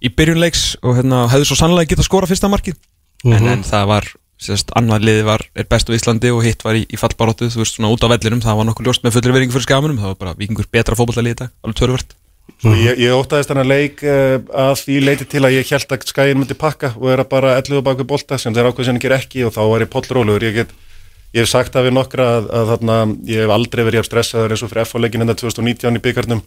í 0.00 0.08
byrjunleiks 0.16 0.80
og 0.80 0.96
hérna 0.96 1.26
hefðu 1.28 1.50
svo 1.50 1.58
sannlega 1.60 1.92
getað 1.92 2.08
skora 2.08 2.30
fyrsta 2.30 2.48
markið. 2.48 2.78
Mm 3.24 3.32
-hmm. 3.32 3.36
en, 3.36 3.48
en 3.52 3.64
það 3.68 3.84
var, 3.90 4.08
sérst, 4.40 4.72
annar 4.80 5.04
liði 5.04 5.26
var 5.28 5.44
er 5.52 5.68
best 5.68 5.92
á 5.92 5.92
Íslandi 5.92 6.32
og 6.32 6.40
hitt 6.44 6.64
var 6.64 6.74
í, 6.74 6.86
í 6.88 6.96
fallbaróttu 6.96 7.50
þú 7.52 7.60
veist 7.60 7.76
svona 7.76 7.92
út 7.92 8.00
á 8.00 8.08
vellinum, 8.08 8.40
það 8.40 8.56
var 8.56 8.64
nokkuð 8.64 8.86
ljóst 8.86 9.04
með 9.04 9.12
fullri 9.12 9.32
veringu 9.36 9.52
fyrir 9.52 9.68
skamunum, 9.68 10.00
það 10.00 10.08
var 10.14 10.20
bara 10.24 10.34
vikingur 10.40 10.66
betra 10.72 10.96
alveg 10.96 11.76
törvört 11.76 12.16
Svo 12.60 12.72
ég, 12.74 12.98
ég 12.98 13.14
ótaðist 13.14 13.52
hann 13.52 13.62
að 13.62 13.70
leik 13.70 14.02
uh, 14.02 14.40
að 14.52 14.74
því 14.82 14.96
leiti 15.04 15.26
til 15.28 15.44
að 15.44 15.54
ég 15.54 15.70
held 15.70 15.92
að 15.92 16.06
skæin 16.08 16.38
myndi 16.40 16.56
pakka 16.58 16.92
og 16.98 17.12
er 17.12 17.22
að 17.22 17.28
bara 17.30 17.56
elluðu 17.60 17.84
bak 17.86 18.00
við 18.00 18.08
bolta 18.10 18.38
sem 18.40 18.54
þeir 18.56 18.68
ákveð 18.68 18.88
sem 18.88 18.96
hann 18.96 19.04
ger 19.04 19.14
ekki 19.16 19.44
og 19.46 19.54
þá 19.54 19.62
er 19.64 19.84
ég 19.84 19.92
pollróluður, 19.92 20.46
ég 20.48 20.58
get 20.58 20.74
Ég 21.30 21.44
hef 21.44 21.50
sagt 21.50 21.74
það 21.76 21.86
við 21.86 21.94
nokkra 21.94 22.26
að, 22.36 22.48
að 22.58 22.70
þarna, 22.72 22.94
ég 23.30 23.44
hef 23.44 23.52
aldrei 23.54 23.84
verið 23.86 24.02
af 24.02 24.08
stressaður 24.08 24.54
eins 24.54 24.64
og 24.66 24.72
fyrir 24.72 24.88
FH-leikin 24.88 25.22
enda 25.22 25.36
2019 25.38 25.98
í 26.00 26.02
byggarnum 26.02 26.40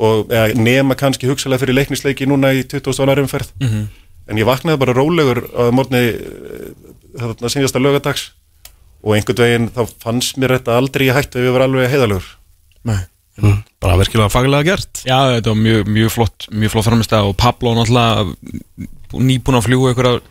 og 0.00 0.32
eða, 0.32 0.54
nema 0.56 0.96
kannski 0.98 1.28
hugsalega 1.28 1.60
fyrir 1.60 1.76
leiknisleiki 1.76 2.28
núna 2.28 2.54
í 2.56 2.62
20. 2.64 3.20
umferð 3.24 3.52
mm 3.60 3.68
-hmm. 3.68 3.86
en 4.32 4.38
ég 4.40 4.48
vaknaði 4.48 4.80
bara 4.80 4.96
rólegur 4.96 5.44
á 5.52 5.68
morgunni 5.68 6.00
eh, 6.08 6.72
þarna 7.18 7.52
síðasta 7.52 7.82
lögadags 7.82 8.30
og 9.02 9.16
einhvern 9.16 9.42
veginn 9.44 9.70
þá 9.74 9.82
fannst 10.00 10.38
mér 10.38 10.56
þetta 10.58 10.78
aldrei 10.78 11.08
í 11.08 11.12
hættu 11.12 11.38
ef 11.38 11.50
ég 11.50 11.52
var 11.52 11.66
alveg 11.66 11.90
heiðalögur 11.90 12.28
Nei, 12.84 13.04
mm, 13.36 13.62
bara 13.80 13.98
virkilega 14.00 14.32
faglega 14.32 14.62
gert 14.62 15.04
Já, 15.04 15.36
þetta 15.36 15.52
var 15.52 15.60
mjög, 15.60 15.88
mjög 15.88 16.10
flott 16.10 16.48
mjög 16.50 16.70
flott 16.70 16.88
framist 16.88 17.12
og 17.12 17.36
Pablo 17.36 17.74
náttúrulega 17.74 18.32
nýbúin 19.12 19.58
að 19.60 19.66
fljúa 19.68 19.92
ykkur 19.92 20.22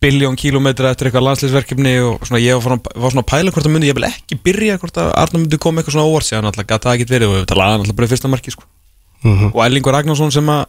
biljón 0.00 0.36
kílometra 0.40 0.92
eftir 0.94 1.08
eitthvað 1.08 1.26
landsleisverkefni 1.26 1.94
og 2.06 2.22
svona 2.24 2.40
ég 2.40 2.60
var, 2.64 2.78
var 2.80 3.12
svona 3.12 3.24
að 3.24 3.30
pæla 3.30 3.52
hvort 3.52 3.66
að 3.68 3.74
myndi 3.74 3.90
ég 3.90 3.98
vil 3.98 4.06
ekki 4.08 4.38
byrja 4.44 4.78
hvort 4.80 5.00
að 5.00 5.10
Arna 5.20 5.42
myndi 5.42 5.60
koma 5.60 5.82
eitthvað 5.82 5.96
svona 5.98 6.08
óvart 6.08 6.32
hann 6.32 6.48
alltaf 6.48 6.68
gata 6.70 6.88
það 6.88 6.96
ekkert 6.96 7.12
verið 7.14 7.28
og 7.28 7.36
við 7.36 7.50
talaði 7.52 7.76
alltaf 7.80 7.98
bara 7.98 8.08
í 8.08 8.12
fyrsta 8.14 8.30
marki 8.32 8.54
sko. 8.54 8.64
og 9.52 9.60
Ellingur 9.66 9.96
Ragnarsson 9.96 10.32
sem 10.32 10.48
að 10.48 10.64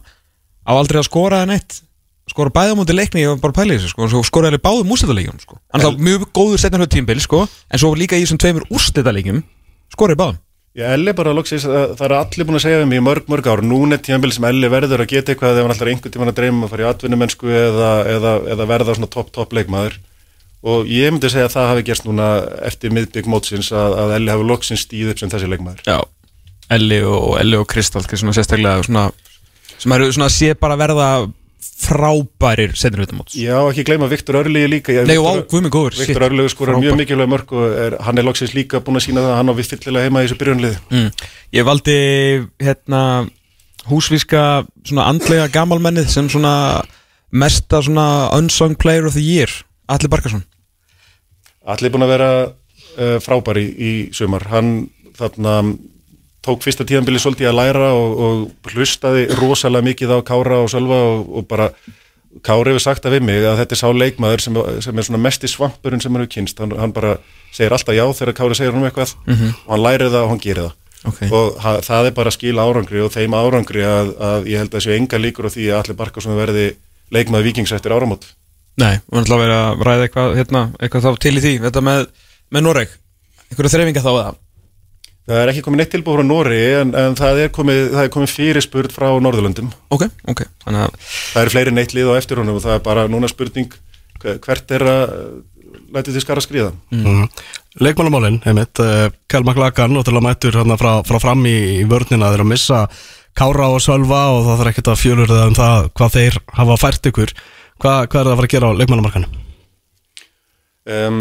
á 0.68 0.72
aldrei 0.76 1.00
að 1.00 1.08
skora 1.08 1.40
en 1.46 1.54
eitt 1.56 1.80
skora 2.28 2.52
bæða 2.52 2.76
móti 2.76 2.94
leikni 2.94 3.24
og 3.30 3.40
bara 3.40 3.56
pæla 3.56 3.74
í 3.74 3.80
þessu 3.80 3.94
sko, 3.94 4.04
og 4.04 4.12
svo 4.12 4.22
skoraði 4.26 4.54
alveg 4.54 4.64
báðum 4.68 4.92
úrstæðalegjum 4.94 5.40
sko. 5.42 5.58
hann 5.72 5.80
er 5.80 5.88
þá 5.88 6.04
mjög 6.08 6.28
góður 6.36 6.60
setna 6.60 6.82
hlut 6.82 6.92
tímbil 6.92 7.20
sko, 7.24 7.46
en 7.48 7.82
svo 7.82 7.94
líka 7.96 8.20
í 8.20 8.26
þessum 8.26 8.40
tveimur 8.42 8.68
úrstæðalegjum 8.68 9.42
skoraði 9.92 10.20
báðum 10.20 10.40
Já, 10.72 10.86
Elli 10.94 11.12
bara 11.12 11.34
loksins, 11.36 11.66
það 11.68 12.04
er 12.06 12.14
allir 12.16 12.46
búin 12.48 12.56
að 12.56 12.62
segja 12.64 12.84
mig 12.88 12.96
í 12.96 13.04
mörg, 13.04 13.26
mörg 13.28 13.48
ár, 13.52 13.60
núna 13.60 13.98
er 13.98 14.04
tímabil 14.06 14.30
sem 14.32 14.46
Elli 14.48 14.70
verður 14.72 15.02
að 15.04 15.10
geta 15.10 15.34
eitthvað 15.34 15.58
þegar 15.58 15.66
hann 15.66 15.74
alltaf 15.74 15.84
er 15.84 15.90
einhvern 15.92 16.14
tíman 16.14 16.32
að 16.32 16.38
dreyma 16.38 16.56
um 16.56 16.64
að 16.64 16.72
fara 16.72 16.84
í 16.84 16.86
atvinnumennsku 16.88 17.52
eða, 17.52 17.90
eða, 18.08 18.32
eða 18.54 18.66
verða 18.70 18.94
svona 18.96 19.10
topp, 19.12 19.28
topp 19.36 19.52
leikmaður 19.58 19.98
og 20.72 20.88
ég 20.88 21.12
myndi 21.12 21.28
segja 21.28 21.50
að 21.50 21.56
það 21.58 21.68
hafi 21.72 21.84
gerst 21.90 22.08
núna 22.08 22.30
eftir 22.64 22.94
miðbygg 22.96 23.28
mótsins 23.28 23.68
að, 23.76 23.98
að 24.00 24.14
Elli 24.16 24.32
hafi 24.32 24.48
loksins 24.48 24.86
stíð 24.86 25.12
upp 25.12 25.20
sem 25.20 25.34
þessi 25.34 25.52
leikmaður. 25.52 25.84
Já, 25.84 25.98
Elli 26.72 27.02
og, 27.04 27.28
Elli 27.42 27.60
og 27.60 27.68
Kristall 27.68 28.06
svona 28.08 28.32
sérstaklega 28.38 28.86
svona, 28.86 29.04
sem 29.76 29.96
eru 29.98 30.08
svona 30.08 30.30
sé 30.32 30.54
bara 30.56 30.80
verða 30.80 31.08
frábærir 31.62 32.72
setna 32.78 32.98
hlutum 33.02 33.20
móts 33.22 33.36
Já, 33.38 33.56
ekki 33.70 33.84
gleyma 33.86 34.08
Viktor 34.10 34.38
Örligi 34.42 34.68
líka. 34.70 34.94
Nei, 35.06 35.16
og 35.18 35.26
á, 35.28 35.32
Viktor- 35.38 35.48
guð 35.52 35.62
minn 35.62 35.74
góður. 35.74 35.98
Viktor 36.00 36.26
Örligi 36.28 36.52
skorar 36.54 36.74
Frábær. 36.74 36.82
mjög 36.86 36.98
mikilvæg 37.00 37.30
mörg 37.32 37.52
og 37.58 37.76
er, 37.84 37.96
hann 38.02 38.18
er 38.18 38.26
loksins 38.26 38.54
líka 38.56 38.80
búin 38.82 38.98
að 38.98 39.06
sína 39.06 39.22
það 39.22 39.32
að 39.32 39.38
hann 39.40 39.52
á 39.52 39.54
við 39.58 39.70
fyllilega 39.72 40.06
heima 40.08 40.22
í 40.22 40.26
þessu 40.26 40.38
byrjunliði. 40.42 40.78
mm. 40.90 41.10
Ég 41.52 41.64
valdi 41.68 41.96
hérna 42.62 43.02
húsvíska 43.90 44.42
svona 44.84 45.06
andlega 45.10 45.48
gamalmennið 45.54 46.08
sem 46.08 46.28
svona 46.28 46.54
mesta 47.32 47.80
svona 47.82 48.30
unsung 48.36 48.74
player 48.78 49.06
of 49.06 49.14
the 49.14 49.22
year 49.22 49.48
Alli 49.88 50.08
Barkarsson 50.08 50.44
Allir 51.66 51.90
búin 51.94 52.02
að 52.06 52.12
vera 52.16 52.30
uh, 52.98 53.18
frábæri 53.22 53.62
í, 53.70 53.90
í 54.10 54.14
sumar. 54.16 54.42
Hann 54.50 54.88
þarna 55.14 55.60
tók 56.42 56.62
fyrsta 56.64 56.86
tíðanbili 56.86 57.20
svolítið 57.22 57.50
að 57.52 57.58
læra 57.58 57.88
og, 57.94 58.22
og 58.26 58.72
hlustaði 58.74 59.26
rosalega 59.38 59.86
mikið 59.86 60.14
á 60.14 60.18
Kára 60.26 60.62
og 60.64 60.70
Sölva 60.72 60.98
og, 61.12 61.26
og 61.38 61.48
bara 61.50 61.70
Kári 62.42 62.72
hefur 62.72 62.80
sagt 62.80 63.06
við 63.12 63.24
mig 63.28 63.44
að 63.44 63.58
þetta 63.60 63.76
er 63.76 63.80
sá 63.82 63.88
leikmaður 63.92 64.42
sem, 64.42 64.60
sem 64.82 64.98
er 64.98 65.06
svona 65.06 65.20
mest 65.20 65.42
í 65.44 65.50
svampurinn 65.52 66.00
sem 66.00 66.14
hann 66.14 66.24
hefur 66.24 66.32
kynst. 66.32 66.62
Hann, 66.62 66.72
hann 66.80 66.94
bara 66.96 67.18
segir 67.52 67.74
alltaf 67.76 67.96
já 67.96 68.04
þegar 68.18 68.38
Kári 68.38 68.56
segir 68.56 68.72
hann 68.72 68.80
um 68.80 68.88
eitthvað 68.88 69.12
og 69.28 69.74
hann 69.74 69.84
læri 69.84 70.08
það 70.08 70.22
og 70.22 70.30
hann 70.32 70.42
gerir 70.42 70.62
það. 70.64 70.78
okay. 71.10 71.28
Og 71.28 71.58
það 71.84 72.08
er 72.08 72.16
bara 72.16 72.32
að 72.32 72.38
skila 72.38 72.64
árangri 72.64 73.02
og 73.04 73.12
þeim 73.12 73.36
árangri 73.36 73.84
að, 73.84 74.14
að 74.16 74.48
ég 74.48 74.62
held 74.62 74.72
að 74.72 74.78
þessu 74.78 74.94
enga 74.96 75.20
líkur 75.20 75.50
á 75.52 75.54
því 75.54 75.66
að 75.68 75.82
Allir 75.82 75.98
Barkarsson 76.00 76.38
verði 76.38 76.66
leikmaður 77.12 77.48
vikings 77.50 77.74
eftir 77.76 77.92
áramót. 77.92 78.24
Nei, 78.80 78.96
við 78.96 79.12
erum 79.12 79.20
alltaf 79.20 79.36
að 79.36 79.44
vera 79.44 79.58
að 79.68 79.84
ræða 79.86 80.06
eitthvað, 80.06 80.34
hérna, 80.40 80.62
eitthvað 80.80 81.04
þá 81.04 81.20
til 81.20 81.34
í 81.36 81.42
því 81.44 81.50
Þetta 81.66 81.80
með, 81.84 82.06
með 82.48 82.62
Noreg 82.64 82.94
Einhverju 83.50 83.72
þreifinga 83.74 84.00
þá 84.00 84.12
eða 84.14 84.30
Það 85.22 85.38
er 85.38 85.50
ekki 85.52 85.62
komið 85.62 85.78
neitt 85.82 85.92
tilbúið 85.94 86.16
frá 86.18 86.26
Nóri 86.26 86.60
en, 86.80 86.88
en 86.98 87.14
það 87.18 87.40
er 87.44 87.50
komið, 87.54 87.80
það 87.92 88.06
er 88.08 88.10
komið 88.16 88.32
fyrirspurð 88.32 88.94
frá 88.96 89.06
Norðurlöndum. 89.22 89.68
Ok, 89.94 90.08
ok 90.32 90.42
Þannig 90.64 90.82
að 90.88 90.96
Það 91.06 91.40
eru 91.44 91.52
fleiri 91.54 91.74
neitt 91.76 91.94
lið 91.94 92.10
á 92.10 92.14
eftir 92.18 92.40
honum 92.42 92.58
og 92.58 92.64
það 92.64 92.74
er 92.74 92.82
bara 92.88 93.04
núna 93.12 93.30
spurning 93.30 93.70
hve- 94.22 94.38
hvert 94.42 94.74
er 94.74 94.84
að 94.90 95.14
lætið 95.92 96.16
þið 96.16 96.24
skara 96.24 96.42
skriða. 96.44 96.72
Mm. 96.90 97.26
Leikmannamálin, 97.84 98.40
einmitt, 98.48 98.80
uh, 98.82 99.06
Kjell 99.30 99.44
Maklagan 99.46 99.96
og 100.00 100.04
til 100.08 100.16
að 100.18 100.24
mættur 100.26 100.56
hérna 100.58 100.76
frá, 100.80 100.90
frá 101.06 101.18
fram 101.22 101.44
í, 101.48 101.84
vörnina 101.88 102.32
þeir 102.32 102.42
að 102.44 102.50
missa 102.50 102.80
Kára 103.38 103.70
og 103.72 103.80
Sölva 103.80 104.24
og 104.34 104.42
það 104.48 104.58
þarf 104.60 104.72
ekkert 104.74 104.90
að 104.92 105.00
fjölur 105.00 105.30
það 105.30 105.46
um 105.52 105.56
það 105.56 105.86
hvað 105.96 106.16
þeir 106.18 106.38
hafa 106.58 106.76
fært 106.82 107.08
ykkur 107.12 107.32
Hva, 107.82 107.94
hvað 108.04 108.18
er 108.20 108.26
það 108.26 108.32
að 108.32 108.40
fara 108.42 108.48
að 108.50 108.52
gera 108.56 108.68
á 108.68 108.78
leikmannamarkanum? 108.80 109.38
Um, 110.92 111.20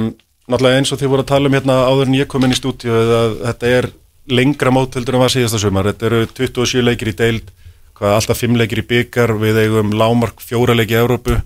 náttúrulega 0.49 0.81
eins 0.81 0.91
og 0.93 1.01
þið 1.01 1.11
voru 1.13 1.25
að 1.25 1.31
tala 1.31 1.49
um 1.49 1.57
hérna 1.57 1.77
áður 1.87 2.09
en 2.09 2.17
ég 2.17 2.29
kom 2.31 2.45
inn 2.45 2.55
í 2.55 2.57
stúdíu 2.57 2.93
að 2.93 3.35
þetta 3.45 3.73
er 3.77 3.89
lengra 4.31 4.71
mótöldur 4.73 5.17
en 5.17 5.23
var 5.23 5.33
síðasta 5.33 5.59
sumar. 5.61 5.89
Þetta 5.91 6.07
eru 6.09 6.23
27 6.29 6.85
leikir 6.85 7.11
í 7.11 7.17
deild, 7.17 7.51
hvað, 7.97 8.17
alltaf 8.17 8.41
5 8.41 8.57
leikir 8.59 8.81
í 8.81 8.87
byggar, 8.89 9.35
við 9.41 9.63
eigum 9.65 9.93
lámark 9.97 10.41
4 10.43 10.77
leiki 10.77 10.97
í 10.97 11.01
Európu 11.01 11.37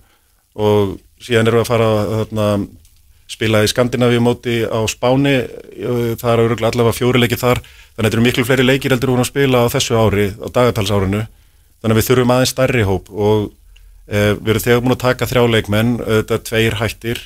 og 0.56 0.98
síðan 1.24 1.50
erum 1.50 1.62
við 1.62 1.66
að 1.66 1.72
fara 1.72 1.90
þarna, 2.12 2.48
spila 3.32 3.64
í 3.66 3.70
Skandinavíu 3.72 4.22
móti 4.22 4.60
á 4.64 4.80
Spáni, 4.92 5.36
það 6.22 6.32
er 6.32 6.44
öruglega 6.44 6.72
allavega 6.72 6.96
fjóri 6.96 7.22
leikir 7.24 7.42
þar, 7.42 7.62
þannig 7.64 7.98
að 7.98 8.06
þetta 8.06 8.18
eru 8.18 8.26
miklu 8.28 8.46
fleiri 8.48 8.68
leikir 8.68 8.94
heldur 8.94 9.16
að 9.18 9.30
spila 9.32 9.64
á 9.66 9.74
þessu 9.74 9.98
ári, 9.98 10.28
á 10.38 10.48
dagatalsárinu, 10.54 11.24
þannig 11.82 11.96
að 11.96 12.00
við 12.00 12.10
þurfum 12.10 12.34
aðeins 12.36 12.54
stærri 12.54 12.86
hóp 12.86 13.10
og 13.10 13.48
eh, 14.06 14.36
við 14.38 14.52
erum 14.54 14.66
þegar 14.68 14.84
búin 14.86 14.96
að 14.96 15.02
taka 15.08 15.30
þrjá 15.32 15.44
leikmenn, 15.56 15.96
þetta 16.06 16.38
er 16.38 16.46
tveir 16.52 16.78
hættir, 16.84 17.24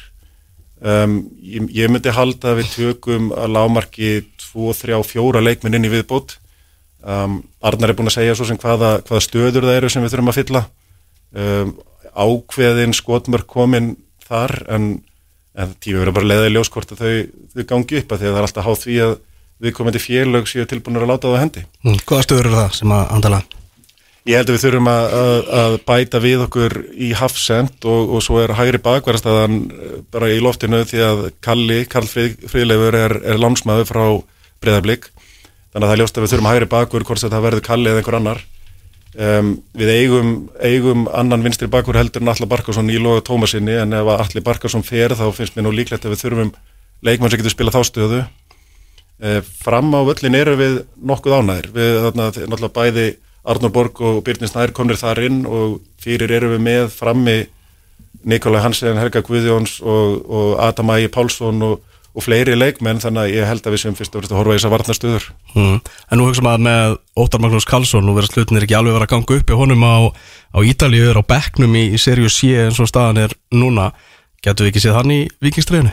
um, 0.81 1.15
ég, 1.43 1.69
ég 1.75 1.91
myndi 1.91 2.13
halda 2.15 2.53
að 2.53 2.61
við 2.61 2.73
tökum 2.75 3.31
að 3.35 3.53
lámarki 3.55 4.11
2, 4.49 4.73
3, 4.81 4.99
4 5.11 5.43
leikmenn 5.43 5.79
inn 5.79 5.89
í 5.89 5.93
viðbót, 5.93 6.37
um, 7.03 7.41
Arnar 7.61 7.93
er 7.93 7.99
búin 7.99 8.11
að 8.11 8.19
segja 8.19 8.37
svo 8.37 8.47
sem 8.49 8.59
hvaða, 8.59 8.99
hvaða 9.07 9.25
stöður 9.25 9.69
það 9.69 9.79
eru 9.81 9.93
sem 9.93 10.05
við 10.05 10.15
þurfum 10.15 10.33
að 10.33 10.39
fylla, 10.41 10.65
um, 11.45 11.73
ákveðin 12.19 12.97
skotmörk 12.97 13.49
komin 13.49 13.93
þar 14.29 14.55
en, 14.69 14.91
en 15.57 15.73
tífi 15.81 15.99
verður 15.99 16.19
bara 16.19 16.43
í 16.47 16.53
ljóskort 16.53 16.93
að 16.95 17.03
þau, 17.03 17.41
þau 17.55 17.65
gangi 17.73 18.01
upp 18.01 18.13
að 18.13 18.21
því 18.21 18.29
að 18.29 18.33
það 18.33 18.41
er 18.41 18.49
alltaf 18.49 18.67
háð 18.69 18.83
því 18.83 18.99
að 19.05 19.15
við 19.59 19.75
komandi 19.75 19.99
félög 20.01 20.47
séu 20.47 20.67
tilbúinur 20.69 21.03
að 21.03 21.13
láta 21.13 21.27
það 21.27 21.35
á 21.35 21.43
hendi. 21.43 21.63
Mm. 21.83 21.97
Hvaða 22.07 22.25
stöður 22.25 22.47
eru 22.47 22.59
það 22.61 22.75
sem 22.79 22.93
að 22.95 23.09
handala? 23.11 23.41
Ég 24.29 24.37
held 24.37 24.51
að 24.51 24.55
við 24.55 24.63
þurfum 24.67 24.87
að, 24.91 25.13
að, 25.17 25.37
að 25.57 25.75
bæta 25.87 26.19
við 26.21 26.41
okkur 26.43 26.73
í 27.01 27.07
hafsend 27.17 27.85
og, 27.89 28.11
og 28.13 28.21
svo 28.21 28.37
er 28.43 28.51
hægri 28.53 28.77
bakverðastæðan 28.85 29.55
bara 30.13 30.27
í 30.29 30.41
loftinu 30.43 30.83
því 30.85 30.99
að 31.01 31.21
Kalli, 31.41 31.79
Karl 31.89 32.05
Frið, 32.05 32.35
Friðleifur 32.51 32.97
er, 32.99 33.15
er 33.25 33.39
lánsmaður 33.41 33.87
frá 33.89 34.03
Breiðablík 34.61 35.07
þannig 35.73 35.81
að 35.81 35.87
það 35.87 35.93
er 35.95 36.01
ljóst 36.03 36.19
að 36.19 36.25
við 36.25 36.33
þurfum 36.33 36.49
hægri 36.49 36.67
bakverð 36.69 37.09
hvort 37.09 37.23
þetta 37.23 37.39
verður 37.41 37.63
Kalli 37.65 37.89
eða 37.89 38.03
einhver 38.03 38.17
annar. 38.19 38.43
Um, 39.17 39.49
við 39.73 39.89
eigum, 39.95 40.29
eigum 40.61 41.07
annan 41.17 41.45
vinstri 41.47 41.69
bakverð 41.71 42.03
heldur 42.03 42.21
en 42.21 42.29
Alla 42.29 42.49
Barkarsson 42.51 42.91
í 42.93 42.99
loga 43.01 43.23
Tómasinni 43.25 43.79
en 43.81 43.97
ef 43.97 44.11
Alli 44.13 44.43
Barkarsson 44.45 44.85
fer 44.85 45.15
þá 45.17 45.25
finnst 45.33 45.57
mér 45.57 45.65
nú 45.65 45.73
líklegt 45.73 46.05
að 46.05 46.13
við 46.13 46.21
þurfum 46.27 46.53
leikmann 47.01 47.33
sem 47.33 47.41
getur 47.41 47.55
spila 47.55 47.73
þá 47.73 47.81
stöðu. 47.89 48.21
Uh, 49.19 49.41
fram 49.65 49.89
á 49.97 50.05
völlin 50.05 50.37
eru 50.37 50.53
við 50.59 50.77
nokkuð 51.01 51.39
ánæðir 51.41 51.71
við 51.73 51.97
þarna, 52.05 52.29
Arnur 53.43 53.71
Borg 53.73 54.01
og 54.03 54.23
Byrnir 54.25 54.51
Snær 54.51 54.73
komnir 54.75 54.99
þar 54.99 55.21
inn 55.27 55.45
og 55.47 55.79
fyrir 56.01 56.31
erum 56.35 56.57
við 56.57 56.65
með 56.65 56.89
frammi 56.93 57.37
Nikolai 58.27 58.63
Hansen, 58.63 58.97
Helga 58.99 59.21
Guðjóns 59.23 59.79
og, 59.79 60.25
og 60.27 60.57
Adam 60.63 60.91
Ægi 60.95 61.11
Pálsson 61.13 61.61
og, 61.63 61.79
og 62.11 62.25
fleiri 62.25 62.57
leikmenn 62.57 62.99
þannig 62.99 63.21
að 63.23 63.35
ég 63.37 63.47
held 63.47 63.63
að 63.63 63.75
við 63.75 63.83
sem 63.85 63.95
fyrst 63.95 64.15
og 64.15 64.19
verðist 64.19 64.35
að 64.35 64.41
horfa 64.41 64.55
í 64.55 64.59
þess 64.59 64.69
að 64.69 64.75
varnastöður 64.77 65.29
Mm. 65.49 65.79
En 66.13 66.19
nú 66.19 66.27
hugsa 66.27 66.43
maður 66.45 66.61
með 66.61 66.91
Óttar 67.17 67.41
Magnús 67.41 67.65
Karlsson 67.65 68.03
nú 68.05 68.13
verðast 68.13 68.35
hlutinir 68.37 68.67
ekki 68.67 68.75
alveg 68.77 68.93
vera 68.93 69.07
að 69.07 69.15
ganga 69.15 69.37
upp 69.39 69.49
í 69.49 69.55
honum 69.57 69.81
á, 69.81 69.97
á 70.53 70.59
Ítalíu 70.61 71.07
er 71.09 71.17
á 71.17 71.25
bekknum 71.25 71.73
í, 71.73 71.87
í 71.89 71.97
Serious 71.97 72.37
C 72.37 72.51
eins 72.53 72.77
og 72.77 72.91
staðan 72.91 73.23
er 73.23 73.33
núna 73.49 73.87
Getur 74.43 74.65
við 74.65 74.71
ekki 74.71 74.83
séð 74.85 74.95
hann 74.95 75.11
í 75.11 75.19
vikingstriðinu? 75.43 75.91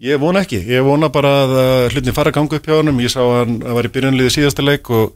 Ég 0.00 0.20
vona 0.20 0.40
ekki, 0.46 0.62
ég 0.64 0.84
vona 0.86 1.10
bara 1.12 1.32
að 1.42 1.50
hlutin 1.92 2.16
fara 2.16 2.32
að 2.32 2.38
ganga 2.38 2.56
upp 2.56 2.68
hjá 2.68 2.76
honum, 2.78 3.02
ég 3.04 3.12
sá 3.12 3.20
að 3.20 3.34
hann 3.36 3.58
að 3.60 3.76
var 3.76 3.88
í 3.88 3.90
byrjunliði 3.96 4.32
síðasta 4.32 4.64
leik 4.64 4.88
og 4.96 5.10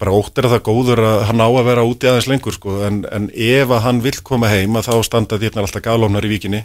bara 0.00 0.16
ótt 0.16 0.38
er 0.38 0.48
það 0.52 0.64
góður 0.66 1.02
að 1.08 1.22
hann 1.30 1.40
á 1.40 1.48
að 1.48 1.68
vera 1.70 1.84
úti 1.88 2.08
aðeins 2.08 2.28
lengur 2.28 2.56
sko, 2.56 2.80
en, 2.84 3.04
en 3.12 3.30
ef 3.32 3.70
að 3.72 3.84
hann 3.86 4.02
vill 4.04 4.18
koma 4.22 4.50
heim 4.52 4.76
að 4.76 4.90
þá 4.90 4.96
standa 5.08 5.38
þérna 5.40 5.64
alltaf 5.64 5.84
galónar 5.84 6.26
í 6.26 6.32
vikinni 6.34 6.64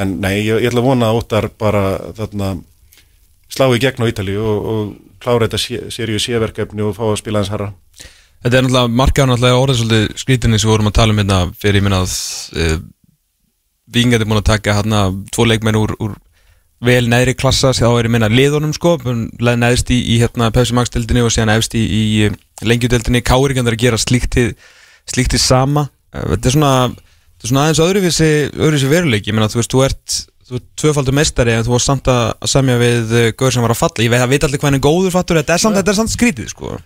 en 0.00 0.18
nei, 0.20 0.42
ég, 0.44 0.60
ég 0.60 0.70
ætla 0.70 0.82
að 0.82 0.90
vona 0.90 1.10
að 1.10 1.20
óttar 1.20 1.48
bara 1.58 1.84
þarna 2.18 2.52
slá 3.50 3.66
í 3.74 3.80
gegn 3.82 4.04
á 4.04 4.10
Ítalíu 4.10 4.40
og, 4.44 4.68
og 4.72 5.20
klára 5.20 5.48
þetta 5.48 5.90
seríu 5.92 6.20
séverkefni 6.22 6.84
og 6.84 6.96
fá 6.96 7.04
að 7.08 7.18
spila 7.20 7.42
hans 7.42 7.52
herra. 7.52 7.72
Þetta 8.40 8.56
er 8.56 8.64
náttúrulega 8.64 8.94
markaður 9.00 9.30
náttúrulega 9.32 9.60
orðið 9.64 9.80
svolítið 9.80 10.22
skrítinni 10.22 10.60
sem 10.60 10.68
við 10.68 10.74
vorum 10.74 10.90
að 10.90 10.96
tala 10.96 11.14
um 11.14 11.20
hérna 11.20 11.40
fyrir 11.60 11.80
ég 11.80 11.86
minna 11.86 12.00
að 12.04 12.14
uh, 12.56 12.80
Víkingat 13.90 14.22
er 14.22 14.28
búin 14.30 14.38
að 14.38 14.46
taka 14.52 14.76
hérna 14.78 15.00
tvo 15.34 15.44
leikmenn 15.50 15.80
úr, 15.80 15.96
úr 15.98 16.12
vel 16.84 17.04
neðri 17.12 17.34
klassa 17.36 17.74
þá 17.76 17.86
er 17.90 18.08
ég 18.08 18.12
minna 18.14 18.30
liðunum 18.32 18.72
sko 18.76 18.96
neðst 19.04 19.92
í, 19.92 19.98
í 20.14 20.18
hérna 20.22 20.50
Pepsi 20.54 20.76
Max 20.76 20.92
deildinni 20.94 21.24
og 21.24 21.32
síðan 21.34 21.52
efst 21.54 21.76
í, 21.76 21.84
í 21.84 22.66
lengjudeildinni 22.66 23.22
Káringan 23.24 23.68
er 23.68 23.76
að 23.76 23.84
gera 23.84 24.00
slíktið 24.00 24.54
slíktið 25.10 25.42
sama. 25.42 25.88
Uh, 26.14 26.32
þetta 26.34 26.50
er 26.50 26.56
svona, 26.56 26.72
þetta 26.90 27.46
er 27.46 27.52
svona 27.52 27.64
aðeins 27.66 27.82
öðruvísi, 27.84 28.30
öðruvísi 28.56 28.90
veruleik 28.90 29.28
ég 29.28 29.36
minna 29.36 29.50
þú 29.52 29.60
veist, 29.60 29.74
þú 29.74 29.84
ert 29.86 30.16
þú 30.50 30.58
ert 30.58 30.70
tvöfaldur 30.82 31.14
mestari 31.14 31.54
en 31.54 31.66
þú 31.66 31.76
varst 31.76 31.90
samt 31.92 32.08
að 32.10 32.48
semja 32.50 32.78
við 32.80 33.12
uh, 33.14 33.26
Gaur 33.38 33.54
sem 33.54 33.66
var 33.66 33.74
að 33.76 33.82
falla, 33.84 34.06
ég 34.06 34.14
veit 34.14 34.24
veit 34.32 34.48
allir 34.48 34.62
hvað 34.62 34.70
hann 34.70 34.80
er 34.80 34.86
góður 34.88 35.14
fattur, 35.14 35.38
þetta 35.42 35.56
er 35.56 35.62
samt, 35.62 35.78
þetta 35.78 35.92
er 35.92 36.00
samt 36.00 36.14
skrítið 36.16 36.50
sko 36.54 36.78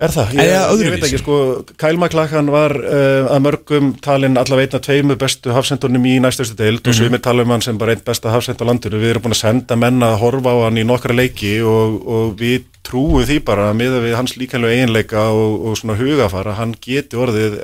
Er 0.00 0.12
það? 0.14 0.30
Ég, 0.38 0.50
það 0.56 0.82
ég 0.82 0.92
veit 0.94 1.02
ekki, 1.04 1.18
sko, 1.20 1.34
Kyle 1.80 1.98
McLachlan 1.98 2.48
var 2.48 2.72
uh, 2.72 3.26
að 3.34 3.42
mörgum 3.44 3.90
talin 4.00 4.40
allavega 4.40 4.70
einn 4.70 4.78
af 4.78 4.84
tveimu 4.86 5.16
bestu 5.20 5.52
hafsendunum 5.52 6.06
í 6.08 6.14
næstustu 6.24 6.56
deild 6.56 6.88
og 6.88 6.96
sumir 6.96 7.20
tala 7.20 7.44
um 7.44 7.52
hann 7.52 7.64
sem 7.64 7.76
bara 7.80 7.92
einn 7.92 8.04
besta 8.06 8.32
hafsend 8.32 8.64
á 8.64 8.64
landinu. 8.64 8.96
Við 9.02 9.12
erum 9.12 9.26
búin 9.26 9.36
að 9.36 9.42
senda 9.42 9.76
menna 9.76 10.14
að 10.14 10.22
horfa 10.22 10.56
á 10.56 10.64
hann 10.64 10.80
í 10.80 10.86
nokkra 10.88 11.18
leiki 11.18 11.52
og, 11.68 12.00
og 12.08 12.32
við 12.40 12.64
trúum 12.86 13.28
því 13.28 13.38
bara 13.44 13.68
að 13.68 13.78
miða 13.82 14.00
við 14.06 14.16
hans 14.16 14.38
líkanlega 14.40 14.80
eiginleika 14.80 15.28
og, 15.36 15.68
og 15.68 15.76
svona 15.76 16.00
hugafara, 16.00 16.56
hann 16.56 16.72
geti 16.80 17.20
orðið 17.20 17.60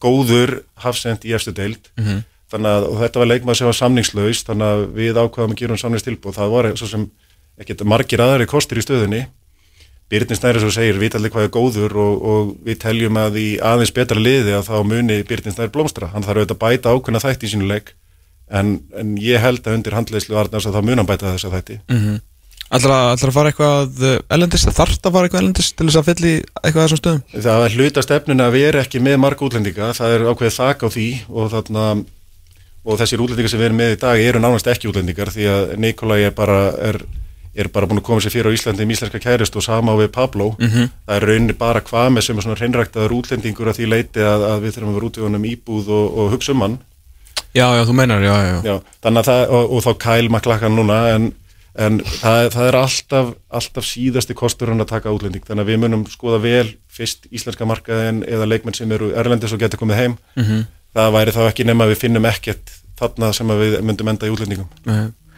góður 0.00 0.62
hafsend 0.80 1.28
í 1.28 1.36
efstu 1.36 1.52
deild. 1.52 1.92
Þannig 2.52 2.72
að 2.72 2.88
og 2.88 3.00
þetta 3.04 3.20
var 3.20 3.34
leikmaður 3.34 3.60
sem 3.60 3.68
var 3.68 3.82
samningslaus, 3.84 4.46
þannig 4.48 4.72
að 4.72 4.90
við 4.96 5.18
ákvaðum 5.20 5.52
að 5.52 5.60
gera 5.60 5.76
um 5.76 5.84
samningstilbúð. 5.84 6.36
Það 6.40 6.52
var 6.56 6.74
svo 6.78 6.88
sem 6.88 7.10
ekkert 7.60 7.84
margir 7.84 8.22
aðri 8.24 8.48
kostir 8.48 8.80
í 8.80 8.84
stöðunni 8.84 9.26
Byrnir 10.12 10.38
Snæri 10.38 10.62
svo 10.62 10.70
segir, 10.70 11.00
við 11.02 11.16
allir 11.18 11.32
hvað 11.34 11.48
er 11.48 11.54
góður 11.56 11.96
og, 11.98 12.26
og 12.30 12.50
við 12.66 12.78
teljum 12.84 13.18
að 13.18 13.40
í 13.42 13.46
aðeins 13.58 13.94
betra 13.96 14.22
liði 14.22 14.54
að 14.54 14.68
þá 14.68 14.76
muni 14.86 15.18
Byrnir 15.26 15.56
Snæri 15.56 15.72
blómstra. 15.74 16.12
Hann 16.12 16.22
þarf 16.26 16.44
auðvitað 16.44 16.56
að 16.56 16.62
bæta 16.62 16.94
ákveðna 16.94 17.22
þætti 17.24 17.48
í 17.48 17.52
sínu 17.56 17.66
leik 17.70 17.92
en, 18.46 18.78
en 18.94 19.16
ég 19.18 19.42
held 19.42 19.66
að 19.66 19.80
undir 19.80 19.96
handleyslu 19.96 20.38
Arnars 20.38 20.68
að 20.68 20.78
þá 20.78 20.86
mun 20.86 21.02
hann 21.02 21.08
bæta 21.08 21.32
þessa 21.34 21.50
þætti. 21.56 21.80
Ætlar 22.66 23.14
að 23.14 23.34
fara 23.34 23.50
eitthvað 23.52 24.00
uh, 24.02 24.14
ellendis, 24.34 24.64
þarf 24.66 24.96
að 24.98 25.12
fara 25.14 25.28
eitthvað 25.28 25.42
ellendis 25.42 25.68
til 25.70 25.86
þess 25.86 25.98
að 26.00 26.08
fylla 26.08 26.30
í 26.30 26.38
eitthvað 26.62 26.80
þessum 26.80 27.00
stöðum? 27.00 27.20
Það 27.44 27.66
er 27.66 27.76
hluta 27.76 28.02
stefnun 28.02 28.42
að 28.42 28.56
við 28.56 28.66
erum 28.70 28.82
ekki 28.82 29.02
með 29.06 29.20
marga 29.22 29.46
útlendinga, 29.46 29.90
það 29.94 30.14
er 30.16 30.24
ákveðið 30.26 30.56
þak 30.56 30.82
á 30.82 30.88
því 30.96 31.06
og, 31.28 31.52
þarna, 31.52 31.84
og 32.82 32.98
þessir 33.02 33.22
útlendingar 33.22 33.52
sem 33.52 33.62
við 33.62 33.68
erum 33.68 33.78
með 33.82 33.94
í 33.94 34.00
dag 34.02 34.24
eru 34.24 34.42
nánast 34.42 34.70
ekki 34.72 34.90
útlendingar 34.90 35.30
því 35.34 35.46
að 35.52 35.62
Nikolai 35.84 36.18
er 36.26 36.34
bara, 36.34 36.58
er, 36.88 36.98
er 37.56 37.68
bara 37.72 37.86
búin 37.88 38.00
að 38.02 38.06
koma 38.08 38.20
sér 38.20 38.34
fyrir 38.34 38.50
á 38.52 38.56
Íslandi 38.56 38.84
um 38.84 38.90
íslenska 38.92 39.20
kærist 39.22 39.56
og 39.56 39.62
sama 39.64 39.92
á 39.92 39.96
við 40.00 40.10
Pablo. 40.12 40.50
Mhm. 40.60 40.90
Það 41.06 41.16
er 41.16 41.26
rauninni 41.30 41.56
bara 41.58 41.80
hvað 41.80 42.10
með 42.16 42.26
sem 42.26 42.36
er 42.38 42.42
svona 42.46 42.58
hreinræktaður 42.60 43.14
útlendingur 43.16 43.70
að 43.72 43.78
því 43.80 43.88
leiti 43.88 44.20
að, 44.20 44.44
að 44.50 44.60
við 44.66 44.74
þurfum 44.76 44.92
að 44.92 44.98
vera 45.00 45.06
út 45.10 45.16
í 45.18 45.24
honum 45.26 45.48
íbúð 45.52 45.88
og, 45.88 46.06
og 46.18 46.30
hugsa 46.36 46.52
um 46.52 46.60
hann. 46.66 46.78
Já, 47.56 47.66
já, 47.72 47.82
þú 47.88 47.92
meinar, 47.96 48.20
já, 48.20 48.34
já, 48.44 48.56
Já, 48.68 48.74
þannig 49.02 49.20
að 49.22 49.28
það, 49.30 49.42
og, 49.56 49.70
og 49.72 49.82
þá 49.86 49.92
Kyle 50.04 50.28
McLachlan 50.28 50.76
núna 50.76 50.98
en, 51.14 51.28
en 51.76 52.00
það, 52.04 52.50
það 52.52 52.66
er 52.68 52.76
alltaf, 52.82 53.30
alltaf 53.60 53.84
síðasti 53.88 54.34
kostur 54.36 54.68
hann 54.68 54.80
að 54.84 54.90
taka 54.92 55.12
útlending 55.14 55.44
þannig 55.46 55.64
að 55.64 55.70
við 55.72 55.80
munum 55.80 56.02
skoða 56.12 56.40
vel 56.44 56.74
fyrst 56.92 57.24
íslenska 57.32 57.64
markaðin 57.68 58.22
eða 58.28 58.48
leikmenn 58.48 58.76
sem 58.76 58.92
eru 58.92 59.08
erlendis 59.16 59.52
og 59.56 59.60
getur 59.60 59.80
komið 59.80 59.96
heim 60.02 60.18
Mhm. 60.36 60.66
það 60.96 61.12
væri 61.16 61.32
þá 61.36 61.40
ekki 61.48 61.64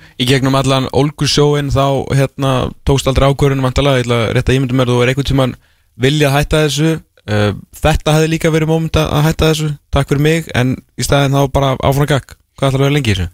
að 0.08 0.16
sem 0.16 0.16
að 0.16 0.18
í 0.18 0.26
gegnum 0.28 0.56
allan 0.58 0.88
Olgursjóin 0.92 1.70
þá 1.70 2.06
hérna 2.16 2.52
tókst 2.86 3.06
aldrei 3.06 3.28
ákvörðunum 3.30 3.68
vantalega, 3.68 3.98
ég 3.98 4.06
ætla 4.06 4.18
að 4.24 4.32
rétta 4.36 4.56
ímyndum 4.56 4.80
er 4.80 4.88
þú 4.88 5.02
er 5.02 5.08
einhvern 5.08 5.28
tímann 5.28 5.56
viljað 5.96 6.34
hætta 6.34 6.62
þessu. 6.66 7.00
Uh, 7.28 7.54
þetta 7.76 8.14
hefði 8.16 8.30
líka 8.32 8.50
verið 8.50 8.68
móment 8.68 8.96
að 8.96 9.24
hætta 9.26 9.50
þessu. 9.52 9.72
Takk 9.92 10.08
fyrir 10.08 10.22
mig, 10.22 10.48
en 10.54 10.76
í 10.98 11.04
staðin 11.04 11.36
þá 11.36 11.52
bara 11.52 11.74
áfram 11.84 12.08
gagg, 12.08 12.36
hvað 12.58 12.68
ætlar 12.68 12.80
að 12.80 12.86
vera 12.86 12.96
lengi 12.96 13.14
þessu? 13.14 13.28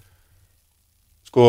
Sko, 1.31 1.47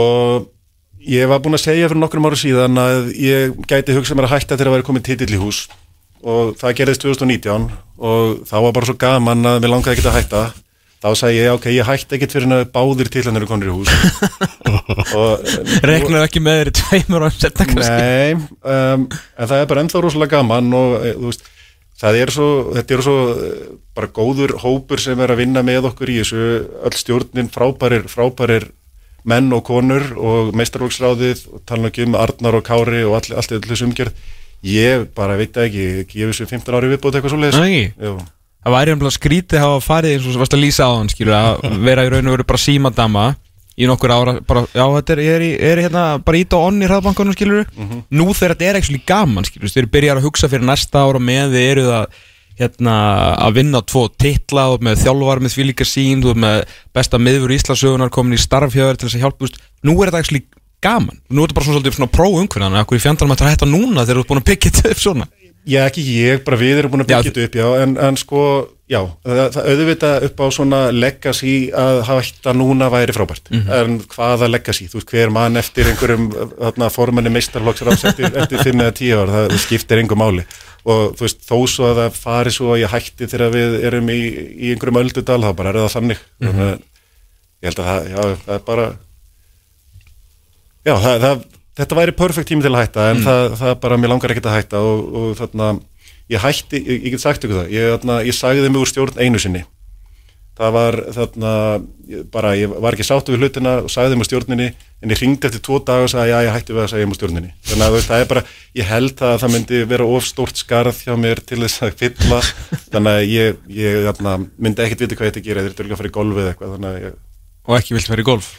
ég 1.05 1.29
var 1.29 1.41
búinn 1.41 1.57
að 1.57 1.65
segja 1.65 1.89
fyrir 1.89 2.01
nokkrum 2.01 2.25
ára 2.29 2.39
síðan 2.39 2.77
að 2.81 3.09
ég 3.17 3.57
gæti 3.69 3.95
hugsað 3.97 4.19
mér 4.19 4.29
að 4.29 4.35
hætta 4.37 4.55
þegar 4.55 4.71
að 4.71 4.77
vera 4.77 4.87
komið 4.87 5.07
titill 5.09 5.35
í 5.35 5.41
hús. 5.41 5.65
Og 6.25 6.55
það 6.57 6.77
gerðist 6.79 7.03
2019 7.05 7.67
og 8.01 8.45
þá 8.49 8.55
var 8.59 8.71
bara 8.73 8.87
svo 8.89 8.95
gaman 8.97 9.45
að 9.45 9.59
mér 9.61 9.73
langaði 9.75 9.97
ekki 9.97 10.07
að 10.09 10.17
hætta 10.17 10.43
þá 11.05 11.19
sagði 11.19 11.37
ég, 11.37 11.49
ok, 11.53 11.65
ég 11.75 11.87
hætti 11.87 12.17
ekkert 12.17 12.35
fyrir 12.35 12.53
að 12.55 12.63
báðir 12.73 13.09
titlanir 13.13 13.43
eru 13.43 13.49
konur 13.49 13.69
í 13.69 13.75
hús. 13.75 13.91
Og 15.19 15.43
Reknar 15.85 16.25
ekki 16.25 16.41
með 16.41 16.59
þeirri 16.59 16.73
tveimur 16.79 17.25
árum 17.25 17.35
setna 17.35 17.67
kannski. 17.69 17.97
Nei, 17.99 18.47
um, 18.75 19.03
en 19.05 19.51
það 19.51 19.59
er 19.61 19.67
bara 19.71 19.83
ennþá 19.85 20.01
rosalega 20.05 20.39
gaman 20.39 20.71
og 20.77 20.95
e, 20.99 21.11
veist, 21.21 21.45
það 22.01 22.21
er 22.23 22.33
svo, 22.33 22.47
þetta 22.77 22.97
eru 22.97 23.05
svo 23.05 23.17
e, 23.33 23.51
bara 23.97 24.11
góður 24.15 24.55
hópur 24.63 25.03
sem 25.03 25.21
er 25.21 25.35
að 25.35 25.43
vinna 25.43 25.65
með 25.65 25.91
okkur 25.91 26.13
í 26.13 26.17
þessu, 26.23 26.47
öll 26.89 26.97
stjórnin 26.97 27.51
frábærir, 27.53 28.09
frábærir 28.11 28.69
menn 29.25 29.53
og 29.57 29.65
konur 29.65 30.11
og 30.21 30.55
meistarvóksráðið 30.57 31.45
og 31.53 31.61
tala 31.69 31.89
ekki 31.89 32.05
um 32.05 32.17
Arnar 32.17 32.59
og 32.59 32.65
Kári 32.65 33.01
og 33.05 33.17
all, 33.19 33.37
allt 33.41 33.55
þessu 33.65 33.87
umgjörð 33.89 34.25
ég 34.65 35.05
bara 35.17 35.37
veit 35.37 35.57
ekki, 35.57 35.85
ég 36.05 36.25
hef 36.25 36.33
þessu 36.33 36.49
15 36.49 36.77
ári 36.77 36.91
viðbót 36.93 37.17
eitthvað 37.17 37.33
svo 37.33 37.41
leiðis. 37.41 37.61
Það 38.65 38.73
væri 38.73 38.93
umlað 38.95 39.13
skrítið 39.13 39.59
að 39.59 39.65
hafa 39.67 39.81
farið 39.85 40.13
eins 40.15 40.27
og 40.27 40.39
varst 40.41 40.55
að 40.57 40.63
lýsa 40.63 40.85
á 40.89 40.97
hann 40.97 41.09
skilur 41.11 41.35
að 41.37 41.65
vera 41.85 42.05
í 42.05 42.09
raun 42.09 42.29
og 42.31 42.33
veru 42.33 42.45
bara 42.49 42.61
símadama 42.63 43.25
í 43.75 43.89
nokkur 43.89 44.13
ára, 44.15 44.33
bara, 44.47 44.63
já 44.71 44.85
þetta 44.95 45.13
er, 45.13 45.21
er, 45.35 45.43
í, 45.43 45.49
er 45.69 45.81
hérna 45.83 46.05
bara 46.23 46.39
ít 46.39 46.55
og 46.55 46.69
onni 46.69 46.87
í 46.87 46.89
hraðbankunum 46.89 47.35
skilur 47.35 47.67
nú 48.09 48.27
þegar 48.31 48.55
þetta 48.55 48.69
er 48.69 48.79
ekki 48.79 49.01
gaman 49.05 49.45
skilur 49.45 49.69
þeir 49.69 49.89
byrjar 49.91 50.21
að 50.21 50.25
hugsa 50.29 50.49
fyrir 50.49 50.65
næsta 50.65 51.03
ára 51.03 51.21
með 51.21 51.53
þið 51.57 51.67
eru 51.73 51.85
það 51.89 52.17
hérna 52.55 52.97
að 53.45 53.57
vinna 53.59 53.81
tvo 53.83 54.05
titla 54.15 54.69
og 54.71 54.83
með 54.87 55.01
þjálfar 55.03 55.43
með 55.43 55.57
því 55.57 55.69
líka 55.69 55.85
sín 55.85 56.23
og 56.25 56.39
með 56.39 56.61
besta 56.95 57.19
miður 57.19 57.51
Íslasögunar 57.51 58.13
komin 58.15 58.37
í 58.37 58.39
starfhjöður 58.39 58.97
til 58.97 59.09
þess 59.09 59.19
að 59.19 59.25
hjálpa 59.25 59.49
úst. 59.49 59.59
nú 59.83 59.97
er 59.99 60.09
þetta 60.09 60.23
ekki 60.23 60.45
gaman, 60.85 61.19
nú 61.29 61.43
er 61.43 61.51
þetta 61.51 61.57
bara 61.59 61.67
svona, 61.67 61.81
svolítið 61.81 61.97
svona 61.99 62.15
próumhverjan, 62.15 62.79
okkur 62.79 62.97
í 62.97 63.03
fjandalum 63.03 63.35
ætlar 63.35 63.49
að 63.49 63.57
hætta 63.57 63.67
núna 63.67 64.05
þegar 64.05 64.21
þú 64.21 64.23
ert 64.23 64.31
búin 64.31 64.41
að 64.41 64.49
byggja 64.53 64.71
þetta 64.71 64.93
upp 64.95 65.03
svona 65.03 65.27
Já, 65.65 65.79
ekki 65.87 66.03
ég, 66.05 66.43
bara 66.45 66.57
við 66.61 66.77
erum 66.77 66.91
búin 66.93 67.01
að 67.01 67.07
byggja 67.09 67.31
þetta 67.31 67.45
upp, 67.47 67.55
já, 67.57 67.67
en, 67.81 67.93
en 68.05 68.17
sko, 68.21 68.41
já, 68.91 68.99
það, 69.25 69.39
það 69.55 69.69
auðvita 69.71 70.09
upp 70.27 70.43
á 70.45 70.47
svona 70.53 70.81
legacy 70.93 71.53
að 71.73 72.01
hætta 72.05 72.53
núna 72.53 72.89
væri 72.93 73.15
frábært, 73.15 73.49
en 73.73 73.95
hvaða 74.11 74.49
legacy, 74.51 74.85
þú 74.91 74.99
veist, 74.99 75.09
hver 75.09 75.33
mann 75.33 75.57
eftir 75.57 75.89
einhverjum 75.89 76.27
þarna 76.51 76.91
formanni 76.93 77.33
meistarlokksráðs 77.33 78.05
eftir, 78.11 78.29
eftir 78.43 78.61
fimm 78.61 78.83
eða 78.85 78.93
tíu 78.99 79.17
ár, 79.23 79.33
það 79.33 79.55
skiptir 79.65 80.03
einhver 80.03 80.21
máli. 80.21 80.45
Og 80.85 81.15
þú 81.17 81.25
veist, 81.25 81.41
þó 81.49 81.57
svo 81.65 81.89
að 81.89 82.03
það 82.03 82.21
fari 82.21 82.53
svo 82.53 82.69
að 82.75 82.81
ég 82.83 82.93
hætti 82.93 83.31
þegar 83.33 83.55
við 83.57 83.79
erum 83.89 84.13
í, 84.13 84.19
í 84.69 84.73
einhverjum 84.75 85.01
öldudal, 85.01 85.41
þá 85.41 85.51
bara 85.57 85.73
er 85.73 85.81
það 85.81 85.95
þannig, 85.97 86.21
þannig 86.45 86.65
að 86.67 86.77
ég 87.65 87.71
held 87.71 87.81
að 87.81 87.89
það, 87.89 88.09
já, 88.13 88.21
það 88.45 88.55
er 88.59 88.65
bara, 88.69 88.87
já, 90.85 90.93
það, 91.07 91.23
það 91.25 91.45
þetta 91.75 91.99
væri 91.99 92.15
perfekt 92.15 92.51
tími 92.51 92.63
til 92.63 92.73
að 92.73 92.85
hætta 92.85 93.11
en 93.11 93.21
það, 93.25 93.45
það 93.59 93.77
bara, 93.83 93.99
mér 93.99 94.13
langar 94.13 94.33
ekkert 94.33 94.49
að 94.49 94.57
hætta 94.59 94.81
og, 94.85 95.05
og 95.19 95.37
þarna, 95.39 95.71
ég 96.31 96.43
hætti, 96.43 96.81
ég, 96.81 97.07
ég 97.07 97.15
get 97.15 97.23
sagt 97.23 97.45
ykkur 97.45 97.63
það 97.63 97.71
ég, 97.75 97.87
þarna, 97.95 98.19
ég 98.27 98.37
sagði 98.37 98.69
mig 98.69 98.83
úr 98.83 98.91
stjórn 98.91 99.19
einu 99.19 99.41
sinni. 99.41 99.65
Það 100.55 100.71
var 100.71 100.95
þarna 101.11 101.53
ég, 102.07 102.19
bara, 102.31 102.53
ég 102.55 102.75
var 102.79 102.95
ekki 102.95 103.03
sáttu 103.03 103.33
við 103.33 103.41
hlutina 103.43 103.73
og 103.83 103.89
sagði 103.91 104.15
mig 104.15 104.23
úr 104.23 104.29
stjórninni, 104.29 104.67
en 105.03 105.11
ég 105.11 105.19
ringdi 105.19 105.49
eftir 105.49 105.59
tvo 105.67 105.81
dag 105.83 106.05
og 106.05 106.11
sagði, 106.13 106.31
já, 106.31 106.45
ég 106.47 106.55
hætti 106.55 106.75
við 106.77 106.83
að 106.85 106.87
segja 106.93 107.09
mig 107.09 107.17
úr 107.17 107.19
stjórninni. 107.19 107.51
Þannig 107.67 107.87
að 107.89 108.05
það 108.05 108.23
er 108.23 108.29
bara, 108.29 108.43
ég 108.79 108.87
held 108.87 109.23
að 109.27 109.35
það 109.41 109.51
myndi 109.57 109.81
vera 109.91 110.07
of 110.15 110.29
stórt 110.29 110.61
skarð 110.61 111.01
hjá 111.03 111.11
mér 111.19 111.41
til 111.43 111.59
þess 111.59 111.83
að 111.83 111.99
fylla, 111.99 112.39
þannig 112.93 113.11
að 113.11 113.33
ég, 113.33 113.59
ég 113.81 113.99
þarna, 114.07 114.37
myndi 114.55 114.85
ekkert 114.85 115.03
vita 115.03 115.19
hvað 115.19 115.27
ég 115.27 115.35
ætti 115.35 115.43
að 115.43 115.49
gera 115.49 115.65
er 115.65 115.75
ekki 115.75 115.91
að 115.91 115.99
fara 115.99 116.13
í 116.13 116.15
golfið 116.21 116.49
eitthvað, 116.53 116.77
þannig 116.77 116.93
að 116.93 117.03
ég, 117.03 117.19
og 117.67 117.77
ekki 117.81 117.97
vilt 117.97 118.13
vera 118.13 118.23
í 118.23 118.29
golf? 118.31 118.53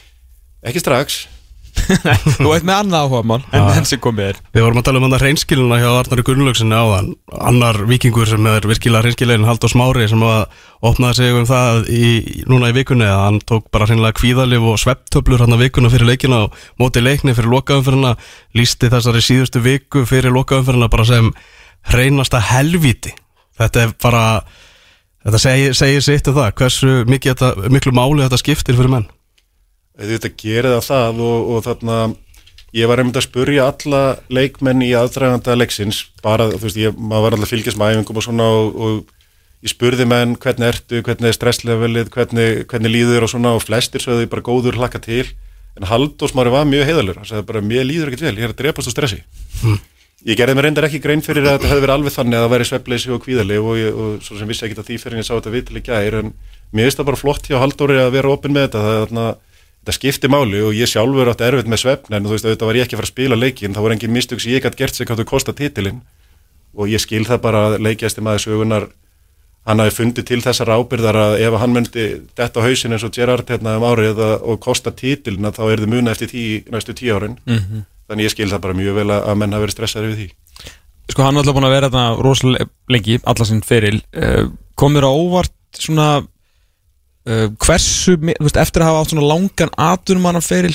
Ekki 0.69 0.85
strax 0.85 1.19
þú 2.37 2.53
ert 2.55 2.67
með 2.67 2.77
annað 2.81 3.05
áhuga 3.05 3.23
mál 3.27 3.39
en 3.55 3.67
enn 3.77 3.87
sem 3.89 4.01
komið 4.03 4.31
er. 4.31 4.39
Við 4.55 4.65
vorum 4.65 4.81
að 4.81 4.87
tala 4.89 5.01
um 5.01 5.07
hann 5.07 5.19
hreinskiluna 5.21 5.79
hjá 5.81 5.89
Arnari 5.93 6.25
Gunnlaugsinni 6.27 6.77
áðan. 6.77 7.11
Annar 7.51 7.79
vikingur 7.89 8.29
sem 8.31 8.49
er 8.51 8.67
virkilega 8.69 9.05
hreinskilegin 9.05 9.47
Haldur 9.49 9.73
Smári 9.73 10.09
sem 10.11 10.25
að 10.27 10.45
opnaði 10.91 11.19
sig 11.21 11.39
um 11.39 11.49
það 11.49 11.91
í, 11.93 12.11
núna 12.51 12.71
í 12.73 12.77
vikunni. 12.77 13.07
Að 13.07 13.23
hann 13.25 13.41
tók 13.49 13.71
bara 13.75 13.89
hreinlega 13.89 14.19
kvíðalif 14.21 14.69
og 14.73 14.81
svepptöflur 14.83 15.45
hann 15.45 15.57
að 15.57 15.67
vikuna 15.67 15.93
fyrir 15.93 16.11
leikina 16.11 16.45
og 16.47 16.61
móti 16.83 17.05
leikni 17.05 17.37
fyrir 17.37 17.53
lokaumfyrirna 17.55 18.17
lísti 18.59 18.91
þessari 18.93 19.25
síðustu 19.25 19.63
viku 19.65 20.07
fyrir 20.09 20.35
lokaumfyrirna 20.35 20.91
bara 20.93 21.09
sem 21.09 21.33
hreinasta 21.93 22.43
helvíti. 22.53 23.15
Þetta 23.57 23.87
er 23.87 23.99
bara 24.03 24.25
þetta 25.27 25.43
segir, 25.43 25.77
segir 25.79 26.05
sitt 26.05 26.29
um 26.31 26.37
það 26.39 26.57
hversu 26.61 26.97
þetta, 27.07 27.55
miklu 27.73 27.95
máli 27.97 28.27
þetta 28.27 28.43
skiptir 28.43 28.79
fyrir 28.79 28.93
menn 28.93 29.07
auðvitað 30.01 30.39
gerir 30.41 30.73
það 30.77 30.87
það 30.91 31.21
og, 31.27 31.51
og 31.53 31.67
þarna 31.67 31.99
ég 32.77 32.91
var 32.91 33.01
einmitt 33.01 33.17
að 33.17 33.29
spurja 33.29 33.69
alla 33.71 34.03
leikmenn 34.33 34.85
í 34.85 34.93
aðdraganda 34.99 35.57
leiksins 35.57 36.03
bara, 36.25 36.51
þú 36.53 36.65
veist, 36.67 36.81
ég, 36.81 36.97
maður 36.99 37.25
var 37.25 37.37
alltaf 37.37 37.53
fylgjast 37.55 37.81
með 37.81 37.95
æfingum 37.95 38.21
og 38.21 38.27
svona 38.27 38.49
og, 38.53 38.77
og 38.77 39.65
ég 39.65 39.73
spurði 39.73 40.07
menn 40.09 40.37
hvernig 40.43 40.75
ertu, 40.75 41.01
hvernig 41.07 41.31
er 41.31 41.37
stresslevelið? 41.39 42.13
Hvernig, 42.15 42.65
hvernig 42.71 42.93
líður 42.93 43.27
og 43.27 43.33
svona 43.33 43.55
og 43.57 43.65
flestir 43.65 44.05
sögðu 44.05 44.29
bara 44.33 44.45
góður 44.45 44.79
hlakka 44.81 45.01
til. 45.03 45.25
En 45.77 45.89
Halldórs 45.89 46.35
Mári 46.37 46.53
var 46.53 46.69
mjög 46.69 46.89
heiðalur, 46.89 47.21
hann 47.21 47.29
sagði 47.29 47.49
bara 47.51 47.65
mér 47.65 47.85
líður 47.89 48.13
ekkert 48.13 48.27
vel, 48.29 48.37
ég 48.39 48.49
er 48.49 48.55
að 48.55 48.61
drepast 48.63 48.91
og 48.91 48.97
stressi. 48.97 49.23
Ég 50.27 50.39
gerði 50.39 50.57
mér 50.57 50.67
reyndar 50.67 50.87
ekki 50.89 51.01
grein 51.05 51.21
fyrir 51.23 51.45
að 51.45 51.59
þetta 51.59 51.69
hefði 51.71 51.83
verið 51.85 51.95
alveg 51.95 52.15
þannig 52.15 52.39
að 52.39 52.45
það 52.45 52.53
væri 52.55 52.67
sveppleysi 52.67 53.11
og 53.13 53.21
kvíðali 53.23 53.59
og, 53.61 53.75
ég, 53.79 53.99
og 54.01 54.15
svo 54.25 54.39
sem 54.39 54.49
vissi 54.49 54.65
ekki 54.67 54.79
að 54.81 54.89
því 54.89 54.97
fyrir 55.03 55.17
en 55.17 55.21
ég 55.21 55.27
sá 55.29 55.35
þetta 55.35 55.53
viðtil 55.53 55.77
í 55.77 55.83
gær 55.87 56.17
en 56.23 56.33
mér 56.73 56.89
finnst 56.89 57.03
það 57.03 57.09
bara 57.11 57.21
flott 57.21 57.47
hjá 57.47 57.59
Halldóri 57.61 57.99
að 58.01 58.15
vera 58.17 58.33
opinn 58.33 58.57
með 58.57 58.65
þetta. 58.65 58.83
Það 58.87 58.97
er 58.97 59.05
þarna 59.05 59.27
þetta 59.87 59.95
skipti 59.95 60.29
máli 60.33 60.61
og 60.67 60.75
ég 60.75 60.91
sjálfur 60.91 61.29
átti 61.31 61.47
erfitt 61.47 61.69
með 61.71 61.83
svefn 61.85 62.17
en 62.17 62.25
þú 62.27 62.33
veist, 62.35 62.47
auðvitað 62.47 62.67
var 62.67 62.77
ég 62.77 62.87
ekki 62.87 62.97
að 62.97 63.01
fara 63.01 63.07
að 63.07 63.13
spila 63.13 63.37
leikin 63.39 63.77
þá 63.77 63.81
var 63.85 63.93
engin 63.95 64.15
mistök 64.17 64.43
sem 64.43 64.53
ég 64.57 64.65
gætt 64.65 64.79
gert 64.81 64.99
sig 64.99 65.07
hvað 65.07 65.21
þú 65.23 65.27
kosta 65.31 65.55
titilinn. 65.55 66.01
Og 66.75 66.91
ég 66.91 67.01
skil 67.01 67.23
það 67.25 67.43
bara 67.45 67.61
að 67.69 67.77
leikjast 67.87 68.19
í 68.19 68.25
maður 68.27 68.43
sögunar 68.43 68.89
hann 69.67 69.83
hafi 69.83 69.95
fundið 69.95 70.27
til 70.27 70.41
þessar 70.43 70.73
ábyrðar 70.75 71.19
að 71.23 71.37
ef 71.47 71.59
hann 71.63 71.75
myndi 71.75 72.07
detta 72.39 72.63
á 72.63 72.67
hausin 72.67 72.95
eins 72.97 73.07
og 73.07 73.15
Gerard 73.15 73.47
hérna 73.51 73.77
um 73.79 73.87
árið 73.87 74.23
og 74.27 74.59
kosta 74.63 74.91
titilina 74.91 75.55
þá 75.55 75.63
er 75.71 75.83
þið 75.85 75.95
muna 75.95 76.15
eftir 76.15 76.31
tí, 76.35 76.43
næstu 76.71 76.95
tíu 76.95 77.15
árin. 77.15 77.39
Mhm. 77.47 77.87
þannig 78.07 78.29
ég 78.29 78.31
skil 78.31 78.51
það 78.51 78.61
bara 78.63 78.75
mjög 78.79 78.95
vel 78.95 79.11
að, 79.11 79.35
menn 79.35 79.53
hafi 79.53 79.65
verið 79.65 79.75
stressaður 79.75 80.11
við 80.13 80.19
því. 80.21 80.29
Sko 81.11 81.23
hann 81.23 81.35
var 81.35 81.43
alltaf 81.43 81.55
búin 81.57 81.67
að 81.67 81.75
vera 81.75 81.89
þarna 81.91 82.23
rosalega 82.23 82.67
lengi, 82.89 83.19
alla 83.27 83.45
sinn 83.45 83.63
feril. 83.67 83.99
Uh, 84.15 84.51
komur 84.79 85.07
á 85.07 85.11
óvart 85.11 85.55
svona 85.75 86.23
uh, 87.27 87.47
hversu, 87.63 88.17
þú 88.19 88.47
veist, 88.47 88.61
eftir 88.61 88.85
að 88.85 88.93
hafa 88.93 89.03
átt 89.05 89.15
svona 89.15 89.31
langan 89.31 89.75
atvinnumanna 89.89 90.43
feril 90.45 90.75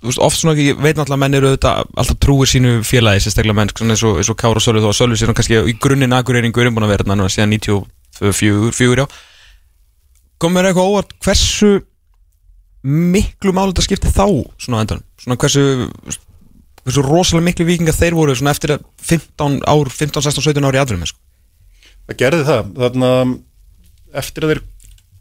þú 0.00 0.08
veist, 0.08 0.22
oft 0.24 0.40
svona, 0.40 0.56
ég 0.56 0.78
veit 0.80 0.96
náttúrulega 0.96 1.18
að 1.18 1.22
menn 1.24 1.36
eru 1.38 1.50
auðvitað 1.50 1.90
alltaf 2.00 2.20
trúir 2.24 2.48
sínu 2.48 2.76
félagi, 2.88 3.24
sérstaklega 3.26 3.58
menn 3.58 3.72
svona 3.74 3.96
eins 3.96 4.04
og, 4.08 4.20
eins 4.22 4.30
og 4.32 4.38
Kára 4.40 4.62
Sölvi 4.64 4.84
þó 4.84 4.88
að 4.92 4.96
Sölvi 5.00 5.20
sér 5.20 5.34
kannski 5.36 5.60
í 5.60 5.76
grunninn 5.82 6.16
akureyringur 6.16 6.64
er 6.64 6.72
búin 6.72 6.86
að 6.88 6.94
vera 6.94 7.06
þarna 7.06 7.28
síðan 7.32 7.52
94 7.52 8.96
já. 9.02 9.06
Komur 10.40 10.64
eitthvað 10.64 10.88
óvart 10.88 11.12
hversu 11.20 11.82
miklu 12.80 13.52
máli 13.52 13.74
þetta 13.74 13.84
skipti 13.84 14.12
þá 14.14 14.24
svona 14.56 14.80
á 14.80 14.82
endanum, 14.86 15.04
svona 15.20 15.36
hversu 15.42 15.64
hversu 16.80 17.04
rosalega 17.04 17.48
miklu 17.50 17.66
vikingar 17.68 17.96
þeir 17.96 18.16
voru 18.16 18.36
svona 18.38 18.54
eftir 18.54 18.78
að 18.78 18.86
15 19.04 19.60
ár, 19.68 19.90
15, 19.92 20.24
16, 20.24 20.46
17 20.48 20.64
ár 20.64 20.78
í 20.78 20.80
aðrum 20.80 21.04
sko. 21.04 21.20
Það 22.08 22.20
gerði 22.22 22.46
það, 22.48 22.70
þarna 22.80 23.10
eftir 24.20 24.46
að 24.46 24.54
þeir 24.54 24.62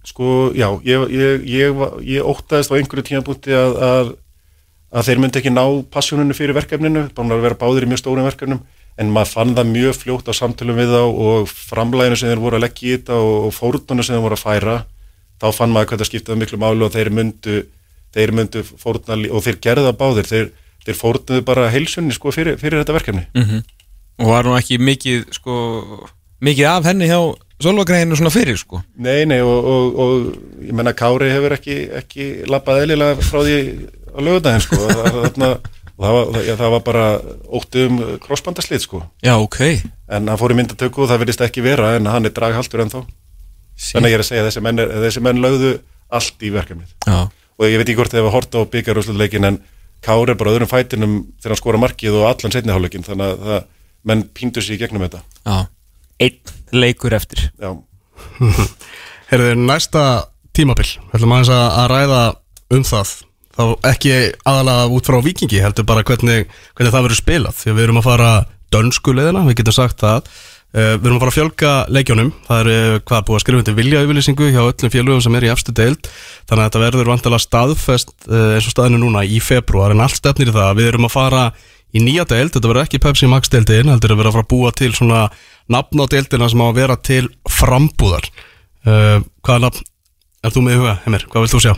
sko, 0.07 0.49
já, 0.55 0.69
ég, 0.87 1.05
ég, 1.13 1.45
ég, 1.49 1.85
ég 2.07 2.27
óttaðist 2.27 2.71
á 2.71 2.77
einhverju 2.79 3.05
tímabúti 3.09 3.55
að, 3.55 3.79
að, 3.83 4.11
að 4.95 5.09
þeir 5.09 5.23
myndi 5.23 5.41
ekki 5.41 5.53
ná 5.53 5.63
passjóninu 5.91 6.37
fyrir 6.37 6.57
verkefninu, 6.57 7.07
bara 7.15 7.39
að 7.39 7.47
vera 7.47 7.59
báðir 7.59 7.87
í 7.87 7.89
mjög 7.91 8.03
stórum 8.03 8.27
verkefnum, 8.29 8.61
en 8.99 9.11
maður 9.15 9.33
fann 9.33 9.57
það 9.57 9.73
mjög 9.73 9.99
fljótt 9.99 10.31
á 10.31 10.33
samtölum 10.35 10.79
við 10.79 10.95
þá 10.95 11.03
og 11.07 11.51
framlæginu 11.51 12.19
sem 12.19 12.31
þeir 12.31 12.43
voru 12.43 12.59
að 12.59 12.65
leggja 12.65 12.87
í 12.87 12.95
þetta 12.97 13.19
og, 13.23 13.51
fórnuna 13.55 14.05
sem 14.05 14.15
þeir 14.15 14.25
voru 14.25 14.39
að 14.39 14.45
færa, 14.45 14.77
þá 15.39 15.47
fann 15.55 15.75
maður 15.75 15.91
hvað 15.91 16.01
það 16.01 16.09
skiptaði 16.11 16.41
miklu 16.43 16.61
máli 16.63 16.87
og 16.87 16.95
þeir 16.95 17.11
myndu 17.15 17.59
þeir 18.15 18.33
myndu 18.33 18.63
lí- 19.19 19.31
og 19.31 19.43
þeir 19.45 19.59
gerðu 19.61 19.85
það 19.89 19.99
báðir, 19.99 20.29
þeir, 20.29 20.47
þeir 20.85 20.97
fórnuðu 20.97 21.43
bara 21.45 21.69
heilsunni 21.69 22.15
sko 22.15 22.31
fyrir, 22.33 22.57
fyrir 22.57 22.81
þetta 22.81 22.95
verkefni. 22.97 23.25
og 24.19 24.27
var 24.27 24.47
nú 24.47 24.55
ekki 24.57 24.79
mikið 24.81 25.29
sko, 25.35 25.53
mikið 26.41 26.65
af 26.67 26.89
henni 26.89 27.07
hjá 27.07 27.19
Solvagreinu 27.59 28.15
svona 28.15 28.31
fyrir 28.31 28.55
sko. 28.59 28.79
Nei, 29.03 29.25
nei, 29.27 29.41
og, 29.43 29.65
og, 29.67 29.97
og 29.99 30.63
ég 30.63 30.75
menna 30.75 30.93
Kári 30.95 31.27
hefur 31.33 31.57
ekki, 31.57 31.79
ekki 31.99 32.27
lappað 32.47 32.85
eðlilega 32.85 33.25
frá 33.25 33.41
því 33.43 33.57
á 34.15 34.19
lögudaginn, 34.23 34.63
sko, 34.63 34.77
það, 34.79 35.09
þarna, 35.15 35.49
það, 35.99 36.13
var, 36.15 36.37
já, 36.47 36.53
það 36.61 36.73
var 36.75 36.83
bara 36.85 37.07
óttu 37.59 37.85
um 37.89 37.97
krossbandaslið, 38.23 38.85
sko, 38.85 39.01
já 39.25 39.33
ok. 39.35 39.59
En 40.07 40.31
hann 40.31 40.39
fór 40.39 40.53
í 40.55 40.59
myndatöku 40.59 41.03
og 41.03 41.11
það 41.11 41.25
virðist 41.25 41.43
ekki 41.45 41.65
vera, 41.65 41.93
en 41.97 42.07
hann 42.09 42.29
er 42.29 42.35
draghaltur 42.35 42.85
ennþá, 42.85 43.01
þannig 43.89 44.07
að 44.07 44.13
ég 44.13 44.19
er 44.19 44.23
að 44.23 44.29
segja 44.29 44.45
að 44.45 44.49
þessi 44.49 44.63
menn, 44.65 44.83
er, 44.83 44.93
þessi 45.07 45.25
menn 45.27 45.43
lögðu 45.43 45.73
allt 46.19 46.45
í 46.47 46.53
verkefnið, 46.55 46.93
já. 47.05 47.19
og 47.59 47.67
ég 47.67 47.81
veit 47.81 47.89
ekki 47.89 47.97
hvort 47.99 48.15
þið 48.15 48.23
hefur 48.23 48.37
hort 48.37 48.55
á 48.55 48.61
byggarúsluleikin, 48.75 49.49
en 49.51 49.59
Kári 49.99 50.31
er 50.31 50.39
bara 50.39 50.53
öðrum 50.55 50.71
fætinum 50.71 51.17
þegar 51.43 51.53
hann 51.53 51.59
skora 51.59 51.83
markið 51.83 52.21
og 52.21 52.29
allan 52.29 52.55
setniháleikin, 52.55 53.03
þannig 53.03 53.33
að 53.33 53.49
það, 53.49 53.67
menn 54.07 54.21
píndu 54.31 54.63
sig 54.63 54.77
í 54.77 54.79
gegnum 54.79 55.03
þetta, 55.03 55.25
Já. 55.43 55.57
Einn 56.19 56.55
leikur 56.75 57.15
eftir. 57.17 57.49
Já, 57.59 57.73
Herðu, 59.29 59.55
næsta 59.61 60.03
tímabil, 60.57 60.87
við 61.09 61.17
ætlum 61.17 61.33
aðeins 61.35 61.51
að, 61.53 61.81
ræða 61.91 62.21
um 62.75 62.85
það. 62.87 63.17
Þá 63.59 63.63
ekki 63.89 64.13
aðalega 64.47 64.85
út 64.95 65.09
frá 65.09 65.17
vikingi 65.25 65.59
heldur 65.59 65.87
bara 65.87 66.05
hvernig, 66.07 66.47
hvernig 66.77 66.93
það 66.95 67.05
verður 67.05 67.19
spilað. 67.19 67.57
Því 67.59 67.71
að 67.71 67.75
við 67.77 67.85
erum 67.87 67.99
að 67.99 68.07
fara 68.07 68.29
dönsku 68.73 69.13
leiðina 69.15 69.43
við 69.47 69.59
getum 69.59 69.75
sagt 69.75 69.99
það. 70.03 70.29
Uh, 70.69 70.93
við 71.01 71.07
erum 71.09 71.17
að 71.17 71.23
fara 71.23 71.31
að 71.31 71.37
fjölga 71.39 71.69
leikjónum 71.89 72.27
það 72.45 72.59
er 72.59 72.67
uh, 72.69 72.97
hvað 73.09 73.23
búið 73.25 73.37
að 73.39 73.41
skrifa 73.41 73.61
undir 73.63 73.77
vilja 73.79 74.01
yfirlýsingu 74.05 74.49
hjá 74.53 74.59
öllum 74.61 74.91
félögum 74.93 75.23
sem 75.25 75.37
er 75.39 75.47
í 75.47 75.49
efstu 75.49 75.73
deild. 75.73 76.09
Þannig 76.45 76.61
að 76.61 76.67
þetta 76.67 76.81
verður 76.83 77.09
vantilega 77.09 77.45
staðfest 77.45 78.13
uh, 78.29 78.43
eins 78.53 78.69
og 78.69 78.75
staðinu 78.75 79.01
núna 79.01 79.25
í 79.25 79.41
februar 79.41 79.95
en 79.95 80.03
allt 80.05 80.19
stefnir 80.19 80.51
í 80.51 80.55
það 80.55 80.77
við 80.77 80.91
erum 80.91 81.09
að 81.09 81.15
fara 81.15 81.43
í 81.95 82.03
nýja 82.03 82.25
deild, 82.29 82.53
þetta 82.53 82.69
verður 82.69 82.85
ekki 82.85 83.01
Pepsi 83.03 83.29
Max 83.29 83.51
deildin 83.51 83.91
heldur 83.91 84.13
að 84.13 84.21
vera 84.21 84.31
að 84.31 84.37
fara 84.37 84.47
að 84.47 84.51
búa 84.53 84.73
til 84.77 84.91
svona 84.95 85.21
nafn 85.69 86.03
á 86.03 86.05
deildina 86.11 86.49
sem 86.49 86.61
á 86.61 86.67
að 86.67 86.81
vera 86.81 86.97
til 87.09 87.23
frambúðar. 87.49 88.29
Uh, 88.87 89.21
hvaða 89.45 89.63
nafn 89.67 89.87
er 90.45 90.53
þú 90.55 90.65
með 90.65 90.75
í 90.75 90.81
huga, 90.81 90.97
Heimir, 91.05 91.25
hvað 91.31 91.45
vilt 91.45 91.55
þú 91.55 91.63
sjá? 91.65 91.73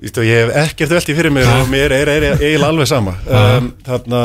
Vístu, 0.00 0.22
ég 0.24 0.46
hef 0.46 0.54
ekkert 0.62 0.94
velti 0.94 1.16
fyrir 1.16 1.34
mér 1.34 1.50
og 1.58 1.66
mér 1.68 1.92
er, 1.92 2.08
eiginlega 2.14 2.70
alveg 2.70 2.88
sama. 2.88 3.18
Um, 3.28 3.74
þarna 3.84 4.22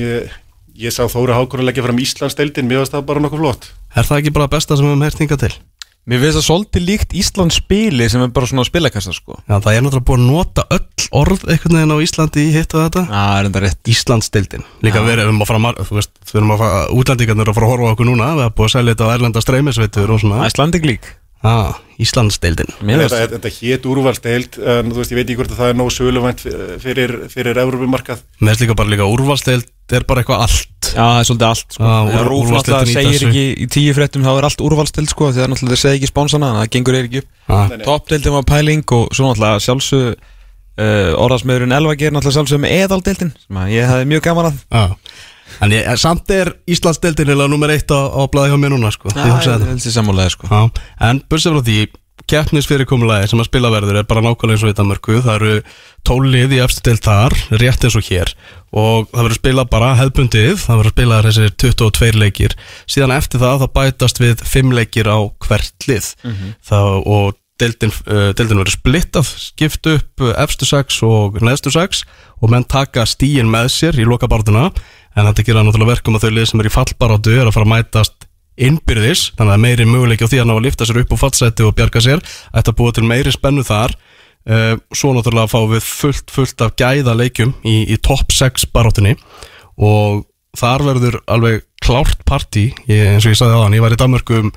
ég, 0.00 0.32
ég 0.74 0.94
sá 0.94 1.04
Þóra 1.06 1.36
Hákur 1.38 1.62
að 1.62 1.68
leggja 1.68 1.84
fram 1.86 2.00
Íslandsdeildin 2.02 2.66
mér 2.66 2.82
varst 2.82 2.96
það 2.96 3.06
bara 3.12 3.22
nokkuð 3.22 3.44
flott. 3.44 3.68
Er 3.94 4.08
það 4.08 4.24
ekki 4.24 4.34
bara 4.34 4.50
besta 4.50 4.74
sem 4.74 4.88
við 4.88 4.90
höfum 4.90 5.06
heyrt 5.06 5.22
hingað 5.22 5.44
til? 5.44 5.52
Mér 6.04 6.20
finnst 6.20 6.36
það 6.36 6.44
svolítið 6.44 6.82
líkt 6.84 7.14
Íslands 7.16 7.56
spili 7.62 8.08
sem 8.12 8.20
er 8.20 8.32
bara 8.36 8.48
svona 8.50 8.66
spilakassa 8.68 9.14
sko. 9.16 9.38
Já, 9.48 9.56
það 9.56 9.70
er 9.72 9.84
náttúrulega 9.86 10.08
búið 10.10 10.20
að 10.20 10.26
nota 10.28 10.66
öll 10.76 11.08
orð 11.22 11.46
einhvern 11.48 11.78
veginn 11.78 11.94
á 11.96 12.04
Íslandi 12.04 12.44
í 12.44 12.52
hitt 12.52 12.76
og 12.76 12.84
þetta. 12.84 13.06
Já, 13.08 13.24
er 13.38 13.48
enda 13.48 13.64
rétt. 13.64 13.80
Íslandsdeildin. 13.94 14.68
Líka 14.84 15.04
við 15.06 15.24
erum 15.24 15.40
að 15.40 15.52
fara, 15.54 15.74
þú 15.80 15.98
veist, 16.02 16.12
við 16.28 16.40
erum 16.42 16.54
að 16.54 16.64
fara 16.66 16.86
útlendingarnir 17.00 17.52
að 17.54 17.56
fara 17.56 17.70
að 17.70 17.76
horfa 17.76 17.96
okkur 17.96 18.10
núna. 18.10 18.30
Við 18.36 18.44
erum 18.44 18.56
búið 18.60 18.68
að 18.68 18.74
selja 18.76 18.94
þetta 18.96 19.08
á 19.08 19.14
erlenda 19.16 19.44
streymisveitur 19.48 20.12
og 20.12 20.24
svona. 20.26 20.48
League 20.84 21.23
ah, 21.46 21.76
Íslandsdeildin. 22.02 22.72
Mér 22.82 23.04
þetta, 23.04 23.20
finnst 23.20 23.36
þetta 23.36 23.52
hét 23.58 23.86
úrvalsdeild 23.90 24.58
en 24.58 24.90
þú 24.90 24.98
veist, 25.00 25.14
ég 25.14 25.20
veit 25.20 25.28
ekki 25.28 25.38
hvort 25.38 25.54
að 25.54 25.60
það 25.60 25.72
er 25.72 25.78
nóg 25.78 25.92
söluvænt 25.94 26.44
fyrir, 26.82 27.14
fyrir 27.30 27.62
Európumarkað 27.62 28.24
Með 28.40 28.50
þess 28.50 28.64
líka 28.64 28.78
bara 28.80 28.94
líka 28.94 29.08
úrvalsdeild 29.12 29.70
er 29.92 30.04
bara 30.08 30.22
eitthvað 30.22 30.44
allt. 30.46 30.90
Já, 30.94 31.02
það 31.04 31.18
er 31.20 31.26
svolítið 31.28 31.48
allt 31.50 31.74
sko. 31.76 31.84
Já, 31.84 32.20
úr- 32.24 32.54
í 32.88 32.94
segir 32.94 33.26
ekki 33.28 33.44
í 33.52 33.66
tíu 33.68 33.96
fréttum 33.96 34.24
þá 34.24 34.30
er 34.32 34.46
allt 34.48 34.62
úrvalstild 34.64 35.10
sko 35.12 35.28
því 35.28 35.42
að 35.44 35.50
náttúrulega 35.52 35.76
þeir 35.76 35.82
segja 35.82 35.98
ekki 36.00 36.10
spánsana 36.10 36.52
það 36.58 36.70
gengur 36.76 36.96
er 36.98 37.08
ekki 37.08 37.20
upp. 37.20 37.28
Ah. 37.52 37.74
Toppdeildin 37.84 38.36
var 38.38 38.46
pæling 38.48 38.94
og 38.96 39.12
svo 39.12 39.28
náttúrulega 39.28 39.60
sjálfsög 39.66 40.06
uh, 40.14 41.12
orðasmiðurinn 41.20 41.76
Elva 41.76 41.96
ger 42.00 42.14
náttúrulega 42.14 42.38
sjálfsög 42.38 42.64
með 42.64 42.76
eðaldeildin 42.80 43.34
sem 43.44 43.60
að 43.60 43.74
ég 43.74 43.92
hefði 43.92 44.10
mjög 44.14 44.26
gaman 44.28 44.50
að 44.50 44.88
En 45.64 45.74
ég, 45.74 45.86
samt 46.00 46.30
er 46.34 46.54
Íslandsdeildin 46.70 47.34
eða 47.34 47.48
nummer 47.50 47.70
eitt 47.74 47.90
á, 47.92 48.00
á 48.10 48.22
blaði 48.30 48.54
hjá 48.54 48.60
mér 48.62 48.74
núna 48.74 48.90
sko, 48.94 49.12
Já, 49.12 49.26
ég 49.28 49.44
þetta. 49.44 49.68
held 49.70 49.84
sér 49.84 49.94
sammálega 49.98 50.34
sko. 50.34 50.48
Já, 50.50 50.88
en 51.10 51.22
bursið 51.30 51.54
frá 51.58 51.66
því 51.68 51.78
keppnisfyrirkomulagi 52.30 53.28
sem 53.28 53.40
að 53.42 53.48
spila 53.50 53.70
verður 53.74 53.98
er 54.00 54.06
bara 54.08 54.22
nákvæmlega 54.24 54.56
eins 54.56 54.64
og 54.64 54.70
í 54.72 54.76
Danmarku 54.78 55.18
það 55.24 55.34
eru 55.34 55.54
tólið 56.08 56.54
í 56.56 56.60
efstu 56.64 56.84
deild 56.86 57.02
þar 57.04 57.36
rétt 57.60 57.84
eins 57.84 57.96
og 57.98 58.06
hér. 58.08 58.32
Og 58.74 59.08
það 59.10 59.26
verður 59.26 59.38
spila 59.40 59.64
bara 59.70 59.92
hefbundið, 60.00 60.52
það 60.64 60.80
verður 60.80 60.94
spila 60.96 61.20
þessir 61.28 61.54
22 61.64 62.20
leikir, 62.22 62.56
síðan 62.90 63.14
eftir 63.18 63.42
það 63.44 63.64
þá 63.64 63.66
bætast 63.78 64.22
við 64.22 64.44
5 64.54 64.76
leikir 64.78 65.10
á 65.10 65.18
hvert 65.46 65.88
lið. 65.90 66.10
Þá, 66.64 66.78
og 67.04 67.36
deildin, 67.60 67.92
uh, 68.10 68.30
deildin 68.34 68.62
verður 68.62 68.74
splittað 68.78 69.28
skipt 69.44 69.86
upp 69.92 70.24
efstu 70.34 70.66
6 70.66 71.02
og 71.06 71.38
neðstu 71.44 71.70
6 71.74 72.02
og 72.42 72.50
menn 72.50 72.66
taka 72.66 73.04
stíin 73.06 73.50
með 73.52 73.68
sér 73.76 74.00
í 74.00 74.06
lokabartuna 74.08 74.70
en 75.14 75.28
þetta 75.30 75.46
gera 75.46 75.64
náttúrulega 75.64 75.94
verkum 75.94 76.18
að 76.18 76.26
þau 76.26 76.34
lið 76.36 76.48
sem 76.50 76.62
er 76.62 76.68
í 76.68 76.74
fallbarátu 76.74 77.34
er 77.34 77.48
að 77.48 77.56
fara 77.56 77.68
að 77.68 77.72
mætast 77.74 78.28
innbyrðis, 78.54 79.28
þannig 79.38 79.56
að 79.56 79.62
meiri 79.64 79.86
möguleiki 79.88 80.26
á 80.26 80.30
því 80.30 80.40
að 80.42 80.48
ná 80.50 80.54
að 80.54 80.66
lifta 80.66 80.86
sér 80.86 81.00
upp 81.02 81.14
á 81.14 81.22
fallseti 81.24 81.64
og 81.66 81.72
bjarga 81.78 82.02
sér. 82.04 82.20
Ætti 82.54 82.70
að 82.70 82.76
búa 82.78 82.94
til 82.94 83.06
meiri 83.08 83.32
spennu 83.34 83.64
þar. 83.66 83.96
Uh, 84.44 84.74
svo 84.92 85.14
náttúrulega 85.16 85.48
fáum 85.48 85.70
við 85.72 85.86
fullt, 85.88 86.28
fullt 86.28 86.60
af 86.60 86.74
gæða 86.76 87.14
leikjum 87.16 87.54
í, 87.64 87.78
í 87.88 87.96
topp 88.04 88.28
6 88.36 88.66
barátunni 88.76 89.14
og 89.80 90.26
þar 90.52 90.84
verður 90.84 91.16
alveg 91.32 91.62
klárt 91.80 92.20
partí, 92.28 92.66
ég, 92.84 93.14
eins 93.14 93.24
og 93.24 93.32
ég 93.32 93.40
sagði 93.40 93.56
aðan, 93.56 93.76
ég 93.78 93.84
var 93.86 93.96
í 93.96 93.98
Danmörku 94.02 94.42
um, 94.42 94.50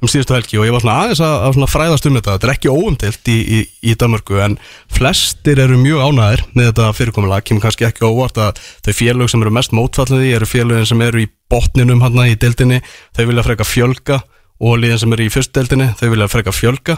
um 0.00 0.08
síðustu 0.10 0.32
helgi 0.36 0.58
og 0.60 0.64
ég 0.64 0.72
var 0.74 0.80
svona 0.84 0.96
aðeins 1.04 1.20
að, 1.24 1.34
að 1.44 1.54
svona 1.56 1.68
fræðast 1.70 2.06
um 2.08 2.14
þetta, 2.16 2.34
þetta 2.36 2.48
er 2.48 2.52
ekki 2.54 2.72
óumtilt 2.72 3.30
í, 3.30 3.36
í, 3.40 3.60
í 3.90 3.94
Danmörku 4.00 4.38
en 4.40 4.56
flestir 4.96 5.60
eru 5.60 5.76
mjög 5.80 6.04
ánæðir 6.08 6.44
með 6.56 6.70
þetta 6.70 6.88
fyrirkomulag, 6.96 7.44
kemur 7.48 7.64
kannski 7.66 7.88
ekki 7.88 8.06
óvart 8.08 8.40
að 8.40 8.60
þau 8.86 8.92
félög 8.96 9.32
sem 9.32 9.44
eru 9.44 9.52
mest 9.58 9.74
mótfallið 9.76 10.26
í 10.28 10.34
eru 10.38 10.48
félögin 10.48 10.88
sem 10.88 11.04
eru 11.04 11.24
í 11.24 11.30
botninum 11.52 12.04
hann 12.06 12.20
í 12.24 12.36
deildinni, 12.40 12.80
þau 13.16 13.24
vilja 13.28 13.46
freka 13.50 13.68
fjölga 13.68 14.20
og 14.60 14.78
liðin 14.80 15.02
sem 15.04 15.16
eru 15.16 15.26
í 15.26 15.32
fyrstdeildinni, 15.32 15.90
þau 16.00 16.08
vilja 16.12 16.28
freka 16.32 16.52
fjölga. 16.52 16.96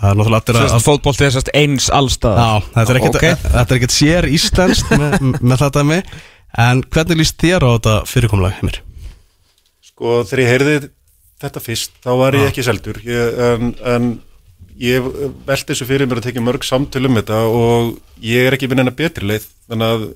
Það 0.00 0.10
er 0.10 0.16
náttúrulega 0.16 0.40
allir 0.48 0.56
að, 0.60 0.70
Sérst 0.70 0.86
fótbolti 0.86 1.24
er 1.26 1.32
sérst 1.34 1.50
eins 1.60 1.86
allstað 1.92 2.38
Já, 2.40 2.68
þetta 2.72 2.92
er 2.94 2.98
ekkert, 3.00 3.16
Ok. 3.18 3.24
þetta 3.44 3.74
er 3.74 3.76
ekkert 3.76 3.92
sér 3.92 4.28
íslenskt 4.32 4.92
með, 5.00 5.16
með 5.44 5.60
þetta 5.60 5.82
með 5.84 6.14
En 6.64 6.80
hvernig 6.88 7.20
líst 7.20 7.36
þér 7.42 7.66
á 7.68 7.70
þetta 7.74 7.96
fyrirkomulag, 8.08 8.54
Heimir? 8.62 8.78
sko, 9.84 10.22
þegar 10.24 10.40
ég 10.40 10.50
heyrði 10.54 10.76
þetta 11.40 11.62
fyrst, 11.64 11.94
þá 12.04 12.10
var 12.20 12.36
ég 12.38 12.50
ekki 12.50 12.64
seldur. 12.66 13.00
Ég, 13.06 13.40
en, 13.46 13.72
en 13.86 14.10
ég 14.80 15.08
velti 15.48 15.72
þessu 15.72 15.88
fyrir 15.88 16.08
mér 16.08 16.20
að 16.22 16.28
tekja 16.28 16.44
mörg 16.44 16.66
samtöl 16.66 17.06
um 17.08 17.18
þetta 17.20 17.40
og 17.48 17.96
ég 18.24 18.48
er 18.48 18.56
ekki 18.56 18.70
vinn 18.70 18.84
en 18.84 18.92
að 18.92 19.00
betri 19.00 19.28
leið. 19.28 19.48
Þannig 19.70 19.96
að 19.96 20.06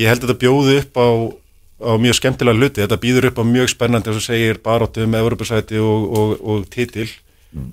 ég 0.00 0.10
held 0.10 0.22
að 0.22 0.28
þetta 0.28 0.42
bjóði 0.44 0.76
upp 0.82 1.00
á, 1.00 1.08
á 1.90 1.92
mjög 2.04 2.18
skemmtilega 2.20 2.60
hluti. 2.60 2.84
Þetta 2.84 3.00
býður 3.02 3.30
upp 3.30 3.40
á 3.42 3.44
mjög 3.54 3.72
spennandi 3.74 4.12
eins 4.12 4.20
og 4.22 4.26
segir 4.28 4.60
baróttu 4.64 5.08
með 5.08 5.26
Evropasæti 5.26 5.82
og, 5.82 6.06
og, 6.20 6.36
og 6.42 6.68
titil. 6.74 7.08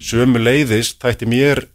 Sömu 0.02 0.42
leiðis 0.42 0.94
tætti 1.02 1.30
mér 1.30 1.66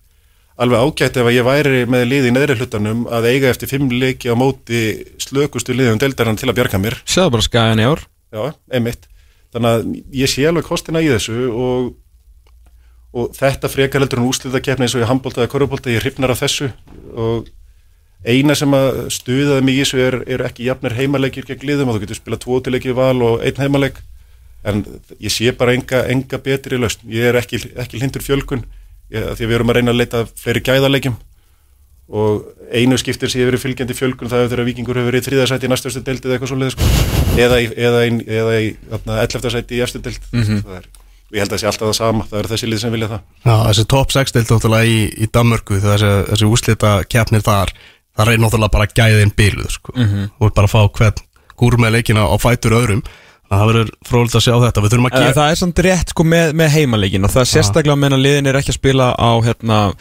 alveg 0.56 0.80
ágætt 0.80 1.18
ef 1.20 1.26
að 1.28 1.36
ég 1.36 1.46
væri 1.46 1.82
með 1.90 2.06
liði 2.08 2.30
í 2.30 2.34
neðri 2.34 2.56
hlutanum 2.60 3.02
að 3.12 3.28
eiga 3.32 3.50
eftir 3.50 3.70
fimm 3.70 3.90
leiki 3.92 4.30
á 4.32 4.34
móti 4.38 4.82
slökustu 5.20 5.74
liðum 5.76 6.00
deildarann 6.00 6.38
til 6.40 6.48
að 6.48 6.56
bjarga 6.60 6.80
mér. 6.80 6.96
Sjáðu 7.04 7.34
bara 7.34 7.44
skagan 7.44 7.82
í 7.82 7.88
ár. 7.90 8.06
Já, 8.32 8.54
einmitt. 8.72 9.04
Þannig 9.54 9.76
að 9.76 9.86
ég 10.20 10.32
sé 10.32 10.46
alveg 10.48 10.66
kostina 10.66 11.02
í 11.04 11.10
þessu 11.10 11.50
og, 11.50 11.92
og 13.16 13.36
þetta 13.36 13.70
frekar 13.72 14.02
heldur 14.02 14.22
en 14.22 14.30
úslita 14.30 14.62
keppni 14.62 14.88
eins 14.88 14.96
og 14.96 15.04
ég 15.04 15.10
handbólta 15.10 15.44
eða 15.44 15.52
korfbólta, 15.52 15.92
ég 15.92 16.02
hrifnar 16.04 16.34
af 16.34 16.42
þessu 16.42 16.72
og 17.14 17.46
eina 18.26 18.56
sem 18.58 18.74
að 18.74 19.06
stuðaði 19.14 19.64
mig 19.64 19.78
í 19.78 19.84
þessu 19.84 20.02
er, 20.02 20.18
er 20.26 20.44
ekki 20.48 20.66
jafnir 20.66 20.96
heimaleikir 20.96 21.46
gegn 21.46 21.68
liðum 21.70 21.92
og 21.92 21.98
þú 21.98 22.04
getur 22.04 22.20
spilað 22.20 22.42
tvotileiki 22.44 22.96
val 22.96 23.16
og 23.22 23.44
einn 23.46 23.62
heimaleik 23.62 24.02
en 24.66 24.82
ég 25.22 25.30
sé 25.30 25.52
bara 25.54 25.76
enga, 25.76 26.02
enga 26.10 26.40
betri 26.42 26.78
lausn. 26.80 27.04
Ég 27.06 27.28
er 27.30 27.38
ekki, 27.38 27.60
ekki 27.78 28.00
hlindur 28.00 28.24
fjölkun 28.24 28.64
ég, 29.14 29.30
því 29.38 29.46
við 29.46 29.56
erum 29.60 29.70
að 29.70 29.78
reyna 29.78 29.94
að 29.94 30.00
leita 30.02 30.24
fleiri 30.40 30.64
gæðaleikjum 30.66 31.18
og 32.06 32.46
einu 32.70 32.98
skiptir 32.98 33.30
sem 33.30 33.42
ég 33.42 33.46
hef 33.46 33.54
verið 33.54 33.64
fylgjandi 33.66 33.98
fjölgun 33.98 34.30
það 34.30 34.44
er 34.44 34.52
þegar 34.52 34.68
vikingur 34.70 35.00
hefur 35.00 35.10
verið 35.10 35.24
í 35.24 35.28
þriðasæti 35.30 35.66
í 35.66 35.72
næstastu 35.74 36.06
deildið 36.06 36.36
eitthvað 36.36 36.54
svoleiðis 36.54 36.78
sko. 36.78 37.15
Eða 37.44 37.58
í, 37.62 37.66
eða 37.76 38.00
í, 38.06 38.12
eða 38.26 38.54
í 38.60 38.70
þarna, 38.90 39.18
11. 39.26 39.50
sæti 39.56 39.76
í 39.78 39.82
eftir 39.84 40.00
deild 40.06 40.20
Mhm. 40.32 40.62
það 40.64 40.76
er, 40.80 40.86
og 41.26 41.32
ég 41.34 41.40
held 41.42 41.50
að 41.52 41.56
það 41.56 41.62
sé 41.62 41.66
alltaf 41.66 41.88
það 41.88 41.98
sama 42.00 42.24
það 42.30 42.38
eru 42.38 42.48
þessi 42.54 42.70
lið 42.70 42.80
sem 42.80 42.92
vilja 42.96 43.08
það 43.08 43.20
Já, 43.44 43.54
þessi 43.68 43.86
top 43.88 44.10
6 44.16 44.32
deild 44.32 44.48
náttúrulega 44.54 44.84
í, 44.86 44.98
í 45.22 45.26
Danmörku 45.32 45.80
þessi, 45.82 46.10
þessi 46.30 46.50
úslita 46.50 47.04
keppnir 47.08 47.42
þar 47.46 47.72
það 48.16 48.32
er 48.32 48.38
náttúrulega 48.44 48.72
bara 48.72 48.86
gæðin 48.86 49.32
bíluð 49.36 49.70
sko. 49.70 49.92
mm 49.96 50.04
-hmm. 50.06 50.30
og 50.40 50.54
bara 50.54 50.66
að 50.66 50.74
fá 50.74 50.80
hvern 50.98 51.22
gúr 51.56 51.76
með 51.80 51.90
leikina 51.96 52.24
á 52.28 52.36
fætur 52.38 52.72
öðrum 52.76 53.02
að 53.46 53.58
það 53.60 53.66
verður 53.70 53.90
fróðilegt 54.06 54.36
að 54.36 54.44
sjá 54.46 54.54
þetta 54.64 54.82
við 54.82 54.90
þurfum 54.92 55.06
að 55.06 55.12
gera 55.16 55.32
það 55.36 55.50
er 55.50 55.58
samt 55.60 55.78
rétt 55.86 56.08
sko 56.10 56.24
með, 56.24 56.52
með 56.52 56.68
heimaleikin 56.76 57.24
og 57.24 57.30
það 57.30 57.40
er 57.40 57.50
sérstaklega 57.52 57.96
meðan 57.96 58.22
liðin 58.22 58.46
er 58.50 58.56
ekki 58.58 58.72
að 58.74 58.78
spila 58.80 59.06
á 59.14 59.30
hérna, 59.46 59.92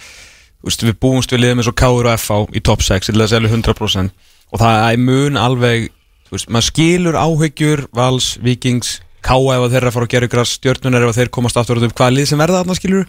úst, 0.65 0.81
við 0.83 0.95
búumst 0.99 1.31
við 1.31 1.39
liðum 1.43 1.59
eins 1.61 1.67
og 1.69 1.75
Káur 1.77 2.07
og 2.09 2.17
FH 2.19 2.55
í 2.57 2.61
top 2.65 2.81
6 2.81 3.05
til 3.05 3.15
þess 3.21 3.33
að 3.37 3.45
100% 3.51 4.09
og 4.51 4.59
það 4.59 4.91
er 4.91 4.97
mun 4.97 5.37
alveg, 5.37 5.89
þú 6.25 6.35
veist, 6.35 6.51
maður 6.51 6.67
skilur 6.71 7.17
áhyggjur, 7.19 7.87
vals, 7.95 8.35
vikings 8.43 8.99
Káa 9.25 9.55
ef 9.55 9.63
að 9.65 9.71
þeir 9.73 9.79
eru 9.79 9.89
að 9.89 9.95
fara 9.95 10.05
að 10.05 10.13
gera 10.13 10.27
ykkur 10.27 10.41
að 10.43 10.51
stjörnunar 10.51 11.07
ef 11.07 11.15
þeir 11.17 11.31
komast 11.33 11.57
aftur 11.57 11.79
út 11.79 11.87
um 11.87 11.95
hvaða 11.97 12.13
lið 12.13 12.27
sem 12.29 12.41
verða 12.41 12.61
þarna 12.61 12.77
skilur 12.77 13.07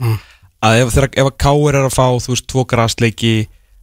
að 0.64 0.78
ef, 0.80 0.94
þeir, 0.94 1.09
ef 1.12 1.28
að 1.28 1.36
Káur 1.44 1.76
er 1.76 1.84
að 1.84 1.93
fá, 1.93 2.06
þú 2.24 2.32
veist, 2.32 2.47
tvo 2.48 2.64
grasleiki 2.70 3.34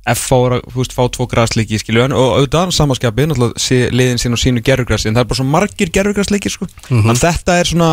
FH 0.10 0.40
er 0.48 0.56
að, 0.58 0.64
veist, 0.74 0.96
fá 0.98 1.04
tvo 1.14 1.28
grasleiki 1.30 1.78
skilur, 1.80 2.08
en, 2.08 2.16
og 2.18 2.40
auðvitað 2.40 2.74
samanskapi 2.76 3.28
náttúrulega 3.30 3.94
liðin 3.94 4.20
sín 4.20 4.36
og 4.36 4.42
sínu 4.42 4.64
gerfugrassi 4.66 5.12
en 5.12 5.16
það 5.16 5.24
er 5.24 5.30
bara 5.30 5.40
svo 5.40 5.46
margir 5.48 5.94
gerfugrasleiki 5.94 6.52
sko. 6.52 6.68
en 6.90 7.22
þetta 7.22 7.60
er 7.62 7.70
svona 7.70 7.92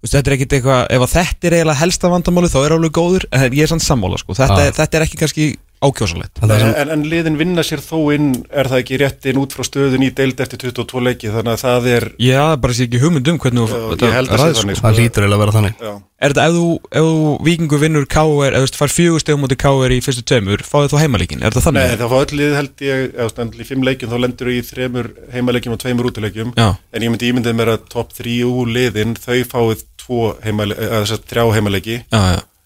veist, 0.00 0.14
þetta 0.14 0.30
er 0.30 0.36
ekkit 0.36 0.54
eitthvað, 0.58 0.84
ef 0.94 1.16
þetta 1.16 1.48
er 1.48 1.56
eiginlega 1.58 1.80
helsta 1.80 2.12
vandamáli 2.12 2.52
þá 2.52 2.60
er 2.62 2.76
alveg 2.76 2.94
góður, 3.00 3.26
en 3.32 3.48
ég 3.48 3.64
er 3.64 3.72
samt 3.72 3.84
sammála 3.84 4.20
sko. 4.20 4.36
þetta, 4.38 4.60
er, 4.68 4.76
þetta 4.78 5.00
er 5.00 5.06
ekki 5.08 5.20
kannski 5.24 5.48
ákjósalegt 5.80 6.40
sem- 6.40 6.74
En, 6.80 6.90
en 6.94 7.02
liðin 7.08 7.38
vinna 7.40 7.62
sér 7.64 7.80
þó 7.80 8.12
inn, 8.14 8.44
er 8.52 8.68
það 8.68 8.82
ekki 8.82 8.98
rétt 9.00 9.24
inn 9.30 9.38
út 9.40 9.52
frá 9.56 9.64
stöðun 9.64 10.04
í 10.04 10.10
deild 10.14 10.40
eftir 10.40 10.58
22 10.60 11.00
leiki, 11.00 11.28
þannig 11.32 11.54
að 11.56 11.64
það 11.64 11.86
er, 11.96 12.04
Já, 12.20 12.56
bara 12.60 12.72
sé 12.76 12.84
ekki 12.86 13.00
hugmynd 13.00 13.28
um 13.32 13.38
hvernig 13.38 13.64
þú- 13.64 13.72
Já, 13.72 13.88
þetta 13.94 14.06
ég 14.06 14.12
held 14.12 14.28
að 14.28 14.36
sé 14.36 14.42
ræðist, 14.44 14.60
þannig, 14.60 14.76
sko. 14.76 14.80
sko. 14.80 14.86
það 14.86 15.00
lítur 15.00 15.22
eiginlega 15.24 15.38
að 15.40 15.44
vera 15.44 15.56
þannig 15.58 15.74
já, 15.80 15.92
Er 16.20 16.28
þetta 16.34 16.44
ef 16.44 16.52
þú, 16.52 16.64
ef 16.92 17.00
þú 17.00 17.44
vikingu 17.48 17.78
vinnur 17.80 18.04
K.R. 18.06 18.52
eða 18.52 18.60
þú 18.60 18.66
veist, 18.66 18.76
fær 18.76 18.92
fjögur 18.92 19.20
stegum 19.24 19.40
mútið 19.40 19.56
K.R. 19.56 19.90
í 19.96 20.00
fyrstu 20.04 20.22
tveimur, 20.28 20.60
fáðu 20.68 20.90
þú 20.92 20.98
heimalíkin, 21.00 21.40
er 21.42 21.48
þetta 21.50 21.64
þannig? 21.64 21.80
Nei, 21.88 21.96
það 21.96 22.10
fá 22.12 22.18
öll 22.20 22.36
lið 22.36 22.54
held 22.60 22.76
ég, 22.84 23.14
eða 23.16 23.48
í 23.56 23.64
fimm 23.64 23.82
leikjum 23.88 24.10
þá 24.12 24.18
lendur 24.20 24.48
í 24.52 24.60
þremur 24.60 25.08
heimaleikjum 25.32 25.72
og 25.72 25.80
tveimur 25.80 26.10
útileikjum 26.12 26.52
en 26.60 27.00
ég 27.00 27.08
myndi 27.08 27.32
ímyndið 27.32 27.56
mér 27.56 27.72
að 27.72 27.88
topp 27.88 28.12
þrjú 28.12 28.66
liðin 28.68 29.16
þau 29.16 29.40
fáið 29.48 29.84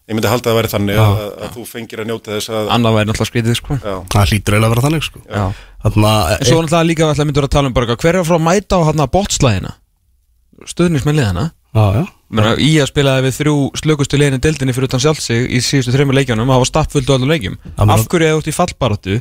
að 0.05 0.13
Já, 0.13 0.13
já, 0.13 0.13
ég 0.13 0.19
myndi 0.19 0.29
halda 0.29 0.45
að 0.45 0.53
það 0.53 0.59
væri 0.59 0.71
þannig 0.75 0.99
að, 1.01 1.21
að 1.41 1.55
þú 1.55 1.63
fengir 1.65 2.01
að 2.03 2.09
njóta 2.11 2.33
þess 2.35 2.51
að 2.53 2.67
annað 2.75 2.97
væri 2.99 3.09
náttúrulega 3.09 3.31
skrítið, 3.31 3.55
sko 3.57 3.77
já, 3.81 3.95
það 4.13 4.33
lítur 4.35 4.55
eiginlega 4.55 4.69
að 4.69 4.75
vera 4.75 4.85
þannig 4.85 5.07
sko. 5.07 5.21
Já. 5.25 5.45
þannig 5.85 6.09
að 6.11 6.35
En 6.35 6.45
svo 6.45 6.59
náttúrulega 6.61 6.89
líka 6.91 7.09
ætla 7.09 7.25
myndur 7.25 7.47
að 7.47 7.55
tala 7.55 7.71
um 7.71 7.75
bara 7.75 7.87
eitthvað, 7.87 8.03
hver 8.05 8.15
er 8.15 8.21
að 8.21 8.29
fara 8.29 8.41
að 8.41 8.45
mæta 8.45 8.77
á 8.77 8.81
hann 8.85 9.05
að 9.05 9.13
botslæðina? 9.15 9.73
Stöðnismenn 10.69 11.19
liðana 11.19 11.47
já, 11.75 11.85
já. 11.97 12.05
Menna, 12.35 12.53
Í 12.61 12.71
að 12.83 12.91
spilaði 12.91 13.25
við 13.27 13.37
þrjú 13.39 13.55
slökustu 13.81 14.19
liðin 14.21 14.37
í 14.39 14.43
deildinni 14.45 14.75
fyrir 14.77 14.91
utan 14.91 15.03
sjálfsig 15.03 15.49
í 15.49 15.61
síðustu 15.65 15.95
þreymur 15.95 16.19
leikjunum 16.21 16.51
og 16.51 16.59
hafa 16.59 16.69
stappfullt 16.69 17.09
á 17.11 17.15
öllum 17.17 17.33
leikjum 17.33 17.57
Já, 17.57 17.85
Af 17.85 18.05
hverju 18.11 18.29
eða 18.29 18.39
út 18.41 18.51
í 18.51 18.55
fallbaratu 18.55 19.19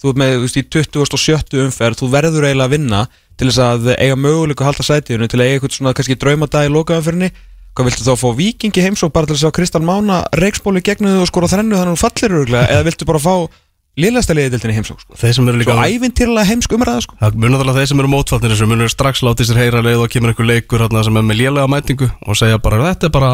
þú 0.00 0.10
ert 0.10 0.20
með 0.20 0.34
þú 0.34 0.44
veist, 0.44 0.58
í 0.58 0.64
27. 0.74 1.60
umferð 1.64 2.00
þú 2.02 2.10
verður 2.12 2.46
eiginlega 2.48 2.68
að 2.68 2.74
vinna 2.74 3.02
til 3.38 3.48
þess 3.50 3.62
að 3.64 3.90
eiga 3.94 4.16
möguleika 4.18 4.64
að 4.64 4.70
halda 4.70 4.86
sætiðinu 4.88 5.28
til 5.30 5.40
að 5.40 5.46
eiga 5.46 5.56
eitthvað 5.58 5.76
svona 5.78 5.94
kannski 5.96 6.16
draumadag 6.20 6.68
í 6.68 6.72
lokaumferðinni 6.74 7.30
hvað 7.74 7.90
viltu 7.90 8.06
þá 8.06 8.14
fá 8.20 8.28
vikingi 8.38 8.86
heimsók 8.86 9.12
bara 9.14 9.28
til 9.30 9.36
að 9.40 9.54
Kristall 9.58 9.84
Mána 9.86 10.22
reiksbóli 10.38 10.82
gegnu 10.84 11.18
og 11.20 11.28
skora 11.30 11.50
þrennu 11.50 11.76
þannig 11.76 11.94
að 11.94 11.98
þú 11.98 12.02
fallir 12.04 12.36
öruglega 12.38 12.70
eða 12.70 12.86
viltu 12.86 13.08
bara 13.08 13.22
fá 13.22 13.34
liðlæsta 13.98 14.34
liðið 14.34 14.66
heimsók 14.74 15.02
sko. 15.02 15.16
þeir 15.18 15.34
sem 15.36 15.48
eru 15.50 15.60
líka 15.60 15.74
Svo 15.74 15.86
ævintýrlega 15.86 16.48
heimsk 16.48 16.74
umræða 16.74 17.04
sko. 17.04 17.16
Það 17.20 17.36
munur 17.38 17.54
náttúrulega 17.54 17.78
þeir 17.78 17.90
sem 17.90 18.02
eru 18.02 18.10
mótfaldnir 18.10 18.54
þessu 18.54 18.68
munur 18.70 18.90
strax 18.90 19.22
látið 19.22 19.50
sér 19.50 19.60
heyra 19.62 19.82
leið 19.86 20.02
og 20.02 20.10
kemur 20.10 20.32
einhver 20.32 20.48
leikur 20.50 20.82
þarna, 20.82 21.04
sem 21.06 21.18
er 21.20 21.26
með 21.28 21.40
lélega 21.40 21.70
mætingu 21.70 22.10
og 22.10 22.38
segja 22.38 22.58
bara 22.62 22.80
þetta 22.88 23.10
er 23.10 23.14
bara 23.14 23.32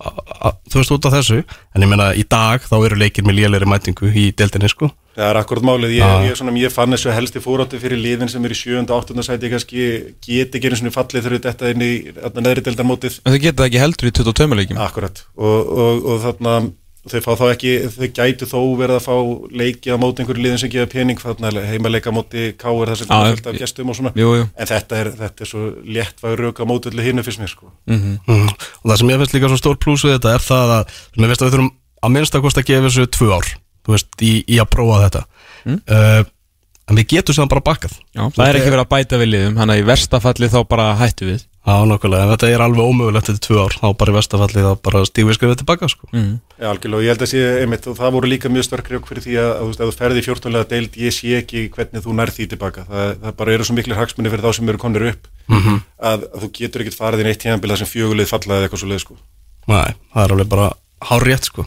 þú 0.00 0.80
veist 0.80 0.92
út 0.94 1.06
af 1.08 1.14
þessu 1.18 1.38
en 1.42 1.84
ég 1.84 1.90
meina 1.90 2.10
í 2.16 2.24
dag 2.28 2.64
þá 2.64 2.76
eru 2.78 2.98
leikir 3.00 3.26
með 3.26 3.40
lélegri 3.40 3.68
mætingu 3.68 4.10
í 4.10 4.30
deildinni 4.36 4.70
sko 4.72 4.88
það 5.16 5.26
er 5.26 5.38
akkurat 5.40 5.66
málið 5.66 5.94
ég, 5.98 6.04
Já. 6.04 6.24
ég, 6.30 6.36
svona, 6.38 6.54
ég 6.56 6.72
fann 6.72 6.94
þessu 6.94 7.12
helsti 7.12 7.42
fóráttu 7.44 7.80
fyrir 7.82 8.00
liðin 8.00 8.30
sem 8.32 8.44
er 8.46 8.54
í 8.54 8.58
7. 8.58 8.84
og 8.86 8.94
8. 9.02 9.26
sæti 9.26 9.50
kannski 9.52 9.88
geti 10.24 10.60
ekki 10.60 10.70
einu 10.70 10.80
svona 10.80 10.94
fallið 10.94 11.26
þurfið 11.26 11.48
þetta 11.48 11.72
inn 11.74 11.84
í 11.84 11.92
neðri 12.40 12.64
deildarmótið 12.68 13.18
en 13.24 13.34
þau 13.34 13.42
geta 13.44 13.62
það 13.62 13.68
ekki 13.68 13.82
heldur 13.84 14.10
í 14.10 14.14
22 14.20 14.60
leikjum 14.62 14.84
Akkurat 14.86 15.24
og, 15.36 15.74
og, 15.84 16.06
og 16.14 16.22
þarna 16.24 16.54
þau 17.08 17.20
fá 17.24 17.30
þá 17.40 17.44
ekki, 17.54 17.70
þau 17.94 18.08
gætu 18.18 18.48
þó 18.50 18.58
verið 18.76 18.96
að 18.98 19.04
fá 19.06 19.14
leiki 19.56 19.92
á 19.92 19.96
móti 20.00 20.20
einhverju 20.20 20.44
liðin 20.44 20.60
sem 20.60 20.72
gefa 20.72 20.90
pening 20.92 21.20
þarna 21.20 21.62
heimaleika 21.70 22.12
móti 22.12 22.50
káir 22.60 22.92
þar 22.92 23.00
sem 23.00 23.08
það 23.08 23.24
er 23.24 23.38
fullt 23.38 23.48
af 23.48 23.60
gestum 23.62 23.92
og 23.92 23.96
svona. 23.96 24.12
Jú, 24.20 24.34
jú. 24.36 24.48
en 24.52 24.70
þetta 24.70 24.98
er, 25.00 25.12
þetta 25.22 25.46
er 25.46 25.50
svo 25.50 25.62
léttvægur 25.96 26.44
rauk 26.44 26.60
á 26.60 26.64
móti 26.68 26.92
allir 26.92 27.08
hinnu 27.08 27.24
fyrst 27.24 27.40
mér 27.40 27.52
sko. 27.54 27.70
Mm. 27.88 28.18
og 28.28 28.84
það 28.84 29.00
sem 29.00 29.14
ég 29.14 29.22
finnst 29.22 29.38
líka 29.38 29.52
svo 29.52 29.60
stór 29.62 29.80
plús 29.80 30.04
við 30.04 30.18
þetta 30.18 30.34
er 30.36 30.44
það 30.44 30.74
að 30.76 30.98
að 31.16 31.30
við 31.30 31.42
þurfum 31.46 31.72
að 32.00 32.14
minnst 32.16 32.36
að 32.36 32.44
kosta 32.44 32.64
að 32.64 32.68
gefa 32.68 32.86
þessu 32.88 33.08
tvö 33.16 33.32
ár 33.32 33.48
þú 33.80 33.96
veist, 33.96 34.12
í, 34.20 34.32
í 34.44 34.60
að 34.60 34.70
prófa 34.74 35.00
þetta. 35.06 35.22
Uh, 35.70 36.22
en 36.90 37.00
við 37.00 37.08
getum 37.14 37.36
sem 37.36 37.48
bara 37.50 37.64
bakkað. 37.64 37.96
Já, 38.12 38.22
það 38.28 38.46
er 38.46 38.58
ekki 38.60 38.72
verið 38.74 38.84
að 38.84 38.92
bæta 38.92 39.20
við 39.20 39.32
liðum 39.34 39.58
Þannig 39.60 39.76
að 39.76 39.80
í 39.80 39.86
versta 39.88 40.20
falli 40.24 40.48
þá 40.50 40.60
bara 40.68 40.86
hættu 40.98 41.28
við 41.28 41.42
Já, 41.60 41.74
nokkulega, 41.84 42.24
en 42.24 42.30
þetta 42.32 42.48
er 42.54 42.62
alveg 42.64 42.86
ómögulegt 42.88 43.26
þetta 43.28 43.42
tvö 43.44 43.56
ár, 43.60 43.74
þá 43.76 43.88
bara 44.00 44.12
í 44.12 44.14
vestafalli 44.16 44.62
þá 44.64 44.70
bara 44.86 45.00
stífum 45.04 45.28
við 45.28 45.36
skrifið 45.36 45.58
tilbaka 45.60 45.88
sko. 45.92 46.06
mm. 46.14 46.30
Já, 46.56 46.66
algjörlega, 46.70 46.96
og 46.96 47.04
ég 47.04 47.12
held 47.12 47.24
að 47.26 47.30
sé, 47.34 47.42
einmitt, 47.60 47.88
og 47.90 47.98
það 47.98 48.14
voru 48.16 48.30
líka 48.32 48.48
mjög 48.50 48.64
störk 48.64 48.88
rjók 48.88 49.10
fyrir 49.10 49.24
því 49.26 49.34
að, 49.42 49.50
að 49.50 49.60
þú 49.60 49.68
veist, 49.68 49.80
ef 49.84 49.90
þú 49.90 49.98
ferði 50.00 50.22
í 50.22 50.24
fjórtónlega 50.24 50.68
deild, 50.72 50.96
ég 51.04 51.12
sé 51.18 51.34
ekki 51.36 51.62
hvernig 51.76 52.04
þú 52.06 52.14
nærð 52.16 52.34
því 52.38 52.46
tilbaka. 52.54 52.86
Það, 52.88 53.12
það 53.26 53.36
bara 53.42 53.54
eru 53.58 53.66
svo 53.68 53.76
miklir 53.76 54.00
hagsmunni 54.00 54.32
fyrir 54.32 54.44
þá 54.48 54.52
sem 54.56 54.72
eru 54.72 54.80
komnir 54.80 55.06
upp 55.12 55.28
Mhm. 55.50 55.80
að, 56.00 56.24
að 56.32 56.40
þú 56.44 56.48
getur 56.60 56.80
ekkert 56.84 56.96
farið 57.00 57.20
inn 57.24 57.30
eitt 57.34 57.40
tíðanbila 57.44 57.76
sem 57.76 57.88
fjögulið 57.92 58.28
fallaði 58.32 58.64
eitthvað 58.68 58.80
svo 58.84 58.88
leið, 58.90 59.00
sko. 59.04 59.16
Nei, 59.68 59.90
það 60.14 60.24
er 60.24 60.34
alveg 60.36 60.48
bara 60.48 60.68
hár 61.10 61.24
rétt 61.28 61.44
sko. 61.50 61.64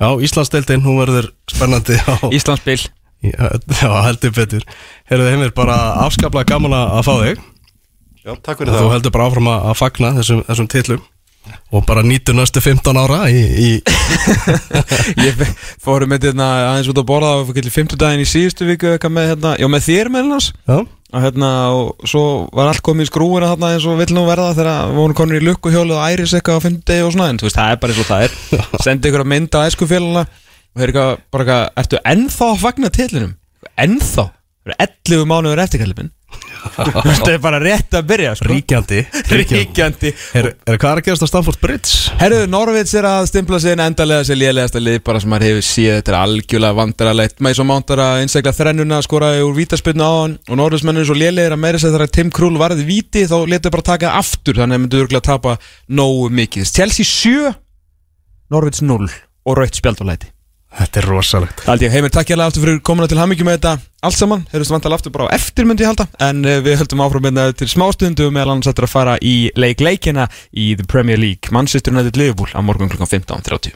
Já, 0.00 0.08
Íslandsdeildin, 0.24 0.82
hún 0.82 0.98
verður 1.02 1.30
spennandi 1.50 1.94
á, 2.08 2.14
Íslandsbil 2.32 2.78
já, 3.22 3.46
já, 3.82 3.90
heldur 4.06 4.30
betur 4.34 4.62
Herðu 5.10 5.30
heimir, 5.30 5.50
bara 5.54 5.76
afskaplega 6.06 6.46
gaman 6.54 6.72
að 6.78 7.02
fá 7.06 7.14
þig 7.22 7.40
Já, 8.28 8.34
takk 8.44 8.58
og 8.58 8.66
fyrir 8.66 8.74
þú 8.74 8.82
það. 8.82 8.90
heldur 8.96 9.14
bara 9.14 9.28
áfram 9.30 9.48
að, 9.48 9.62
að 9.70 9.78
fagna 9.80 10.10
þessum, 10.18 10.42
þessum 10.50 10.68
titlum 10.74 11.06
og 11.72 11.84
bara 11.88 12.02
nýtur 12.04 12.36
næstu 12.36 12.60
15 12.60 12.98
ára 13.00 13.22
í, 13.32 13.38
í 13.40 13.68
Ég 15.26 15.38
fórum 15.80 16.10
með 16.12 16.26
hérna 16.28 16.48
aðeins 16.74 16.90
út 16.92 17.00
að 17.00 17.06
borða 17.08 17.30
á 17.40 17.48
fyrir 17.48 17.72
50 17.72 18.00
daginn 18.02 18.24
í 18.24 18.28
síðustu 18.28 18.66
viku 18.68 18.90
eitthvað 18.92 19.14
með, 19.16 19.28
hérna, 19.32 19.52
Já, 19.56 19.68
með 19.72 19.86
þér 19.86 20.10
með 20.12 20.28
hans 20.34 20.48
Já, 20.52 20.76
og, 20.82 21.22
hérna, 21.24 21.52
og 21.72 22.04
svo 22.12 22.24
var 22.52 22.68
allt 22.74 22.84
komið 22.84 23.08
í 23.08 23.10
skrúina 23.10 23.48
þarna 23.54 23.70
eins 23.78 23.86
og 23.88 23.96
vill 24.02 24.10
nú 24.18 24.26
verða 24.28 24.50
þegar 24.58 24.90
við 24.90 25.00
vorum 25.00 25.18
konur 25.22 25.40
í 25.40 25.46
lukkuhjólu 25.48 25.96
og 25.96 26.04
æris 26.04 26.36
eitthvað 26.36 26.60
á 26.60 26.64
50 26.68 26.84
degi 26.92 27.06
og 27.06 27.14
svona 27.16 27.30
en 27.32 27.40
þú 27.40 27.48
veist, 27.48 27.60
það 27.62 27.72
er 27.72 27.80
bara 27.80 27.96
eins 27.96 28.02
og 28.04 28.10
það 28.12 28.26
er 28.28 28.84
sendi 28.84 29.08
ykkur 29.12 29.24
að 29.24 29.32
mynda 29.32 29.62
að 29.62 29.72
æskufélana 29.72 30.26
og 30.28 30.82
þeir 30.82 30.92
eitthvað, 30.92 31.24
bara 31.32 31.48
eitthvað, 31.48 31.64
ertu 31.84 32.02
ennþá 32.12 32.50
að 32.52 32.62
fagna 32.66 32.92
titlinum? 32.92 33.34
Ennþá? 33.88 34.28
Það 34.68 34.74
eru 34.74 34.78
11 35.16 35.28
mánuður 35.32 35.64
eftirkallipin 35.64 36.12
Það 36.78 37.30
er 37.32 37.40
bara 37.42 37.58
rétt 37.62 37.94
að 37.96 38.06
byrja 38.10 38.32
sko. 38.38 38.48
ríkjandi 38.50 38.98
Ríkjandi. 39.30 40.10
Er, 40.36 40.48
er 40.68 40.78
hvað 40.80 40.90
er 40.90 41.00
að 41.00 41.04
gerast 41.06 41.24
á 41.24 41.28
Stamford 41.30 41.60
Bridge? 41.62 42.12
Herðu, 42.20 42.48
Norvits 42.50 42.94
er 42.98 43.08
að 43.08 43.28
stimpla 43.30 43.60
sig 43.62 43.74
inn 43.74 43.82
endalega 43.82 44.26
sér 44.26 44.40
lélegasta 44.40 44.82
lið 44.82 44.98
bara 45.06 45.22
sem 45.22 45.32
maður 45.32 45.48
hefur 45.48 45.66
séð. 45.68 45.94
Þetta 45.98 46.12
er 46.12 46.18
algjörlega 46.20 46.78
vandrarlegt 46.78 47.42
með 47.44 47.58
svo 47.58 47.66
mántar 47.68 48.02
að 48.04 48.22
einstaklega 48.24 48.58
þrennuna 48.58 49.00
skoraði 49.06 49.44
úr 49.46 49.56
vítaspilnu 49.56 50.04
á 50.04 50.12
hann 50.12 50.38
og 50.44 50.60
Norvitsmennir 50.60 51.06
er 51.06 51.10
svo 51.10 51.18
lélegir 51.18 51.56
að 51.56 51.62
meira 51.64 51.82
sér 51.82 51.94
þegar 51.96 52.14
Tim 52.18 52.32
Krul 52.34 52.54
varði 52.60 52.88
víti 52.88 53.26
þá 53.30 53.38
letur 53.48 53.74
bara 53.74 53.88
taka 53.92 54.16
aftur 54.18 54.60
þannig 54.60 54.80
að 54.80 54.84
myndu 54.84 55.04
örgulega 55.04 55.22
að 55.24 55.30
tapa 55.30 55.56
nógu 55.88 56.28
mikið. 56.42 56.72
Chelsea 56.74 57.06
7 57.08 57.54
Norvits 58.52 58.84
0 58.84 59.08
og 59.08 59.56
raut 59.56 59.78
spjaldulæti 59.78 60.34
Þetta 60.78 61.00
er 61.00 61.06
rosalegt. 61.08 61.62
Ég, 61.80 61.92
heimir 61.92 62.12
takk 62.12 62.28
hérlega 62.28 62.52
aftur 62.52 62.66
fyrir 62.66 62.82
komuna 62.84 63.08
til 63.08 63.18
hamingjum 63.18 63.48
með 63.48 63.56
þetta 63.56 63.87
allt 64.06 64.18
saman, 64.18 64.44
heyrðust 64.52 64.70
vantal 64.70 64.94
aftur 64.94 65.14
bara 65.14 65.26
á 65.26 65.34
eftir 65.34 65.66
myndi 65.66 65.82
ég 65.82 65.90
halda 65.90 66.06
en 66.22 66.44
uh, 66.46 66.60
við 66.62 66.78
höldum 66.82 67.02
áfram 67.02 67.24
með 67.26 67.40
þetta 67.40 67.58
til 67.62 67.70
smástundu 67.72 68.28
meðal 68.30 68.54
annars 68.54 68.70
ættir 68.70 68.86
að 68.86 68.94
fara 68.94 69.18
í 69.18 69.36
leik 69.58 69.82
leikina 69.82 70.28
í 70.54 70.70
The 70.78 70.86
Premier 70.86 71.18
League 71.18 71.50
Manchester 71.54 71.94
United 71.94 72.20
Liverpool 72.20 72.52
á 72.54 72.62
morgun 72.62 72.92
klukkan 72.92 73.10
15.30 73.10 73.74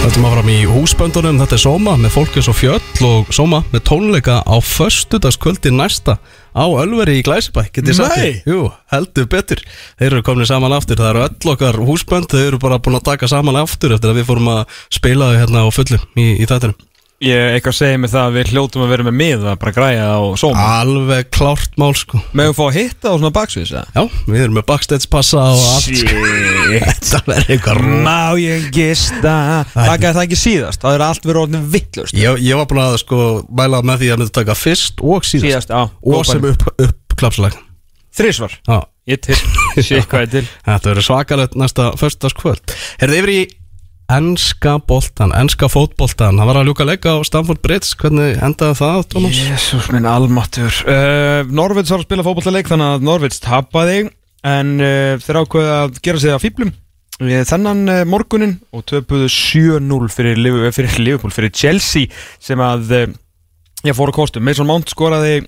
Þetta 0.00 0.20
maður 0.22 0.38
fram 0.38 0.46
í 0.48 0.60
húsböndunum, 0.64 1.38
þetta 1.42 1.56
er 1.58 1.60
Soma 1.60 1.92
með 2.00 2.14
fólkis 2.14 2.48
og 2.48 2.56
fjöll 2.56 3.04
og 3.04 3.32
Soma 3.36 3.58
með 3.68 3.82
tónleika 3.90 4.38
á 4.40 4.56
föstudagskvöldi 4.64 5.74
næsta 5.76 6.16
á 6.56 6.64
Ölveri 6.64 7.18
í 7.18 7.24
Glæsibæ, 7.26 7.66
getið 7.68 7.98
sagt 7.98 8.16
Nei! 8.16 8.40
þér? 8.40 8.48
Jú, 8.48 8.62
heldur 8.94 9.28
betur. 9.28 9.60
Þeir 10.00 10.08
eru 10.08 10.24
komin 10.24 10.48
saman 10.48 10.72
aftur, 10.72 10.96
það 10.96 11.12
eru 11.12 11.26
öll 11.26 11.52
okkar 11.52 11.82
húsbönd, 11.84 12.32
þeir 12.32 12.46
eru 12.46 12.62
bara 12.64 12.80
búin 12.80 12.96
að 12.96 13.10
taka 13.12 13.28
saman 13.28 13.60
aftur 13.60 13.92
eftir 13.98 14.14
að 14.14 14.22
við 14.22 14.30
fórum 14.32 14.48
að 14.56 14.80
spila 14.88 15.34
hérna 15.36 15.66
á 15.66 15.70
fullu 15.76 16.00
í, 16.16 16.30
í 16.40 16.48
þættinum. 16.48 16.80
Ég 17.20 17.50
eitthvað 17.52 17.74
segi 17.76 17.96
mig 18.00 18.08
það 18.08 18.22
að 18.30 18.36
við 18.38 18.50
hljótum 18.54 18.82
að 18.86 18.92
vera 18.94 19.04
með 19.04 19.14
miða 19.18 19.50
bara 19.60 19.72
græja 19.76 20.04
á 20.08 20.20
sóma 20.40 20.62
Alveg 20.78 21.26
klárt 21.36 21.74
mál 21.76 21.90
sko. 21.92 22.16
Megum 22.32 22.54
fá 22.56 22.62
að 22.64 22.78
hitta 22.78 23.12
á 23.12 23.14
svona 23.18 23.30
baksviðs 23.36 23.72
eða? 23.74 23.82
Já, 23.92 24.22
við 24.24 24.44
erum 24.46 24.56
með 24.56 24.64
backstage 24.70 25.10
passa 25.12 25.42
og 25.52 25.60
allt. 25.74 26.00
sko. 26.00 26.22
Þetta 26.86 27.20
verður 27.26 27.52
eitthvað 27.52 27.80
rú. 27.82 27.98
Má 28.06 28.16
ég 28.40 28.64
gista 28.72 29.34
Takkaði 29.74 30.14
það 30.16 30.22
ekki 30.22 30.40
síðast, 30.46 30.80
það 30.80 30.96
er 30.96 31.04
allt 31.10 31.28
verið 31.28 31.42
orðin 31.42 31.68
vittlust 31.76 32.16
Ég, 32.16 32.40
ég 32.46 32.62
var 32.62 32.70
búin 32.72 32.82
að 32.86 32.96
sko 33.04 33.20
mæla 33.60 33.82
með 33.84 34.00
því 34.06 34.10
að 34.14 34.22
myndi 34.24 34.36
taka 34.40 34.56
fyrst 34.56 35.04
og 35.04 35.28
síðast. 35.28 35.44
Síðast, 35.44 35.76
já 35.76 36.16
Og 36.16 36.24
sem 36.24 36.48
upp, 36.54 36.68
upp 36.86 37.20
klapslag. 37.20 37.60
Þrísvar. 38.16 38.56
Ég 39.10 39.20
til, 39.28 39.36
sé 39.84 40.00
hvað 40.08 40.24
ég 40.24 40.32
til 40.38 40.46
Þetta 40.64 40.94
verður 40.94 41.04
svakalegt 41.12 41.56
næsta 41.58 41.92
föstaskvöld 42.00 42.72
Herðu 43.00 43.20
yfir 43.20 43.32
í 43.36 43.40
enska 44.10 44.76
boltan, 44.88 45.32
enska 45.38 45.68
fótboltan 45.70 46.38
Það 46.40 46.48
var 46.50 46.58
að 46.60 46.68
ljúka 46.70 46.86
leika 46.88 47.12
á 47.14 47.18
Stamford 47.26 47.60
Bridge. 47.64 47.92
Hvernig 48.00 48.38
endaði 48.42 48.78
það, 48.80 49.00
Thomas? 49.12 49.38
Jésús 49.38 49.88
minn 49.94 50.08
almattur 50.08 50.70
uh, 50.84 51.46
Norvids 51.54 51.92
var 51.92 52.02
að 52.02 52.06
spila 52.08 52.24
fótballtaleik 52.26 52.70
þannig 52.70 52.94
að 52.96 53.06
Norvids 53.06 53.42
tapaði 53.44 53.98
en 54.50 54.72
uh, 54.80 55.16
þeir 55.22 55.40
ákveði 55.42 55.72
að 55.76 55.98
gera 56.06 56.22
sig 56.22 56.34
að 56.34 56.44
fýblum 56.46 56.74
þennan 57.20 57.82
uh, 57.92 57.98
morgunin 58.08 58.54
og 58.72 58.86
töpuðu 58.88 59.28
7-0 59.30 60.12
fyrir, 60.14 60.38
Liv- 60.40 60.62
fyrir 60.72 60.96
Liverpool, 61.04 61.34
fyrir 61.36 61.52
Chelsea 61.52 62.08
sem 62.40 62.60
að 62.64 62.94
ég 63.84 63.96
fór 63.96 64.10
að 64.12 64.16
kostu 64.22 64.40
Mason 64.44 64.68
Mount 64.68 64.90
skoraði 64.92 65.42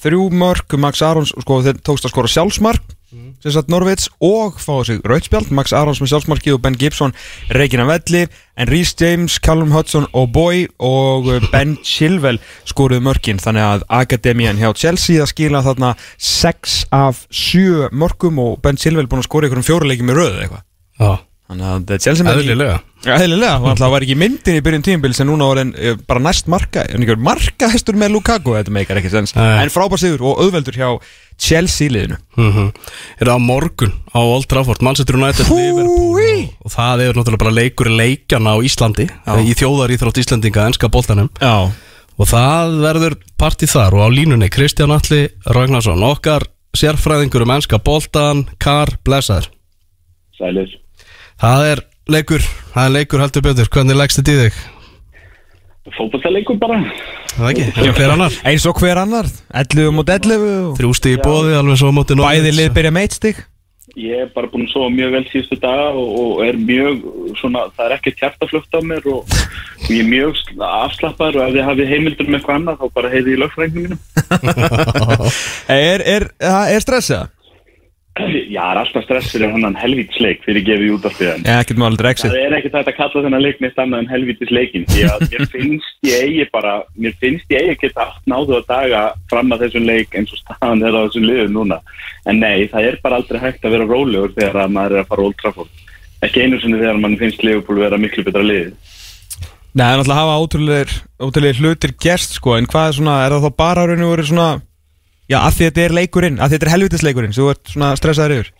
þrjú 0.00 0.28
mörg 0.32 0.76
Max 0.80 1.02
Arons 1.04 1.32
sko, 1.36 1.58
tókst 1.84 2.06
að 2.08 2.12
skora 2.14 2.30
sjálfsmark 2.32 2.93
sem 3.42 3.52
sagt 3.54 3.70
Norvids 3.72 4.08
og 4.24 4.56
fáið 4.62 4.88
sig 4.88 5.00
rautspjald 5.04 5.52
Max 5.54 5.74
Arons 5.76 6.00
með 6.02 6.12
sjálfsmarkið 6.14 6.56
og 6.56 6.62
Ben 6.64 6.78
Gibson 6.80 7.14
reygin 7.52 7.82
af 7.84 7.90
velli. 7.90 8.24
En 8.56 8.70
Rhys 8.70 8.94
James, 9.00 9.36
Callum 9.42 9.72
Hudson 9.74 10.06
og 10.14 10.30
Boy 10.32 10.64
og 10.78 11.26
uh, 11.26 11.46
Ben 11.52 11.74
Chilwell 11.82 12.38
skoruðu 12.68 13.02
mörkin. 13.02 13.42
Þannig 13.42 13.66
að 13.66 13.86
Akademian 13.98 14.60
hjá 14.60 14.70
Chelsea 14.78 15.22
að 15.22 15.32
skila 15.32 15.64
þarna 15.66 15.94
6 16.22 16.80
af 16.94 17.24
7 17.34 17.90
mörkum 17.92 18.38
og 18.42 18.60
Ben 18.64 18.78
Chilwell 18.78 19.10
búin 19.10 19.24
að 19.24 19.28
skora 19.28 19.50
ykkur 19.50 19.62
um 19.62 19.66
fjóruleiki 19.66 20.06
með 20.06 20.20
röðu 20.22 20.44
eitthvað. 20.44 20.66
Já, 21.02 21.10
þannig 21.44 21.66
að 21.68 21.90
uh, 21.94 21.98
Chelsea 22.00 22.24
menn- 22.26 22.38
eðlilega. 22.40 22.76
Já, 23.04 23.18
heililega, 23.20 23.56
hann 23.60 23.68
alltaf 23.74 23.90
var 23.92 24.04
ekki 24.06 24.14
myndin 24.16 24.56
í 24.56 24.62
byrjun 24.64 24.84
tímabils 24.86 25.18
en 25.20 25.28
núna 25.28 25.48
var 25.50 25.58
hann 25.60 25.72
uh, 25.76 25.96
bara 26.08 26.22
næst 26.24 26.46
marka 26.48 26.86
en 26.88 27.02
einhver 27.02 27.18
marka 27.20 27.68
hestur 27.68 27.98
með 28.00 28.14
Lukaku 28.14 28.54
þetta 28.56 28.72
meikar 28.72 29.00
ekki 29.02 29.10
sens, 29.12 29.34
en 29.36 29.72
frábær 29.74 30.00
sigur 30.00 30.24
og 30.24 30.40
auðveldur 30.40 30.78
hjá 30.80 30.88
Chelsea 31.36 31.90
liðinu. 31.92 32.16
Mm 32.38 32.70
Er 33.20 33.28
það 33.28 33.34
á 33.36 33.40
morgun 33.42 33.92
á 34.14 34.20
Old 34.22 34.46
Trafford 34.48 34.80
Manchester 34.86 35.18
United. 35.18 35.48
Liverpool 35.50 36.20
og, 36.22 36.54
og 36.64 36.72
það 36.72 37.02
er 37.08 37.18
náttúrulega 37.18 37.42
bara 37.44 37.56
leikur 37.58 37.90
leikjana 37.92 38.54
á 38.54 38.58
Íslandi 38.64 39.08
í 39.44 39.56
þjóðar 39.58 39.92
íþrótt 39.98 40.20
Íslandinga 40.22 40.68
enska 40.70 40.88
boltanum. 40.88 41.28
Já, 41.42 41.68
og 42.14 42.30
það 42.30 42.78
verður 42.86 43.16
partí 43.36 43.66
þar 43.68 43.98
og 43.98 44.06
á 44.06 44.08
línunni 44.14 44.48
Kristján 44.54 44.94
Alli 44.94 45.26
Ragnarsson 45.50 46.06
okkar 46.06 46.46
sérfræðingur 46.78 47.44
um 47.44 47.52
enska 47.58 47.82
boltan 47.82 48.46
Kar 48.62 48.94
Blessaður. 49.04 49.50
Sælir. 50.38 50.70
Það 51.44 51.66
er 51.68 51.80
leikur, 52.08 52.44
það 52.72 52.86
er 52.88 52.92
leikur 52.94 53.20
heldur 53.20 53.42
betur 53.44 53.68
hvernig 53.74 53.98
leggst 54.00 54.20
þetta 54.20 54.32
í 54.32 54.36
þig? 54.44 54.60
Fótballtaleikur 55.94 56.56
bara. 56.62 56.78
Það 57.34 57.48
ekki, 57.50 57.64
eins 57.74 57.90
og 57.90 57.98
hver 57.98 58.12
annar 58.14 58.36
eins 58.48 58.64
og 58.70 58.78
hver 58.80 59.00
annar 59.02 59.28
11 59.60 59.90
mot 59.92 60.12
11 60.14 60.44
og 60.70 60.78
Þrjústi 60.78 61.12
í 61.12 61.18
bóði 61.20 61.56
alveg 61.58 61.80
svo 61.82 61.90
móti 61.92 62.16
Norwich. 62.16 62.40
bæði 62.46 62.52
lið 62.54 62.70
byrja 62.78 62.92
með 62.94 63.08
eitt 63.08 63.16
stig 63.18 63.42
Ég 64.00 64.22
er 64.24 64.30
bara 64.32 64.48
búin 64.50 64.64
að 64.64 64.72
sofa 64.72 64.88
mjög 64.94 65.10
vel 65.12 65.22
síðustu 65.28 65.58
daga 65.60 65.90
og, 65.92 66.14
og 66.22 66.40
er 66.46 66.56
mjög 66.56 67.02
svona, 67.38 67.66
það 67.76 67.84
er 67.84 67.94
ekkert 67.98 68.22
hjartaflugt 68.22 68.74
á 68.74 68.80
mér 68.86 69.04
og, 69.12 69.36
og 69.36 69.90
ég 69.92 70.00
er 70.00 70.08
mjög 70.08 70.38
sl- 70.40 70.64
afslappaður 70.70 71.40
og 71.42 71.44
ef 71.44 71.54
þið 71.58 71.68
hafið 71.68 71.92
heimildur 71.92 72.30
með 72.30 72.38
eitthvað 72.40 72.58
annað 72.60 72.80
þá 72.80 72.96
bara 72.96 73.12
heiði 73.12 73.34
í 73.34 73.40
lögfræðingum 73.42 73.84
mínum. 73.84 74.00
Er, 75.74 76.02
er, 76.16 76.26
er 76.40 76.82
stressað? 76.82 77.33
Já, 78.54 78.60
það 78.62 78.70
er 78.70 78.78
alltaf 78.78 79.04
stress 79.04 79.30
fyrir 79.34 79.50
hann 79.50 79.74
helvítisleik 79.74 80.44
fyrir 80.46 80.62
gefið 80.62 80.92
út 80.94 81.06
af 81.08 81.14
því 81.18 81.30
máli 81.82 81.98
það 82.30 82.36
er 82.38 82.54
ekkert 82.60 82.76
að 82.78 82.90
kalla 82.98 83.22
þennan 83.24 83.42
leik 83.42 83.62
neitt 83.62 83.80
annað 83.82 84.02
en 84.04 84.10
helvítisleikin 84.12 84.84
því 84.92 85.00
að 85.10 85.24
mér 85.32 85.48
finnst 85.50 86.06
ég 86.06 86.26
eigi 86.28 86.44
bara, 86.52 86.74
mér 86.94 87.16
finnst 87.22 87.50
ég 87.50 87.64
eigi 87.64 87.80
geta 87.80 88.04
allt 88.04 88.28
náðu 88.30 88.60
að 88.60 88.68
daga 88.68 89.00
fram 89.32 89.50
að 89.50 89.64
þessum 89.64 89.88
leik 89.88 90.14
eins 90.14 90.30
og 90.30 90.38
staðan 90.44 90.84
er 90.86 90.94
á 90.94 91.00
þessum 91.08 91.26
liðum 91.26 91.56
núna. 91.58 91.80
En 92.30 92.38
nei, 92.38 92.68
það 92.70 92.86
er 92.90 92.98
bara 93.02 93.18
aldrei 93.18 93.40
hægt 93.42 93.66
að 93.66 93.74
vera 93.74 93.88
rólegur 93.90 94.36
þegar 94.36 94.60
að 94.62 94.76
maður 94.76 94.94
er 94.94 95.02
að 95.02 95.08
fara 95.10 95.24
Old 95.24 95.38
Trafford. 95.42 95.72
Ekki 96.22 96.44
einu 96.44 96.60
sinni 96.62 96.78
þegar 96.78 97.00
mann 97.02 97.18
finnst 97.18 97.42
Liverpool 97.42 97.82
vera 97.82 97.98
miklu 97.98 98.22
betra 98.28 98.44
lið. 98.46 98.70
Nei, 99.74 99.82
það 99.82 99.90
er 99.90 99.98
náttúrulega 99.98 100.14
að 100.14 100.22
hafa 100.22 100.38
ótrúlega, 100.44 101.00
ótrúlega 101.18 101.58
hlutir 101.58 101.96
gerst 101.98 102.38
sko, 102.38 102.54
en 102.54 102.70
hvað 102.70 102.92
er 102.92 102.96
svona, 103.00 103.16
er 103.26 103.34
já, 105.30 105.38
að 105.40 105.54
því 105.56 105.64
þetta 105.68 105.82
er 105.88 105.96
leikurinn, 106.00 106.38
að 106.40 106.48
því 106.50 106.56
þetta 106.58 106.66
er 106.68 106.74
helvitisleikurinn, 106.74 107.32
svo 107.36 107.46
þú 107.48 107.54
ert 107.56 107.72
svona 107.74 107.94
stressaður 108.00 108.36
yfir 108.40 108.52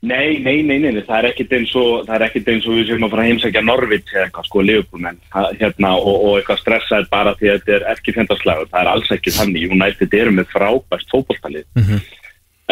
Nei, 0.00 0.38
nei, 0.40 0.62
nei, 0.64 0.78
nei, 0.80 1.02
það 1.04 1.16
er 1.18 1.26
ekkit 1.28 1.50
eins 1.58 1.72
og 1.76 2.06
það 2.06 2.14
er 2.16 2.22
ekkit 2.24 2.46
eins 2.48 2.64
og 2.70 2.72
við 2.78 2.86
séum 2.88 3.02
að 3.04 3.10
fara 3.12 3.24
að 3.26 3.28
heimsækja 3.28 3.62
Norvits 3.66 4.14
eða 4.14 4.22
eitthvað 4.30 4.46
sko 4.48 4.62
Liverpool 4.64 5.02
menn 5.04 5.18
ha- 5.34 5.50
hérna, 5.60 5.90
og, 6.00 6.22
og 6.24 6.38
eitthvað 6.38 6.60
stressaði 6.62 7.08
bara 7.12 7.34
því 7.36 7.50
að 7.52 7.58
þetta 7.58 7.74
er 7.76 7.84
ekki 7.92 8.14
fjendarslagur, 8.16 8.70
það 8.72 8.80
er 8.80 8.90
alls 8.94 9.10
ekki 9.12 9.34
þannig 9.36 9.66
United 9.76 10.16
eru 10.22 10.32
með 10.38 10.48
frábært 10.54 11.12
fótballtalið 11.12 11.66
Mhm. 11.76 12.00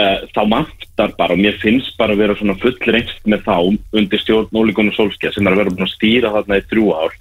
uh, 0.01 0.19
þá 0.33 0.41
vantar 0.55 1.13
bara 1.21 1.37
og 1.37 1.43
mér 1.45 1.61
finnst 1.61 1.99
bara 2.01 2.17
að 2.17 2.23
vera 2.25 2.39
svona 2.41 2.57
full 2.63 2.79
reynst 2.89 3.21
með 3.29 3.45
þá 3.45 3.57
undir 4.01 4.25
stjórn 4.25 4.49
Óligun 4.63 4.89
og 4.89 4.97
Solskja 4.97 5.35
sem 5.37 5.45
er 5.47 5.53
að 5.53 5.61
vera 5.67 5.75
búin 5.77 5.85
að 5.89 5.97
stýra 5.99 6.33
þarna 6.33 6.63
í 6.63 6.67
þrjú 6.73 6.87
ár 6.97 7.13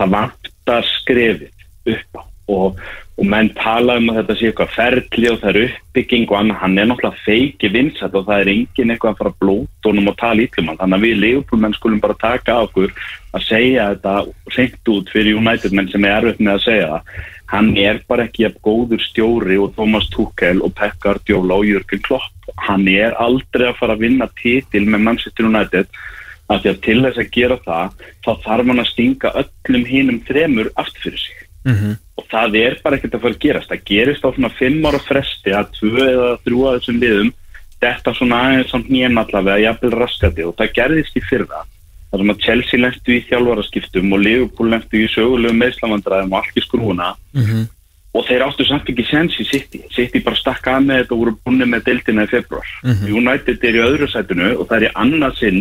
það 0.00 0.14
vantar 0.16 0.88
skrefið 1.04 1.52
upp 1.84 2.16
á 2.16 2.22
og, 2.50 2.80
og 3.20 3.26
menn 3.28 3.50
tala 3.52 3.98
um 4.00 4.06
að 4.08 4.22
þetta 4.22 4.34
sé 4.38 4.46
eitthvað 4.48 4.70
ferli 4.72 5.28
og 5.28 5.40
það 5.42 5.50
er 5.50 5.64
uppbygging 5.66 6.22
og 6.30 6.36
annað, 6.38 6.58
hann 6.62 6.78
er 6.80 6.86
náttúrulega 6.88 7.24
feiki 7.26 7.68
vinsætt 7.74 8.14
og 8.16 8.22
það 8.30 8.44
er 8.44 8.50
engin 8.54 8.92
eitthvað 8.94 9.10
að 9.12 9.18
fara 9.18 9.32
blótonum 9.42 10.08
og 10.08 10.16
tala 10.22 10.44
ítlum 10.46 10.70
hann, 10.70 10.78
þannig 10.80 10.96
að 10.96 11.04
við 11.04 11.18
leifupólmenn 11.24 11.76
skulum 11.76 12.00
bara 12.00 12.16
taka 12.22 12.56
á 12.56 12.64
okkur 12.64 12.94
að 13.36 13.44
segja 13.44 13.90
þetta 13.90 14.14
reynd 14.56 14.92
út 14.94 15.12
fyrir 15.12 15.36
United 15.36 15.76
menn 15.76 15.90
sem 15.92 16.06
er 16.08 16.16
erfitt 16.16 16.40
með 16.40 16.54
að 16.54 16.64
segja 16.64 16.86
það. 16.94 17.20
Hann 17.50 17.68
er 17.82 18.00
bara 18.08 18.24
ekki 18.28 18.44
jafn 18.46 18.62
góður 18.64 19.04
stjóri 19.04 19.58
og 19.60 19.74
Thomas 19.76 20.08
Tuchel 20.14 20.62
og 20.64 20.72
Pep 20.78 20.96
Guardiola 21.02 21.58
og 21.60 21.66
Jürgen 21.68 22.02
Klopp. 22.06 22.48
Hann 22.62 22.86
er 22.88 23.18
aldrei 23.20 23.66
að 23.68 23.76
fara 23.82 23.98
að 23.98 24.06
vinna 24.06 24.30
titil 24.40 24.86
með 24.86 25.04
Manchester 25.08 25.50
United. 25.50 25.90
Af 26.50 26.62
því 26.62 26.72
að 26.72 26.80
til 26.86 26.96
þess 27.04 27.20
að 27.20 27.30
gera 27.36 27.60
það 27.66 28.08
þá 28.24 28.32
þarf 28.46 28.72
hann 28.72 28.82
að 28.86 28.90
stinga 28.94 29.34
öllum 29.44 29.86
hinum 29.86 30.24
þremur 30.30 30.72
aftur 30.80 31.04
fyrir 31.10 31.22
sig 31.26 31.39
og 32.16 32.24
það 32.30 32.56
er 32.56 32.80
bara 32.82 32.96
ekkert 32.96 33.14
að 33.14 33.20
fara 33.20 33.34
að 33.34 33.42
gerast. 33.44 33.68
Það 33.68 33.84
gerist 33.90 34.24
á 34.24 34.28
svona 34.30 34.50
fimm 34.56 34.86
ára 34.86 34.98
fresti 34.98 35.52
að 35.52 35.72
tvö 35.78 36.06
eða 36.06 36.30
þrjú 36.44 36.66
að 36.66 36.78
þessum 36.78 37.00
liðum 37.00 37.32
þetta 37.80 38.14
svona 38.14 38.40
aðeins 38.44 38.70
samt 38.70 38.88
nýjan 38.92 39.20
allavega 39.20 39.64
jafnvel 39.64 39.92
raskati 39.96 40.44
og 40.44 40.56
það 40.58 40.72
gerðist 40.76 41.16
í 41.16 41.22
fyrra 41.24 41.64
þar 42.10 42.22
sem 42.22 42.32
að 42.32 42.40
Chelsea 42.44 42.80
lenstu 42.80 43.14
í 43.14 43.20
þjálfaraskiptum 43.28 44.12
og 44.12 44.24
Liverpool 44.24 44.72
lenstu 44.72 45.00
í 45.00 45.08
sögulegum 45.08 45.60
meðslamandræðum 45.62 46.34
og 46.34 46.40
allt 46.40 46.58
í 46.58 46.64
skrúna 46.64 47.10
og 48.10 48.26
þeir 48.26 48.42
áttu 48.42 48.66
samt 48.66 48.88
ekki 48.90 49.04
sens 49.06 49.36
í 49.38 49.46
City. 49.46 49.84
City 49.94 50.20
bara 50.20 50.36
stakka 50.36 50.76
að 50.76 50.88
með 50.88 50.96
þetta 51.00 51.14
og 51.14 51.20
voru 51.20 51.36
búinni 51.44 51.68
með 51.70 51.84
deildina 51.86 52.26
í 52.26 52.32
februar 52.32 52.66
United 53.06 53.64
er 53.64 53.78
í 53.78 53.84
öðru 53.86 54.08
sætunu 54.10 54.56
og 54.58 54.66
það 54.68 54.76
er 54.76 54.88
í 54.88 54.94
annað 54.94 55.36
sinn 55.38 55.60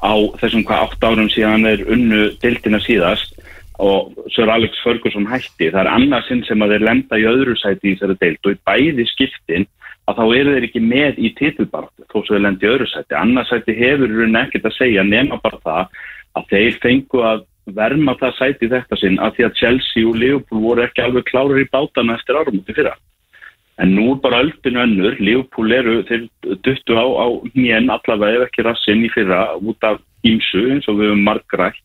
á 0.00 0.14
þessum 0.40 0.64
hvað 0.64 0.82
átt 0.88 1.04
árum 1.04 1.30
síðan 1.30 1.66
er 1.66 1.84
unnu 1.86 2.32
deildina 2.42 2.80
síðast 2.80 3.36
og 3.82 4.12
Sir 4.30 4.50
Alex 4.50 4.78
Ferguson 4.84 5.26
hætti 5.26 5.70
það 5.72 5.80
er 5.80 5.90
annað 5.90 6.28
sinn 6.28 6.44
sem 6.46 6.62
að 6.62 6.74
þeir 6.74 6.84
lenda 6.88 7.18
í 7.18 7.24
öðru 7.26 7.56
sæti 7.58 7.90
í 7.90 7.94
þessari 7.96 8.18
deild 8.20 8.46
og 8.46 8.54
í 8.54 8.60
bæði 8.68 9.06
skiptin 9.10 9.66
að 10.06 10.20
þá 10.20 10.24
eru 10.36 10.52
þeir 10.54 10.66
ekki 10.68 10.82
með 10.84 11.18
í 11.18 11.30
titilbaratu 11.38 12.06
þó 12.12 12.18
sem 12.20 12.36
þeir 12.36 12.44
lenda 12.44 12.66
í 12.66 12.70
öðru 12.70 12.86
sæti. 12.92 13.16
Annað 13.18 13.48
sæti 13.50 13.76
hefur 13.78 14.12
rauninni 14.12 14.40
ekkert 14.44 14.68
að 14.70 14.76
segja 14.78 15.06
nema 15.08 15.40
bara 15.42 15.58
það 15.64 15.98
að 16.38 16.46
þeir 16.52 16.78
fengu 16.84 17.24
að 17.24 17.42
verma 17.74 18.14
það 18.20 18.36
sæti 18.38 18.70
þetta 18.70 19.00
sinn 19.00 19.18
að 19.22 19.36
því 19.36 19.46
að 19.46 19.58
Chelsea 19.60 20.06
og 20.06 20.18
Liverpool 20.20 20.62
voru 20.62 20.84
ekki 20.84 21.02
alveg 21.02 21.26
klárir 21.30 21.62
í 21.64 21.70
bátana 21.72 22.18
eftir 22.18 22.38
árum 22.38 22.60
út 22.60 22.70
í 22.70 22.76
fyrra. 22.76 22.94
En 23.82 23.94
nú 23.96 24.12
er 24.12 24.20
bara 24.22 24.42
öldin 24.44 24.78
önnur 24.78 25.16
Liverpool 25.18 25.72
eru, 25.74 25.96
þeir 26.06 26.28
duttu 26.62 26.94
á, 26.94 27.02
á 27.02 27.26
hnén 27.56 27.90
allavega 27.90 28.44
ef 28.44 28.50
ekki 28.50 28.66
rassinn 28.68 29.02
í 29.02 29.10
fyrra 29.10 29.56
út 29.56 29.88
af 29.88 29.98
ímsu 30.22 30.68
eins 30.70 30.86
og 30.86 31.00
við 31.00 31.10
höfum 31.10 31.24
margrætt 31.26 31.80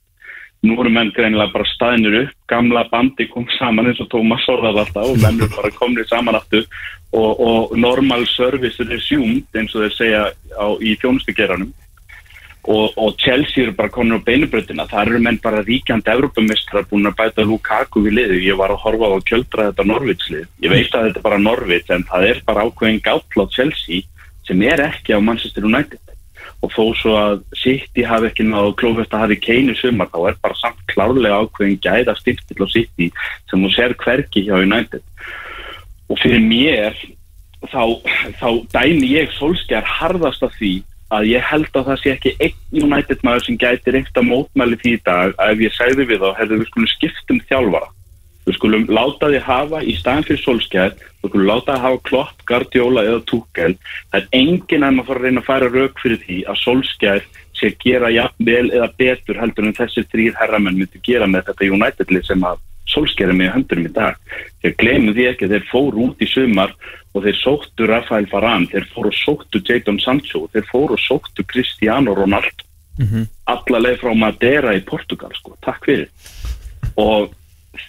nú 0.66 0.78
eru 0.82 0.92
menn 0.94 1.12
greinilega 1.16 1.54
bara 1.54 1.68
staðinir 1.74 2.22
upp. 2.24 2.38
Gamla 2.52 2.86
bandi 2.92 3.28
kom 3.32 3.48
saman 3.58 3.92
eins 3.92 4.02
og 4.04 4.10
Tómas 4.12 4.48
orðað 4.52 4.82
alltaf 4.84 5.12
og 5.12 5.22
menn 5.24 5.40
eru 5.40 5.52
bara 5.56 5.76
komnið 5.76 6.10
saman 6.12 6.40
aftur. 6.40 6.66
Og, 7.10 7.40
og 7.42 7.78
normal 7.78 8.26
service 8.30 8.82
er 8.84 8.92
resumed 8.94 9.58
eins 9.58 9.74
og 9.74 9.86
þeir 9.86 9.96
segja 9.98 10.26
á, 10.30 10.68
í 10.78 10.94
þjónustugeranum 11.02 11.72
og, 12.70 12.94
og 12.98 13.16
Chelsea 13.18 13.64
eru 13.64 13.74
bara 13.76 13.90
konur 13.90 14.20
á 14.20 14.28
beinubröðina 14.28 14.86
það 14.90 15.08
eru 15.08 15.22
menn 15.26 15.40
bara 15.42 15.64
ríkjandi 15.66 16.12
Evropamistrar 16.14 16.86
búin 16.90 17.10
að 17.10 17.18
bæta 17.22 17.46
Lukaku 17.48 18.04
við 18.06 18.18
liðu 18.20 18.40
ég 18.44 18.60
var 18.60 18.74
að 18.74 18.84
horfa 18.84 19.10
á 19.10 19.12
að 19.16 19.26
kjöldra 19.32 19.68
þetta 19.70 19.88
Norvitslið 19.90 20.46
ég 20.66 20.74
veit 20.74 20.94
að 20.94 21.08
þetta 21.08 21.22
er 21.22 21.26
bara 21.26 21.42
Norvits 21.42 21.96
en 21.96 22.06
það 22.12 22.28
er 22.30 22.42
bara 22.46 22.66
ákveðin 22.68 23.02
gáttl 23.06 23.44
á 23.44 23.46
Chelsea 23.56 24.06
sem 24.48 24.62
er 24.68 24.84
ekki 24.86 25.16
á 25.16 25.20
Manchester 25.24 25.66
United 25.66 26.14
og 26.60 26.74
þó 26.74 26.84
svo 27.00 27.14
að 27.16 27.44
City 27.56 28.04
hafi 28.08 28.30
ekki 28.30 28.46
náðu 28.48 28.74
klófest 28.80 29.14
að 29.16 29.24
hafi 29.26 29.38
keinu 29.44 29.76
sumar 29.80 30.10
þá 30.12 30.20
er 30.32 30.40
bara 30.44 30.58
samt 30.60 30.82
klárlega 30.92 31.40
ákveðin 31.44 31.80
gæða 31.86 32.18
stiftill 32.20 32.66
á 32.66 32.68
City 32.74 33.08
sem 33.50 33.64
þú 33.64 33.72
ser 33.76 33.96
hverki 34.02 34.44
hjá 34.48 34.58
United. 34.60 35.04
Og 36.10 36.20
fyrir 36.20 36.44
mér 36.44 36.98
þá, 37.72 37.84
þá 38.42 38.50
dæmi 38.76 39.14
ég 39.14 39.32
solskjær 39.38 39.88
harðast 39.88 40.44
af 40.44 40.56
því 40.60 40.74
að 41.16 41.30
ég 41.32 41.48
held 41.50 41.70
að 41.74 41.88
það 41.88 42.02
sé 42.02 42.12
ekki 42.14 42.36
einn 42.44 42.84
United 42.86 43.24
maður 43.26 43.48
sem 43.48 43.62
gæti 43.62 43.94
reynt 43.96 44.20
að 44.20 44.28
mótmæli 44.30 44.78
því 44.82 44.92
í 44.98 45.02
dag 45.08 45.32
að 45.40 45.56
ef 45.56 45.64
ég 45.66 45.78
segði 45.78 46.06
við 46.12 46.22
þá 46.26 46.30
hefðu 46.42 46.60
við 46.60 46.70
skulum 46.70 46.92
skiptum 46.94 47.42
þjálfara 47.50 47.90
við 48.48 48.58
skulum 48.58 48.86
láta 48.90 49.30
því 49.30 49.42
hafa 49.46 49.82
í 49.84 49.96
staðin 50.00 50.28
fyrir 50.28 50.44
solskjær 50.44 50.96
við 50.96 51.32
skulum 51.32 51.50
láta 51.50 51.76
því 51.76 51.84
hafa 51.86 52.00
klopp, 52.10 52.46
Guardiola 52.50 53.04
eða 53.08 53.26
Tuchel 53.30 53.76
það 53.82 54.20
er 54.20 54.30
enginn 54.40 54.88
að 54.88 54.96
maður 54.98 55.10
fara 55.10 55.20
að 55.20 55.28
reyna 55.28 55.44
að 55.44 55.50
færa 55.50 55.70
rauk 55.76 56.02
fyrir 56.04 56.24
því 56.24 56.40
að 56.50 56.64
solskjær 56.64 57.28
sé 57.60 57.74
gera 57.84 58.10
jafnvel 58.14 58.72
eða 58.72 58.90
betur 58.98 59.40
heldur 59.42 59.68
en 59.68 59.78
þessir 59.78 60.08
þrýr 60.12 60.40
herramenn 60.40 60.80
myndi 60.80 61.02
gera 61.04 61.28
með 61.28 61.50
þetta 61.50 61.72
United-lið 61.76 62.28
sem 62.30 62.46
að 62.48 62.62
solskera 62.90 63.36
með 63.36 63.52
höndurum 63.54 63.90
í 63.90 63.92
dag. 63.94 64.16
Þeir 64.64 64.76
glemum 64.82 65.16
því 65.18 65.28
ekki 65.30 65.50
þeir 65.52 65.68
fóru 65.70 66.08
út 66.08 66.24
í 66.24 66.30
sumar 66.30 66.74
og 67.14 67.26
þeir 67.26 67.38
sóttu 67.38 67.90
Rafael 67.90 68.28
Varane, 68.32 68.70
þeir 68.72 68.88
fóru 68.94 69.12
og 69.12 69.18
sóttu 69.18 69.62
Jadon 69.66 70.00
Sancho, 70.02 70.46
þeir 70.54 70.66
fóru 70.70 70.98
og 70.98 71.04
sóttu 71.04 71.46
Cristiano 71.50 72.16
Ronaldo. 72.18 72.66
Alla 73.50 73.82
leið 73.82 74.00
frá 74.02 74.14
Madeira 74.18 74.76
í 74.76 74.82
Portugal, 74.86 75.32
sko. 75.38 75.56
Takk 75.66 75.86
fyrir. 75.86 76.10
Og 77.00 77.30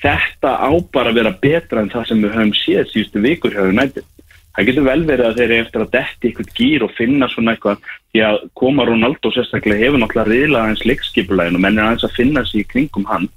þetta 0.02 0.54
á 0.56 0.70
bara 0.92 1.12
að 1.12 1.20
vera 1.20 1.34
betra 1.42 1.82
en 1.82 1.92
það 1.92 2.08
sem 2.08 2.24
við 2.24 2.34
höfum 2.36 2.54
séð 2.56 2.90
síðustu 2.90 3.22
vikur 3.24 3.56
hjá 3.56 3.62
United. 3.66 4.06
Það 4.50 4.66
getur 4.66 4.86
vel 4.86 5.02
verið 5.06 5.26
að 5.26 5.36
þeir 5.38 5.50
eru 5.50 5.64
eftir 5.64 5.82
að 5.84 5.92
detti 5.94 6.28
eitthvað 6.30 6.54
gýr 6.58 6.84
og 6.84 6.94
finna 6.96 7.28
svona 7.30 7.54
eitthvað 7.54 7.84
því 8.10 8.22
að 8.26 8.38
koma 8.58 8.86
Ronaldo 8.88 9.30
sérstaklega 9.34 9.84
hefur 9.84 10.02
náttúrulega 10.02 10.32
riðlað 10.34 10.66
hans 10.66 10.82
leikskipulegin 10.90 11.58
og 11.58 11.62
menn 11.64 11.78
er 11.78 11.86
aðeins 11.86 12.06
að 12.08 12.16
finna 12.18 12.42
sig 12.48 12.64
í 12.64 12.70
kringum 12.72 13.06
hann 13.08 13.28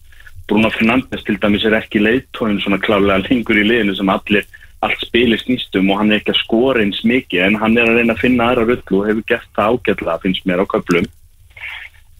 Bruno 0.50 0.72
Fernandes 0.74 1.24
til 1.24 1.38
dæmis 1.40 1.64
er 1.70 1.78
ekki 1.78 2.02
leiðtóin 2.02 2.60
svona 2.64 2.82
klálega 2.82 3.22
lengur 3.24 3.62
í 3.62 3.64
liðinu 3.68 3.96
sem 3.96 4.10
allir 4.12 4.48
allt 4.84 5.06
spili 5.06 5.38
snýstum 5.40 5.92
og 5.94 6.02
hann 6.02 6.12
er 6.12 6.20
ekki 6.20 6.34
að 6.34 6.42
skora 6.42 6.84
eins 6.84 7.04
mikið 7.08 7.46
en 7.46 7.60
hann 7.62 7.78
er 7.78 7.88
að 7.88 8.00
reyna 8.02 8.18
að 8.18 8.24
finna 8.26 8.50
aðra 8.50 8.66
rullu 8.68 9.00
og 9.00 9.08
hefur 9.08 9.28
gert 9.32 9.52
það 9.56 9.78
ágætlega 9.78 10.24
finnst 10.26 10.50
mér 10.50 10.64
á 10.64 10.72
köflum 10.74 11.08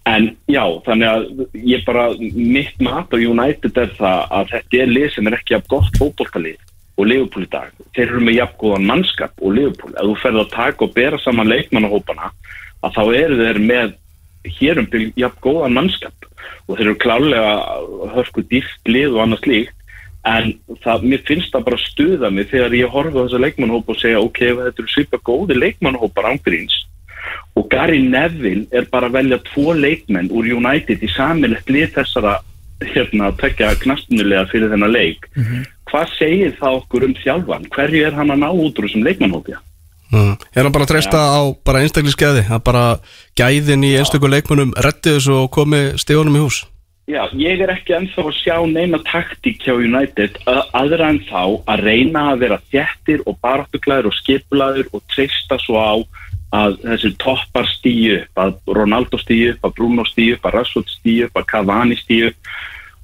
en 0.04 0.28
já, 0.50 0.64
þannig 0.84 1.08
að 1.08 1.24
ég 1.64 1.84
bara 1.86 2.04
mitt 2.20 2.80
mat 2.84 3.12
á 3.12 3.16
United 3.16 3.78
er 3.80 3.92
það 3.96 4.32
að 4.38 4.50
þetta 4.52 4.80
er 4.82 4.92
lið 4.92 5.10
sem 5.14 5.28
er 5.30 5.36
ekki 5.38 5.56
af 5.56 5.68
gott 5.72 6.00
fótboltalið 6.00 6.60
og 6.94 7.08
Liverpool 7.08 7.46
í 7.46 7.50
dag. 7.50 7.70
Þeir 7.96 8.06
eru 8.06 8.22
með 8.22 8.38
jafn 8.38 8.58
góðan 8.60 8.88
mannskap 8.90 9.40
og 9.40 9.54
Liverpool. 9.56 9.94
Ef 9.94 10.06
þú 10.06 10.16
ferð 10.22 10.42
að 10.42 10.52
taka 10.52 10.86
og 10.86 10.92
bera 10.94 11.20
saman 11.22 11.50
leikmannahópana 11.50 12.30
að 12.84 12.98
þá 12.98 13.02
eru 13.22 13.38
þeir 13.40 13.62
með 13.64 13.94
hérum 14.58 14.90
byrjum 14.92 15.16
jafn 15.24 15.42
góðan 15.48 15.78
mannskap. 15.78 16.28
Og 16.68 16.76
þeir 16.76 16.86
eru 16.86 17.00
klálega 17.00 17.54
hörku 18.14 18.44
dýft 18.52 18.92
lið 18.92 19.16
og 19.16 19.24
annað 19.24 19.44
slíkt. 19.46 19.80
En 20.24 20.54
það, 20.80 21.02
mér 21.10 21.24
finnst 21.28 21.52
það 21.52 21.66
bara 21.66 21.82
stuða 21.82 22.30
mig 22.32 22.48
þegar 22.48 22.76
ég 22.78 22.92
horfa 22.92 23.18
á 23.20 23.24
þessa 23.26 23.40
leikmannahópa 23.44 23.92
og 23.92 23.98
segja 24.00 24.22
ok, 24.24 24.38
þetta 24.60 24.80
eru 24.80 24.92
svipa 24.92 25.20
góði 25.20 25.58
leikmannahópar 25.58 26.30
ángríns 26.30 26.78
og 27.56 27.68
Gary 27.70 28.00
Neville 28.02 28.66
er 28.72 28.86
bara 28.90 29.08
að 29.10 29.18
velja 29.18 29.38
tvo 29.52 29.72
leikmenn 29.76 30.30
úr 30.30 30.48
United 30.56 31.02
í 31.02 31.10
samilegt 31.16 31.70
lið 31.70 31.92
þessara 31.98 32.38
hérna 32.84 33.30
að 33.30 33.38
tekja 33.44 33.74
knastunulega 33.84 34.48
fyrir 34.50 34.72
þennan 34.72 34.92
leik. 34.92 35.28
Hvað 35.90 36.10
segir 36.18 36.56
það 36.58 36.80
okkur 36.80 37.04
um 37.06 37.14
þjálfan 37.22 37.68
hverju 37.70 38.06
er 38.06 38.16
hann 38.18 38.34
að 38.34 38.42
ná 38.42 38.50
út 38.50 38.78
úr 38.78 38.88
þessum 38.88 39.06
leikmannhópja 39.06 39.60
Mm. 40.14 40.36
Er 40.54 40.62
hann 40.62 40.70
bara 40.74 40.84
að 40.84 40.92
treysta 40.92 41.18
á 41.18 41.42
bara 41.66 41.80
einstaklisgæði 41.82 42.44
að 42.52 42.60
bara 42.62 42.82
gæðin 43.34 43.82
í 43.88 43.94
einstaklega 43.98 44.36
leikmunum 44.36 44.74
reddi 44.84 45.14
þessu 45.16 45.32
og 45.40 45.48
komi 45.50 45.80
stíðunum 45.98 46.36
í 46.38 46.42
hús? 46.44 46.60
Já, 47.10 47.24
ég 47.36 47.60
er 47.64 47.72
ekki 47.74 47.96
ennþá 47.96 48.22
að 48.22 48.36
sjá 48.38 48.54
neina 48.70 49.00
taktík 49.08 49.58
hjá 49.64 49.74
United 49.74 50.38
að- 50.46 50.68
aðra 50.72 51.08
en 51.10 51.18
þá 51.26 51.42
að 51.66 51.82
reyna 51.88 52.22
að 52.32 52.38
vera 52.44 52.60
þjættir 52.70 53.24
og 53.26 53.40
baráttuglæður 53.42 54.06
og 54.12 54.14
skipulaður 54.20 54.86
og 54.92 55.02
treysta 55.12 55.58
svo 55.58 55.76
á 55.82 55.94
að 56.54 56.78
þessir 56.84 57.16
toppar 57.22 57.66
stíu 57.72 58.20
upp, 58.20 58.40
að 58.44 58.76
Ronaldo 58.78 59.18
stíu 59.18 59.50
upp, 59.54 59.66
að 59.66 59.74
Bruno 59.80 60.06
stíu 60.06 60.36
upp, 60.36 60.46
að 60.46 60.56
Rashford 60.58 60.92
stíu 60.92 61.26
upp, 61.26 61.36
að 61.40 61.50
Cavani 61.50 61.98
stíu 61.98 62.30
upp. 62.30 62.54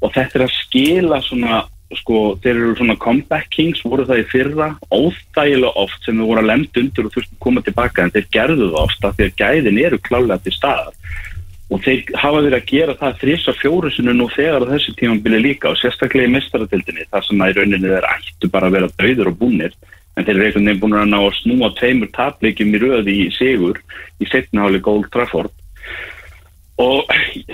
Og 0.01 0.15
þetta 0.15 0.39
er 0.39 0.47
að 0.47 0.57
skila 0.57 1.21
svona 1.27 1.65
sko, 1.99 2.21
þeir 2.43 2.55
eru 2.55 2.77
svona 2.79 2.97
comeback 3.03 3.51
kings 3.51 3.83
voru 3.83 4.07
það 4.07 4.23
í 4.23 4.29
fyrra, 4.31 4.69
óþægilega 4.95 5.73
oft 5.83 6.07
sem 6.07 6.21
við 6.21 6.31
voru 6.31 6.45
að 6.45 6.51
lemda 6.53 6.83
undir 6.85 7.09
og 7.09 7.15
þurftum 7.17 7.37
að 7.37 7.45
koma 7.47 7.65
tilbaka 7.67 8.05
en 8.05 8.15
þeir 8.15 8.29
gerðu 8.37 8.71
það 8.71 8.81
oft 8.85 9.07
af 9.09 9.19
því 9.19 9.27
að 9.27 9.43
gæðin 9.43 9.83
eru 9.83 10.01
klálega 10.07 10.45
til 10.45 10.55
staðar. 10.55 10.95
Og 11.71 11.83
þeir 11.85 12.15
hafa 12.19 12.43
verið 12.43 12.59
að 12.59 12.71
gera 12.71 12.97
það 12.99 13.19
þrisa 13.21 13.55
fjórusinu 13.59 14.15
nú 14.15 14.27
þegar 14.35 14.67
á 14.67 14.71
þessu 14.73 14.95
tímambili 14.99 15.43
líka 15.43 15.71
og 15.71 15.79
sérstaklega 15.79 16.31
í 16.31 16.35
mestaratildinni 16.35 17.07
þar 17.11 17.27
sem 17.27 17.43
að 17.43 17.53
í 17.53 17.57
rauninni 17.59 17.93
þeir 17.93 18.09
ættu 18.11 18.51
bara 18.51 18.71
að 18.71 18.79
vera 18.79 18.95
dauður 18.99 19.31
og 19.31 19.39
búnir 19.43 19.77
en 20.21 20.27
þeir 20.27 20.37
eru 20.37 20.47
einhvern 20.47 20.69
veginn 20.69 20.83
búin 20.83 20.99
að 21.01 21.11
ná 21.11 21.19
að 21.21 21.39
snúa 21.41 21.71
tveimur 21.79 22.13
tapleikjum 22.17 22.77
í 22.77 22.83
röði 22.83 23.17
í 23.25 23.29
sigur 23.35 23.81
í 24.21 24.29
setnaháli 24.29 24.81
Gold 24.85 25.09
Trafford. 25.15 25.53
Og 26.81 27.11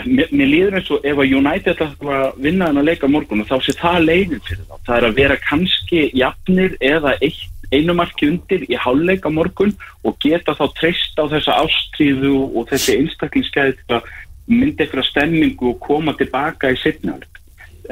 mér, 0.06 0.30
mér 0.30 0.50
líður 0.50 0.78
eins 0.78 0.90
og 0.94 1.06
ef 1.06 1.18
að 1.18 1.34
United 1.34 1.82
ætla 1.82 2.18
að 2.20 2.40
vinna 2.44 2.68
þennan 2.70 2.86
leika 2.86 3.10
á 3.10 3.14
morgun 3.14 3.42
og 3.42 3.48
þá 3.50 3.56
sé 3.64 3.74
það 3.80 3.98
leiðin 4.04 4.44
fyrir 4.46 4.64
þá. 4.66 4.76
Það 4.86 4.96
er 4.98 5.06
að 5.08 5.18
vera 5.20 5.38
kannski 5.48 6.02
jafnir 6.14 6.76
eða 6.90 7.14
eitt, 7.18 7.46
einu 7.74 7.96
marki 7.98 8.28
undir 8.30 8.62
í 8.70 8.78
hálfleika 8.78 9.26
á 9.26 9.36
morgun 9.38 9.72
og 10.06 10.18
geta 10.22 10.54
þá 10.54 10.66
treyst 10.78 11.18
á 11.18 11.26
þessa 11.32 11.58
ástríðu 11.64 12.36
og 12.54 12.68
þessi 12.70 13.00
einstaklingsgæði 13.00 13.74
til 13.80 13.98
að 13.98 14.12
mynda 14.46 14.84
eitthvað 14.84 15.08
stemmingu 15.08 15.72
og 15.72 15.80
koma 15.82 16.14
tilbaka 16.14 16.70
í 16.70 16.78
setnaháli 16.78 17.26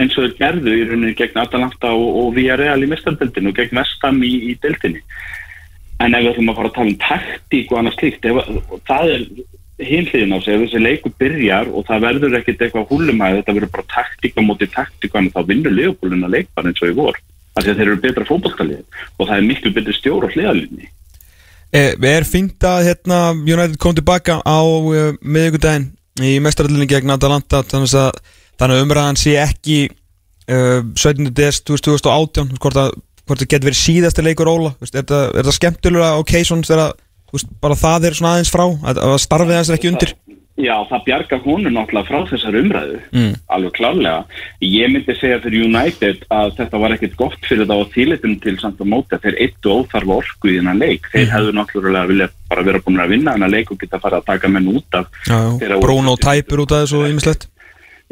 eins 0.00 0.16
og 0.18 0.26
þeir 0.26 0.36
gerðu 0.38 0.76
í 0.76 0.84
rauninni 0.88 1.16
gegn 1.18 1.40
Atalanta 1.42 1.92
og, 1.94 2.06
og 2.20 2.30
Villarreal 2.36 2.82
í 2.82 2.90
mestardöldinu 2.90 3.52
og 3.52 3.58
gegn 3.58 3.80
Vestam 3.80 4.22
í, 4.26 4.32
í 4.50 4.54
deltinni 4.62 5.02
en 6.02 6.16
ef 6.16 6.24
við 6.24 6.30
ætlum 6.32 6.50
að 6.52 6.58
fara 6.60 6.70
að 6.70 6.78
tala 6.78 6.92
um 6.92 6.96
taktík 7.02 7.72
og 7.72 7.90
ef, 7.90 8.48
og 8.74 8.80
það 8.88 9.12
er 9.14 9.28
hinliðin 9.84 10.34
á 10.34 10.38
sig, 10.38 10.54
ef 10.54 10.64
þessi 10.64 10.82
leiku 10.82 11.12
byrjar 11.18 11.70
og 11.70 11.86
það 11.88 12.04
verður 12.08 12.36
ekkert 12.38 12.66
eitthvað 12.66 12.90
húlumæði 12.90 13.40
þetta 13.40 13.54
verður 13.58 13.72
bara 13.76 13.92
taktík 13.94 14.36
á 14.38 14.42
móti 14.46 14.68
taktík 14.70 15.16
en 15.18 15.30
þá 15.34 15.40
vinnur 15.48 15.74
leifbóluna 15.74 16.30
leikbar 16.30 16.68
eins 16.70 16.82
og 16.82 16.92
í 16.92 16.98
vor. 16.98 17.18
Af 17.54 17.62
því 17.62 17.70
að 17.70 17.80
þeir 17.80 17.88
eru 17.88 18.02
betra 18.02 18.26
fótballtalið 18.28 19.00
og 19.18 19.26
það 19.28 19.36
er 19.36 19.48
miklu 19.48 19.74
betri 19.74 19.94
stjór 19.94 20.26
á 20.26 20.32
hliðalínni 20.34 20.90
Er, 21.74 21.96
er 21.98 22.22
fínt 22.22 22.62
að 22.62 22.84
hérna, 22.86 23.16
United 23.34 23.80
kom 23.82 23.96
tilbaka 23.96 24.36
á 24.46 24.62
uh, 24.62 25.16
miðugudaginn 25.26 25.88
í 26.22 26.36
mestarallinni 26.42 26.86
gegn 26.86 27.10
Atalanta 27.10 27.64
þannig 27.66 27.96
að, 27.98 28.20
þannig 28.60 28.76
að 28.78 28.84
umræðan 28.86 29.20
sé 29.20 29.36
ekki 29.42 29.78
uh, 29.88 30.82
17. 30.94 31.30
des 31.34 31.60
2018 31.66 32.54
hvort 32.62 32.80
að, 32.84 32.92
hvort 33.26 33.40
það 33.44 33.50
getur 33.54 33.70
verið 33.70 33.80
síðasti 33.82 34.26
leikur 34.26 34.52
Óla 34.52 34.74
er, 34.84 35.02
það, 35.02 35.24
það 35.40 35.56
skemmtilega 35.60 36.12
þegar 36.68 36.84
að, 36.88 36.92
þú 37.30 37.38
veist, 37.38 37.54
bara 37.64 37.80
það 37.86 38.08
er 38.10 38.18
svona 38.20 38.34
aðeins 38.36 38.54
frá 38.54 38.66
að, 38.68 39.02
að 39.08 39.18
starfið 39.26 39.58
þess 39.60 39.72
er 39.74 39.80
ekki 39.80 39.92
undir 39.94 40.14
Já, 40.54 40.76
það 40.86 41.00
bjargar 41.08 41.40
hún 41.42 41.64
náttúrulega 41.66 42.06
frá 42.06 42.18
þessar 42.30 42.54
umræðu 42.60 42.98
Mm. 43.10 43.32
alveg 43.50 43.72
klálega. 43.74 44.20
Ég 44.62 44.90
myndi 44.92 45.14
segja 45.18 45.40
fyrir 45.42 45.64
United 45.66 46.20
að 46.30 46.52
þetta 46.60 46.78
var 46.78 46.94
ekkert 46.94 47.16
gott 47.18 47.48
fyrir 47.48 47.66
þá 47.66 47.74
þýlitum 47.90 48.36
til 48.44 48.54
samt 48.62 48.78
að 48.78 48.86
móta 48.92 49.18
þeir 49.22 49.34
eittu 49.48 49.72
óþarfa 49.74 50.14
orku 50.20 50.52
í 50.52 50.54
þennan 50.60 50.78
leik. 50.78 51.08
Þeir 51.10 51.26
hefðu 51.32 51.54
náttúrulega 51.58 52.06
vilja 52.12 52.28
bara 52.52 52.64
vera 52.70 52.82
búin 52.86 53.02
að 53.02 53.10
vinna 53.16 53.34
þennan 53.34 53.50
leik 53.56 53.72
og 53.74 53.80
geta 53.82 53.98
fara 54.02 54.20
að 54.22 54.28
taka 54.30 54.52
menn 54.54 54.70
út 54.76 54.98
af 55.00 55.10
voru- 55.26 55.82
Bruno 55.82 56.14
tæpur 56.22 56.62
út 56.62 56.70
af 56.78 56.84
þessu 56.84 57.00
og 57.02 57.10
ýmislegt 57.10 57.48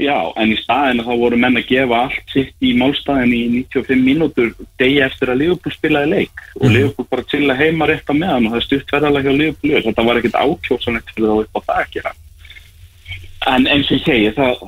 Já, 0.02 0.32
en 0.40 0.50
í 0.50 0.56
staðinu 0.58 1.04
þá 1.06 1.12
voru 1.20 1.38
menn 1.38 1.58
að 1.60 1.68
gefa 1.68 1.98
allt 2.06 2.32
sitt 2.32 2.64
í 2.64 2.72
málstæðin 2.78 3.34
í 3.36 3.42
95 3.70 4.00
mínútur 4.02 4.48
degi 4.80 4.98
eftir 5.04 5.30
að 5.30 5.42
Liverpool 5.42 5.74
spilaði 5.74 6.10
leik. 6.10 6.42
Og 6.58 6.72
Liverpool 6.72 7.06
bara 7.12 7.26
chilla 7.30 7.56
heima 7.58 7.86
rétt 7.90 8.10
á 8.10 8.14
meðan 8.16 8.48
og 8.48 8.56
það 8.56 8.64
stutt 8.66 8.94
verðalega 8.96 9.30
hjá 9.30 9.38
Liverpool 9.38 9.76
og 9.78 9.86
þetta 9.86 10.06
var 10.08 10.18
ekkert 10.20 10.40
ákjósanlegt 10.42 11.12
fyrir 11.14 11.30
þá 11.30 11.44
upp 11.44 11.54
á 11.54 11.60
það 11.68 11.78
að 11.82 11.92
gera. 11.94 12.14
En 13.52 13.68
eins 13.74 13.90
og 13.90 13.98
ég 13.98 14.04
segi 14.06 14.32
það, 14.38 14.64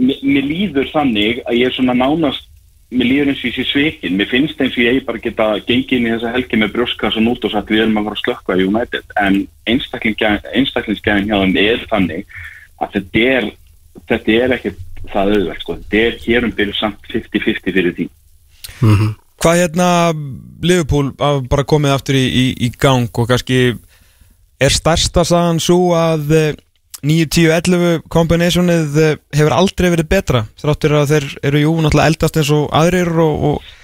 mér, 0.00 0.48
líður 0.50 0.90
þannig 0.94 1.42
að 1.44 1.58
ég 1.60 1.70
er 1.70 1.76
svona 1.76 1.96
nánast 2.00 2.50
mér 2.96 3.10
líður 3.10 3.30
eins 3.30 3.44
og 3.44 3.48
ég 3.50 3.54
sé 3.58 3.66
svikin. 3.70 4.16
Mér 4.18 4.30
finnst 4.32 4.62
eins 4.62 4.74
og 4.74 4.82
ég 4.82 4.98
bara 5.06 5.22
geta 5.22 5.46
gengið 5.68 6.00
inn 6.00 6.08
í 6.08 6.14
þessa 6.16 6.32
helgi 6.34 6.58
með 6.58 6.74
brjóskassan 6.74 7.30
út 7.30 7.46
og 7.46 7.54
sagt 7.54 7.70
við 7.70 7.84
erum 7.84 8.00
að 8.02 8.10
fara 8.10 8.18
að 8.18 8.24
slökka 8.24 8.58
í 8.58 8.66
United. 8.66 9.14
En 9.22 9.38
einstaklingsgæðin 9.70 11.30
hjá 11.30 11.38
þeim 11.44 11.56
er 11.62 11.86
þannig 11.92 12.36
að 12.82 12.98
þetta 12.98 13.24
er 13.36 13.48
þetta 14.08 14.36
er 14.36 14.56
ekki 14.56 14.74
það 15.12 15.32
auðvelt 15.36 15.62
sko. 15.62 15.78
þetta 15.78 16.02
er 16.02 16.18
hér 16.24 16.48
um 16.48 16.52
byrju 16.56 16.76
samt 16.76 17.08
50-50 17.12 17.76
fyrir 17.76 17.96
því 17.96 18.10
Hvað 19.36 19.58
hérna 19.60 19.88
Liverpool 20.64 21.10
bara 21.16 21.64
komið 21.68 21.92
aftur 21.92 22.16
í, 22.18 22.24
í, 22.24 22.44
í 22.66 22.70
gang 22.80 23.10
og 23.12 23.28
kannski 23.28 23.76
er 24.60 24.72
stærsta 24.72 25.24
sagan 25.28 25.60
svo 25.60 25.92
að 25.96 26.32
eh, 26.32 26.54
9-10-11 27.06 28.06
kombinationið 28.12 29.00
eh, 29.02 29.18
hefur 29.36 29.54
aldrei 29.56 29.90
verið 29.92 30.08
betra 30.10 30.44
þráttur 30.60 30.96
að 31.02 31.12
þeir 31.12 31.26
eru 31.50 31.64
jú 31.66 31.74
náttúrulega 31.84 32.12
eldast 32.12 32.40
eins 32.40 32.52
og 32.56 32.70
aðrir 32.74 33.12
og, 33.12 33.44
og, 33.50 33.74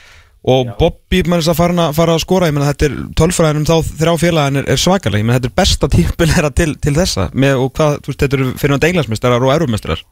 og 0.43 0.73
Bobby 0.79 1.23
mann 1.29 1.39
þess 1.39 1.53
að 1.53 1.59
fara, 1.61 1.89
fara 1.95 2.17
að 2.17 2.25
skora 2.25 2.49
ég 2.51 2.57
menna 2.57 2.71
þetta 2.73 2.89
er 2.89 2.97
tölfræðin 3.21 3.61
um 3.61 3.67
þá 3.69 3.93
þrjá 4.01 4.15
félagin 4.25 4.63
er, 4.63 4.71
er 4.75 4.81
svakalega, 4.81 5.21
ég 5.23 5.29
menna 5.29 5.39
þetta 5.39 5.53
er 5.53 5.59
besta 5.63 5.91
tímpil 5.97 6.31
þeirra 6.33 6.51
til, 6.59 6.73
til 6.83 6.97
þessa. 6.97 7.29
Með, 7.35 7.61
og 7.63 7.75
hvað, 7.79 8.01
þú 8.03 8.13
veist, 8.13 8.25
þetta 8.25 8.39
eru 8.39 8.49
fyrir 8.51 8.75
náttúrulega 8.75 8.93
englansmestrar 8.93 9.47
og 9.47 9.55
erumestrar 9.55 10.05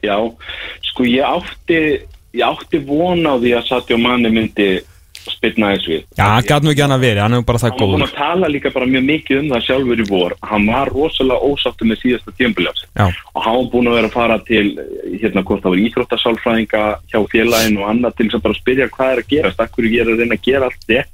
Já, 0.00 0.16
sko 0.88 1.04
ég 1.04 1.26
átti 1.28 1.80
ég 2.32 2.46
átti 2.46 2.80
von 2.86 3.26
á 3.26 3.34
því 3.38 3.52
að 3.58 3.66
Sadio 3.68 3.98
Mane 4.00 4.30
myndi 4.32 4.68
spilna 5.28 5.72
þess 5.74 5.90
við. 5.90 6.02
Já, 6.16 6.24
hann 6.24 6.48
gæti 6.48 6.66
nú 6.66 6.72
ekki 6.72 6.84
hann 6.84 6.96
að 6.96 7.04
veri, 7.04 7.22
hann 7.24 7.36
er 7.36 7.44
bara 7.48 7.60
það 7.62 7.70
hann 7.70 7.80
var 7.80 7.90
góður. 7.90 8.06
að 8.06 8.16
tala 8.16 8.50
líka 8.54 8.72
bara 8.74 8.90
mjög 8.90 9.04
mikið 9.10 9.40
um 9.40 9.52
það 9.52 9.64
sjálfur 9.68 10.02
í 10.02 10.08
vor. 10.08 10.34
Hann 10.50 10.66
var 10.70 10.92
rosalega 10.94 11.50
ósáttu 11.50 11.88
með 11.90 12.02
síðasta 12.02 12.36
tímbiljási 12.40 12.88
Já, 12.96 13.06
og 13.34 13.40
hann 13.44 13.58
var 13.60 13.70
búin 13.74 13.90
að 13.90 13.96
vera 14.00 14.10
að 14.10 14.16
fara 14.16 14.38
til 14.48 14.66
hérna 15.20 15.44
hvort 15.46 15.64
það 15.64 15.74
var 15.76 15.84
íþróttasálfræðinga 15.86 16.84
hjá 17.12 17.20
félagin 17.32 17.80
og 17.80 17.88
annað 17.92 18.16
til 18.18 18.28
þess 18.28 18.40
að 18.40 18.44
bara 18.48 18.60
spyrja 18.60 18.92
hvað 18.96 19.14
er 19.14 19.24
að 19.24 19.32
gerast, 19.34 19.64
akkur 19.64 19.90
ég 19.90 20.04
er 20.04 20.12
að 20.12 20.22
reyna 20.22 20.38
að 20.38 20.46
gera 20.48 20.70
allt 20.70 20.86
þetta 20.86 21.08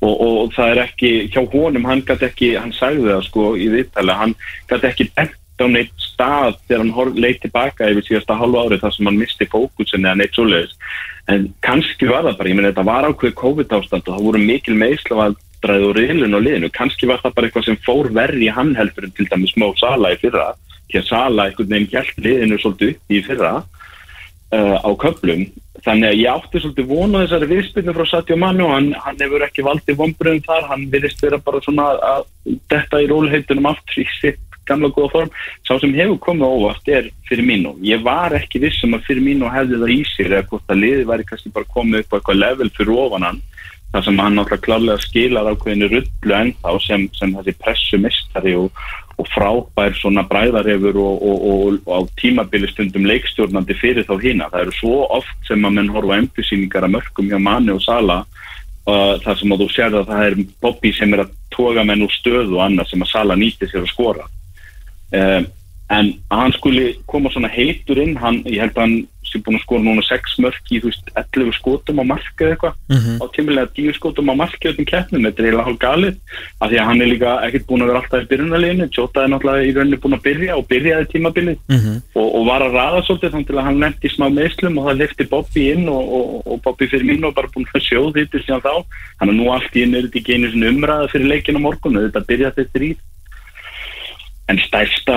og, 0.00 0.14
og, 0.14 0.34
og 0.44 0.54
það 0.56 0.72
er 0.72 0.82
ekki 0.86 1.10
hjá 1.32 1.42
honum, 1.52 1.84
hann 1.88 2.04
gæti 2.08 2.28
ekki 2.30 2.50
hann 2.56 2.72
sagði 2.76 3.10
það 3.10 3.26
sko 3.28 3.50
í 3.60 3.68
viðtali, 3.74 4.16
hann 4.16 4.34
gæti 4.70 4.88
ekki 4.90 5.08
bent 5.16 5.36
á 5.64 5.68
neitt 5.70 5.92
stað 6.00 6.56
þegar 6.68 6.82
hann 6.82 7.20
leit 7.20 7.40
tilbaka 7.42 7.90
yfir 7.90 8.06
síðasta 8.06 8.36
halvu 8.38 8.60
árið 8.60 8.82
þar 8.84 8.94
sem 8.96 9.08
hann 9.08 9.20
misti 9.20 9.48
fókusin 9.50 10.06
eða 10.06 10.18
neitt 10.20 10.34
svoleiðis. 10.36 10.74
En 11.30 11.46
kannski 11.64 12.08
var 12.10 12.24
það 12.26 12.38
bara, 12.38 12.50
ég 12.50 12.56
meina 12.58 12.72
þetta 12.72 12.86
var 12.88 13.08
ákveð 13.08 13.34
COVID 13.40 13.76
ástand 13.78 14.08
og 14.08 14.14
það 14.16 14.26
voru 14.26 14.42
mikil 14.44 14.76
meðslafaldræð 14.80 15.86
og 15.88 15.94
riðlun 15.98 16.36
á 16.36 16.40
liðinu, 16.40 16.72
kannski 16.74 17.08
var 17.10 17.20
það 17.22 17.36
bara 17.36 17.50
eitthvað 17.50 17.68
sem 17.68 17.82
fór 17.86 18.10
verri 18.16 18.48
í 18.48 18.52
en 18.52 19.12
til 19.16 19.28
dæmis 19.30 19.54
smá 19.54 19.66
Sala 19.78 20.12
í 20.12 20.20
fyrra, 20.20 20.48
því 20.90 20.96
að 21.00 21.08
Sala 21.08 21.46
einhvern 21.46 21.72
veginn 21.74 21.92
hjælt 21.92 22.16
liðinu 22.18 22.58
svolítið 22.58 22.88
upp 22.94 23.00
í 23.10 23.22
fyrra 23.28 23.52
uh, 23.60 24.76
á 24.82 24.90
köflum. 25.00 25.46
Þannig 25.80 26.08
að 26.10 26.18
ég 26.20 26.28
átti 26.34 26.60
svolítið 26.60 26.90
vona 26.90 27.22
þessari 27.24 27.46
viðspilnu 27.54 27.92
frá 27.96 28.04
Satjó 28.10 28.36
Manu 28.36 28.66
og 28.66 28.74
hann, 28.74 28.90
hann 29.00 29.20
hefur 29.22 29.46
ekki 29.46 29.64
valdið 29.64 29.96
vonbröðum 29.96 30.42
þar, 30.44 30.64
hann 30.68 30.82
gamla 34.70 34.92
góða 34.94 35.12
form 35.16 35.34
sá 35.66 35.74
sem 35.82 35.94
hefur 35.98 36.18
komið 36.26 36.56
óvart 36.56 36.90
er 36.96 37.10
fyrir 37.28 37.46
mín 37.46 37.68
og 37.70 37.84
ég 37.84 38.02
var 38.06 38.34
ekki 38.38 38.62
vissum 38.62 38.96
að 38.96 39.06
fyrir 39.10 39.26
mín 39.26 39.44
og 39.44 39.54
hefði 39.54 39.82
það 39.82 39.94
í 39.96 40.00
sér 40.14 40.36
eða 40.38 40.48
hvort 40.52 40.74
að 40.74 40.82
liði 40.84 41.06
væri 41.12 41.28
kannski 41.28 41.54
bara 41.54 41.72
komið 41.76 42.04
upp 42.04 42.14
á 42.14 42.16
eitthvað 42.18 42.42
level 42.44 42.70
fyrir 42.78 43.02
ofan 43.04 43.28
hann 43.28 43.42
þar 43.90 44.06
sem 44.06 44.20
hann 44.22 44.36
náttúrulega 44.38 44.64
klárlega 44.66 45.04
skilar 45.04 45.48
ákveðinu 45.50 45.88
rullu 45.90 46.34
ennþá 46.36 46.74
sem, 46.84 47.06
sem 47.18 47.32
þessi 47.34 47.54
pressumistari 47.58 48.52
og, 48.58 48.82
og 49.18 49.30
frábær 49.34 49.96
svona 49.98 50.22
bræðarefur 50.30 50.98
og, 51.02 51.24
og, 51.30 51.48
og 51.50 51.90
á 51.90 51.98
tímabili 52.20 52.70
stundum 52.70 53.08
leikstjórnandi 53.10 53.76
fyrir 53.80 54.06
þá 54.06 54.14
hína. 54.22 54.50
Það 54.52 54.66
eru 54.66 54.76
svo 54.78 55.00
oft 55.18 55.48
sem 55.48 55.66
að 55.66 55.76
menn 55.78 55.92
horfa 55.94 56.20
empusýningar 56.22 56.86
að 56.86 56.94
mörgum 56.96 57.32
hjá 57.32 57.40
manni 57.42 57.74
og 57.74 57.82
sala 57.82 58.22
uh, 58.22 59.16
þar 59.24 59.40
sem 59.40 59.56
að 59.56 59.64
þú 59.64 59.70
sér 59.74 59.98
að 59.98 60.12
það 60.12 60.26
er 60.28 60.42
Bobby 60.62 60.94
sem 60.94 61.16
er 61.16 61.24
að 61.26 61.34
toga 61.50 61.86
menn 61.86 62.06
úr 62.06 62.14
stöðu 62.14 62.60
og 62.60 62.66
annað 62.68 62.92
sem 62.92 63.02
að 63.02 63.12
sala 63.16 63.38
nýti 63.38 63.70
sér 63.70 63.82
að 63.82 63.90
skora. 63.90 64.30
Um, 65.10 65.46
en 65.90 66.12
hann 66.30 66.52
skuli 66.54 66.92
koma 67.10 67.32
svona 67.34 67.50
heitur 67.50 67.98
inn, 67.98 68.14
hann, 68.20 68.44
ég 68.46 68.62
held 68.62 68.76
að 68.78 68.84
hann 68.84 68.98
sem 69.30 69.42
búin 69.44 69.58
að 69.58 69.64
skora 69.64 69.84
núna 69.84 70.02
6 70.06 70.36
mörk 70.42 70.70
í 70.74 70.80
þú 70.82 70.90
veist 70.90 71.10
11 71.18 71.54
skotum 71.58 72.00
á 72.02 72.04
marka 72.06 72.44
eða 72.44 72.54
eitthvað. 72.54 72.74
Mm 72.90 72.98
-hmm. 72.98 73.16
á 73.22 73.24
tímilega 73.34 73.68
10 73.76 73.96
skotum 73.98 74.30
á 74.30 74.34
marka 74.34 74.68
í 74.68 74.70
öllum 74.72 74.86
keppnum, 74.90 75.24
þetta 75.26 75.40
er 75.40 75.46
eiginlega 75.46 75.66
hálf 75.68 75.78
galið. 75.78 76.16
Af 76.60 76.70
því 76.70 76.76
að 76.78 76.88
hann 76.88 77.02
er 77.02 77.08
líka 77.12 77.30
ekkert 77.46 77.66
búin 77.66 77.82
að 77.82 77.88
vera 77.90 78.00
alltaf 78.00 78.22
í 78.22 78.30
byrjunarleginu, 78.30 78.88
Jota 78.96 79.22
er 79.22 79.30
náttúrulega 79.30 79.66
í 79.66 79.74
rauninni 79.74 80.02
búin 80.02 80.16
að 80.18 80.26
byrja 80.26 80.56
og 80.56 80.68
byrjaði 80.70 81.06
tímabilið. 81.12 81.58
Mm 81.68 81.78
-hmm. 81.78 81.96
og, 82.14 82.28
og 82.36 82.42
var 82.46 82.62
að 82.62 82.74
ræða 82.78 83.00
svolítið 83.06 83.32
þannig 83.34 83.58
að 83.58 83.66
hann 83.68 83.80
nefndi 83.80 84.08
smá 84.10 84.26
meðslum 84.38 84.78
og 84.78 84.84
það 84.86 85.00
lefti 85.00 85.24
Bobby 85.30 85.62
inn 85.74 85.88
og, 85.88 86.02
og, 86.16 86.26
og 86.46 86.56
Bobby 86.64 86.86
fyrir 86.86 87.06
mín 87.06 87.24
og 87.24 87.34
bara 87.34 87.52
búin 87.54 87.66
að 87.74 87.86
sjóð 87.86 88.14
þetta 88.18 88.38
síðan 88.42 88.66
þá, 88.66 88.74
hann 89.18 89.30
er 89.30 89.36
nú 89.38 89.46
allt 89.52 89.76
í 89.76 89.82
inn 89.82 89.94
er 89.94 90.02
þetta 90.06 90.18
ekki 90.18 90.34
einu 90.34 90.68
umræða 90.70 91.10
fyrir 91.12 91.30
leikinu 91.30 91.58
morgun, 91.58 92.02
þetta 92.02 92.26
byrjaði 92.26 92.58
þetta 92.62 92.84
í 92.84 92.96
En 94.50 94.58
stærsta, 94.58 95.16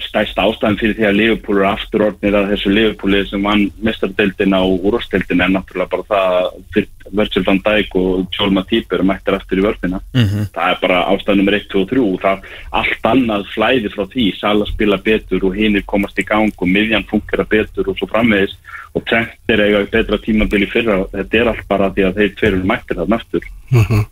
stærsta 0.00 0.44
ástæðan 0.48 0.78
fyrir 0.80 0.96
því 0.96 1.06
að 1.08 1.16
Liverpool 1.18 1.58
eru 1.60 1.68
afturordnir 1.68 2.36
að 2.38 2.52
þessu 2.54 2.72
Liverpooli 2.72 3.22
sem 3.28 3.42
vann 3.44 3.66
mestardeldina 3.84 4.62
og 4.64 4.86
úrvasteldina 4.88 5.44
er 5.46 5.52
náttúrulega 5.56 5.92
bara 5.92 6.06
það 6.10 6.38
að 6.40 6.86
Virgil 7.16 7.44
van 7.46 7.60
Dijk 7.64 7.96
og 8.00 8.34
Joel 8.34 8.54
Matip 8.56 8.92
eru 8.92 9.06
mættir 9.06 9.36
aftur 9.36 9.60
í 9.60 9.64
vörfina. 9.66 10.00
Mm 10.14 10.24
-hmm. 10.24 10.46
Það 10.54 10.70
er 10.70 10.78
bara 10.80 11.04
ástæðan 11.12 11.36
nummer 11.36 11.54
1, 11.54 11.68
2 11.72 11.82
og 11.82 11.90
3 11.90 12.00
og 12.00 12.20
það 12.20 12.38
allt 12.80 13.04
annað 13.12 13.46
flæði 13.54 13.92
frá 13.94 14.04
því. 14.14 14.26
Sala 14.40 14.66
spila 14.66 14.96
betur 14.96 15.44
og 15.44 15.56
hinn 15.56 15.76
er 15.76 15.82
komast 15.86 16.18
í 16.18 16.24
gang 16.24 16.52
og 16.56 16.68
miðjan 16.68 17.08
funkar 17.10 17.44
betur 17.44 17.88
og 17.88 17.98
svo 17.98 18.06
framvegis 18.06 18.56
og 18.94 19.04
trend 19.04 19.28
er 19.48 19.60
eiga 19.60 19.84
betra 19.92 20.18
tímabili 20.18 20.66
fyrra. 20.66 21.04
Þetta 21.12 21.38
er 21.38 21.48
allt 21.48 21.68
bara 21.68 21.90
því 21.90 22.02
að 22.06 22.16
þeir 22.16 22.34
tverjum 22.40 22.66
mættir 22.66 22.96
það 22.96 23.08
naftur. 23.08 23.44
Mm 23.70 23.82
-hmm. 23.82 24.04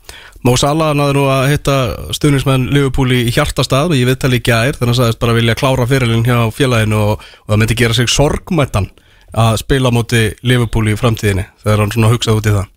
Mó 0.44 0.52
Sala 0.60 0.90
náður 0.92 1.16
nú 1.16 1.22
að 1.32 1.46
hitta 1.54 1.74
stuðnismenn 2.12 2.66
Liverpool 2.68 3.14
í 3.16 3.30
hjartastað 3.32 3.94
og 3.94 3.96
ég 3.96 4.10
viðtali 4.10 4.42
ekki 4.42 4.52
aðeir 4.52 4.76
þannig 4.76 4.90
að 4.90 4.98
það 4.98 4.98
sagðist 4.98 5.20
bara 5.22 5.36
vilja 5.38 5.54
klára 5.56 5.86
fyrirlin 5.88 6.26
hjá 6.26 6.36
félaginu 6.52 6.98
og, 7.00 7.22
og 7.24 7.48
það 7.48 7.60
myndi 7.62 7.76
gera 7.80 7.96
sig 7.96 8.10
sorgmættan 8.12 8.90
að 9.32 9.56
spila 9.62 9.92
móti 9.94 10.20
Liverpool 10.44 10.90
í 10.92 10.98
framtíðinni 11.00 11.46
þegar 11.62 11.80
hann 11.80 11.94
svona 11.94 12.10
hugsað 12.12 12.40
út 12.42 12.48
í 12.50 12.52
það. 12.58 12.68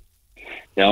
Já. 0.80 0.90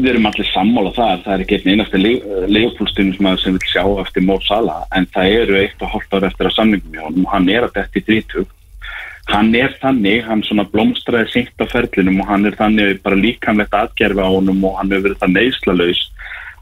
Við 0.00 0.08
erum 0.14 0.30
allir 0.30 0.48
sammála 0.48 0.94
það 0.96 1.12
það 1.26 1.34
er 1.34 1.44
ekki 1.44 1.58
einn 1.58 1.74
einasta 1.74 2.00
Liverpool 2.00 2.88
stuðnismenn 2.88 3.36
sem 3.42 3.58
vil 3.58 3.68
sjá 3.68 3.84
eftir 4.00 4.24
Mó 4.24 4.38
Sala 4.48 4.80
en 4.96 5.04
það 5.12 5.36
eru 5.42 5.60
eitt 5.60 5.84
og 5.84 5.92
hálft 5.92 6.16
ára 6.16 6.32
eftir 6.32 6.48
að 6.48 6.56
samningum 6.56 6.96
hjá 6.96 7.04
hann 7.04 7.20
og 7.20 7.30
hann 7.34 7.52
er 7.52 7.68
að 7.68 7.76
þetta 7.76 8.00
í 8.00 8.06
30 8.08 8.48
hann 9.30 9.50
er 9.56 9.74
þannig, 9.82 10.22
hann 10.26 10.44
svona 10.46 10.66
blómstræði 10.70 11.32
syngt 11.32 11.62
á 11.62 11.66
ferlinum 11.70 12.22
og 12.22 12.30
hann 12.30 12.48
er 12.48 12.56
þannig 12.58 13.00
bara 13.04 13.18
líkamlegt 13.18 13.74
aðgerfi 13.76 14.22
á 14.22 14.28
honum 14.30 14.64
og 14.68 14.78
hann 14.80 14.92
hefur 14.92 15.10
verið 15.10 15.22
það 15.22 15.36
neyslalauðs 15.36 16.06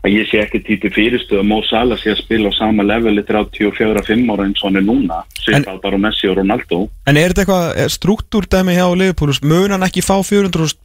að 0.05 0.15
ég 0.15 0.29
sé 0.31 0.41
ekki 0.43 0.61
títi 0.67 0.91
fyrirstuð 0.95 1.41
að 1.41 1.49
Mó 1.51 1.59
Sala 1.67 1.99
sé 1.99 2.13
að 2.13 2.21
spila 2.23 2.53
á 2.55 2.59
sama 2.59 2.87
leveli 2.87 3.25
34-5 3.27 4.29
ára 4.31 4.47
eins 4.47 4.61
og 4.63 4.69
hann 4.69 4.81
er 4.81 4.87
núna 4.87 5.23
svipað 5.41 5.81
bara 5.83 6.01
Messi 6.03 6.31
og 6.31 6.39
Ronaldo 6.39 6.85
En 7.09 7.19
er 7.19 7.35
þetta 7.35 7.45
eitthvað 7.45 7.95
struktúrdæmi 7.97 8.77
hjá 8.79 8.87
Liverpool 8.95 9.35
mun 9.43 9.75
hann 9.75 9.87
ekki 9.89 10.05
fá 10.07 10.15
400 10.23 10.77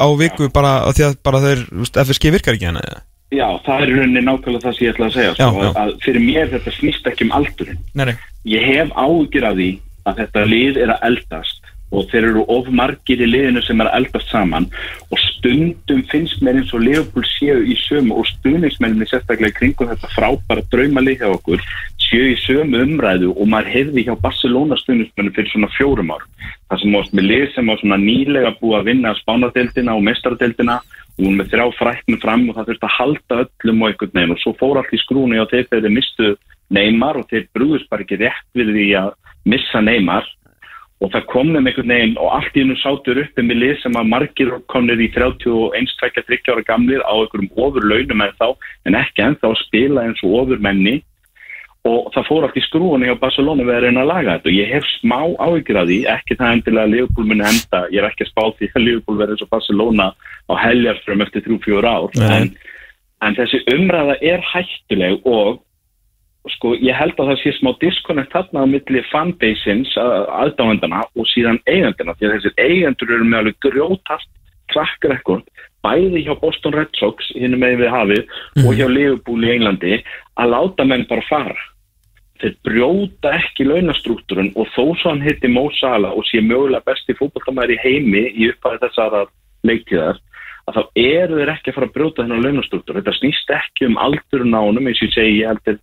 á 0.00 0.06
viku 0.18 0.48
já. 0.48 0.52
bara 0.54 0.72
því 0.90 1.08
að 1.08 1.18
bara 1.26 1.42
þeir 1.44 1.66
FSG 2.04 2.32
virkar 2.34 2.56
ekki 2.56 2.70
hann 2.70 2.80
eða? 2.80 3.02
Já, 3.34 3.48
það 3.66 3.82
er 3.82 3.92
rauninni 3.98 4.22
nákvæmlega 4.22 4.62
það 4.62 4.76
sem 4.76 4.86
ég 4.86 4.94
ætla 4.94 5.06
að 5.06 5.16
segja 5.16 5.32
já, 5.32 5.48
sko, 5.48 5.64
já. 5.64 5.70
Að 5.82 5.92
fyrir 6.04 6.24
mér 6.24 6.50
þetta 6.54 6.74
snýst 6.78 7.10
ekki 7.10 7.26
um 7.26 7.34
aldurinn 7.38 7.80
nei, 7.92 8.04
nei. 8.10 8.16
Ég 8.48 8.66
hef 8.68 8.94
ágjur 8.94 9.48
af 9.48 9.58
því 9.58 9.68
að 10.08 10.24
þetta 10.24 10.48
lið 10.50 10.82
er 10.84 10.94
að 10.94 11.06
eldast 11.10 11.74
og 11.94 12.08
þeir 12.10 12.28
eru 12.30 12.44
of 12.50 12.68
margir 12.74 13.22
í 13.22 13.28
liðinu 13.28 13.62
sem 13.64 13.80
er 13.82 13.90
eldast 13.94 14.30
saman 14.32 14.66
og 15.12 15.20
stundum 15.20 16.02
finnst 16.10 16.42
mér 16.42 16.58
eins 16.60 16.72
og 16.74 16.82
Leopold 16.82 17.28
séu 17.28 17.60
í 17.62 17.76
sömu 17.84 18.18
og 18.20 18.28
stuðningsmenninni 18.32 19.06
sérstaklega 19.10 19.58
kringum 19.58 19.90
þetta 19.92 20.10
frábæra 20.16 20.64
draumalið 20.72 21.22
hjá 21.22 21.28
okkur 21.30 21.62
séu 22.02 22.32
í 22.32 22.38
sömu 22.42 22.82
umræðu 22.86 23.30
og 23.34 23.50
maður 23.52 23.72
hefði 23.76 24.06
hjá 24.08 24.14
Barcelona 24.24 24.78
stuðningsmennin 24.80 25.36
fyrir 25.36 25.52
svona 25.52 25.70
fjórum 25.76 26.14
ár 26.16 26.26
það 26.70 26.82
sem 26.82 26.98
ást 27.00 27.14
með 27.14 27.30
lið 27.30 27.46
sem 27.54 27.70
á 27.70 27.74
svona 27.80 28.00
nýlega 28.00 28.54
búið 28.60 28.78
að 28.80 28.88
vinna 28.90 29.16
spánadeildina 29.20 29.94
og 29.94 30.06
mestaradeildina 30.08 30.80
og 31.14 31.20
hún 31.22 31.36
með 31.38 31.52
þrjá 31.52 31.66
fræknum 31.78 32.22
fram 32.22 32.48
og 32.48 32.56
það 32.56 32.70
þurfti 32.70 32.88
að 32.88 32.96
halda 32.98 33.42
öllum 33.44 33.84
og 33.84 33.92
einhvern 33.92 34.16
veginn 34.18 34.34
og 34.34 34.40
svo 34.42 34.54
fór 34.58 34.80
allt 34.80 34.96
í 34.96 35.02
skrúni 35.04 35.38
og 35.38 35.52
þeir 35.52 35.68
þeir 35.70 35.92
mistu 35.94 36.32
neymar 36.74 37.20
og 37.20 37.28
þeir 37.30 37.46
brúðist 37.54 37.90
bara 37.92 38.02
ekki 38.02 38.18
rétt 38.18 38.48
við 38.58 38.72
því 38.74 38.88
að 38.98 39.12
missa 39.48 39.80
neymar 39.84 40.26
og 41.02 41.10
það 41.12 41.24
kom 41.30 41.50
með 41.52 41.70
einhvern 41.70 41.92
veginn 41.92 42.14
og 42.22 42.30
allt 42.36 42.54
í 42.56 42.62
húnu 42.62 42.76
sátur 42.80 43.20
upp 43.24 43.40
með 43.40 43.58
lið 43.60 43.74
sem 43.82 43.96
að 43.98 44.10
margir 44.12 44.52
komnir 44.72 45.00
í 45.02 45.08
31-23 45.14 46.52
ára 46.54 46.66
gamlir 46.68 47.02
á 47.04 47.12
einhverjum 47.12 47.50
ofur 47.66 47.88
launum 47.90 48.22
en 48.24 48.38
þá 48.38 48.46
en 48.88 49.00
ekki 49.00 49.26
ennþá 49.26 49.50
að 49.50 49.60
spila 49.66 50.06
eins 50.06 50.22
og 50.24 50.38
ofur 50.42 50.62
menni. 50.64 51.00
Og 51.84 52.06
það 52.14 52.28
fór 52.30 52.44
allt 52.46 52.56
í 52.56 52.62
skrúinu 52.64 53.08
hjá 53.10 53.18
Barcelona 53.20 53.66
við 53.66 53.74
að 53.74 53.82
reyna 53.84 54.04
að 54.06 54.08
laga 54.08 54.36
þetta. 54.38 54.48
Og 54.48 54.54
ég 54.56 54.70
hef 54.72 54.86
smá 54.94 55.18
áhyggjur 55.44 55.78
að 55.82 55.90
því, 55.90 55.98
ekki 56.14 56.36
það 56.38 56.52
endilega 56.54 56.88
að 56.88 56.94
Liverpool 56.94 57.26
muni 57.28 57.44
enda, 57.44 57.80
ég 57.92 58.00
er 58.00 58.06
ekki 58.08 58.24
að 58.24 58.30
spá 58.30 58.44
því 58.46 58.70
að 58.70 58.84
Liverpool 58.86 59.18
verður 59.18 59.34
eins 59.34 59.44
og 59.44 59.50
Barcelona 59.52 60.06
á 60.48 60.54
heljarfrum 60.62 61.26
eftir 61.26 61.44
3-4 61.44 61.92
ár 61.92 62.16
en, 62.24 62.48
en 63.20 63.36
þessi 63.36 63.60
umræða 63.74 64.16
er 64.32 64.48
hættuleg 64.54 65.28
og 65.28 65.60
sko 66.52 66.74
ég 66.76 66.96
held 66.96 67.16
að 67.16 67.30
það 67.30 67.40
sé 67.40 67.52
smá 67.56 67.70
disconnect 67.80 68.34
þarna 68.34 68.64
á 68.64 68.66
milli 68.68 69.02
fanbaseins 69.08 69.92
aðdáðendana 69.96 71.04
og 71.16 71.28
síðan 71.32 71.60
eigandina 71.64 72.16
því 72.18 72.28
að 72.28 72.34
þessir 72.36 72.56
eigendur 72.60 73.14
eru 73.16 73.28
með 73.28 73.38
alveg 73.40 73.60
grjótast 73.64 74.28
track 74.72 75.08
record 75.08 75.46
bæði 75.84 76.24
hjá 76.26 76.34
Boston 76.40 76.76
Red 76.76 76.92
Sox 76.98 77.30
hinn 77.36 77.56
með 77.60 77.78
við 77.84 77.92
hafið 77.92 78.22
mm. 78.24 78.64
og 78.64 78.68
mhm. 78.70 78.76
hjá 78.78 78.86
Liverpool 78.90 79.44
í 79.44 79.54
Englandi 79.54 80.02
að 80.40 80.52
láta 80.52 80.86
menn 80.88 81.06
bara 81.08 81.24
fara 81.30 81.56
þeir 82.42 82.54
brjóta 82.66 83.32
ekki 83.38 83.66
launastruktúrun 83.68 84.52
og 84.58 84.68
þó 84.74 84.84
svo 84.98 85.14
hann 85.14 85.24
hitti 85.24 85.48
Mo 85.48 85.68
Salah 85.78 86.12
og 86.12 86.26
sé 86.28 86.42
mögulega 86.44 86.84
besti 86.88 87.16
fókbaltamæri 87.16 87.78
heimi 87.80 88.26
í 88.34 88.50
upphæði 88.52 88.82
þessara 88.84 89.24
leiktíðar 89.64 90.20
að 90.68 90.78
þá 90.78 90.82
eru 91.00 91.40
þeir 91.40 91.52
ekki 91.54 91.70
að 91.70 91.76
fara 91.78 91.88
að 91.88 91.96
brjóta 91.96 92.22
þennan 92.24 92.44
launastruktúr 92.44 93.00
þetta 93.00 93.16
snýst 93.20 93.52
ekki 93.54 93.88
um 93.88 93.98
aldurinn 94.00 94.56
á 94.56 94.60
honum 94.64 94.88
eins 94.90 95.00
og 95.00 95.08
ég 95.08 95.16
segi 95.16 95.40
ég 95.40 95.52
heldur 95.52 95.80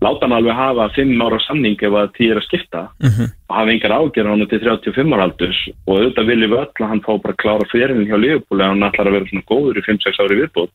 láta 0.00 0.26
hann 0.26 0.36
alveg 0.36 0.54
hafa 0.54 0.88
5 0.96 1.22
ára 1.24 1.38
samning 1.46 1.76
ef 1.80 1.94
að 1.96 2.10
því 2.16 2.30
er 2.30 2.40
að 2.40 2.46
skipta 2.46 2.80
uh 2.84 3.06
mhm. 3.06 3.12
-huh. 3.16 3.28
og 3.48 3.56
hafa 3.56 3.72
engar 3.72 3.96
ágjör 3.98 4.26
á 4.28 4.32
hann 4.32 4.48
til 4.48 4.60
35 4.60 5.14
ára 5.14 5.22
aldurs 5.28 5.60
og 5.86 5.94
auðvitað 5.96 6.28
viljum 6.30 6.50
við 6.52 6.60
öll 6.64 6.84
að 6.84 6.90
hann 6.90 7.04
fá 7.06 7.12
bara 7.22 7.40
klára 7.42 7.70
fyririnn 7.72 8.08
hjá 8.08 8.18
Leopold 8.20 8.60
en 8.60 8.68
hann 8.68 8.88
ætlar 8.88 9.08
að 9.08 9.16
vera 9.16 9.28
svona 9.30 9.50
góður 9.50 9.80
í 9.80 9.86
5-6 9.88 10.20
ári 10.20 10.40
viðbútt 10.40 10.72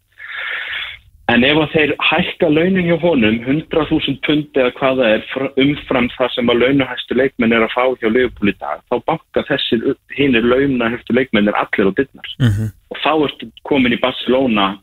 en 1.31 1.43
ef 1.48 1.57
að 1.61 1.73
þeir 1.76 1.91
hækka 2.02 2.48
launin 2.49 2.88
hjá 2.89 2.98
honum 2.99 3.38
100.000 3.45 4.19
pundi 4.26 4.60
eða 4.60 4.76
hvað 4.80 4.99
það 4.99 5.10
er 5.15 5.23
umfram 5.64 6.10
það 6.18 6.30
sem 6.35 6.49
að 6.49 6.61
launuhæstu 6.64 7.15
leikmenn 7.15 7.53
er 7.53 7.64
að 7.65 7.76
fá 7.77 7.84
hjá 8.02 8.10
Leopold 8.10 8.49
í 8.52 8.56
dag 8.60 8.81
þá 8.89 8.95
banka 9.06 9.43
þessir 9.48 9.80
hinnir 10.18 10.43
launahæstu 10.43 11.14
leikmenn 11.14 11.48
er 11.48 11.60
allir 11.61 11.93
á 11.93 11.98
dittnar 11.98 12.27
uh 12.39 12.45
mhm. 12.48 12.53
-huh. 12.57 12.69
og 12.89 12.98
þá 13.06 13.14
ertu 13.27 13.52
komin 13.64 13.93
í 13.93 14.02
Barcelona 14.02 14.80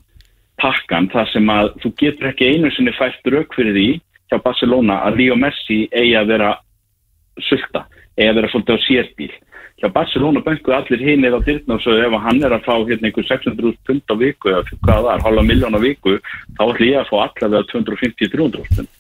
pakkan 0.59 1.11
þar 1.13 1.29
sem 1.33 1.51
að 1.51 1.73
þú 1.83 1.93
getur 2.03 2.31
ekki 2.33 2.53
einu 2.53 2.71
sinni 2.75 2.95
fært 2.97 3.31
rauk 3.31 3.55
fyrir 3.55 3.75
því 3.77 3.89
hjá 4.29 4.41
Barcelona 4.45 5.03
að 5.09 5.21
Leo 5.23 5.37
Messi 5.41 5.87
eigi 5.93 6.17
að 6.19 6.33
vera 6.35 6.55
sulta, 7.49 7.87
eigi 8.19 8.31
að 8.31 8.41
vera 8.41 8.51
svolítið 8.53 8.77
á 8.77 8.87
sérbíl. 8.87 9.31
Hjá 9.79 9.89
Barcelona 9.95 10.43
bönguð 10.43 10.75
allir 10.75 11.03
hinn 11.07 11.27
eða 11.29 11.43
dyrna 11.47 11.77
og 11.77 11.83
svo 11.85 11.97
ef 12.03 12.15
hann 12.25 12.43
er 12.43 12.55
að 12.57 12.65
fá 12.67 12.75
hérna 12.83 13.09
einhver 13.09 13.27
600 13.29 13.77
pund 13.87 14.11
á 14.11 14.15
viku 14.19 14.53
eða 14.53 14.63
hvað 14.83 15.03
það 15.07 15.11
er, 15.15 15.27
halva 15.27 15.45
miljón 15.47 15.79
á 15.79 15.81
viku, 15.83 16.17
þá 16.59 16.63
ætlum 16.67 16.89
ég 16.89 17.03
að 17.03 17.11
fá 17.11 17.19
allavega 17.25 17.69
250-300 17.73 18.73
pund. 18.77 18.95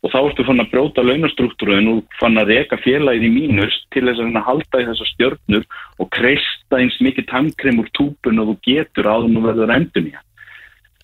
og 0.00 0.08
þá 0.08 0.18
ertu 0.20 0.44
fann 0.48 0.62
að 0.62 0.70
brjóta 0.72 1.02
launastruktúru 1.04 1.74
en 1.76 1.88
þú 1.90 1.94
fann 2.16 2.40
að 2.40 2.52
reka 2.54 2.78
félagið 2.80 3.26
í 3.26 3.32
mínus 3.34 3.74
til 3.92 4.06
þess 4.06 4.22
að 4.24 4.38
að 4.40 4.46
halda 4.46 4.80
í 4.80 4.86
þessar 4.88 5.10
stjörnur 5.10 5.66
og 6.00 6.08
kreista 6.16 6.78
eins 6.80 6.96
mikið 7.04 7.26
tankrem 7.28 7.82
úr 7.82 7.90
túpun 7.92 8.40
og 8.40 8.48
þú 8.48 8.54
getur 8.64 9.10
áður 9.12 9.28
nú 9.34 9.42
verður 9.44 9.74
endun 9.74 10.08
í 10.08 10.14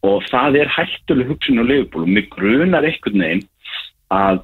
og 0.06 0.24
það 0.30 0.58
er 0.62 0.72
hættuleg 0.72 1.30
hugsun 1.30 1.60
á 1.60 1.64
leifból 1.66 2.04
og 2.04 2.10
mig 2.12 2.28
grunar 2.32 2.86
einhvern 2.86 3.22
veginn 3.22 3.44
að 4.14 4.40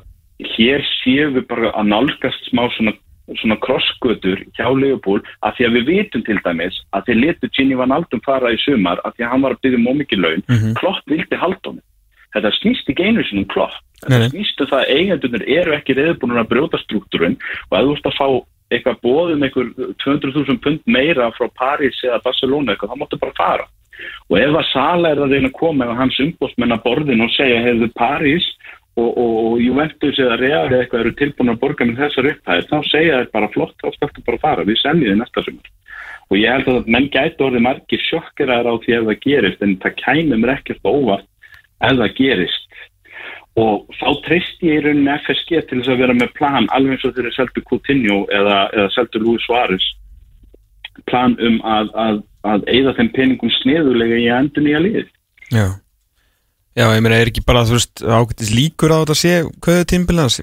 hér 0.56 0.82
séum 1.02 1.34
við 1.36 1.47
bara 1.51 1.70
að 1.78 1.86
nálgast 1.93 2.48
smá 2.51 2.64
svona, 2.74 2.93
svona 3.39 3.56
krossgötur 3.62 4.43
hjá 4.59 4.66
Leopold 4.74 5.22
að 5.47 5.55
því 5.56 5.66
að 5.68 5.76
við 5.76 5.86
vitum 5.93 6.24
til 6.26 6.39
dæmis 6.44 6.80
að 6.93 7.06
þeir 7.06 7.20
letu 7.22 7.51
Ginny 7.55 7.76
Van 7.78 7.94
Aldum 7.94 8.22
fara 8.26 8.51
í 8.52 8.59
sumar 8.64 8.98
að 9.06 9.14
því 9.16 9.24
að 9.26 9.30
hann 9.32 9.43
var 9.47 9.55
að 9.56 9.62
byggja 9.62 9.78
um 9.78 9.89
ómikið 9.93 10.22
laun 10.24 10.43
Mhm. 10.48 10.74
Klopp 10.80 11.02
vildi 11.06 11.36
halda 11.39 11.68
honum 11.70 11.84
þetta 12.34 12.51
snýst 12.59 12.89
ekki 12.90 13.05
einu 13.06 13.22
sinni 13.28 13.44
um 13.44 13.48
Klopp 13.52 13.76
Nei, 14.09 14.18
nei. 14.18 14.26
þetta 14.26 14.32
snýst 14.34 14.60
um 14.60 14.66
það 14.72 14.80
að 14.82 14.93
eigendunir 14.97 15.44
eru 15.59 15.72
ekki 15.76 15.94
reyðbúin 15.94 16.40
að 16.43 16.48
brjóta 16.51 16.78
struktúrun 16.82 17.36
og 17.70 17.78
ef 17.78 17.84
þú 17.86 17.93
ert 17.97 18.09
að 18.10 18.18
fá 18.18 18.28
eitthvað 18.72 19.01
bóðum 19.05 19.43
einhver 19.44 19.66
200.000 20.02 20.59
pund 20.64 20.80
meira 20.86 21.30
frá 21.36 21.47
Paris 21.55 21.98
eða 22.02 22.22
Barcelona 22.24 22.72
eitthvað, 22.72 22.90
þá 22.90 22.98
máttu 22.98 23.18
bara 23.20 23.36
fara 23.36 23.66
og 24.32 24.39
ef 24.40 24.55
að 24.59 24.70
Sala 24.72 25.10
er 25.12 25.20
að 25.22 25.30
reyna 25.36 25.51
að 25.52 25.59
koma 25.60 25.84
ef 25.86 25.97
hans 26.01 26.18
umbóstmenn 26.24 26.72
að 26.74 26.82
borðin 26.86 27.20
og 27.22 27.30
segja 27.36 27.60
hefðu 27.62 27.90
Paris 27.94 28.47
og, 28.97 29.09
og, 29.19 29.36
og 29.52 29.60
Juventus 29.62 30.19
eða 30.20 30.39
Real 30.40 30.66
eða 30.69 30.82
eitthvað 30.82 31.05
eru 31.05 31.14
tilbúin 31.16 31.52
að 31.52 31.60
borga 31.62 31.86
með 31.89 32.02
þessar 32.05 32.28
upphæðir 32.32 32.69
þá 32.69 32.78
segja 32.90 33.20
þeir 33.20 33.31
bara 33.36 33.51
flott, 33.55 33.77
þá 33.81 33.89
skaltu 33.97 34.24
bara 34.27 34.43
fara 34.43 34.66
við 34.69 34.81
seljum 34.82 35.09
þið 35.09 35.20
næsta 35.20 35.44
sumar. 35.47 35.70
Og 36.31 36.39
ég 36.40 36.56
held 36.56 36.70
að 36.73 36.90
menn 36.94 37.09
gæti 37.12 37.44
orðið 37.44 37.66
margir 37.66 38.05
sjokkeraðar 38.06 38.73
á 38.73 38.74
því 38.82 38.97
ef 38.97 39.06
það 39.09 39.23
gerist 39.27 39.64
en 39.64 39.77
það 39.82 39.97
kæmi 40.01 40.40
mér 40.40 40.55
ekkert 40.56 40.89
óvart 40.89 41.28
ef 41.82 41.97
það 42.02 42.16
gerist. 42.20 42.69
Og 43.60 43.97
þá 43.98 44.09
treysti 44.27 44.70
ég 44.70 44.78
í 44.81 44.85
rauninni 44.86 45.16
FSG 45.19 45.64
til 45.69 45.81
þess 45.81 45.93
að 45.93 46.05
vera 46.05 46.16
með 46.16 46.32
plan 46.39 46.69
alveg 46.73 46.97
eins 46.97 47.05
og 47.05 47.16
þeir 47.16 47.27
eru 47.27 47.35
seldu 47.36 47.64
Coutinho 47.69 48.19
eða, 48.32 48.59
eða 48.73 48.93
seldu 48.94 49.20
Luis 49.24 49.44
Suárez 49.44 49.89
plan 51.09 51.36
um 51.40 51.59
að, 51.69 51.93
að, 51.97 52.23
að 52.48 52.64
eigða 52.73 52.97
þeim 52.97 53.10
peningum 53.16 53.52
sniðulega 53.60 54.20
í 54.20 54.28
að 54.28 54.40
endur 54.44 54.64
nýja 54.66 54.82
lið 54.85 55.06
Já 55.52 55.66
Já, 56.77 56.86
ég 56.97 57.03
meina, 57.05 57.19
er 57.20 57.28
ekki 57.28 57.43
bara, 57.44 57.66
þú 57.69 57.77
veist, 57.77 58.01
ágættis 58.01 58.53
líkur 58.57 58.94
á 58.94 58.97
þetta 59.03 59.12
að 59.16 59.20
sé 59.23 59.32
hvað 59.61 59.81
er 59.82 59.89
tímbilans 59.93 60.40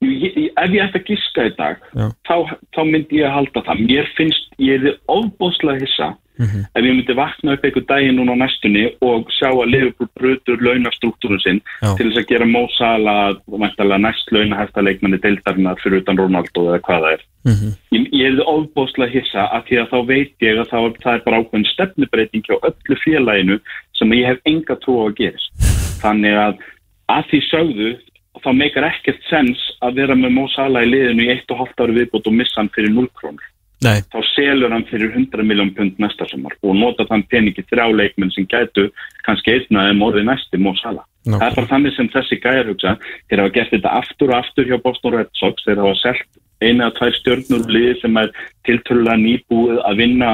ef 0.00 0.72
ég 0.72 0.80
ætti 0.84 1.00
að 1.00 1.06
giska 1.10 1.44
í 1.48 1.52
dag 1.58 1.82
þá, 2.24 2.34
þá 2.72 2.80
myndi 2.88 3.20
ég 3.20 3.28
að 3.28 3.34
halda 3.36 3.62
það 3.66 3.82
mér 3.84 4.08
finnst, 4.16 4.48
ég 4.60 4.86
er 4.88 4.98
ofbóðslega 5.12 5.84
hissa 5.84 6.10
Mhm. 6.40 6.60
ef 6.72 6.84
ég 6.84 6.94
myndi 6.96 7.12
vakna 7.18 7.52
upp 7.52 7.64
einhver 7.68 7.84
daginn 7.84 8.16
núna 8.16 8.32
á 8.32 8.40
næstunni 8.40 8.86
og 9.04 9.26
sjá 9.28 9.50
að 9.52 9.66
Liverpool 9.74 10.08
brutur 10.16 10.56
launastruktúrun 10.64 11.40
sinn 11.44 11.60
Já. 11.82 11.92
til 11.98 12.06
þess 12.08 12.16
að 12.22 12.28
gera 12.30 12.46
Mo 12.48 12.62
Salah 12.78 13.34
væntanlega 13.44 14.00
næst 14.00 14.32
launahæsta 14.32 14.80
leikmanni 14.80 15.20
deildarinnar 15.20 15.76
fyrir 15.84 16.00
utan 16.00 16.16
Ronaldo 16.16 16.64
eða 16.72 16.80
hvað 16.80 17.02
það 17.04 17.12
er 17.12 17.20
Mhm. 17.44 17.68
ég, 17.92 18.08
ég 18.12 18.26
er 18.40 18.44
ofbóðslega 18.48 19.12
hissa 19.12 19.42
að 19.52 19.62
því 19.68 19.76
að 19.82 19.90
þá 19.92 20.06
veit 20.06 20.32
ég 20.40 20.58
að 20.60 20.68
það, 20.72 20.96
það 21.04 21.14
er 21.14 21.22
bara 21.26 21.40
ákveðin 21.42 21.72
stefnubreiting 21.74 22.42
hjá 22.48 22.56
öllu 22.64 22.96
félaginu 23.04 23.60
sem 24.00 24.16
ég 24.16 24.30
hef 24.32 24.40
enga 24.48 24.78
trú 24.82 24.98
á 25.00 25.02
að 25.06 25.16
gerist 25.20 25.70
þannig 26.00 26.38
að 26.40 26.64
að 27.10 27.30
því 27.30 27.40
sögðu 27.50 27.92
þá 28.40 28.50
meikar 28.56 28.88
ekkert 28.88 29.22
sens 29.28 29.62
að 29.84 30.02
vera 30.02 30.16
með 30.16 30.36
Mo 30.36 30.48
Salah 30.54 30.86
í 30.86 30.90
liðinu 30.90 31.26
í 31.26 31.32
eitt 31.34 31.50
og 31.52 31.62
hálft 31.62 31.80
ári 31.82 31.96
viðbútt 31.98 32.28
og 32.30 32.36
missa 32.38 32.60
hann 32.62 32.72
fyrir 32.74 32.94
0 32.94 33.08
krónur 33.18 33.48
Nei, 33.80 34.02
þá 34.12 34.18
selur 34.34 34.74
hann 34.74 34.84
fyrir 34.90 35.14
100 35.16 35.46
miljón 35.48 35.70
pund 35.76 35.96
næsta 36.02 36.26
sumar 36.28 36.52
og 36.60 36.74
nota 36.76 37.06
þann 37.08 37.24
peningi 37.32 37.64
þrjá 37.64 37.86
leikmenn 37.96 38.32
sem 38.34 38.44
gætu 38.48 38.90
kannski 39.24 39.54
einnaði 39.54 39.94
morði 39.96 40.24
næsti 40.28 40.60
Mo 40.60 40.74
Salah. 40.82 41.06
Ná. 41.24 41.38
Það 41.38 41.46
er 41.46 41.56
bara 41.56 41.70
þannig 41.70 41.94
sem 41.96 42.10
þessi 42.12 42.38
gæjar 42.42 42.68
hugsa. 42.68 42.92
Þeir 43.28 43.42
hafa 43.42 43.54
gert 43.54 43.72
þetta 43.72 43.94
aftur 44.02 44.32
og 44.32 44.36
aftur 44.36 44.68
hjá 44.68 44.76
Boston 44.84 45.16
Red 45.16 45.32
Sox. 45.40 45.64
Þeir 45.64 45.80
hafa 45.80 45.96
selt 46.02 46.28
eina 46.60 46.90
eða 46.90 46.96
tvær 46.98 47.16
stjörnur 47.16 47.64
úr 47.64 47.72
liði 47.72 47.96
sem 48.02 48.20
er 48.20 48.30
tiltölulega 48.68 49.22
nýbúið 49.24 49.80
að 49.88 50.02
vinna 50.04 50.30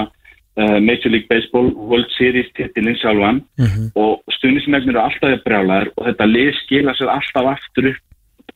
Major 0.57 1.11
League 1.13 1.29
Baseball 1.29 1.71
World 1.75 2.11
Series 2.17 2.49
titilinn 2.57 2.97
sjálfan 2.97 3.43
Mhm. 3.59 3.91
og 3.95 4.23
stuðnismennir 4.39 4.95
eru 4.97 5.03
alltaf 5.05 5.45
brjálæðir 5.45 5.91
og 5.97 6.07
þetta 6.07 6.27
lið 6.33 6.55
skila 6.65 6.95
sér 6.97 7.13
alltaf 7.13 7.47
aftur 7.57 7.91
upp 7.93 8.03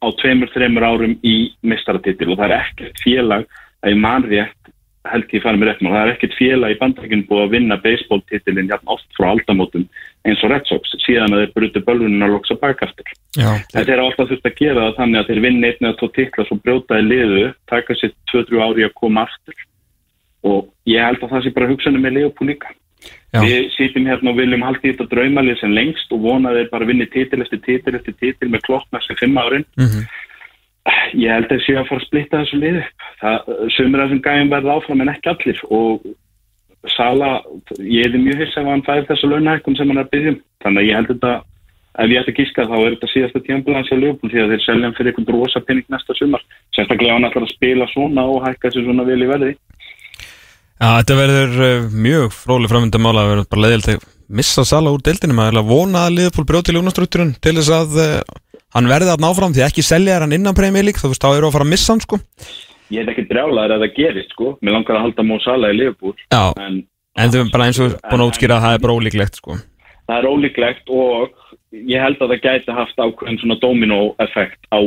á 0.01 0.09
tveimur, 0.16 0.48
þreimur 0.55 0.82
árum 0.86 1.18
í 1.22 1.52
mistaratitil 1.62 2.32
og 2.32 2.39
það 2.39 2.51
er 2.51 2.60
ekkert 2.64 3.02
félag 3.05 3.44
að 3.85 3.90
ég 3.93 4.01
man 4.01 4.22
rétt 4.24 4.56
held 5.09 5.28
ég 5.32 5.43
farið 5.43 5.59
með 5.60 5.68
rétt 5.68 5.81
maður, 5.81 5.97
það 5.97 6.06
er 6.06 6.12
ekkert 6.14 6.35
félag 6.36 6.70
í 6.74 6.78
bandrækjum 6.81 7.22
búið 7.28 7.44
að 7.44 7.52
vinna 7.55 7.77
baseball-titilin 7.81 8.68
jafn 8.68 8.90
oft 8.93 9.06
frá 9.16 9.31
aldamótum 9.32 9.86
eins 10.28 10.43
og 10.44 10.51
Red 10.51 10.66
Sox 10.68 10.93
síðan 11.06 11.32
að 11.32 11.40
þeir 11.40 11.55
brutu 11.56 11.81
bölvunin 11.86 12.22
að 12.27 12.35
loksa 12.35 12.56
bakaftur. 12.60 13.09
Þeir 13.72 13.89
eru 13.94 14.05
alltaf 14.05 14.28
þurft 14.28 14.44
að 14.51 14.56
gera 14.60 14.85
það 14.90 14.97
þannig 15.01 15.20
að 15.20 15.27
þeir 15.31 15.40
vinna 15.47 15.66
einn 15.70 15.86
eða 15.89 15.98
tvo 15.98 16.09
titla 16.12 16.44
svo 16.44 16.56
brjótaði 16.60 17.09
liðu, 17.09 17.55
taka 17.66 17.94
sér 17.97 18.12
2-3 18.32 18.60
ári 18.60 18.85
að 18.85 18.94
koma 19.01 19.24
aftur 19.24 19.55
og 20.47 20.71
ég 20.89 21.03
held 21.05 21.23
að 21.23 21.35
það 21.35 21.45
sé 21.45 21.55
bara 21.57 21.71
hugsanum 21.71 22.07
með 22.07 22.17
Leopold 22.19 22.53
líka. 22.53 22.73
Já. 23.31 23.41
Við 23.47 23.69
sýtum 23.77 24.09
hérna 24.11 24.33
og 24.33 24.41
viljum 24.41 24.65
halda 24.67 24.83
í 24.83 24.91
þetta 24.91 25.11
draumalið 25.12 25.61
sem 25.61 25.75
lengst 25.77 26.11
og 26.12 26.25
vona 26.25 26.51
að 26.51 26.59
þeir 26.59 26.71
bara 26.73 26.89
vinni 26.89 27.07
titil 27.12 27.43
eftir 27.45 27.61
titil 27.67 27.95
eftir 27.95 28.17
titil 28.19 28.49
með 28.51 28.65
klokkna 28.67 29.01
sem 29.05 29.19
fimm 29.21 29.39
árin. 29.39 29.67
Mhm. 29.79 30.09
Ég 31.15 31.31
held 31.31 31.47
að 31.47 31.53
þeir 31.53 31.65
séu 31.67 31.79
að 31.79 31.89
fara 31.89 32.01
að 32.01 32.07
splitta 32.07 32.41
þessu 32.41 32.59
liði. 32.59 32.83
Það, 33.21 33.37
sumir 33.77 34.01
af 34.01 34.09
þessum 34.09 34.25
gæjum 34.25 34.51
verða 34.51 34.75
áfram 34.77 35.01
en 35.05 35.12
ekki 35.15 35.31
allir 35.31 35.62
og 35.71 36.11
Sala, 36.97 37.43
ég 37.77 38.09
er 38.09 38.17
mjög 38.17 38.41
hiss 38.41 38.57
ef 38.57 38.65
hann 38.65 38.83
fær 38.87 39.05
þessu 39.05 39.29
launahækkum 39.29 39.77
sem 39.77 39.91
hann 39.91 40.01
er 40.01 40.07
að 40.07 40.12
byggjum. 40.15 40.39
Þannig 40.65 40.81
að 40.81 40.89
ég 40.89 40.97
held 40.97 41.11
þetta, 41.11 41.33
ef 42.01 42.09
ég 42.09 42.21
ætti 42.23 42.33
að 42.33 42.39
gíska 42.39 42.65
þá 42.71 42.77
er 42.79 42.95
þetta 42.95 43.11
síðasta 43.12 43.43
tímabulans 43.45 43.91
hjá 43.91 43.99
Leopold 44.01 44.33
því 44.33 44.41
að 44.41 44.55
þeir 44.55 44.62
selja 44.65 44.89
hann 44.89 44.97
fyrir 44.97 45.12
einhvern 45.12 45.37
rosa 45.37 45.61
pening 45.61 45.93
næsta 45.93 46.17
sumar. 46.17 46.47
Sérstaklega 46.73 47.19
hann 47.19 47.29
ætlar 47.29 47.45
að 47.45 47.53
spila 47.53 47.89
svona 47.93 48.25
og 48.33 48.47
hækka 48.47 48.71
þessu 48.71 48.87
svona 48.87 49.05
vel 49.11 49.21
í 49.21 49.29
verði. 49.29 49.53
Þetta 50.81 51.16
verður 51.19 51.57
uh, 51.61 51.89
mjög 51.93 52.31
fróli 52.32 52.70
framöndamála 52.70 53.24
Það 53.24 53.32
verður 53.35 53.51
bara 53.55 53.65
leiðilegt 53.66 53.90
að 53.94 54.07
missa 54.40 54.65
Sala 54.65 54.93
úr 54.94 55.02
deildinu 55.05 55.36
maður 55.36 55.61
að 55.61 55.73
vona 55.74 56.05
að 56.07 56.16
Liverpool 56.16 56.47
brjóti 56.48 56.74
ljónastruktúrun 56.77 57.35
til 57.43 57.57
þess 57.59 57.73
að 57.77 57.98
uh, 58.01 58.12
hann 58.77 58.90
verði 58.90 59.12
að 59.12 59.24
ná 59.24 59.31
fram 59.36 59.57
því 59.57 59.66
ekki 59.66 59.85
selja 59.85 60.16
er 60.16 60.24
hann 60.27 60.36
innan 60.36 60.57
League 60.57 61.01
þá 61.01 61.11
veist, 61.11 61.23
þá 61.24 61.35
eru 61.36 61.51
að 61.51 61.57
fara 61.59 61.66
að 61.66 61.73
missa 61.74 61.93
hann 61.93 62.05
sko 62.07 62.20
Ég 62.90 63.05
er 63.05 63.12
ekki 63.12 63.28
brjálaður 63.31 63.77
að 63.77 63.82
það 63.85 63.93
gerist 64.01 64.32
sko. 64.35 64.48
Mér 64.66 64.74
langar 64.74 64.97
að 64.98 65.05
halda 65.05 65.23
Mo 65.23 65.36
Salah 65.44 65.70
í. 65.70 65.85
Já, 66.35 66.40
En 66.59 66.81
en 67.19 67.32
þau 67.32 67.51
bara 67.52 67.69
eins 67.69 67.81
og 67.82 67.97
búin 68.07 68.23
að 68.23 68.32
útskýra 68.32 68.59
að 68.59 68.66
það 68.66 68.77
er 68.77 68.82
bara 68.85 68.97
ólíklegt 68.97 69.39
sko 69.40 69.57
það 70.11 70.16
er 70.16 70.28
ólíklegt 70.31 70.93
og 70.94 71.40
ég 71.70 72.02
held 72.02 72.18
að 72.20 72.32
það 72.34 72.47
gæti 72.47 72.74
haft 72.74 72.98
ákveðin 72.98 73.38
svona 73.40 73.59
domino-effekt 73.62 74.66
á 74.74 74.80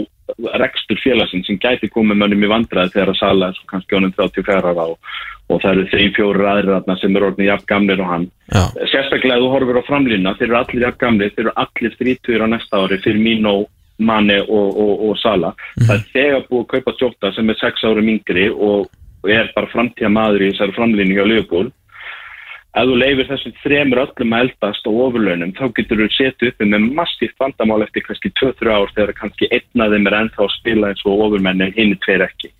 rekstur 0.60 1.00
félagsinn 1.04 1.44
sem 1.48 1.60
gæti 1.62 1.90
komið 1.92 2.20
mönnum 2.20 2.46
í 2.46 2.50
vandræði 2.52 2.94
þegar 2.96 3.12
að 3.12 3.20
Sala 3.20 3.50
er 3.52 3.60
kannski 3.70 3.98
honum 3.98 4.14
34 4.16 4.72
ára 4.72 4.88
og, 4.94 5.12
og 5.52 5.62
það 5.62 5.72
eru 5.74 5.86
þeim 5.92 6.16
fjóru 6.16 6.48
þarna 6.48 6.98
sem 7.00 7.16
eru 7.16 7.30
orðin 7.30 7.50
jafn 7.50 7.70
gamlir 7.70 8.04
og 8.04 8.10
hann. 8.12 8.26
Já, 8.52 8.64
Sérstaklega 8.92 9.44
þú 9.44 9.52
horfir 9.54 9.80
á 9.80 9.90
framlýna, 9.90 10.36
þeir 10.40 10.50
eru 10.50 10.60
allir 10.60 10.88
jafn 10.88 11.00
gamlir, 11.04 11.36
þeir 11.36 11.46
eru 11.46 11.56
allir 11.64 11.96
30 12.00 12.44
á 12.44 12.48
næsta 12.54 12.82
ári 12.84 13.00
fyrir 13.04 13.24
Mino, 13.24 13.56
Mane 14.00 14.40
og, 14.44 14.80
og, 14.84 15.06
og 15.10 15.22
Sala. 15.22 15.54
Það 15.78 15.96
er 15.96 16.06
þegar 16.16 16.50
búið 16.50 16.64
að 16.64 16.72
kaupa 16.74 16.98
Jota 17.00 17.32
sem 17.36 17.54
er 17.54 17.62
6 17.62 17.88
árum 17.92 18.12
yngri 18.16 18.50
og, 18.52 18.90
og 19.24 19.32
er 19.32 19.52
bara 19.56 19.72
framtíða 19.72 20.12
maður 20.12 20.48
í 20.48 20.52
þessari 20.52 20.78
framlýni 20.80 21.20
hjá 21.20 21.28
Liverpool 21.28 21.72
ef 22.74 22.90
þú 22.90 22.98
leifir 22.98 23.30
þessum 23.30 23.54
þremur 23.62 24.02
öllum 24.04 24.36
að 24.36 24.44
eldast 24.48 24.90
á 24.90 24.92
ofurlaunum 24.92 25.54
þá 25.58 25.64
getur 25.78 26.02
þú 26.02 26.10
setið 26.16 26.52
uppi 26.52 26.70
með 26.72 26.90
massíft 26.98 27.38
vandamál 27.42 27.84
eftir 27.86 28.06
kannski 28.08 28.34
2-3 28.42 28.74
ár 28.74 28.94
þegar 28.96 29.16
kannski 29.20 29.50
einn 29.54 29.86
af 29.86 29.94
þeim 29.94 30.10
er 30.10 30.18
ennþá 30.20 30.44
að 30.48 30.54
spila 30.58 30.92
eins 30.92 31.06
og 31.06 31.24
ofurmenni 31.28 31.70
hinn 31.78 31.96
tveir 32.06 32.26
ekki. 32.26 32.54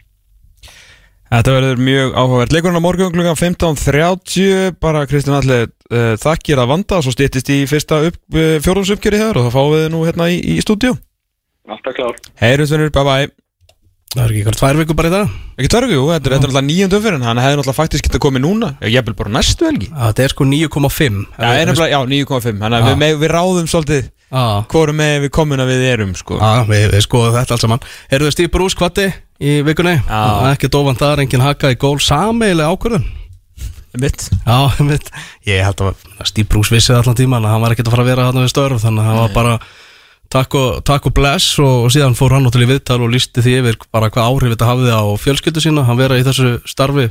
Þetta 1.34 1.54
verður 1.56 1.80
mjög 1.82 2.12
áhugavert. 2.14 2.54
Leikurinn 2.54 2.78
á 2.78 2.86
morgun 2.86 3.14
klukkan 3.16 3.40
15.30 3.40 4.76
bara 4.84 5.08
Kristján 5.10 5.40
Alli 5.40 5.64
uh, 5.66 6.14
þakkir 6.22 6.62
að 6.62 6.70
vanda. 6.76 7.00
Svo 7.02 7.14
stýttist 7.16 7.50
í 7.50 7.64
fyrsta 7.70 8.04
upp, 8.06 8.20
uh, 8.38 8.60
fjóruðsupgjöri 8.62 9.22
hér 9.24 9.42
og 9.42 9.48
þá 9.48 9.56
fáum 9.56 9.74
við 9.74 9.88
nú 9.96 10.04
hérna 10.06 10.30
í, 10.30 10.38
í 10.54 10.62
stúdíu 10.62 10.94
Alltaf 11.64 11.96
klár. 11.96 12.20
Heyrjum 12.42 12.70
svennur, 12.70 12.94
bye 12.94 13.08
bye 13.08 13.43
Það 14.14 14.22
er 14.24 14.30
ekki 14.30 14.42
eitthvað 14.44 14.58
tvær 14.60 14.78
vikur 14.78 14.98
bara 14.98 15.10
í 15.10 15.14
dag? 15.14 15.30
Ekki 15.58 15.70
törgu, 15.74 15.94
jú, 15.96 16.02
þetta 16.12 16.30
er, 16.30 16.34
alltaf 16.38 16.64
nýjöndu 16.68 16.98
umfyrir 17.00 17.24
hann. 17.26 17.40
Hefði 17.42 17.58
náttúrulega 17.58 17.78
faktiskt 17.80 18.06
getað 18.06 18.22
komið 18.22 18.44
núna. 18.44 18.68
Ég 18.86 19.06
vil 19.08 19.16
bara 19.18 19.32
næstu 19.34 19.66
helgi. 19.66 19.88
Þetta 19.90 20.24
er 20.26 20.34
sko 20.36 20.46
9,5 20.46 21.24
Já, 21.34 21.48
er 21.58 21.66
nefnilega- 21.66 21.90
já 21.90 22.00
9.5 22.12 22.60
Þannig 22.62 22.78
að 22.78 23.02
við, 23.02 23.28
ráðum 23.34 23.70
svolítið 23.72 24.12
hvorum 24.70 24.96
með 25.02 25.16
við 25.26 25.30
komin 25.34 25.60
að 25.66 25.72
við 25.74 25.82
erum 25.94 26.14
sko. 26.18 26.38
Já, 26.38 26.64
við, 26.70 26.94
skoðum 27.02 27.34
þetta 27.40 27.52
allt 27.58 27.62
saman. 27.66 27.80
Erum 28.12 28.28
við 28.30 28.32
Steve 28.38 28.52
Bruce 28.54 28.78
kvatti 28.78 29.08
í 29.42 29.62
vikunni. 29.66 29.96
Ekki 30.54 30.70
dófan 30.70 30.98
þar, 31.02 31.20
engin 31.26 31.42
haka 31.42 31.74
í 31.74 31.76
gól. 31.82 31.98
Sameileg 31.98 32.70
ákvörðun. 32.70 33.06
Mitt 33.98 34.30
Ég 35.46 35.62
held 35.64 35.82
að 35.82 35.96
Steve 36.26 36.48
Bruce 36.50 36.70
vissi 36.74 36.94
það 36.94 37.02
allan 37.04 37.16
tíman 37.16 37.46
að 37.46 37.50
hann 37.54 37.62
var 37.62 37.72
ekkert 37.76 37.88
að 37.90 37.94
fara 37.94 38.04
að 38.04 38.10
vera 38.10 38.24
takk 40.34 40.58
og, 40.58 40.82
takk 40.88 41.08
og 41.10 41.16
bless 41.16 41.56
og, 41.62 41.88
og 41.88 41.94
síðan 41.94 42.18
fór 42.18 42.36
hann 42.36 42.46
náttúrulega 42.48 42.72
í 42.72 42.74
viðtal 42.74 43.00
og 43.06 43.14
lísti 43.14 43.44
því 43.46 43.56
yfir 43.62 43.80
bara 43.94 44.10
hvað 44.14 44.30
áhrif 44.30 44.54
þetta 44.56 44.70
hafði 44.70 44.94
á 44.94 45.04
fjölskyldu 45.22 45.64
sína. 45.64 45.86
Hann 45.88 46.00
vera 46.00 46.20
í 46.20 46.26
þessu 46.26 46.56
starfi 46.70 47.10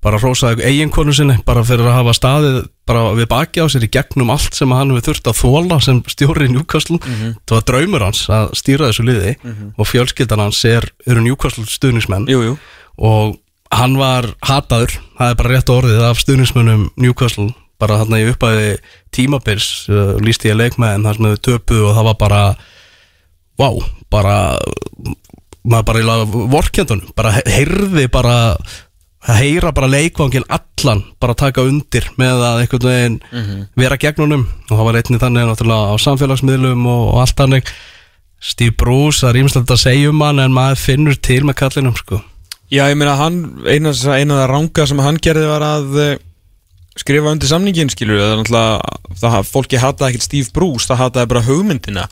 bara 0.00 0.16
rósaði 0.20 0.64
eiginkonu 0.64 1.12
sinni 1.12 1.36
bara 1.44 1.62
fyrir 1.66 1.88
að 1.90 1.98
hafa 1.98 2.14
staðið 2.16 2.54
bara 2.88 3.02
við 3.18 3.26
baki 3.28 3.60
á 3.60 3.66
sér 3.68 3.84
í 3.84 3.90
gegnum 3.92 4.32
allt 4.32 4.56
sem 4.56 4.72
hann 4.72 4.94
hefur 4.94 5.10
þurft 5.10 5.28
að 5.28 5.40
þóla 5.42 5.80
sem 5.84 6.00
stjóri 6.08 6.48
í 6.48 6.54
Newcastle. 6.54 7.00
Það 7.44 7.56
var 7.56 7.66
draumur 7.68 8.06
hans 8.06 8.24
að 8.32 8.54
stýra 8.60 8.88
þessu 8.88 9.06
liði 9.08 9.36
og 9.76 9.88
fjölskyldan 9.88 10.44
hans 10.46 10.64
er, 10.68 10.88
eru 11.06 11.24
Newcastle 11.24 11.66
stuðningsmenn. 11.68 12.28
Jú, 12.32 12.42
jú. 12.48 12.56
Og 12.96 13.36
hann 13.70 13.96
var 14.00 14.32
hataður, 14.42 14.96
það 15.18 15.32
er 15.32 15.40
bara 15.42 15.52
rétt 15.54 15.74
orðið 15.76 16.06
af 16.08 16.22
stuðnismönnum 16.24 16.88
Newcastle 16.96 17.50
bara 17.80 17.98
þarna 18.02 18.20
í 18.22 18.28
uppæði 18.32 18.68
tímabils 19.16 19.68
uh, 19.90 20.14
líst 20.22 20.44
ég 20.46 20.54
að 20.56 20.62
leikmaðin 20.64 21.06
þar 21.08 21.18
sem 21.18 21.30
þau 21.30 21.42
töpuðu 21.48 21.88
og 21.90 21.96
það 21.98 22.08
var 22.10 22.18
bara 22.20 22.42
wow, 23.60 23.80
bara 24.10 24.36
maður 25.68 25.88
bara 25.90 26.00
í 26.00 26.46
vorkjandunum 26.54 27.10
bara 27.18 27.34
he- 27.36 27.46
heyrði 27.52 28.06
bara 28.12 28.36
að 29.20 29.36
heyra 29.42 29.72
bara 29.76 29.90
leikvangin 29.92 30.46
allan 30.48 31.02
bara 31.20 31.34
taka 31.36 31.60
undir 31.68 32.06
með 32.16 32.38
að 32.40 32.60
einhvern 32.62 32.86
veginn 32.88 33.18
vera 33.76 33.98
gegnunum. 34.00 34.46
Og 34.70 34.72
það 34.78 34.86
var 34.86 34.96
einnig 34.96 35.20
þannig 35.20 35.44
náttúrulega 35.50 35.92
á 35.92 35.94
samfélagsmiðlum 36.00 36.86
og, 36.88 37.02
og 37.12 37.18
allt 37.20 37.36
þannig. 37.36 37.68
Steve 38.40 38.72
Bruce, 38.80 39.20
það 39.20 39.28
er 39.34 39.38
ímestlega 39.42 39.74
að 39.76 39.82
segja 39.82 40.08
um 40.14 40.22
hann 40.24 40.40
en 40.40 40.54
maður 40.56 40.80
finnur 40.80 41.18
til 41.20 41.42
með 41.44 41.58
kallinum 41.60 41.96
sko. 42.00 42.22
Já, 42.72 42.86
ég 42.88 42.96
meina 42.96 43.18
hann, 43.20 43.36
eina, 43.68 43.92
eina 43.92 44.38
af 44.38 44.40
það 44.40 44.48
ranga 44.54 44.86
sem 44.88 45.02
hann 45.04 45.20
gerði 45.20 45.46
var 45.50 45.66
að 45.68 45.98
eh, 46.00 46.14
skrifa 46.98 47.30
undir 47.30 47.50
samningin, 47.50 47.92
skilur 47.92 48.42
það 48.48 49.36
er 49.38 49.46
fólki 49.46 49.78
hataði 49.80 50.14
ekkert 50.14 50.26
Steve 50.26 50.54
Bruce, 50.54 50.88
það 50.90 51.02
hataði 51.04 51.30
bara 51.32 51.46
hugmyndina 51.46 52.08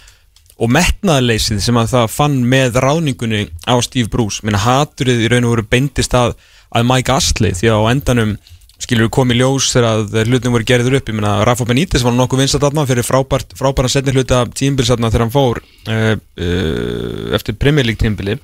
og 0.58 0.70
metnaðleysið 0.74 1.60
sem 1.62 1.78
að 1.78 1.90
það 1.94 2.12
fann 2.12 2.38
með 2.50 2.78
ráningunni 2.82 3.44
á 3.66 3.78
Steve 3.84 4.10
Bruce. 4.10 4.42
Minna 4.42 4.58
haturið 4.62 5.22
í 5.22 5.30
raun 5.30 5.46
og 5.46 5.54
veru 5.54 5.66
beindist 5.70 6.14
að, 6.18 6.34
að 6.74 6.88
Mike 6.88 7.14
Astley 7.14 7.54
því 7.54 7.70
að 7.70 7.82
á 7.86 7.90
endanum 7.92 8.32
skilur 8.78 9.06
við 9.06 9.14
komið 9.14 9.40
ljós 9.40 9.70
þegar 9.74 9.88
að 9.88 10.18
hlutin 10.30 10.54
voru 10.54 10.66
gerður 10.66 10.98
upp. 10.98 11.10
Ég 11.10 11.18
meina 11.18 11.36
Rafa 11.46 11.66
Benítez 11.66 12.04
var 12.06 12.14
nokkuð 12.14 12.42
vinsat 12.42 12.66
aðna 12.66 12.86
fyrir 12.90 13.06
frábært, 13.06 13.54
frábæra 13.58 13.90
setni 13.90 14.14
hluta 14.14 14.44
tímbilsatna 14.50 15.10
þegar 15.10 15.26
hann 15.26 15.34
fór 15.34 15.62
uh, 15.62 16.14
uh, 16.14 17.34
eftir 17.38 17.58
Premier 17.58 17.86
League 17.86 18.02
tímbili 18.02 18.38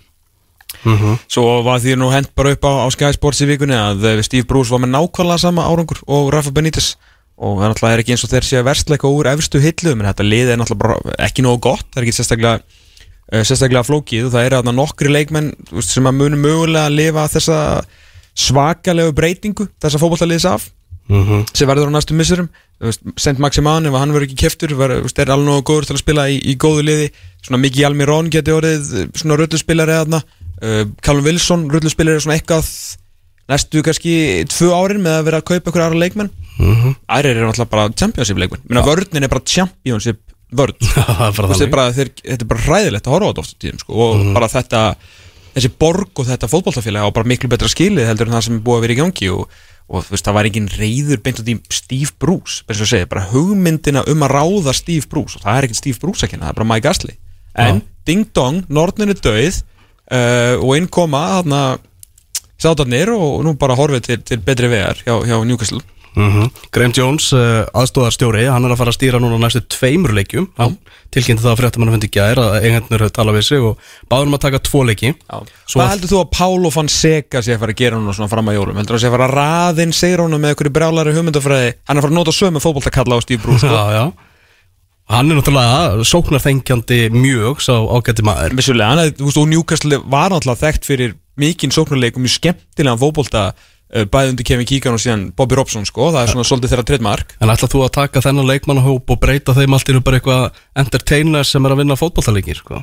Svo 1.31 1.63
var 1.67 1.83
því 1.83 1.97
nú 2.01 2.11
hent 2.13 2.31
bara 2.37 2.55
upp 2.55 2.67
á, 2.67 2.73
á 2.85 2.89
Sky 2.95 3.13
Sports 3.17 3.43
í 3.45 3.49
vikunni 3.49 3.77
að 3.79 4.07
eh, 4.11 4.23
Steve 4.27 4.47
Bruce 4.51 4.73
var 4.73 4.83
með 4.85 4.95
nákvæmlega 4.95 5.43
sama 5.45 5.67
árangur 5.69 6.03
og 6.07 6.31
Rafa 6.35 6.53
Benítez. 6.55 6.95
Og 7.35 7.59
það 7.59 7.73
náttúrulega 7.73 7.97
er 7.97 8.03
ekki 8.05 8.15
eins 8.15 8.25
og 8.27 8.31
þeir 8.31 8.47
sé 8.47 8.61
að 8.61 8.69
verstleika 8.69 9.11
úr 9.11 9.31
efstu 9.33 9.59
hillu, 9.63 9.97
menn 9.97 10.07
þetta 10.07 10.27
lið 10.29 10.53
er 10.53 10.61
náttúrulega 10.61 11.17
ekki 11.27 11.43
nógu 11.43 11.65
gott, 11.67 11.89
það 11.91 12.01
er 12.01 12.07
ekki 12.07 12.17
sérstaklega 12.21 12.61
uh, 12.61 13.43
sérstaklega 13.43 13.89
flókið. 13.89 14.29
Og 14.29 14.35
það 14.37 14.47
eru 14.47 14.61
þarna 14.61 14.77
nokkri 14.79 15.11
leikmenn 15.11 15.51
sem 15.83 16.07
að 16.07 16.21
munu 16.21 16.39
mögulega 16.39 16.87
að 16.87 16.99
lifa 17.01 17.27
þessa 17.35 17.59
svakalegu 18.35 19.15
breytingu 19.15 19.69
þessa 19.83 20.01
fótballtaliðis 20.03 20.49
af 20.51 20.71
mm 21.05 21.45
sem 21.55 21.69
verður 21.69 21.91
á 21.93 21.95
næstu 21.95 22.15
missurum 22.17 22.49
Sent 23.17 23.39
Maximan, 23.39 23.87
ef 23.87 23.95
hann 23.95 24.13
verður 24.13 24.27
ekki 24.27 24.41
keftur 24.45 24.73
er 24.75 25.31
alveg 25.31 25.47
nógu 25.47 25.63
góður 25.69 25.87
til 25.89 25.95
að 25.95 26.03
spila 26.03 26.25
í, 26.29 26.41
í 26.43 26.57
góðu 26.59 26.83
liði. 26.89 27.11
Svona 27.45 27.61
Miki 27.63 27.85
Almirón 27.87 28.31
geti 28.35 28.53
orðið 28.53 28.91
eh, 28.99 29.07
svona 29.15 29.39
rulluspilari 29.39 29.95
Callum 31.05 31.27
Wilson, 31.27 31.67
rulluspilari 31.73 32.23
svona 32.23 32.39
eitthvað 32.39 32.69
næstu 33.51 33.83
kannski 33.85 34.15
tvö 34.49 34.71
árin 34.73 35.03
með 35.05 35.19
að 35.19 35.27
vera 35.29 35.41
að 35.43 35.49
kaupa 35.51 35.71
ykkur 35.71 35.85
aðra 35.85 36.01
leikmenn. 36.01 36.31
-hmm. 36.59 36.95
Ærir 37.19 37.37
eru 37.37 37.51
alltaf 37.51 37.69
bara 37.69 37.91
championship 37.93 38.39
leikmenn. 38.39 38.63
Minna 38.69 38.85
er 38.85 39.29
bara 39.29 39.45
championship 39.45 40.23
vörn. 40.55 40.79
Það 40.81 41.27
er 41.27 41.37
bara 41.37 41.49
Þú 41.49 41.51
veist, 41.51 41.61
þetta 41.61 41.67
er 41.67 41.75
bara, 41.77 41.93
þeir, 41.93 42.11
þetta 42.23 42.45
er 42.45 42.51
bara 42.53 42.65
ræðilegt 42.71 43.07
að 43.07 43.15
horfa 43.15 43.27
á 43.27 43.31
þetta 43.31 43.45
oft 43.45 43.59
tíðum 43.61 43.83
sko, 43.83 43.93
og 44.05 44.25
bara 44.37 44.49
þetta 44.49 44.81
þessi 45.55 45.71
borg 45.79 46.21
og 46.21 46.29
þetta 46.29 46.51
fótballtafélag 46.51 47.07
á 47.07 47.11
bara 47.15 47.31
miklu 47.31 47.51
betra 47.51 47.71
skilið 47.71 48.09
heldur 48.09 48.31
en 48.31 48.37
það 48.37 48.47
sem 48.49 48.57
er 48.59 48.65
búið 48.67 48.79
að 48.79 48.85
vera 48.85 48.95
í 48.95 48.99
gangi 49.01 49.29
og, 49.35 49.59
og 49.87 50.09
veist, 50.11 50.25
það 50.27 50.37
var 50.39 50.49
engin 50.49 50.71
reyður 50.73 51.23
beint 51.23 51.43
út 51.43 51.51
í 51.51 51.59
Steve 51.71 52.11
Bruce, 52.19 52.65
eins 52.67 52.83
og 52.83 52.91
segja, 52.91 53.11
bara 53.11 53.27
hugmyndina 53.31 54.03
um 54.11 54.27
að 54.27 54.35
ráða 54.35 54.75
Steve 54.75 55.07
Bruce. 55.11 55.39
Og 55.39 55.45
það 55.45 55.61
er 55.61 55.69
ekkert 55.69 55.83
Steve 55.83 56.03
Bruce 56.03 56.27
að 56.27 56.35
kenna, 56.35 56.49
það 56.49 56.55
er 56.55 56.59
bara 56.61 56.71
Mike 56.73 56.91
Astley 56.91 57.19
en 57.55 57.85
ding 58.09 58.27
dong, 58.35 58.65
Norton 58.67 59.13
er 59.15 59.21
döið 59.23 59.63
uh, 60.11 60.55
og 60.61 60.77
inn 60.79 60.91
koma 60.93 61.25
þarna 61.39 61.65
sátarnir 62.61 63.13
og 63.15 63.43
nú 63.45 63.57
bara 63.61 63.77
horfið 63.79 64.07
til, 64.09 64.21
til 64.23 64.45
betri 64.45 64.71
vegar 64.73 65.01
hjá, 65.05 65.19
hjá 65.25 65.37
Newcastle. 65.47 65.83
Mm 66.15 66.47
Graham 66.71 66.93
Jones, 66.95 67.33
uh, 67.35 67.65
aðstóðarstjóri 67.75 68.45
hann 68.47 68.65
er 68.67 68.75
að 68.75 68.79
fara 68.79 68.93
að 68.93 68.99
stýra 69.01 69.19
núna 69.23 69.39
næstu 69.43 69.65
tveimur 69.71 70.15
leikjum. 70.15 70.47
Hann 70.59 70.77
tilkynnti 71.15 71.43
það 71.43 71.53
að 71.53 71.61
fréttamann 71.61 71.95
fundi 71.95 72.11
gær 72.15 72.39
að 72.39 72.57
eigendnir 72.61 73.05
höfðu 73.05 73.15
talað 73.15 73.39
við 73.39 73.47
sig 73.49 73.65
og 73.67 73.89
báður 74.11 74.31
um 74.31 74.37
að 74.39 74.43
taka 74.45 74.61
tvo 74.67 74.83
leiki. 74.87 75.13
Hvað 75.27 75.91
heldur 75.91 76.13
þú 76.13 76.21
að 76.21 76.31
Pálo 76.35 76.71
Fonseca 76.75 77.43
sé 77.43 77.55
að 77.55 77.65
fara 77.65 77.75
að 77.75 77.83
gera 77.83 77.99
núna 77.99 78.15
svona 78.15 78.31
fram 78.31 78.51
að 78.51 78.59
jólum? 78.59 78.79
Heldur 78.79 78.95
þú 78.95 79.01
að 79.01 79.05
sé 79.05 79.11
að 79.11 79.17
fara 79.17 79.29
að 79.29 79.37
raðinn 79.39 79.95
segir 79.95 80.23
honum 80.25 80.43
með 80.43 80.55
einhverju 80.55 80.75
brjálari 80.79 81.17
hugmyndafræði? 81.19 81.75
Hann 81.83 81.97
er 81.97 82.03
að 82.03 82.07
fara 82.07 82.15
að 82.15 82.19
nota 82.21 82.37
sömu 82.39 82.63
fótboltakalla 82.63 83.19
á 83.19 83.25
Steve 83.27 83.43
Bruce 83.43 83.67
sko? 83.67 83.75
já, 83.79 83.99
já. 83.99 84.24
Hann 85.13 85.31
er 85.31 85.39
náttúrulega 85.39 86.07
sóknarþengjandi 86.09 87.01
mjög 87.13 87.61
sá 87.65 87.75
ágætti 87.77 88.25
maður. 88.25 88.57
Vissulega, 88.59 88.95
hann 88.95 89.13
þú 89.19 89.29
veist, 89.29 89.41
og 89.41 89.51
Newcastle 89.51 90.01
var 90.01 90.33
náttúrulega 90.33 90.63
þekkt 90.63 90.89
fyrir 90.89 91.15
mikinn 91.41 91.75
sóknarleik 91.75 92.17
og 92.17 92.25
mjög 92.25 92.37
skemmtilegan 92.39 93.01
fótbolta 93.03 93.45
uh, 93.53 94.07
bæði 94.09 94.33
undir 94.33 94.49
Kevin 94.49 94.69
Keegan 94.71 94.97
og 94.97 95.03
síðan 95.03 95.27
Bobby 95.37 95.59
Robson 95.59 95.85
sko, 95.89 96.09
það 96.15 96.23
er 96.23 96.33
svona 96.33 96.49
svolítið 96.49 96.75
þeirra 96.75 96.89
trittmark 96.91 97.37
en 97.41 97.53
ætlað 97.53 97.75
þú 97.75 97.85
að 97.85 97.95
taka 97.99 98.25
þennan 98.25 98.51
leikmannahóp 98.53 99.15
og 99.15 99.21
breyta 99.21 99.57
þeim 99.57 99.77
allt 99.77 99.91
í 99.91 99.95
einu 99.95 100.05
bara 100.07 100.21
eitthvað 100.21 100.65
entertainers 100.85 101.53
sem 101.53 101.67
er 101.67 101.75
að 101.75 101.85
vinna 101.85 102.01
fótballtaleikir 102.01 102.63
sko. 102.63 102.81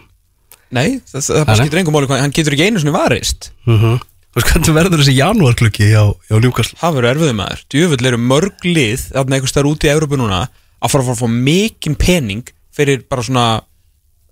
Nei, 0.71 1.01
það, 1.09 1.25
það, 1.25 1.43
það 1.49 1.61
skiptir 1.63 1.81
engum 1.81 1.97
máli, 1.97 2.13
hann 2.21 2.35
getur 2.35 2.55
ekki 2.55 2.69
einu 2.69 2.83
svona 2.83 2.97
varist. 3.01 3.51
Mm 3.67 3.99
Þú 4.31 4.39
veist 4.39 4.47
hvernig 4.47 4.75
verður 4.77 5.01
þessi 5.01 5.13
janúarklukki 5.17 5.87
hjá, 5.91 6.03
hjá 6.29 6.37
Newcastle? 6.39 6.77
Það 6.79 6.93
verður 6.95 7.09
erfiðum 7.09 7.39
maður, 7.41 7.63
djöfull 7.73 8.05
eru 8.07 8.19
mörg 8.31 8.61
lið 8.63 9.01
þarna 9.09 9.35
einhvers 9.35 9.51
staðar 9.51 9.67
úti 9.73 9.89
í 9.89 9.91
Európu 9.91 10.19
núna 10.21 10.37
að 10.81 10.93
fara 10.93 11.03
að 11.03 11.11
fara 11.11 11.17
að 11.17 11.21
fá 11.21 11.43
mikinn 11.49 11.97
pening 11.99 12.55
fyrir 12.75 13.03
bara 13.09 13.25
svona 13.25 13.45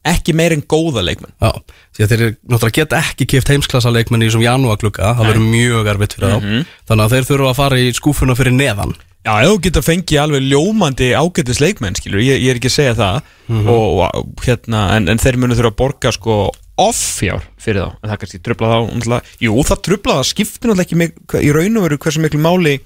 ekki 0.09 0.33
meir 0.37 0.53
en 0.55 0.63
góða 0.63 1.03
leikmenn. 1.03 1.33
Já, 1.43 1.51
því 1.95 2.05
að 2.05 2.13
þeir 2.13 2.23
náttúrulega 2.49 2.77
geta 2.79 3.01
ekki 3.03 3.27
kipt 3.33 3.51
heimsklassa 3.51 3.91
leikmenn 3.93 4.23
í 4.23 4.29
þessum 4.29 4.45
janúarklukka 4.45 5.13
það 5.17 5.27
verður 5.33 5.49
mjög 5.51 5.89
erfitt 5.93 6.15
fyrir 6.15 6.31
þá. 6.33 6.71
Þannig 6.89 7.05
að 7.05 7.15
þeir 7.15 7.27
þurfa 7.29 7.51
að 7.51 7.59
fara 7.59 7.79
í 7.83 7.91
skúfuna 7.97 8.35
fyrir 8.39 8.55
neðan. 8.55 8.95
Já, 9.27 9.33
þú 9.43 9.57
getur 9.65 9.83
fengið 9.83 10.21
alveg 10.23 10.45
ljómandi 10.47 11.09
ágætis 11.19 11.59
leikmenn, 11.59 11.97
skilur, 11.99 12.21
ég, 12.23 12.39
ég 12.39 12.53
er 12.53 12.59
ekki 12.61 12.71
að 12.71 12.77
segja 12.77 12.95
það. 12.95 13.17
Og, 13.51 13.99
og 14.07 14.45
hérna, 14.45 14.85
en, 14.95 15.09
en 15.11 15.19
þeir 15.19 15.37
munu 15.43 15.57
þurfa 15.59 15.73
að 15.73 15.79
borga 15.83 16.13
sko 16.15 16.37
offjár 16.79 17.43
fyrir 17.59 17.83
þá, 17.83 17.97
en 17.99 18.13
það 18.13 18.21
kannski 18.21 18.39
trubla 18.47 18.69
þá 18.71 18.77
umtla, 18.95 19.19
Jú, 19.43 19.57
það 19.67 19.81
trubla 19.89 20.15
það, 20.21 20.29
skiptir 20.31 20.71
náttúrulega 20.71 21.09
ekki 21.09 21.43
í 21.43 21.51
raun 21.51 21.81
og 21.81 21.85
veru 21.89 21.99
hversu 21.99 22.23
miklu 22.23 22.39
máli 22.39 22.77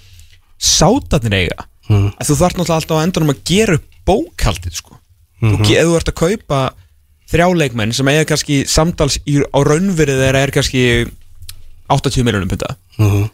sátarnir 0.58 1.38
eiga 1.44 1.68
Mhm. 1.90 2.14
að 2.20 2.30
þú 2.30 2.36
þarf 2.40 2.56
náttúrulega 2.58 2.80
alltaf 2.80 2.98
á 3.00 3.06
endanum 3.06 3.34
að 3.34 3.44
gera 3.46 3.74
upp 3.80 3.88
bókaldið, 4.08 4.74
sko. 4.80 4.98
Þú, 5.44 5.56
ge- 5.68 5.78
ef 5.82 5.86
þú 5.90 5.96
ert 6.00 6.10
að 6.12 6.20
kaupa 6.22 6.60
þrjá 7.34 7.48
leikmenn 7.60 7.94
sem 7.94 8.08
eiga 8.08 8.26
kannski 8.30 8.62
samtals 8.70 9.18
í, 9.28 9.40
á 9.44 9.60
raunverið 9.64 10.22
þeirra 10.24 10.44
er 10.44 10.52
kannski 10.56 10.84
80 11.92 12.24
miljonum 12.24 12.50
punta 12.52 12.76
mm 13.00 13.30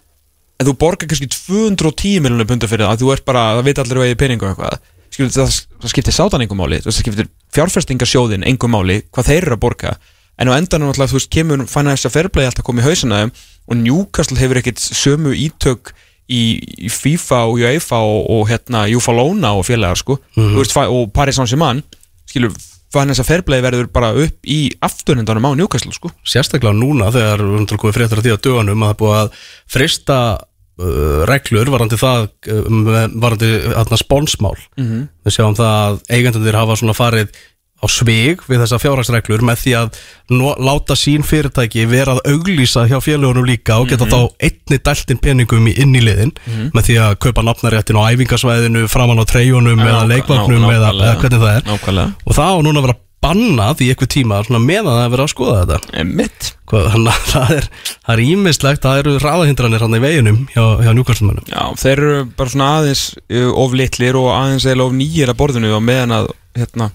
en 0.60 0.68
þú 0.68 0.74
borgar 0.76 1.08
kannski 1.08 1.30
210 1.32 2.20
miljonum 2.20 2.48
punta 2.50 2.68
fyrir 2.68 2.84
það, 2.84 2.92
að 2.98 3.00
þú 3.00 3.12
ert 3.14 3.24
bara, 3.30 3.44
það 3.56 3.64
veit 3.70 3.78
allir 3.80 4.00
vegið 4.02 4.18
peningu 4.20 4.44
og 4.44 4.50
eitthvað, 4.52 4.74
skilur 5.16 5.30
það, 5.32 5.54
það 5.80 5.92
skiptir 5.94 6.16
sátan 6.18 6.42
engum 6.44 6.60
máli, 6.60 6.80
það 6.84 6.96
skiptir 6.98 7.30
fjárfestingarsjóðin 7.56 8.44
engum 8.50 8.74
máli, 8.76 8.98
hvað 9.16 9.30
þeir 9.30 9.46
eru 9.46 9.56
að 9.56 9.62
borga. 9.64 9.94
En 10.36 10.52
á 10.52 10.60
endanum 10.60 10.92
alltaf, 10.92 11.14
þú 11.14 11.16
veist, 11.16 11.30
kemur 11.32 11.64
fann 11.72 11.88
þess 11.88 12.10
að 12.10 12.16
ferblei 12.18 12.44
alltaf 12.50 12.68
komið 12.68 12.84
í 12.84 12.88
hausina 12.90 13.22
þeim 13.22 13.32
og 13.72 13.80
Newcastle 13.86 14.40
hefur 14.42 14.60
ekkit 14.60 14.84
sömu 14.84 15.32
ítök 15.48 15.94
í, 16.30 16.42
í 16.86 16.90
FIFA 16.94 17.40
og 17.50 17.60
UEFA 17.60 18.00
og, 18.06 18.20
og 18.38 18.44
hérna 18.52 18.84
Júfalóna 18.92 19.56
og 19.58 19.66
félagar 19.68 19.98
sko, 20.00 20.20
þú 20.38 20.60
veist, 20.62 20.76
fa- 20.76 20.90
og 20.94 21.10
Paris 21.16 21.40
Saint-Germain 21.40 21.82
skilur, 22.30 22.54
fann 22.94 23.10
þess 23.12 23.22
að 23.24 23.28
ferblei 23.32 23.60
verður 23.66 23.90
bara 23.94 24.12
upp 24.18 24.46
í 24.50 24.60
afturhendanum 24.86 25.46
á 25.46 25.52
Newcastle 25.58 25.94
sko. 25.94 26.10
Sérstaklega 26.26 26.74
núna 26.78 27.12
þegar 27.14 27.42
við 27.44 27.54
erum 27.56 27.68
til 27.70 27.78
að 27.78 27.82
koma 27.84 27.98
fréttur 27.98 28.22
af 28.22 28.26
því 28.26 28.34
að 28.36 28.44
dögunum 28.48 28.86
að 28.86 28.92
það 28.94 29.00
búið 29.04 29.18
að 29.20 29.36
frista 29.76 30.18
uh, 30.38 31.22
reglur 31.30 31.70
varandi 31.74 32.00
það 32.02 32.28
uh, 32.50 32.82
varandi 33.26 33.52
þarna 33.76 34.00
sponsmál. 34.02 34.56
Mhm. 34.80 35.04
við 35.26 35.36
sjáum 35.38 35.58
það 35.60 35.76
að 35.84 36.00
eigendunir 36.18 36.58
hafa 36.62 36.80
svona 36.82 36.98
farið 36.98 37.34
á 37.80 37.86
svig 37.88 38.44
við 38.50 38.64
þessa 38.64 38.80
fjárhagsreglur 38.82 39.44
með 39.48 39.62
því 39.64 39.74
að 39.80 40.00
no, 40.36 40.54
láta 40.60 40.98
sín 41.00 41.26
fyrirtæki 41.26 41.86
vera 41.90 42.18
að 42.18 42.34
auglýsa 42.34 42.86
hjá 42.90 42.98
félagunum 43.04 43.48
líka 43.48 43.80
og 43.80 43.90
geta 43.92 44.08
þá 44.10 44.20
einni 44.38 44.80
dæltin 44.84 45.22
peningum 45.24 45.70
í 45.72 45.76
inn 45.80 45.96
í 45.96 46.04
liðin 46.04 46.34
með 46.76 46.90
því 46.90 46.98
að 47.06 47.20
kaupa 47.26 47.46
nafnaréttin 47.48 48.00
á 48.00 48.10
æfingasvæðinu 48.12 48.88
framan 48.92 49.24
á 49.24 49.26
treyjunum 49.30 49.84
eða 49.86 50.08
leikvagnum 50.12 50.68
eða, 50.70 50.96
eða 50.96 51.20
hvernig 51.22 51.46
það 51.46 51.54
er. 51.56 51.70
Nákvæmlega. 51.70 52.18
Og 52.26 52.40
það 52.40 52.52
á 52.52 52.58
núna 52.66 52.82
að 52.82 52.90
vera 52.90 53.00
bannað 53.20 53.82
í 53.84 53.90
eitthvað 53.92 54.14
tíma 54.14 54.40
meðan 54.48 54.94
það 54.94 55.04
er 55.04 55.14
verið 55.14 55.26
að 55.26 55.32
skoða 55.34 55.64
þetta. 55.68 56.04
Mitt 56.08 56.54
það 57.34 57.54
er, 57.56 58.22
ímislegt 58.22 58.84
það 58.86 59.00
eru 59.02 59.16
ráðahindranir 59.24 59.82
hann 59.84 59.98
í 59.98 60.02
veginum 60.04 60.38
hjá, 60.54 60.62
hjá 60.86 60.92
njúkvæmstumönnum 60.94 61.48
Já, 61.50 61.64
þeir 61.82 61.94
eru 61.96 62.20
bara 62.38 62.54
svona 62.54 62.70
aðeins 62.78 63.04
uh, 63.18 63.50
of 63.64 63.74
litlir 63.78 64.20
og 64.20 64.30
aðeins 64.36 64.68
eða 64.70 64.86
of 64.86 64.94
nýjir 64.98 65.34
að 65.34 65.40
borðinu 65.42 65.74
og 65.74 65.82
meðan 65.86 66.14
að 66.20 66.30
hérna, 66.60 66.92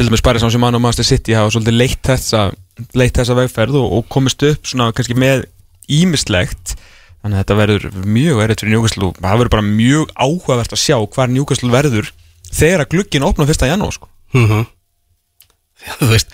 til 0.00 0.08
dæmis 0.08 0.22
Paris 0.24 0.40
Saint-Germain 0.40 0.76
og 0.78 0.80
Master 0.80 1.04
City 1.04 1.34
hafa 1.36 1.50
svolítið 1.52 1.74
leitt 1.76 1.98
þessa, 2.06 2.46
leitt 2.96 3.18
þessa 3.18 3.34
vegferð 3.36 3.74
og, 3.82 3.90
og 3.98 4.06
komist 4.08 4.40
upp 4.48 4.70
svona 4.70 4.86
kannski 4.96 5.12
með 5.12 5.42
ímislegt 5.92 6.72
þannig 7.20 7.34
að 7.34 7.42
þetta 7.42 7.56
verður 7.58 7.84
mjög 8.08 8.40
erfitt 8.40 8.62
fyrir 8.64 8.72
Newcastle 8.78 9.10
og 9.10 9.18
það 9.18 9.42
verður 9.42 9.52
bara 9.58 9.66
mjög 9.66 10.14
áhugavert 10.16 10.72
að 10.72 10.80
sjá 10.80 10.96
hvar 11.04 11.28
Newcastle 11.34 11.72
verður 11.74 12.08
þegar 12.48 12.86
að 12.86 12.94
glugginn 12.94 13.26
opna 13.28 13.48
fyrsta 13.50 13.68
janúar 13.68 13.98
sko. 13.98 14.08
mm 14.32 14.64
Þú 16.00 16.08
veist 16.10 16.32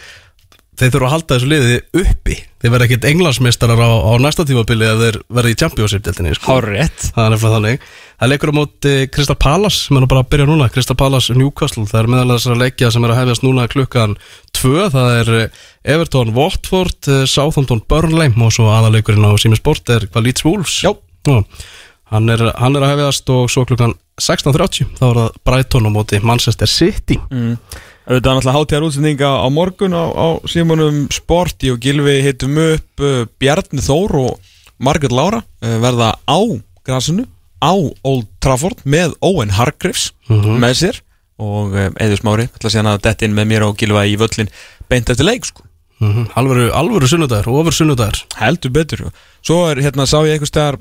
Þeir 0.76 0.90
þurfa 0.92 1.06
að 1.06 1.12
halda 1.14 1.36
þessu 1.38 1.46
liði 1.48 1.76
uppi. 2.02 2.34
Þeir 2.60 2.72
verða 2.74 2.86
ekkit 2.86 3.04
englandsmeistarar 3.08 3.80
á, 3.80 3.90
á 3.96 4.12
næsta 4.20 4.44
tímabili 4.44 4.84
ef 4.84 4.98
þeir 5.00 5.16
verða 5.32 5.52
í 5.52 5.56
Championship-deltinni 5.62 6.34
sko. 6.36 6.50
Hárrétt. 6.50 7.06
Það 7.14 7.22
er 7.22 7.32
nefnilega 7.32 7.54
þannig 7.54 7.86
Það 8.16 8.30
leikur 8.32 8.52
á 8.52 8.56
móti 8.56 8.92
Crystal 9.12 9.36
Palace 9.36 9.76
sem 9.82 9.98
er 9.98 10.06
bara 10.08 10.22
að 10.24 10.30
byrja 10.32 10.46
núna 10.48 10.68
Crystal 10.72 10.96
Palace 10.96 11.34
Newcastle. 11.36 11.84
Það 11.88 11.98
er 12.00 12.06
meðal 12.14 12.36
þessara 12.36 12.60
leikja 12.62 12.88
sem 12.94 13.04
er 13.04 13.12
að 13.12 13.18
hefjast 13.20 13.44
núna 13.44 13.66
klukkan 13.68 14.14
2 14.56 14.86
Það 14.94 15.10
er 15.18 15.32
eh, 15.36 15.58
Everton 15.96 16.32
Watford, 16.36 16.96
eh, 17.12 17.26
Southampton 17.28 17.82
Burnley 17.90 18.32
og 18.32 18.54
svo 18.56 18.70
aðaleikurinn 18.72 19.26
á 19.28 19.36
Simi 19.36 19.60
Sport 19.60 19.92
er 19.92 20.08
Wolves? 20.46 20.78
Já. 20.80 20.94
hann, 21.26 22.30
er, 22.30 22.46
hann 22.56 22.78
er 22.78 22.86
að 22.86 22.94
hefjast 22.94 23.28
og 23.34 23.50
svo 23.52 23.66
klukkan 23.68 23.92
16.30 24.16 24.96
þá 24.96 25.04
er 25.10 25.20
það 25.20 25.38
Brighton 25.44 25.88
á 25.88 25.90
móti 25.92 26.22
Manchester 26.24 26.70
City. 26.70 27.20
Mm. 27.28 27.60
Þetta 28.06 28.30
er 28.30 28.36
náttúrulega 28.38 28.56
hátíðar 28.56 28.86
útsendinga 28.86 29.30
á 29.44 29.46
morgun 29.52 29.92
á, 29.92 30.04
á 30.08 30.28
Simonum 30.48 31.04
Sporti 31.12 31.72
og 31.74 31.82
Gilvi 31.82 32.20
hittum 32.24 32.56
upp 32.62 33.06
Bjarni 33.36 33.82
Þór 33.82 34.20
og 34.22 34.52
Margaret 34.78 35.12
uh, 35.12 35.42
verða 35.82 36.14
á 36.24 36.38
grasinu 36.86 37.26
á 37.62 37.74
Old 38.04 38.26
Trafford 38.42 38.82
með 38.84 39.16
Owen 39.24 39.54
Hargreaves 39.56 40.12
með 40.28 40.74
sér 40.80 41.00
og 41.42 41.74
Eður 41.76 42.20
Smári 42.20 42.48
ætla 42.48 42.72
síðan 42.72 42.90
að 42.94 43.02
detta 43.08 43.26
inn 43.26 43.36
með 43.36 43.48
mér 43.52 43.66
og 43.66 43.76
Gilva 43.80 44.06
í 44.08 44.16
völlin 44.20 44.48
beint 44.88 45.10
eftir 45.12 45.26
leik 45.26 45.44
sko. 45.44 45.64
Mm 45.98 46.12
-hmm. 46.12 46.26
alvöru, 46.36 46.66
alvöru 46.72 47.08
sunnudagur 47.08 47.48
ofur 47.48 47.72
sunnudagur. 47.72 48.24
Heldur 48.36 48.70
betur. 48.70 49.10
Svo 49.42 49.70
er 49.70 49.80
hérna 49.80 50.06
sá 50.06 50.20
ég 50.24 50.36
einhvers 50.36 50.52
staðar 50.52 50.78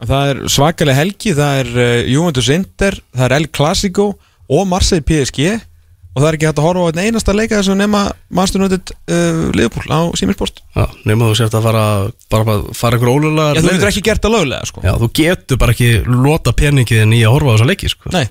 að 0.00 0.08
það 0.08 0.30
er 0.30 0.48
svakalega 0.48 0.96
helgi 0.96 1.34
það 1.34 1.58
er 1.60 1.68
uh, 1.76 2.08
Juventus 2.08 2.48
Inter, 2.48 2.94
það 3.14 3.24
er 3.24 3.36
El 3.36 3.48
Clasico 3.48 4.18
og 4.48 4.66
Marseille 4.66 5.04
PSG 5.04 5.60
og 6.18 6.22
það 6.24 6.28
er 6.28 6.36
ekki 6.36 6.48
hægt 6.48 6.60
að 6.60 6.66
horfa 6.66 6.82
á 6.82 6.88
einn 6.90 7.00
einasta 7.06 7.34
leika 7.36 7.58
þess 7.60 7.70
að 7.70 7.78
nema 7.78 8.00
United 8.58 8.90
uh, 8.90 9.42
Liverpool 9.54 9.86
á 9.94 10.00
Simirsport 10.18 10.62
Já, 10.74 10.86
nema 11.06 11.28
þú 11.30 11.36
sért 11.38 11.54
að 11.54 11.68
fara 11.68 11.84
bara 12.32 12.56
að 12.56 12.64
fara 12.74 12.98
einhver 12.98 13.12
ólulega 13.12 13.54
Já, 13.54 13.62
þú 13.62 13.74
getur 13.76 13.90
ekki 13.92 14.04
gert 14.08 14.24
það 14.24 14.34
lögulega 14.34 14.70
sko. 14.70 14.82
Já, 14.82 14.92
þú 14.98 15.10
getur 15.20 15.60
bara 15.62 15.76
ekki 15.76 15.90
lota 16.10 16.54
peningiðin 16.58 17.14
í 17.14 17.22
að 17.22 17.36
horfa 17.36 17.54
á 17.54 17.54
þessa 17.54 17.68
leiki 17.70 17.92
sko. 17.92 18.14
Nei, 18.16 18.24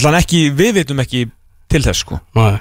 allan 0.00 0.18
ekki, 0.22 0.44
við 0.56 0.78
vitum 0.80 1.04
ekki 1.04 1.26
til 1.74 1.82
þess 1.84 2.04
sko. 2.06 2.20
Nei. 2.38 2.54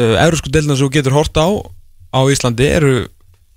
uh, 0.00 0.16
Eurósku 0.26 0.50
deilina 0.50 0.74
sem 0.74 0.88
þú 0.88 0.92
getur 0.98 1.16
hort 1.16 1.38
á 1.38 1.46
á 1.46 2.20
Íslandi 2.32 2.66
eru 2.66 2.96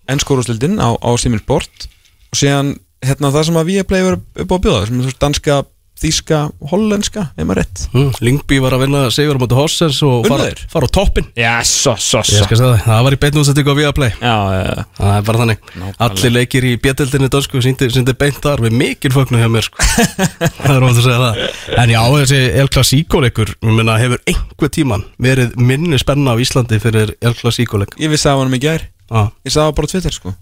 ennskórúslildin 0.10 0.78
á, 0.78 0.94
á 0.94 1.10
Simirsport 1.18 1.90
og 2.30 2.38
síðan 2.38 2.76
hérna 3.06 3.32
það 3.34 3.50
sem 3.50 3.60
að 3.60 3.70
við 3.72 3.86
play 3.90 4.06
upp 4.06 4.50
á 4.52 4.56
að 4.56 4.64
bjóða 4.66 4.88
sem 4.88 4.98
er 4.98 5.06
þú 5.06 5.10
veist, 5.10 5.22
danska, 5.22 5.60
þíska, 6.00 6.38
hollenska 6.72 7.26
ef 7.36 7.44
maður 7.48 7.60
rétt. 7.62 7.82
Mm, 7.94 8.12
Lingby 8.24 8.60
var 8.64 8.76
að 8.78 8.84
vinna 8.86 9.02
sigur 9.14 9.36
á 9.36 9.42
móti 9.42 9.58
Hossens 9.58 10.00
og 10.08 10.28
fara, 10.30 10.48
fara 10.72 10.88
á 10.88 10.96
toppin 10.96 11.28
svo, 11.68 11.96
Ég 12.00 12.46
skal 12.46 12.60
segja 12.60 12.70
það, 12.72 12.84
það 12.86 13.04
var 13.08 13.16
í 13.16 13.20
beinu 13.24 13.42
útsettingu 13.44 13.74
á 13.76 13.80
Viaplay 13.80 14.14
Já, 14.20 14.36
já, 14.56 14.86
Það 15.00 15.14
er 15.18 15.26
bara 15.28 15.42
þannig. 15.42 15.64
Nákvæmlega. 15.70 15.98
Allir 16.08 16.34
leikir 16.36 16.68
í 16.70 16.74
bjöldildinni 16.84 17.32
dönsku 17.34 17.64
síndi, 17.66 18.16
beint 18.20 18.40
þar 18.44 18.64
við 18.66 18.78
mikil 18.80 19.12
fögnu 19.16 19.42
hjá 19.42 19.50
mér 19.52 19.68
sko. 19.68 19.88
Það 20.60 20.76
er 20.76 20.86
ótt 20.88 21.00
að 21.00 21.04
segja 21.04 21.20
það. 21.24 21.42
En 21.84 21.94
já, 21.94 22.00
þessi 22.16 22.40
El 22.64 22.72
Clasico 22.74 23.24
leikur 23.24 23.52
Ég 23.56 23.76
meina, 23.76 23.98
hefur 24.00 24.24
einhver 24.30 24.72
tíman 24.76 25.04
verið 25.22 25.58
minni 25.60 26.00
spenna 26.00 26.36
á 26.36 26.42
Íslandi 26.42 26.80
fyrir 26.84 27.16
El 27.20 27.36
Clasico 27.40 27.82
leik? 27.82 27.98
Ég 28.00 28.12
vissi 28.14 28.30
að 28.32 28.44
hann 28.44 28.56
í 28.56 28.62
gær. 28.64 28.88
Já, 29.10 29.28
Ég 29.48 29.56
sagði 29.56 29.78
bara 29.80 29.90
á 29.90 29.92
Twitter 29.94 30.16
sko. 30.16 30.36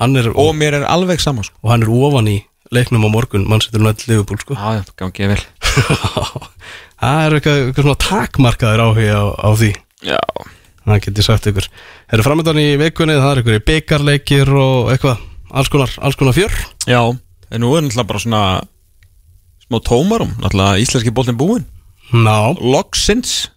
Hann 0.00 0.16
er, 0.16 0.30
Og 0.32 0.54
mér 0.56 0.78
er 0.80 0.86
alveg 0.88 1.20
sama 1.20 1.44
sko. 1.44 1.58
Og 1.60 1.74
hann 1.74 1.84
er 1.84 1.90
ofan 1.92 2.30
í 2.32 2.38
leiknum 2.74 3.06
á 3.06 3.10
morgun 3.10 3.46
mannsettur 3.50 3.82
nætt 3.84 4.06
Liverpool 4.08 4.40
sko. 4.42 4.54
Já, 4.54 4.80
já, 4.80 4.82
gangi 5.00 5.24
ég 5.24 5.32
vel. 5.34 5.44
Það 7.00 7.20
er 7.24 7.36
eitthvað, 7.36 7.60
eitthvað 7.64 7.86
svona 7.86 8.00
takmarkaður 8.04 8.82
áhuga 8.84 9.14
á, 9.16 9.24
á 9.40 9.48
því. 9.56 9.70
Já. 10.04 10.20
Það 10.84 11.00
get 11.04 11.20
ég 11.20 11.26
sagt 11.26 11.48
ykkur. 11.50 11.68
Eru 12.12 12.26
framöndan 12.26 12.60
í 12.60 12.68
vikunni, 12.80 13.16
það 13.16 13.32
er 13.32 13.40
ykkur 13.42 13.56
í 13.56 13.64
byggarleikir 13.70 14.52
og 14.60 14.90
eitthvað, 14.92 15.24
alls 15.50 15.70
konar, 15.72 15.94
alls 16.04 16.18
konar 16.20 16.36
fjör? 16.36 16.60
Já, 16.90 17.00
en 17.50 17.64
nú 17.64 17.72
er 17.76 17.86
náttúrulega 17.86 18.10
bara 18.10 18.22
svona 18.24 18.42
smá 19.64 19.80
tómarum 19.86 20.34
Náttúrulega 20.42 20.82
íslenski 20.82 21.14
boltin 21.14 21.38
búinn? 21.40 21.66
Ná, 22.12 22.52
Logsins 22.58 23.50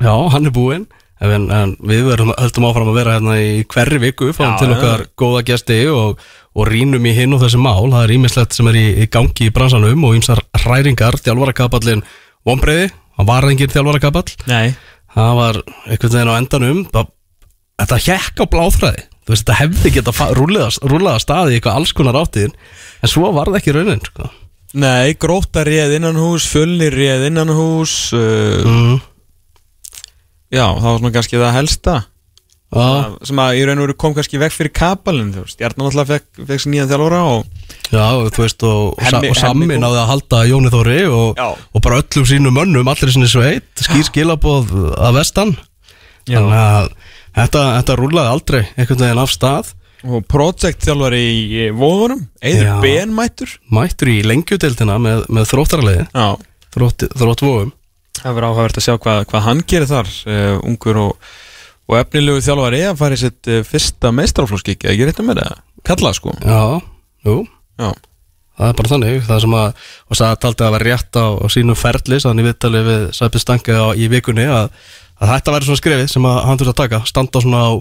já, 0.00 0.14
hann 0.32 0.46
er 0.46 0.54
búinn. 0.54 0.88
En, 1.22 1.46
en 1.54 1.76
við 1.86 2.06
verðum, 2.08 2.32
höldum 2.34 2.64
áfram 2.66 2.88
að 2.90 2.96
vera 2.98 3.16
hérna 3.18 3.34
í 3.38 3.50
hverri 3.70 4.00
viku, 4.02 4.32
fáum 4.34 4.56
Já, 4.56 4.58
til 4.58 4.72
okkar 4.74 5.04
góða 5.18 5.42
gesti 5.46 5.76
og, 5.92 6.22
og 6.52 6.68
rínum 6.68 7.06
í 7.08 7.14
hinn 7.16 7.32
og 7.36 7.42
þessi 7.44 7.60
mál, 7.60 7.90
það 7.92 8.02
er 8.04 8.14
ímislegt 8.16 8.56
sem 8.56 8.68
er 8.68 8.78
í, 8.78 8.86
í 9.04 9.08
gangi 9.12 9.48
í 9.48 9.52
bransanum 9.54 10.04
og 10.08 10.18
ímsar 10.18 10.42
hræringar, 10.64 11.16
þjálfarakapallin 11.24 12.04
vonbreiði, 12.48 12.90
hann 13.16 13.28
var 13.28 13.48
engin 13.48 13.72
þjálfarakapall 13.72 14.36
Nei. 14.50 14.74
Það 15.12 15.32
var 15.36 15.58
einhvern 15.62 16.14
veginn 16.14 16.30
á 16.32 16.40
endanum. 16.40 16.84
Það, 16.92 17.08
þetta 17.82 17.98
hekk 18.06 18.40
á 18.40 18.44
bláþræði. 18.54 19.02
Þú 19.22 19.32
veist, 19.32 19.42
þetta 19.44 19.58
hefði 19.60 19.90
geta 19.94 20.28
rúlega 20.34 21.18
staði 21.22 21.52
í 21.52 21.58
eitthvað 21.58 21.76
alls 21.78 21.92
konar 21.94 22.18
áttiðin 22.18 22.54
en 23.02 23.10
svo 23.10 23.28
var 23.36 23.50
það 23.50 23.58
ekki 23.60 23.74
raunin 23.76 24.02
sko. 24.08 24.30
Nei, 24.82 25.12
gróta 25.20 25.62
réð 25.68 25.98
innan 25.98 26.16
hús, 26.18 26.46
fulli 26.48 26.88
réð 26.90 27.26
innan 27.28 27.52
hús 27.52 27.92
uh, 28.16 28.64
mm. 28.64 28.94
Já, 30.52 30.64
það 30.64 30.86
var 30.86 30.98
svona 30.98 31.12
kannski 31.12 31.40
það 31.40 31.56
helsta 31.58 31.96
já, 32.72 33.16
sem 33.28 33.40
að 33.42 33.58
í 33.58 33.64
raun 33.68 33.80
og 33.82 33.86
veru 33.86 33.96
kom 34.00 34.14
kannski 34.16 34.40
vekk 34.40 34.54
fyrir 34.56 34.72
kapalinn 34.76 35.32
þú 35.34 35.42
veist, 35.44 35.56
Stjarnan 35.58 35.88
alltaf 35.90 36.08
fekk, 36.12 36.28
fekk 36.48 36.62
sér 36.62 36.72
nýjan 36.72 36.88
þjálfara 36.92 37.20
og 37.28 37.42
já, 37.92 38.06
þú 38.32 38.44
veist 38.44 38.64
og, 38.68 38.78
og, 38.92 39.02
Hemmi- 39.06 39.32
og 39.32 39.38
Sammi 39.40 39.68
náði 39.82 40.00
að 40.02 40.08
halda 40.12 40.40
Jóni 40.48 40.72
Þóri 40.72 40.96
og, 41.10 41.42
og 41.42 41.84
bara 41.84 42.00
öllum 42.02 42.28
sínum 42.30 42.56
mönnum 42.56 42.88
allir 42.92 43.12
sinni 43.12 43.28
sveit, 43.30 43.68
skýr 43.82 44.08
skilaboð 44.08 44.72
að 44.96 45.18
vestan. 45.20 45.54
Já. 46.22 46.38
þannig 46.38 46.58
að 46.62 46.88
þetta, 47.36 47.62
þetta 47.80 47.98
rúlaði 47.98 48.32
aldrei 48.36 48.60
einhvern 48.76 49.04
veginn 49.04 49.22
af 49.24 49.32
stað. 49.34 49.72
Og 50.02 50.24
projekt 50.26 50.82
þjálfari 50.82 51.20
í, 51.22 51.42
Eður 52.42 52.64
Já. 52.66 52.72
Ben 52.82 53.12
mættur. 53.14 53.52
Mættur 53.70 54.10
í 54.10 54.16
lengjudeildina 54.26 54.96
með, 55.02 55.22
með 55.30 55.46
þróttaraliði. 55.52 56.08
Já, 56.10 56.26
þrótt, 56.74 57.06
þrótt 57.18 57.44
vóum 57.46 57.70
það 58.22 58.36
verður 58.36 58.48
áhugavert 58.50 58.78
að 58.78 58.86
sjá 58.86 58.94
hvað, 59.02 59.22
hvað 59.30 59.44
hann 59.46 59.62
gerir 59.70 59.90
þar 59.90 60.10
uh, 60.30 60.56
ungur 60.68 61.00
og, 61.02 61.30
og 61.90 61.98
efnilegu 61.98 62.44
þjálfari 62.44 62.84
að 62.88 63.00
fara 63.02 63.18
í 63.18 63.22
sitt 63.24 63.50
uh, 63.50 63.60
fyrsta 63.66 64.12
meistraflóskiki, 64.14 64.88
ekki 64.92 65.08
rétt 65.08 65.20
með 65.26 65.42
það 65.42 65.60
kalla 65.88 66.14
sko. 66.14 66.34
Já, 66.46 66.62
jú. 67.26 67.42
Já, 67.80 67.90
Það 68.52 68.68
er 68.68 68.76
bara 68.78 68.90
þannig, 68.92 69.14
það 69.26 69.38
sem 69.42 69.54
að 69.56 69.68
og 70.12 70.18
það 70.18 70.34
taldi 70.44 70.64
að 70.66 70.74
vera 70.76 70.86
rétt 70.90 71.18
á, 71.18 71.26
á 71.40 71.46
sínum 71.50 71.78
ferli 71.78 72.18
sann 72.20 72.38
í 72.38 72.44
vittali 72.44 72.82
við 72.84 73.04
Sæpi 73.16 73.40
Stange 73.40 73.78
í 73.96 74.08
vikunni 74.12 74.44
að, 74.44 74.68
að 75.18 75.32
þetta 75.32 75.54
væri 75.54 75.68
svona 75.68 75.80
skrefið 75.80 76.10
sem 76.12 76.26
að 76.28 76.40
hann 76.46 76.60
þurfti 76.60 76.72
að 76.74 76.80
taka, 76.82 77.00
standa 77.08 77.42
svona 77.42 77.62
á 77.64 77.72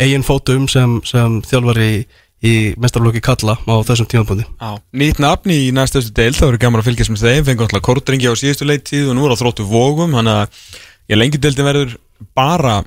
eigin 0.00 0.24
fótum 0.24 0.68
sem, 0.70 0.94
sem 1.04 1.40
þjálfari 1.50 1.88
í, 1.90 1.98
í 2.46 2.54
mestarlóki 2.80 3.20
kalla 3.24 3.58
á 3.58 3.74
þessum 3.90 4.08
tímapunkti. 4.14 4.46
Já. 4.46 4.70
Nýtt 5.02 5.20
nafn 5.22 5.52
í 5.52 5.60
næstöðstu 5.74 6.14
deil, 6.16 6.32
það 6.38 6.52
verður 6.52 6.62
gaman 6.64 6.84
að 6.84 6.88
fylgjast 6.88 7.12
með 7.12 7.26
þeim. 7.26 7.44
Fengur 7.50 7.68
alltaf 7.68 7.84
kortringi 7.90 8.30
á 8.30 8.34
síðustu 8.38 8.70
leittíð 8.70 9.10
og 9.10 9.18
nú 9.18 9.26
er 9.26 9.34
á 9.34 9.40
þróttu 9.42 9.66
vógum 9.68 10.14
þannig 10.16 10.38
að 10.38 10.64
ég 11.12 11.20
lengjudeildin 11.20 11.68
verður 11.68 11.96
bara 12.38 12.78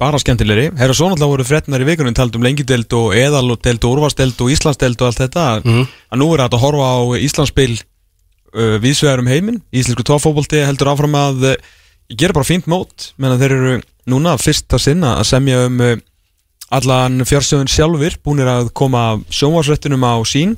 bara 0.00 0.18
skemmtilegri. 0.20 0.70
Herra 0.76 0.94
svo 0.94 1.08
náttúrulega 1.08 1.32
voru 1.32 1.44
fretnar 1.48 1.80
í 1.80 1.86
vikunum 1.88 2.14
tald 2.16 2.34
um 2.36 2.44
lengjudeld 2.44 2.92
og 2.98 3.14
eðaldeld 3.16 3.84
og 3.86 3.94
úrvasteld 3.94 4.40
og 4.44 4.50
íslandsdeld 4.52 5.00
og 5.00 5.08
allt 5.08 5.22
þetta. 5.24 5.44
Mhm. 5.64 5.86
að 6.12 6.20
nú 6.20 6.26
er 6.34 6.42
þetta 6.44 6.58
að 6.58 6.64
horfa 6.64 6.88
á 6.92 7.00
Íslandsspil 7.16 7.74
uh, 7.76 8.76
vísvegar 8.82 9.22
um 9.22 9.30
heiminn. 9.30 9.62
Íslensku 9.72 10.04
tófóbolti 10.04 10.60
heldur 10.64 10.92
áfram 10.92 11.16
að 11.16 11.48
uh, 11.52 11.56
gera 12.12 12.36
bara 12.36 12.44
fínt 12.44 12.68
mót. 12.68 13.12
Menn 13.16 13.38
þeir 13.40 13.56
eru 13.56 13.80
núna 14.06 14.36
fyrsta 14.38 14.78
sinna 14.78 15.16
að 15.20 15.30
semja 15.32 15.64
um 15.66 15.80
uh, 15.80 15.96
allan 16.76 17.24
fjársjóðun 17.24 17.70
sjálfur 17.70 18.18
búnir 18.24 18.48
að 18.50 18.72
koma 18.74 19.20
sjónvarsrættunum 19.30 20.04
á 20.04 20.20
sín 20.28 20.56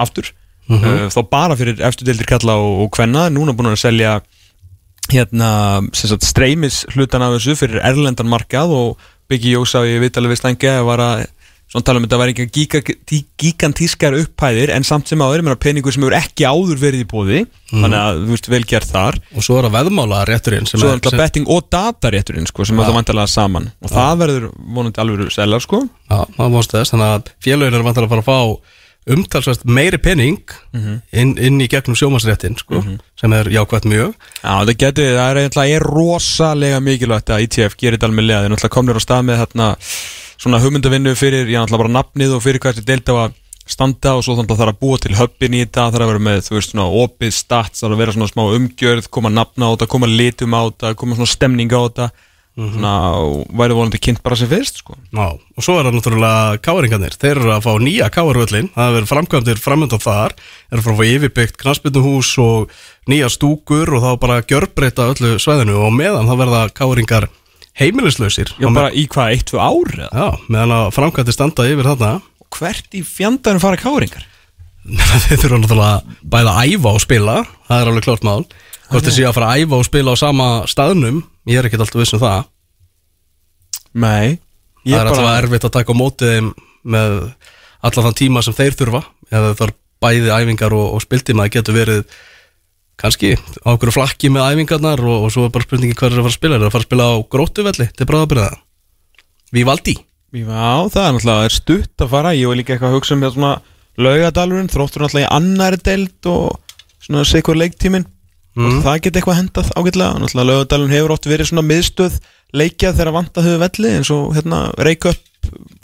aftur. 0.00 0.32
Uh, 0.70 1.06
þá 1.10 1.20
bara 1.30 1.56
fyrir 1.58 1.80
eftir 1.82 2.06
deildir 2.06 2.26
kalla 2.26 2.54
og, 2.58 2.84
og 2.84 2.90
kvenna 2.94 3.28
núna 3.30 3.54
búin 3.54 3.70
að 3.72 3.80
selja 3.82 4.20
hérna 5.08 5.50
sem 5.96 6.10
sagt, 6.12 6.26
streymis 6.28 6.84
hlutan 6.94 7.22
af 7.24 7.34
þessu 7.38 7.56
fyrir 7.58 7.80
erlendan 7.82 8.28
markað 8.30 8.74
og 8.76 9.10
Biggi 9.30 9.54
Jósá 9.56 9.84
í 9.86 9.98
viðtalið 10.02 10.34
við 10.34 10.40
Stænge 10.42 10.72
var 10.86 10.98
að 11.02 11.20
svona 11.70 11.86
tala 11.86 12.00
um 12.00 12.04
þetta 12.08 12.18
var 12.18 12.30
ekki 12.32 12.44
giga, 12.50 12.80
tí- 13.06 13.20
gigantískar 13.38 14.16
upphæðir 14.18 14.72
en 14.74 14.82
samt 14.82 15.06
sem 15.06 15.20
áður, 15.22 15.38
ég 15.38 15.46
meina 15.46 15.54
peningur 15.62 15.94
sem 15.94 16.02
hefur 16.02 16.16
ekki 16.18 16.46
áður 16.50 16.80
verið 16.82 17.04
í 17.04 17.06
bóði 17.12 17.44
þannig 17.70 17.94
að 18.00 18.18
þú 18.24 18.32
veist 18.34 18.48
vel 18.50 18.62
gert 18.66 18.90
þar. 18.90 19.18
Og 19.38 19.46
svo 19.46 19.58
er 19.60 19.68
að 19.68 19.76
veðmála 19.76 20.24
rétturinn 20.26 20.66
sem 20.66 20.82
svo 20.82 20.90
er, 20.90 20.98
er 20.98 21.04
þetta 21.04 21.20
betting 21.22 21.46
og 21.46 21.68
datarétturinn 21.70 22.50
sko, 22.50 22.66
sem 22.66 22.74
er 22.74 22.82
Já. 22.82 22.88
það 22.90 22.98
vantilega 22.98 23.30
saman. 23.30 23.70
Og 23.86 23.94
það 23.94 24.18
verður 24.24 24.48
vonandi 24.58 25.02
alveg 25.04 25.30
selja 25.30 25.62
sko. 25.62 25.84
Já, 26.10 26.18
það 26.40 26.52
mást 26.56 26.74
þess, 26.74 26.90
þannig 26.96 27.14
að 27.14 27.32
félagin 27.46 27.78
er 27.78 27.86
vantar 27.86 28.08
að 28.08 28.14
fara 28.16 28.26
að 28.26 28.30
fá 28.32 28.76
umtalsvægt 29.08 29.64
meiri 29.64 29.98
penning 29.98 30.52
inn, 31.12 31.32
inn 31.38 31.60
í 31.60 31.68
gegnum 31.72 31.96
sjómasréttin 31.96 32.58
sko, 32.60 32.82
sem 33.18 33.32
er 33.32 33.48
jákvæmt 33.48 33.88
mjög. 33.88 34.14
Já, 34.42 34.52
það 34.60 34.76
geti, 34.76 35.06
það 35.16 35.40
er 35.40 35.74
er 35.76 35.86
rosalega 35.86 36.80
mikilvægt 36.84 37.30
að 37.30 37.46
ITF 37.46 37.76
gerir 37.80 37.98
þetta 37.98 38.10
alveg 38.10 38.28
þeir 38.28 38.50
náttúrulega 38.52 38.76
komnir 38.76 39.00
á 39.00 39.02
stað 39.02 39.24
með 39.24 39.44
þarna 39.44 39.68
svona 40.40 40.60
hugmyndavinnu 40.60 41.14
fyrir, 41.16 41.48
já 41.48 41.60
náttúrulega 41.60 41.84
bara 41.84 41.96
nafnið 41.98 42.36
og 42.36 42.44
fyrir 42.44 42.60
hvað 42.60 42.80
þetta 42.80 42.92
deilt 42.92 43.12
á 43.12 43.14
að 43.24 43.38
standa 43.70 44.16
og 44.18 44.24
svo 44.24 44.34
þannig 44.34 44.50
að 44.50 44.58
það 44.58 44.66
er 44.66 44.72
að 44.72 44.80
búa 44.80 44.98
til 45.00 45.16
höppin 45.18 45.54
í 45.54 45.60
þetta, 45.62 45.84
það 45.90 45.98
er 45.98 46.04
að 46.04 46.10
vera 46.10 46.22
með, 46.26 46.40
þú 46.46 46.56
veist, 46.56 46.72
svona 46.72 46.86
opið 47.02 47.34
stats, 47.36 47.80
það 47.80 47.88
er 47.88 47.94
að 47.94 48.00
vera 48.02 48.14
svona 48.16 48.30
smá 48.30 48.42
umgjörð, 48.56 49.08
koma 49.14 49.30
nafna 49.30 49.68
á 49.68 49.72
þetta, 49.74 49.90
koma 49.94 50.10
litum 50.10 50.56
á 50.56 50.62
þetta, 50.66 50.92
koma 50.98 51.18
svona 51.18 51.30
stemning 51.30 51.70
á 51.70 51.80
þetta, 51.80 52.08
svona, 52.74 52.92
og 53.20 53.56
væri 53.60 53.76
volandi 53.76 54.00
kynnt 54.02 54.22
bara 54.24 54.38
sem 54.38 54.48
fyrst, 54.50 54.80
sko. 54.82 54.96
Já, 55.14 55.26
og 55.34 55.64
svo 55.64 55.76
er 55.78 55.88
það 55.88 55.96
náttúrulega 55.96 56.60
káringarnir, 56.64 57.16
þeir 57.20 57.40
eru 57.40 57.52
að 57.54 57.66
fá 57.66 57.72
nýja 57.82 58.08
káarvöllin, 58.14 58.70
það 58.76 58.96
verið 58.96 59.10
framkvæmdir 59.10 59.62
framöndan 59.64 60.02
þar, 60.04 60.36
eru 60.70 60.84
frá 60.86 60.92
að 60.94 61.00
fá 61.00 61.04
yfirbyggt 61.10 61.60
knastbytnuhús 61.62 62.32
og 62.44 62.74
nýja 63.10 63.30
stúkur 63.32 63.94
og 63.96 64.04
þá 64.06 64.10
bara 64.22 64.40
gjörbreyta 64.42 65.10
öllu 65.14 65.36
sveðinu 65.42 65.78
og 65.84 65.94
meðan 65.96 66.28
það 66.30 66.42
verða 66.44 66.64
káringar 66.76 67.28
heimilislausir. 67.80 68.54
Já, 68.60 68.68
bara 68.74 68.90
í 68.92 69.06
hvað, 69.10 69.36
eitt, 69.36 69.46
tvö 69.50 69.62
ár? 69.62 69.94
Já, 70.10 70.26
meðan 70.50 70.76
að 70.76 70.90
framkvæmdir 70.98 71.36
standa 71.36 71.70
yfir 71.70 71.88
þarna 71.92 72.18
Og 72.40 72.58
hvert 72.58 72.96
í 72.98 73.04
fjandarinn 73.06 73.62
fara 73.62 73.78
káringar? 73.80 74.26
þeir 75.26 75.42
þurfa 75.42 75.60
náttúrulega 75.60 76.18
bæða 76.32 76.56
að 76.56 76.74
æfa 76.74 76.92
og 76.96 77.02
spila 77.04 77.36
það 77.68 77.82
er 77.82 77.90
alveg 77.90 78.06
klart 78.06 78.26
mál 78.26 78.44
hvort 78.90 79.10
séu 79.14 79.28
að 79.28 79.36
fara 79.36 79.52
að 79.52 79.64
æfa 79.64 79.78
og 79.78 79.86
spila 79.86 80.14
á 80.14 80.16
sama 80.18 80.48
staðnum 80.70 81.20
ég 81.50 81.60
er 81.60 81.68
ekkert 81.68 81.84
alltaf 81.84 82.02
viss 82.02 82.16
um 82.16 82.22
það. 82.22 82.48
Nei, 83.90 84.38
það 84.84 84.98
er 84.98 85.10
alltaf 85.10 85.30
erfitt 85.36 85.66
að 85.66 85.76
taka 85.78 85.94
á 85.94 86.00
mótið 86.00 86.34
þeim 86.34 86.50
með 86.90 87.14
allan 87.86 88.06
þann 88.08 88.18
tíma 88.20 88.42
sem 88.44 88.56
þeir 88.56 88.76
þurfa. 88.78 89.04
Eða 89.30 89.54
það 89.54 89.64
er 89.66 89.74
bæði 90.00 90.34
æfingar 90.34 90.76
og, 90.76 90.86
og 90.96 91.04
spiltíma 91.04 91.48
getur 91.52 91.76
verið 91.76 92.04
kannski 93.00 93.32
á 93.36 93.68
okkur 93.72 93.94
flakki 93.94 94.30
með 94.32 94.52
æfingarnar 94.52 95.00
og, 95.04 95.26
og 95.26 95.32
svo 95.32 95.46
er 95.46 95.54
bara 95.54 95.66
spurningi 95.66 95.96
hver 95.96 96.12
er 96.12 96.20
að 96.20 96.26
fara 96.26 96.34
að 96.34 96.38
spila. 96.38 96.58
Er 96.58 96.68
að 96.68 96.74
fara 96.74 96.84
að 96.84 96.88
spila 96.88 97.08
á 97.10 97.14
grótuvelli 97.34 97.88
til 97.96 98.08
bráðabyrða 98.08 98.48
Vivaldi. 99.50 99.96
Já, 100.30 100.86
það 100.94 101.04
er 101.04 101.14
náttúrulega 101.16 101.52
stutt 101.56 102.04
að 102.04 102.12
fara. 102.12 102.34
Ég 102.38 102.50
var 102.50 102.58
líka 102.60 102.76
eitthvað 102.76 102.92
að 102.92 102.98
hugsa 103.00 103.16
um 103.16 103.24
hérna 103.24 103.34
svona 103.34 103.54
laugadalurinn 104.00 104.70
Þróttur 104.70 105.04
náttúrulega 105.04 105.26
í 105.26 105.32
annari 105.34 105.80
deild 105.82 106.28
og 106.30 106.60
svona 107.02 107.26
sikur 107.26 107.58
leiktímin 108.56 108.78
og 108.78 108.84
það 108.84 109.00
geti 109.04 109.20
eitthvað 109.20 109.38
hendað 109.40 109.68
ágætlega. 109.76 110.20
Náttúrulega 110.20 110.50
laugadalurinn 110.50 110.96
hefur 110.96 111.14
oft 111.14 111.28
verið 111.30 111.50
svona 111.50 111.66
miðstöð 111.66 112.16
leikja 112.56 112.92
þegar 112.96 113.14
vantað 113.14 113.46
höfu 113.46 113.60
velli 113.62 113.92
eins 113.96 114.10
og 114.14 114.34
hérna 114.34 114.60
upp 115.14 115.26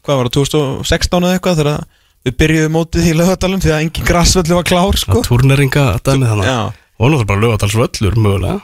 hvað 0.06 0.18
var 0.18 0.28
það, 0.28 0.34
2016 0.36 1.26
eða 1.26 1.36
eitthvað 1.36 1.60
þegar 1.60 1.84
við 2.26 2.36
byrjuðum 2.42 2.74
mótið 2.74 3.06
í 3.06 3.14
laugadalum 3.16 3.62
því 3.62 3.72
að 3.72 3.84
engin 3.84 4.08
grassvelli 4.08 4.56
var 4.56 4.66
klár 4.66 4.98
sko. 4.98 5.22
turneringa 5.26 5.84
dæmið 6.02 6.32
þannig 6.32 6.48
Já, 6.50 6.58
og 6.98 7.12
náttúrulega 7.12 7.30
bara 7.30 7.44
lögadalsvöllur 7.44 8.18
mögulega. 8.18 8.58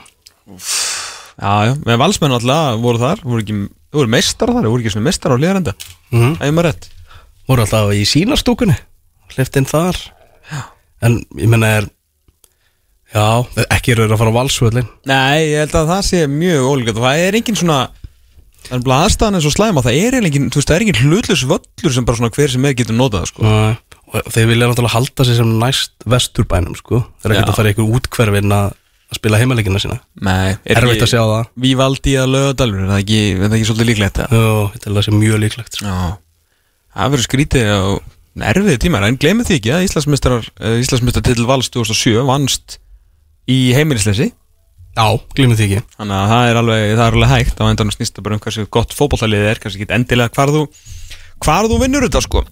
Já, 1.33 1.53
já, 1.69 1.73
með 1.87 2.01
valsmenn 2.03 2.35
alltaf 2.35 2.81
voru 2.83 3.01
þar, 3.01 3.23
voru 3.23 3.43
ekki, 3.43 3.55
voru 3.95 4.11
meistar 4.11 4.51
þar 4.53 4.67
voru 4.69 4.83
ekki 4.83 4.93
svona 4.93 5.07
meistar 5.07 5.33
á 5.33 5.37
liðarenda 5.39 5.73
mm 6.11 6.35
rétt. 6.67 6.89
Voru 7.47 7.63
alltaf 7.63 7.93
í 7.95 8.03
sínastúkunni 8.07 8.75
hleyft 9.33 9.57
inn 9.57 9.65
þar 9.69 9.97
en 11.01 11.19
ég 11.39 11.49
menna 11.49 11.71
er 11.79 11.89
já, 13.13 13.25
ekki 13.69 13.93
eru 13.93 14.07
að 14.09 14.19
fara 14.19 14.33
á 14.33 14.37
valsvöllin 14.39 14.87
Nei, 15.09 15.53
ég 15.53 15.63
held 15.63 15.75
að 15.79 15.91
það 15.93 16.01
sé 16.09 16.23
mjög 16.31 16.69
ólíkat 16.69 16.99
og 16.99 17.05
það 17.07 17.23
er 17.23 17.37
engin 17.39 17.59
svona 17.59 17.79
það 18.63 18.75
er 18.77 18.85
bara 18.87 18.99
aðstæðan 19.07 19.39
eins 19.39 19.47
og 19.49 19.55
slæma 19.55 19.83
það 19.85 19.97
er 20.01 20.19
engin, 20.19 20.51
þú 20.51 20.59
veist, 20.59 20.69
það 20.69 20.77
er 20.77 20.85
engin 20.85 21.01
hlutlus 21.01 21.43
völlur 21.49 21.95
sem 21.97 22.07
bara 22.07 22.19
svona 22.19 22.33
hver 22.37 22.53
sem 22.53 22.69
er 22.69 22.77
getur 22.79 22.97
notað 22.97 23.27
sko. 23.31 23.43
Nei. 23.47 23.75
og 24.13 24.31
þeir 24.33 24.49
vilja 24.51 24.69
náttúrulega 24.69 24.95
halda 24.95 25.27
sig 25.27 25.37
sem 25.39 25.51
næst 25.61 26.07
vesturbænum 26.09 26.77
sko 26.79 27.03
þeir 27.23 27.33
Já. 27.33 27.35
ekkert 27.35 27.53
að 27.53 27.59
fara 27.59 27.71
í 27.71 27.75
ykkur 27.75 27.93
útkverfin 27.99 28.55
að 28.55 28.79
spila 29.13 29.39
heimaleikina 29.41 29.81
sína 29.81 29.99
Nei, 30.25 30.55
er 30.65 30.81
erfitt 30.81 31.05
að 31.05 31.11
sjá 31.13 31.21
það 31.21 31.51
Vívaldi 31.65 32.15
að 32.17 32.33
lögadalur, 32.33 32.83
er 32.85 32.91
það 32.93 33.03
ekki, 33.03 33.21
er 33.35 33.45
það 33.45 33.57
ekki 33.59 33.69
svolítið 33.69 33.89
líklegt 33.91 34.19
tel 34.23 34.93
að 34.93 34.97
það 34.97 35.05
sé 35.05 35.15
mjög 35.17 35.41
líklegt 35.43 35.77
sko. 35.77 35.91
Já, 35.91 36.15
það 36.97 37.13
verður 37.13 37.27
skrítið 37.27 37.73
og 37.77 37.99
erfiði 38.49 38.79
tímar, 38.81 39.05
en 39.05 39.19
glemir 39.21 39.45
því 39.45 39.59
ekki 39.59 39.73
að 39.75 39.83
Íslandsmeistarar, 39.87 40.47
eh, 40.57 40.79
Íslandsmeistar 40.81 41.25
til 41.27 41.45
Vals 41.45 41.69
2007 41.73 42.23
vannst 42.25 42.79
í 43.49 43.59
heimilisleysi. 43.75 44.31
Já, 44.93 45.05
glimið 45.33 45.57
því 45.59 45.67
ekki. 45.67 45.85
Þannig 45.97 46.17
að 46.19 46.31
það 46.31 46.49
er 46.49 46.59
alveg, 46.59 46.83
það 46.93 47.05
er 47.05 47.15
alveg 47.17 47.31
hægt. 47.31 47.61
Á 47.61 47.65
endanum 47.65 47.95
snýst 47.95 48.17
það 48.17 48.25
bara 48.27 48.37
um 48.37 48.43
hversu 48.43 48.65
gott 48.73 48.93
fótballtalið 48.93 49.47
er 49.49 49.61
kannski 49.61 49.81
ekki 49.87 49.95
endilega 49.97 50.35
hvar 50.37 50.53
þú 50.53 50.65
hvar 51.43 51.69
þú 51.69 51.79
vinnur 51.81 52.05
þetta 52.05 52.21
sko. 52.23 52.43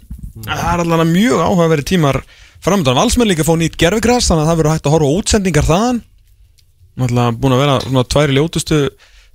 Það 0.48 0.64
er 0.72 0.84
alveg 0.86 1.12
mjög 1.12 1.44
áhugaverið 1.46 1.90
tímar 1.92 2.22
framöndan 2.64 2.98
Valsmenn 2.98 3.30
líka 3.30 3.46
fá 3.46 3.54
nýtt 3.60 3.78
gerfigras 3.80 4.32
þannig 4.32 4.46
að 4.46 4.50
það 4.50 4.60
verður 4.62 4.74
hægt 4.74 4.90
að 4.90 4.96
horfa 4.96 5.14
útsendingar 5.20 5.70
þaðan. 5.70 6.02
Náttúrulega 7.02 7.38
búin 7.38 7.56
að 7.56 7.64
vera 7.64 7.80
svona 7.86 8.06
tværi 8.10 8.38
ljótustu 8.38 8.82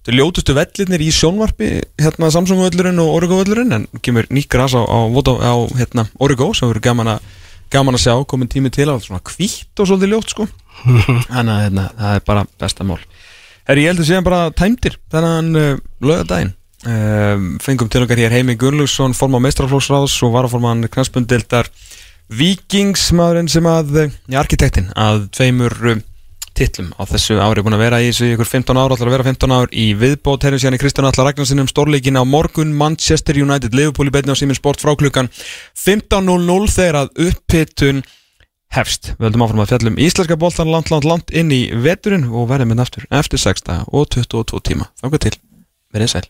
ljótustu 0.06 0.54
vellirnir 0.54 1.02
í 1.02 1.08
sjónvarpi 1.10 1.68
hérna 1.98 2.28
Samsung-völlurinn 2.30 3.00
og 3.02 3.14
Origo-völlurinn 3.16 3.74
en 3.74 3.86
kemur 4.06 4.28
nýtt 4.30 4.50
gras 4.52 4.76
á, 4.78 4.82
á, 4.82 4.98
á, 5.02 5.54
hérna, 5.74 6.06
Origo 6.22 6.52
sem 6.54 6.70
verður 6.70 6.84
gaman 6.84 7.10
að 7.16 7.32
gaman 7.74 7.98
að 7.98 8.04
sjá, 8.04 8.14
komin 8.30 8.50
tími 8.50 8.70
til 8.70 8.86
að 8.86 9.02
svona 9.08 9.18
hvítt 9.26 9.82
og 9.82 9.88
svolítið 9.90 10.12
ljótt 10.12 10.30
sko 10.30 10.46
Þannig 10.84 11.52
að 11.52 11.62
hérna, 11.64 11.86
það 11.98 12.18
er 12.18 12.24
bara 12.26 12.46
besta 12.60 12.86
mál. 12.86 13.00
Herri, 13.66 13.82
ég 13.82 13.92
heldur 13.92 14.06
síðan 14.06 14.26
bara 14.26 14.40
tæmdir 14.54 14.98
þennan 15.10 15.58
uh, 15.58 15.78
lögadaginn 16.04 16.52
um, 16.86 17.46
Fengum 17.62 17.88
til 17.90 18.04
okkar 18.04 18.20
hér 18.22 18.34
Heimi 18.36 18.54
Gunnlaugsson 18.60 19.16
form 19.18 19.34
á 19.34 19.40
meistraflóksráðs 19.42 20.14
og 20.22 20.36
varaforman 20.36 20.86
knastbundildar 20.92 21.70
Vikingsmaðurinn 22.30 23.50
sem 23.50 23.66
að, 23.70 23.96
uh, 24.04 24.14
já, 24.30 24.38
arkitektinn 24.42 24.92
að 24.94 25.26
tveimur 25.34 25.74
uh, 25.90 26.04
titlum 26.56 26.92
á 26.96 27.02
þessu 27.10 27.36
ári. 27.42 27.62
Búin 27.64 27.76
að 27.76 27.84
vera 27.84 28.00
í 28.02 28.08
þessu 28.08 28.30
ykkur 28.32 28.48
15 28.48 28.80
ár, 28.80 28.94
ætlar 28.94 29.10
að 29.10 29.16
vera 29.16 29.26
15 29.28 29.54
ár 29.56 29.72
í 29.76 29.86
viðbót. 29.98 30.46
Herjum 30.46 30.62
síðan 30.62 30.78
í 30.78 30.80
Kristján 30.80 31.08
Allar 31.10 31.28
Ragnarssinn 31.28 31.62
um 31.62 31.70
stórleikin 31.70 32.18
á 32.18 32.24
morgun 32.26 32.72
Manchester 32.76 33.38
United 33.38 33.76
Liverpool 33.76 34.08
í 34.08 34.14
betni 34.14 34.32
á 34.32 34.38
Simin 34.38 34.58
Sport 34.58 34.82
frá 34.82 34.94
klukkan 34.98 35.28
15.00 35.76 36.72
þegar 36.72 37.00
að 37.02 37.26
upphittun 37.28 38.02
hefst. 38.74 39.12
Við 39.16 39.28
höldum 39.28 39.44
áfram 39.46 39.62
að 39.64 39.72
fjallum 39.72 40.00
íslenska 40.02 40.38
boltan 40.40 40.70
land, 40.72 40.90
land, 40.92 41.06
land 41.08 41.34
inn 41.34 41.52
í 41.54 41.62
veturinn 41.72 42.28
og 42.30 42.50
verðum 42.50 42.74
við 42.74 42.82
aftur 42.86 43.06
eftir 43.10 43.42
6 43.42 43.66
daga 43.68 43.86
og 43.92 44.08
22 44.14 44.62
tíma. 44.70 44.90
Þáka 45.02 45.22
til, 45.26 45.36
verið 45.94 46.12
sæl. 46.16 46.26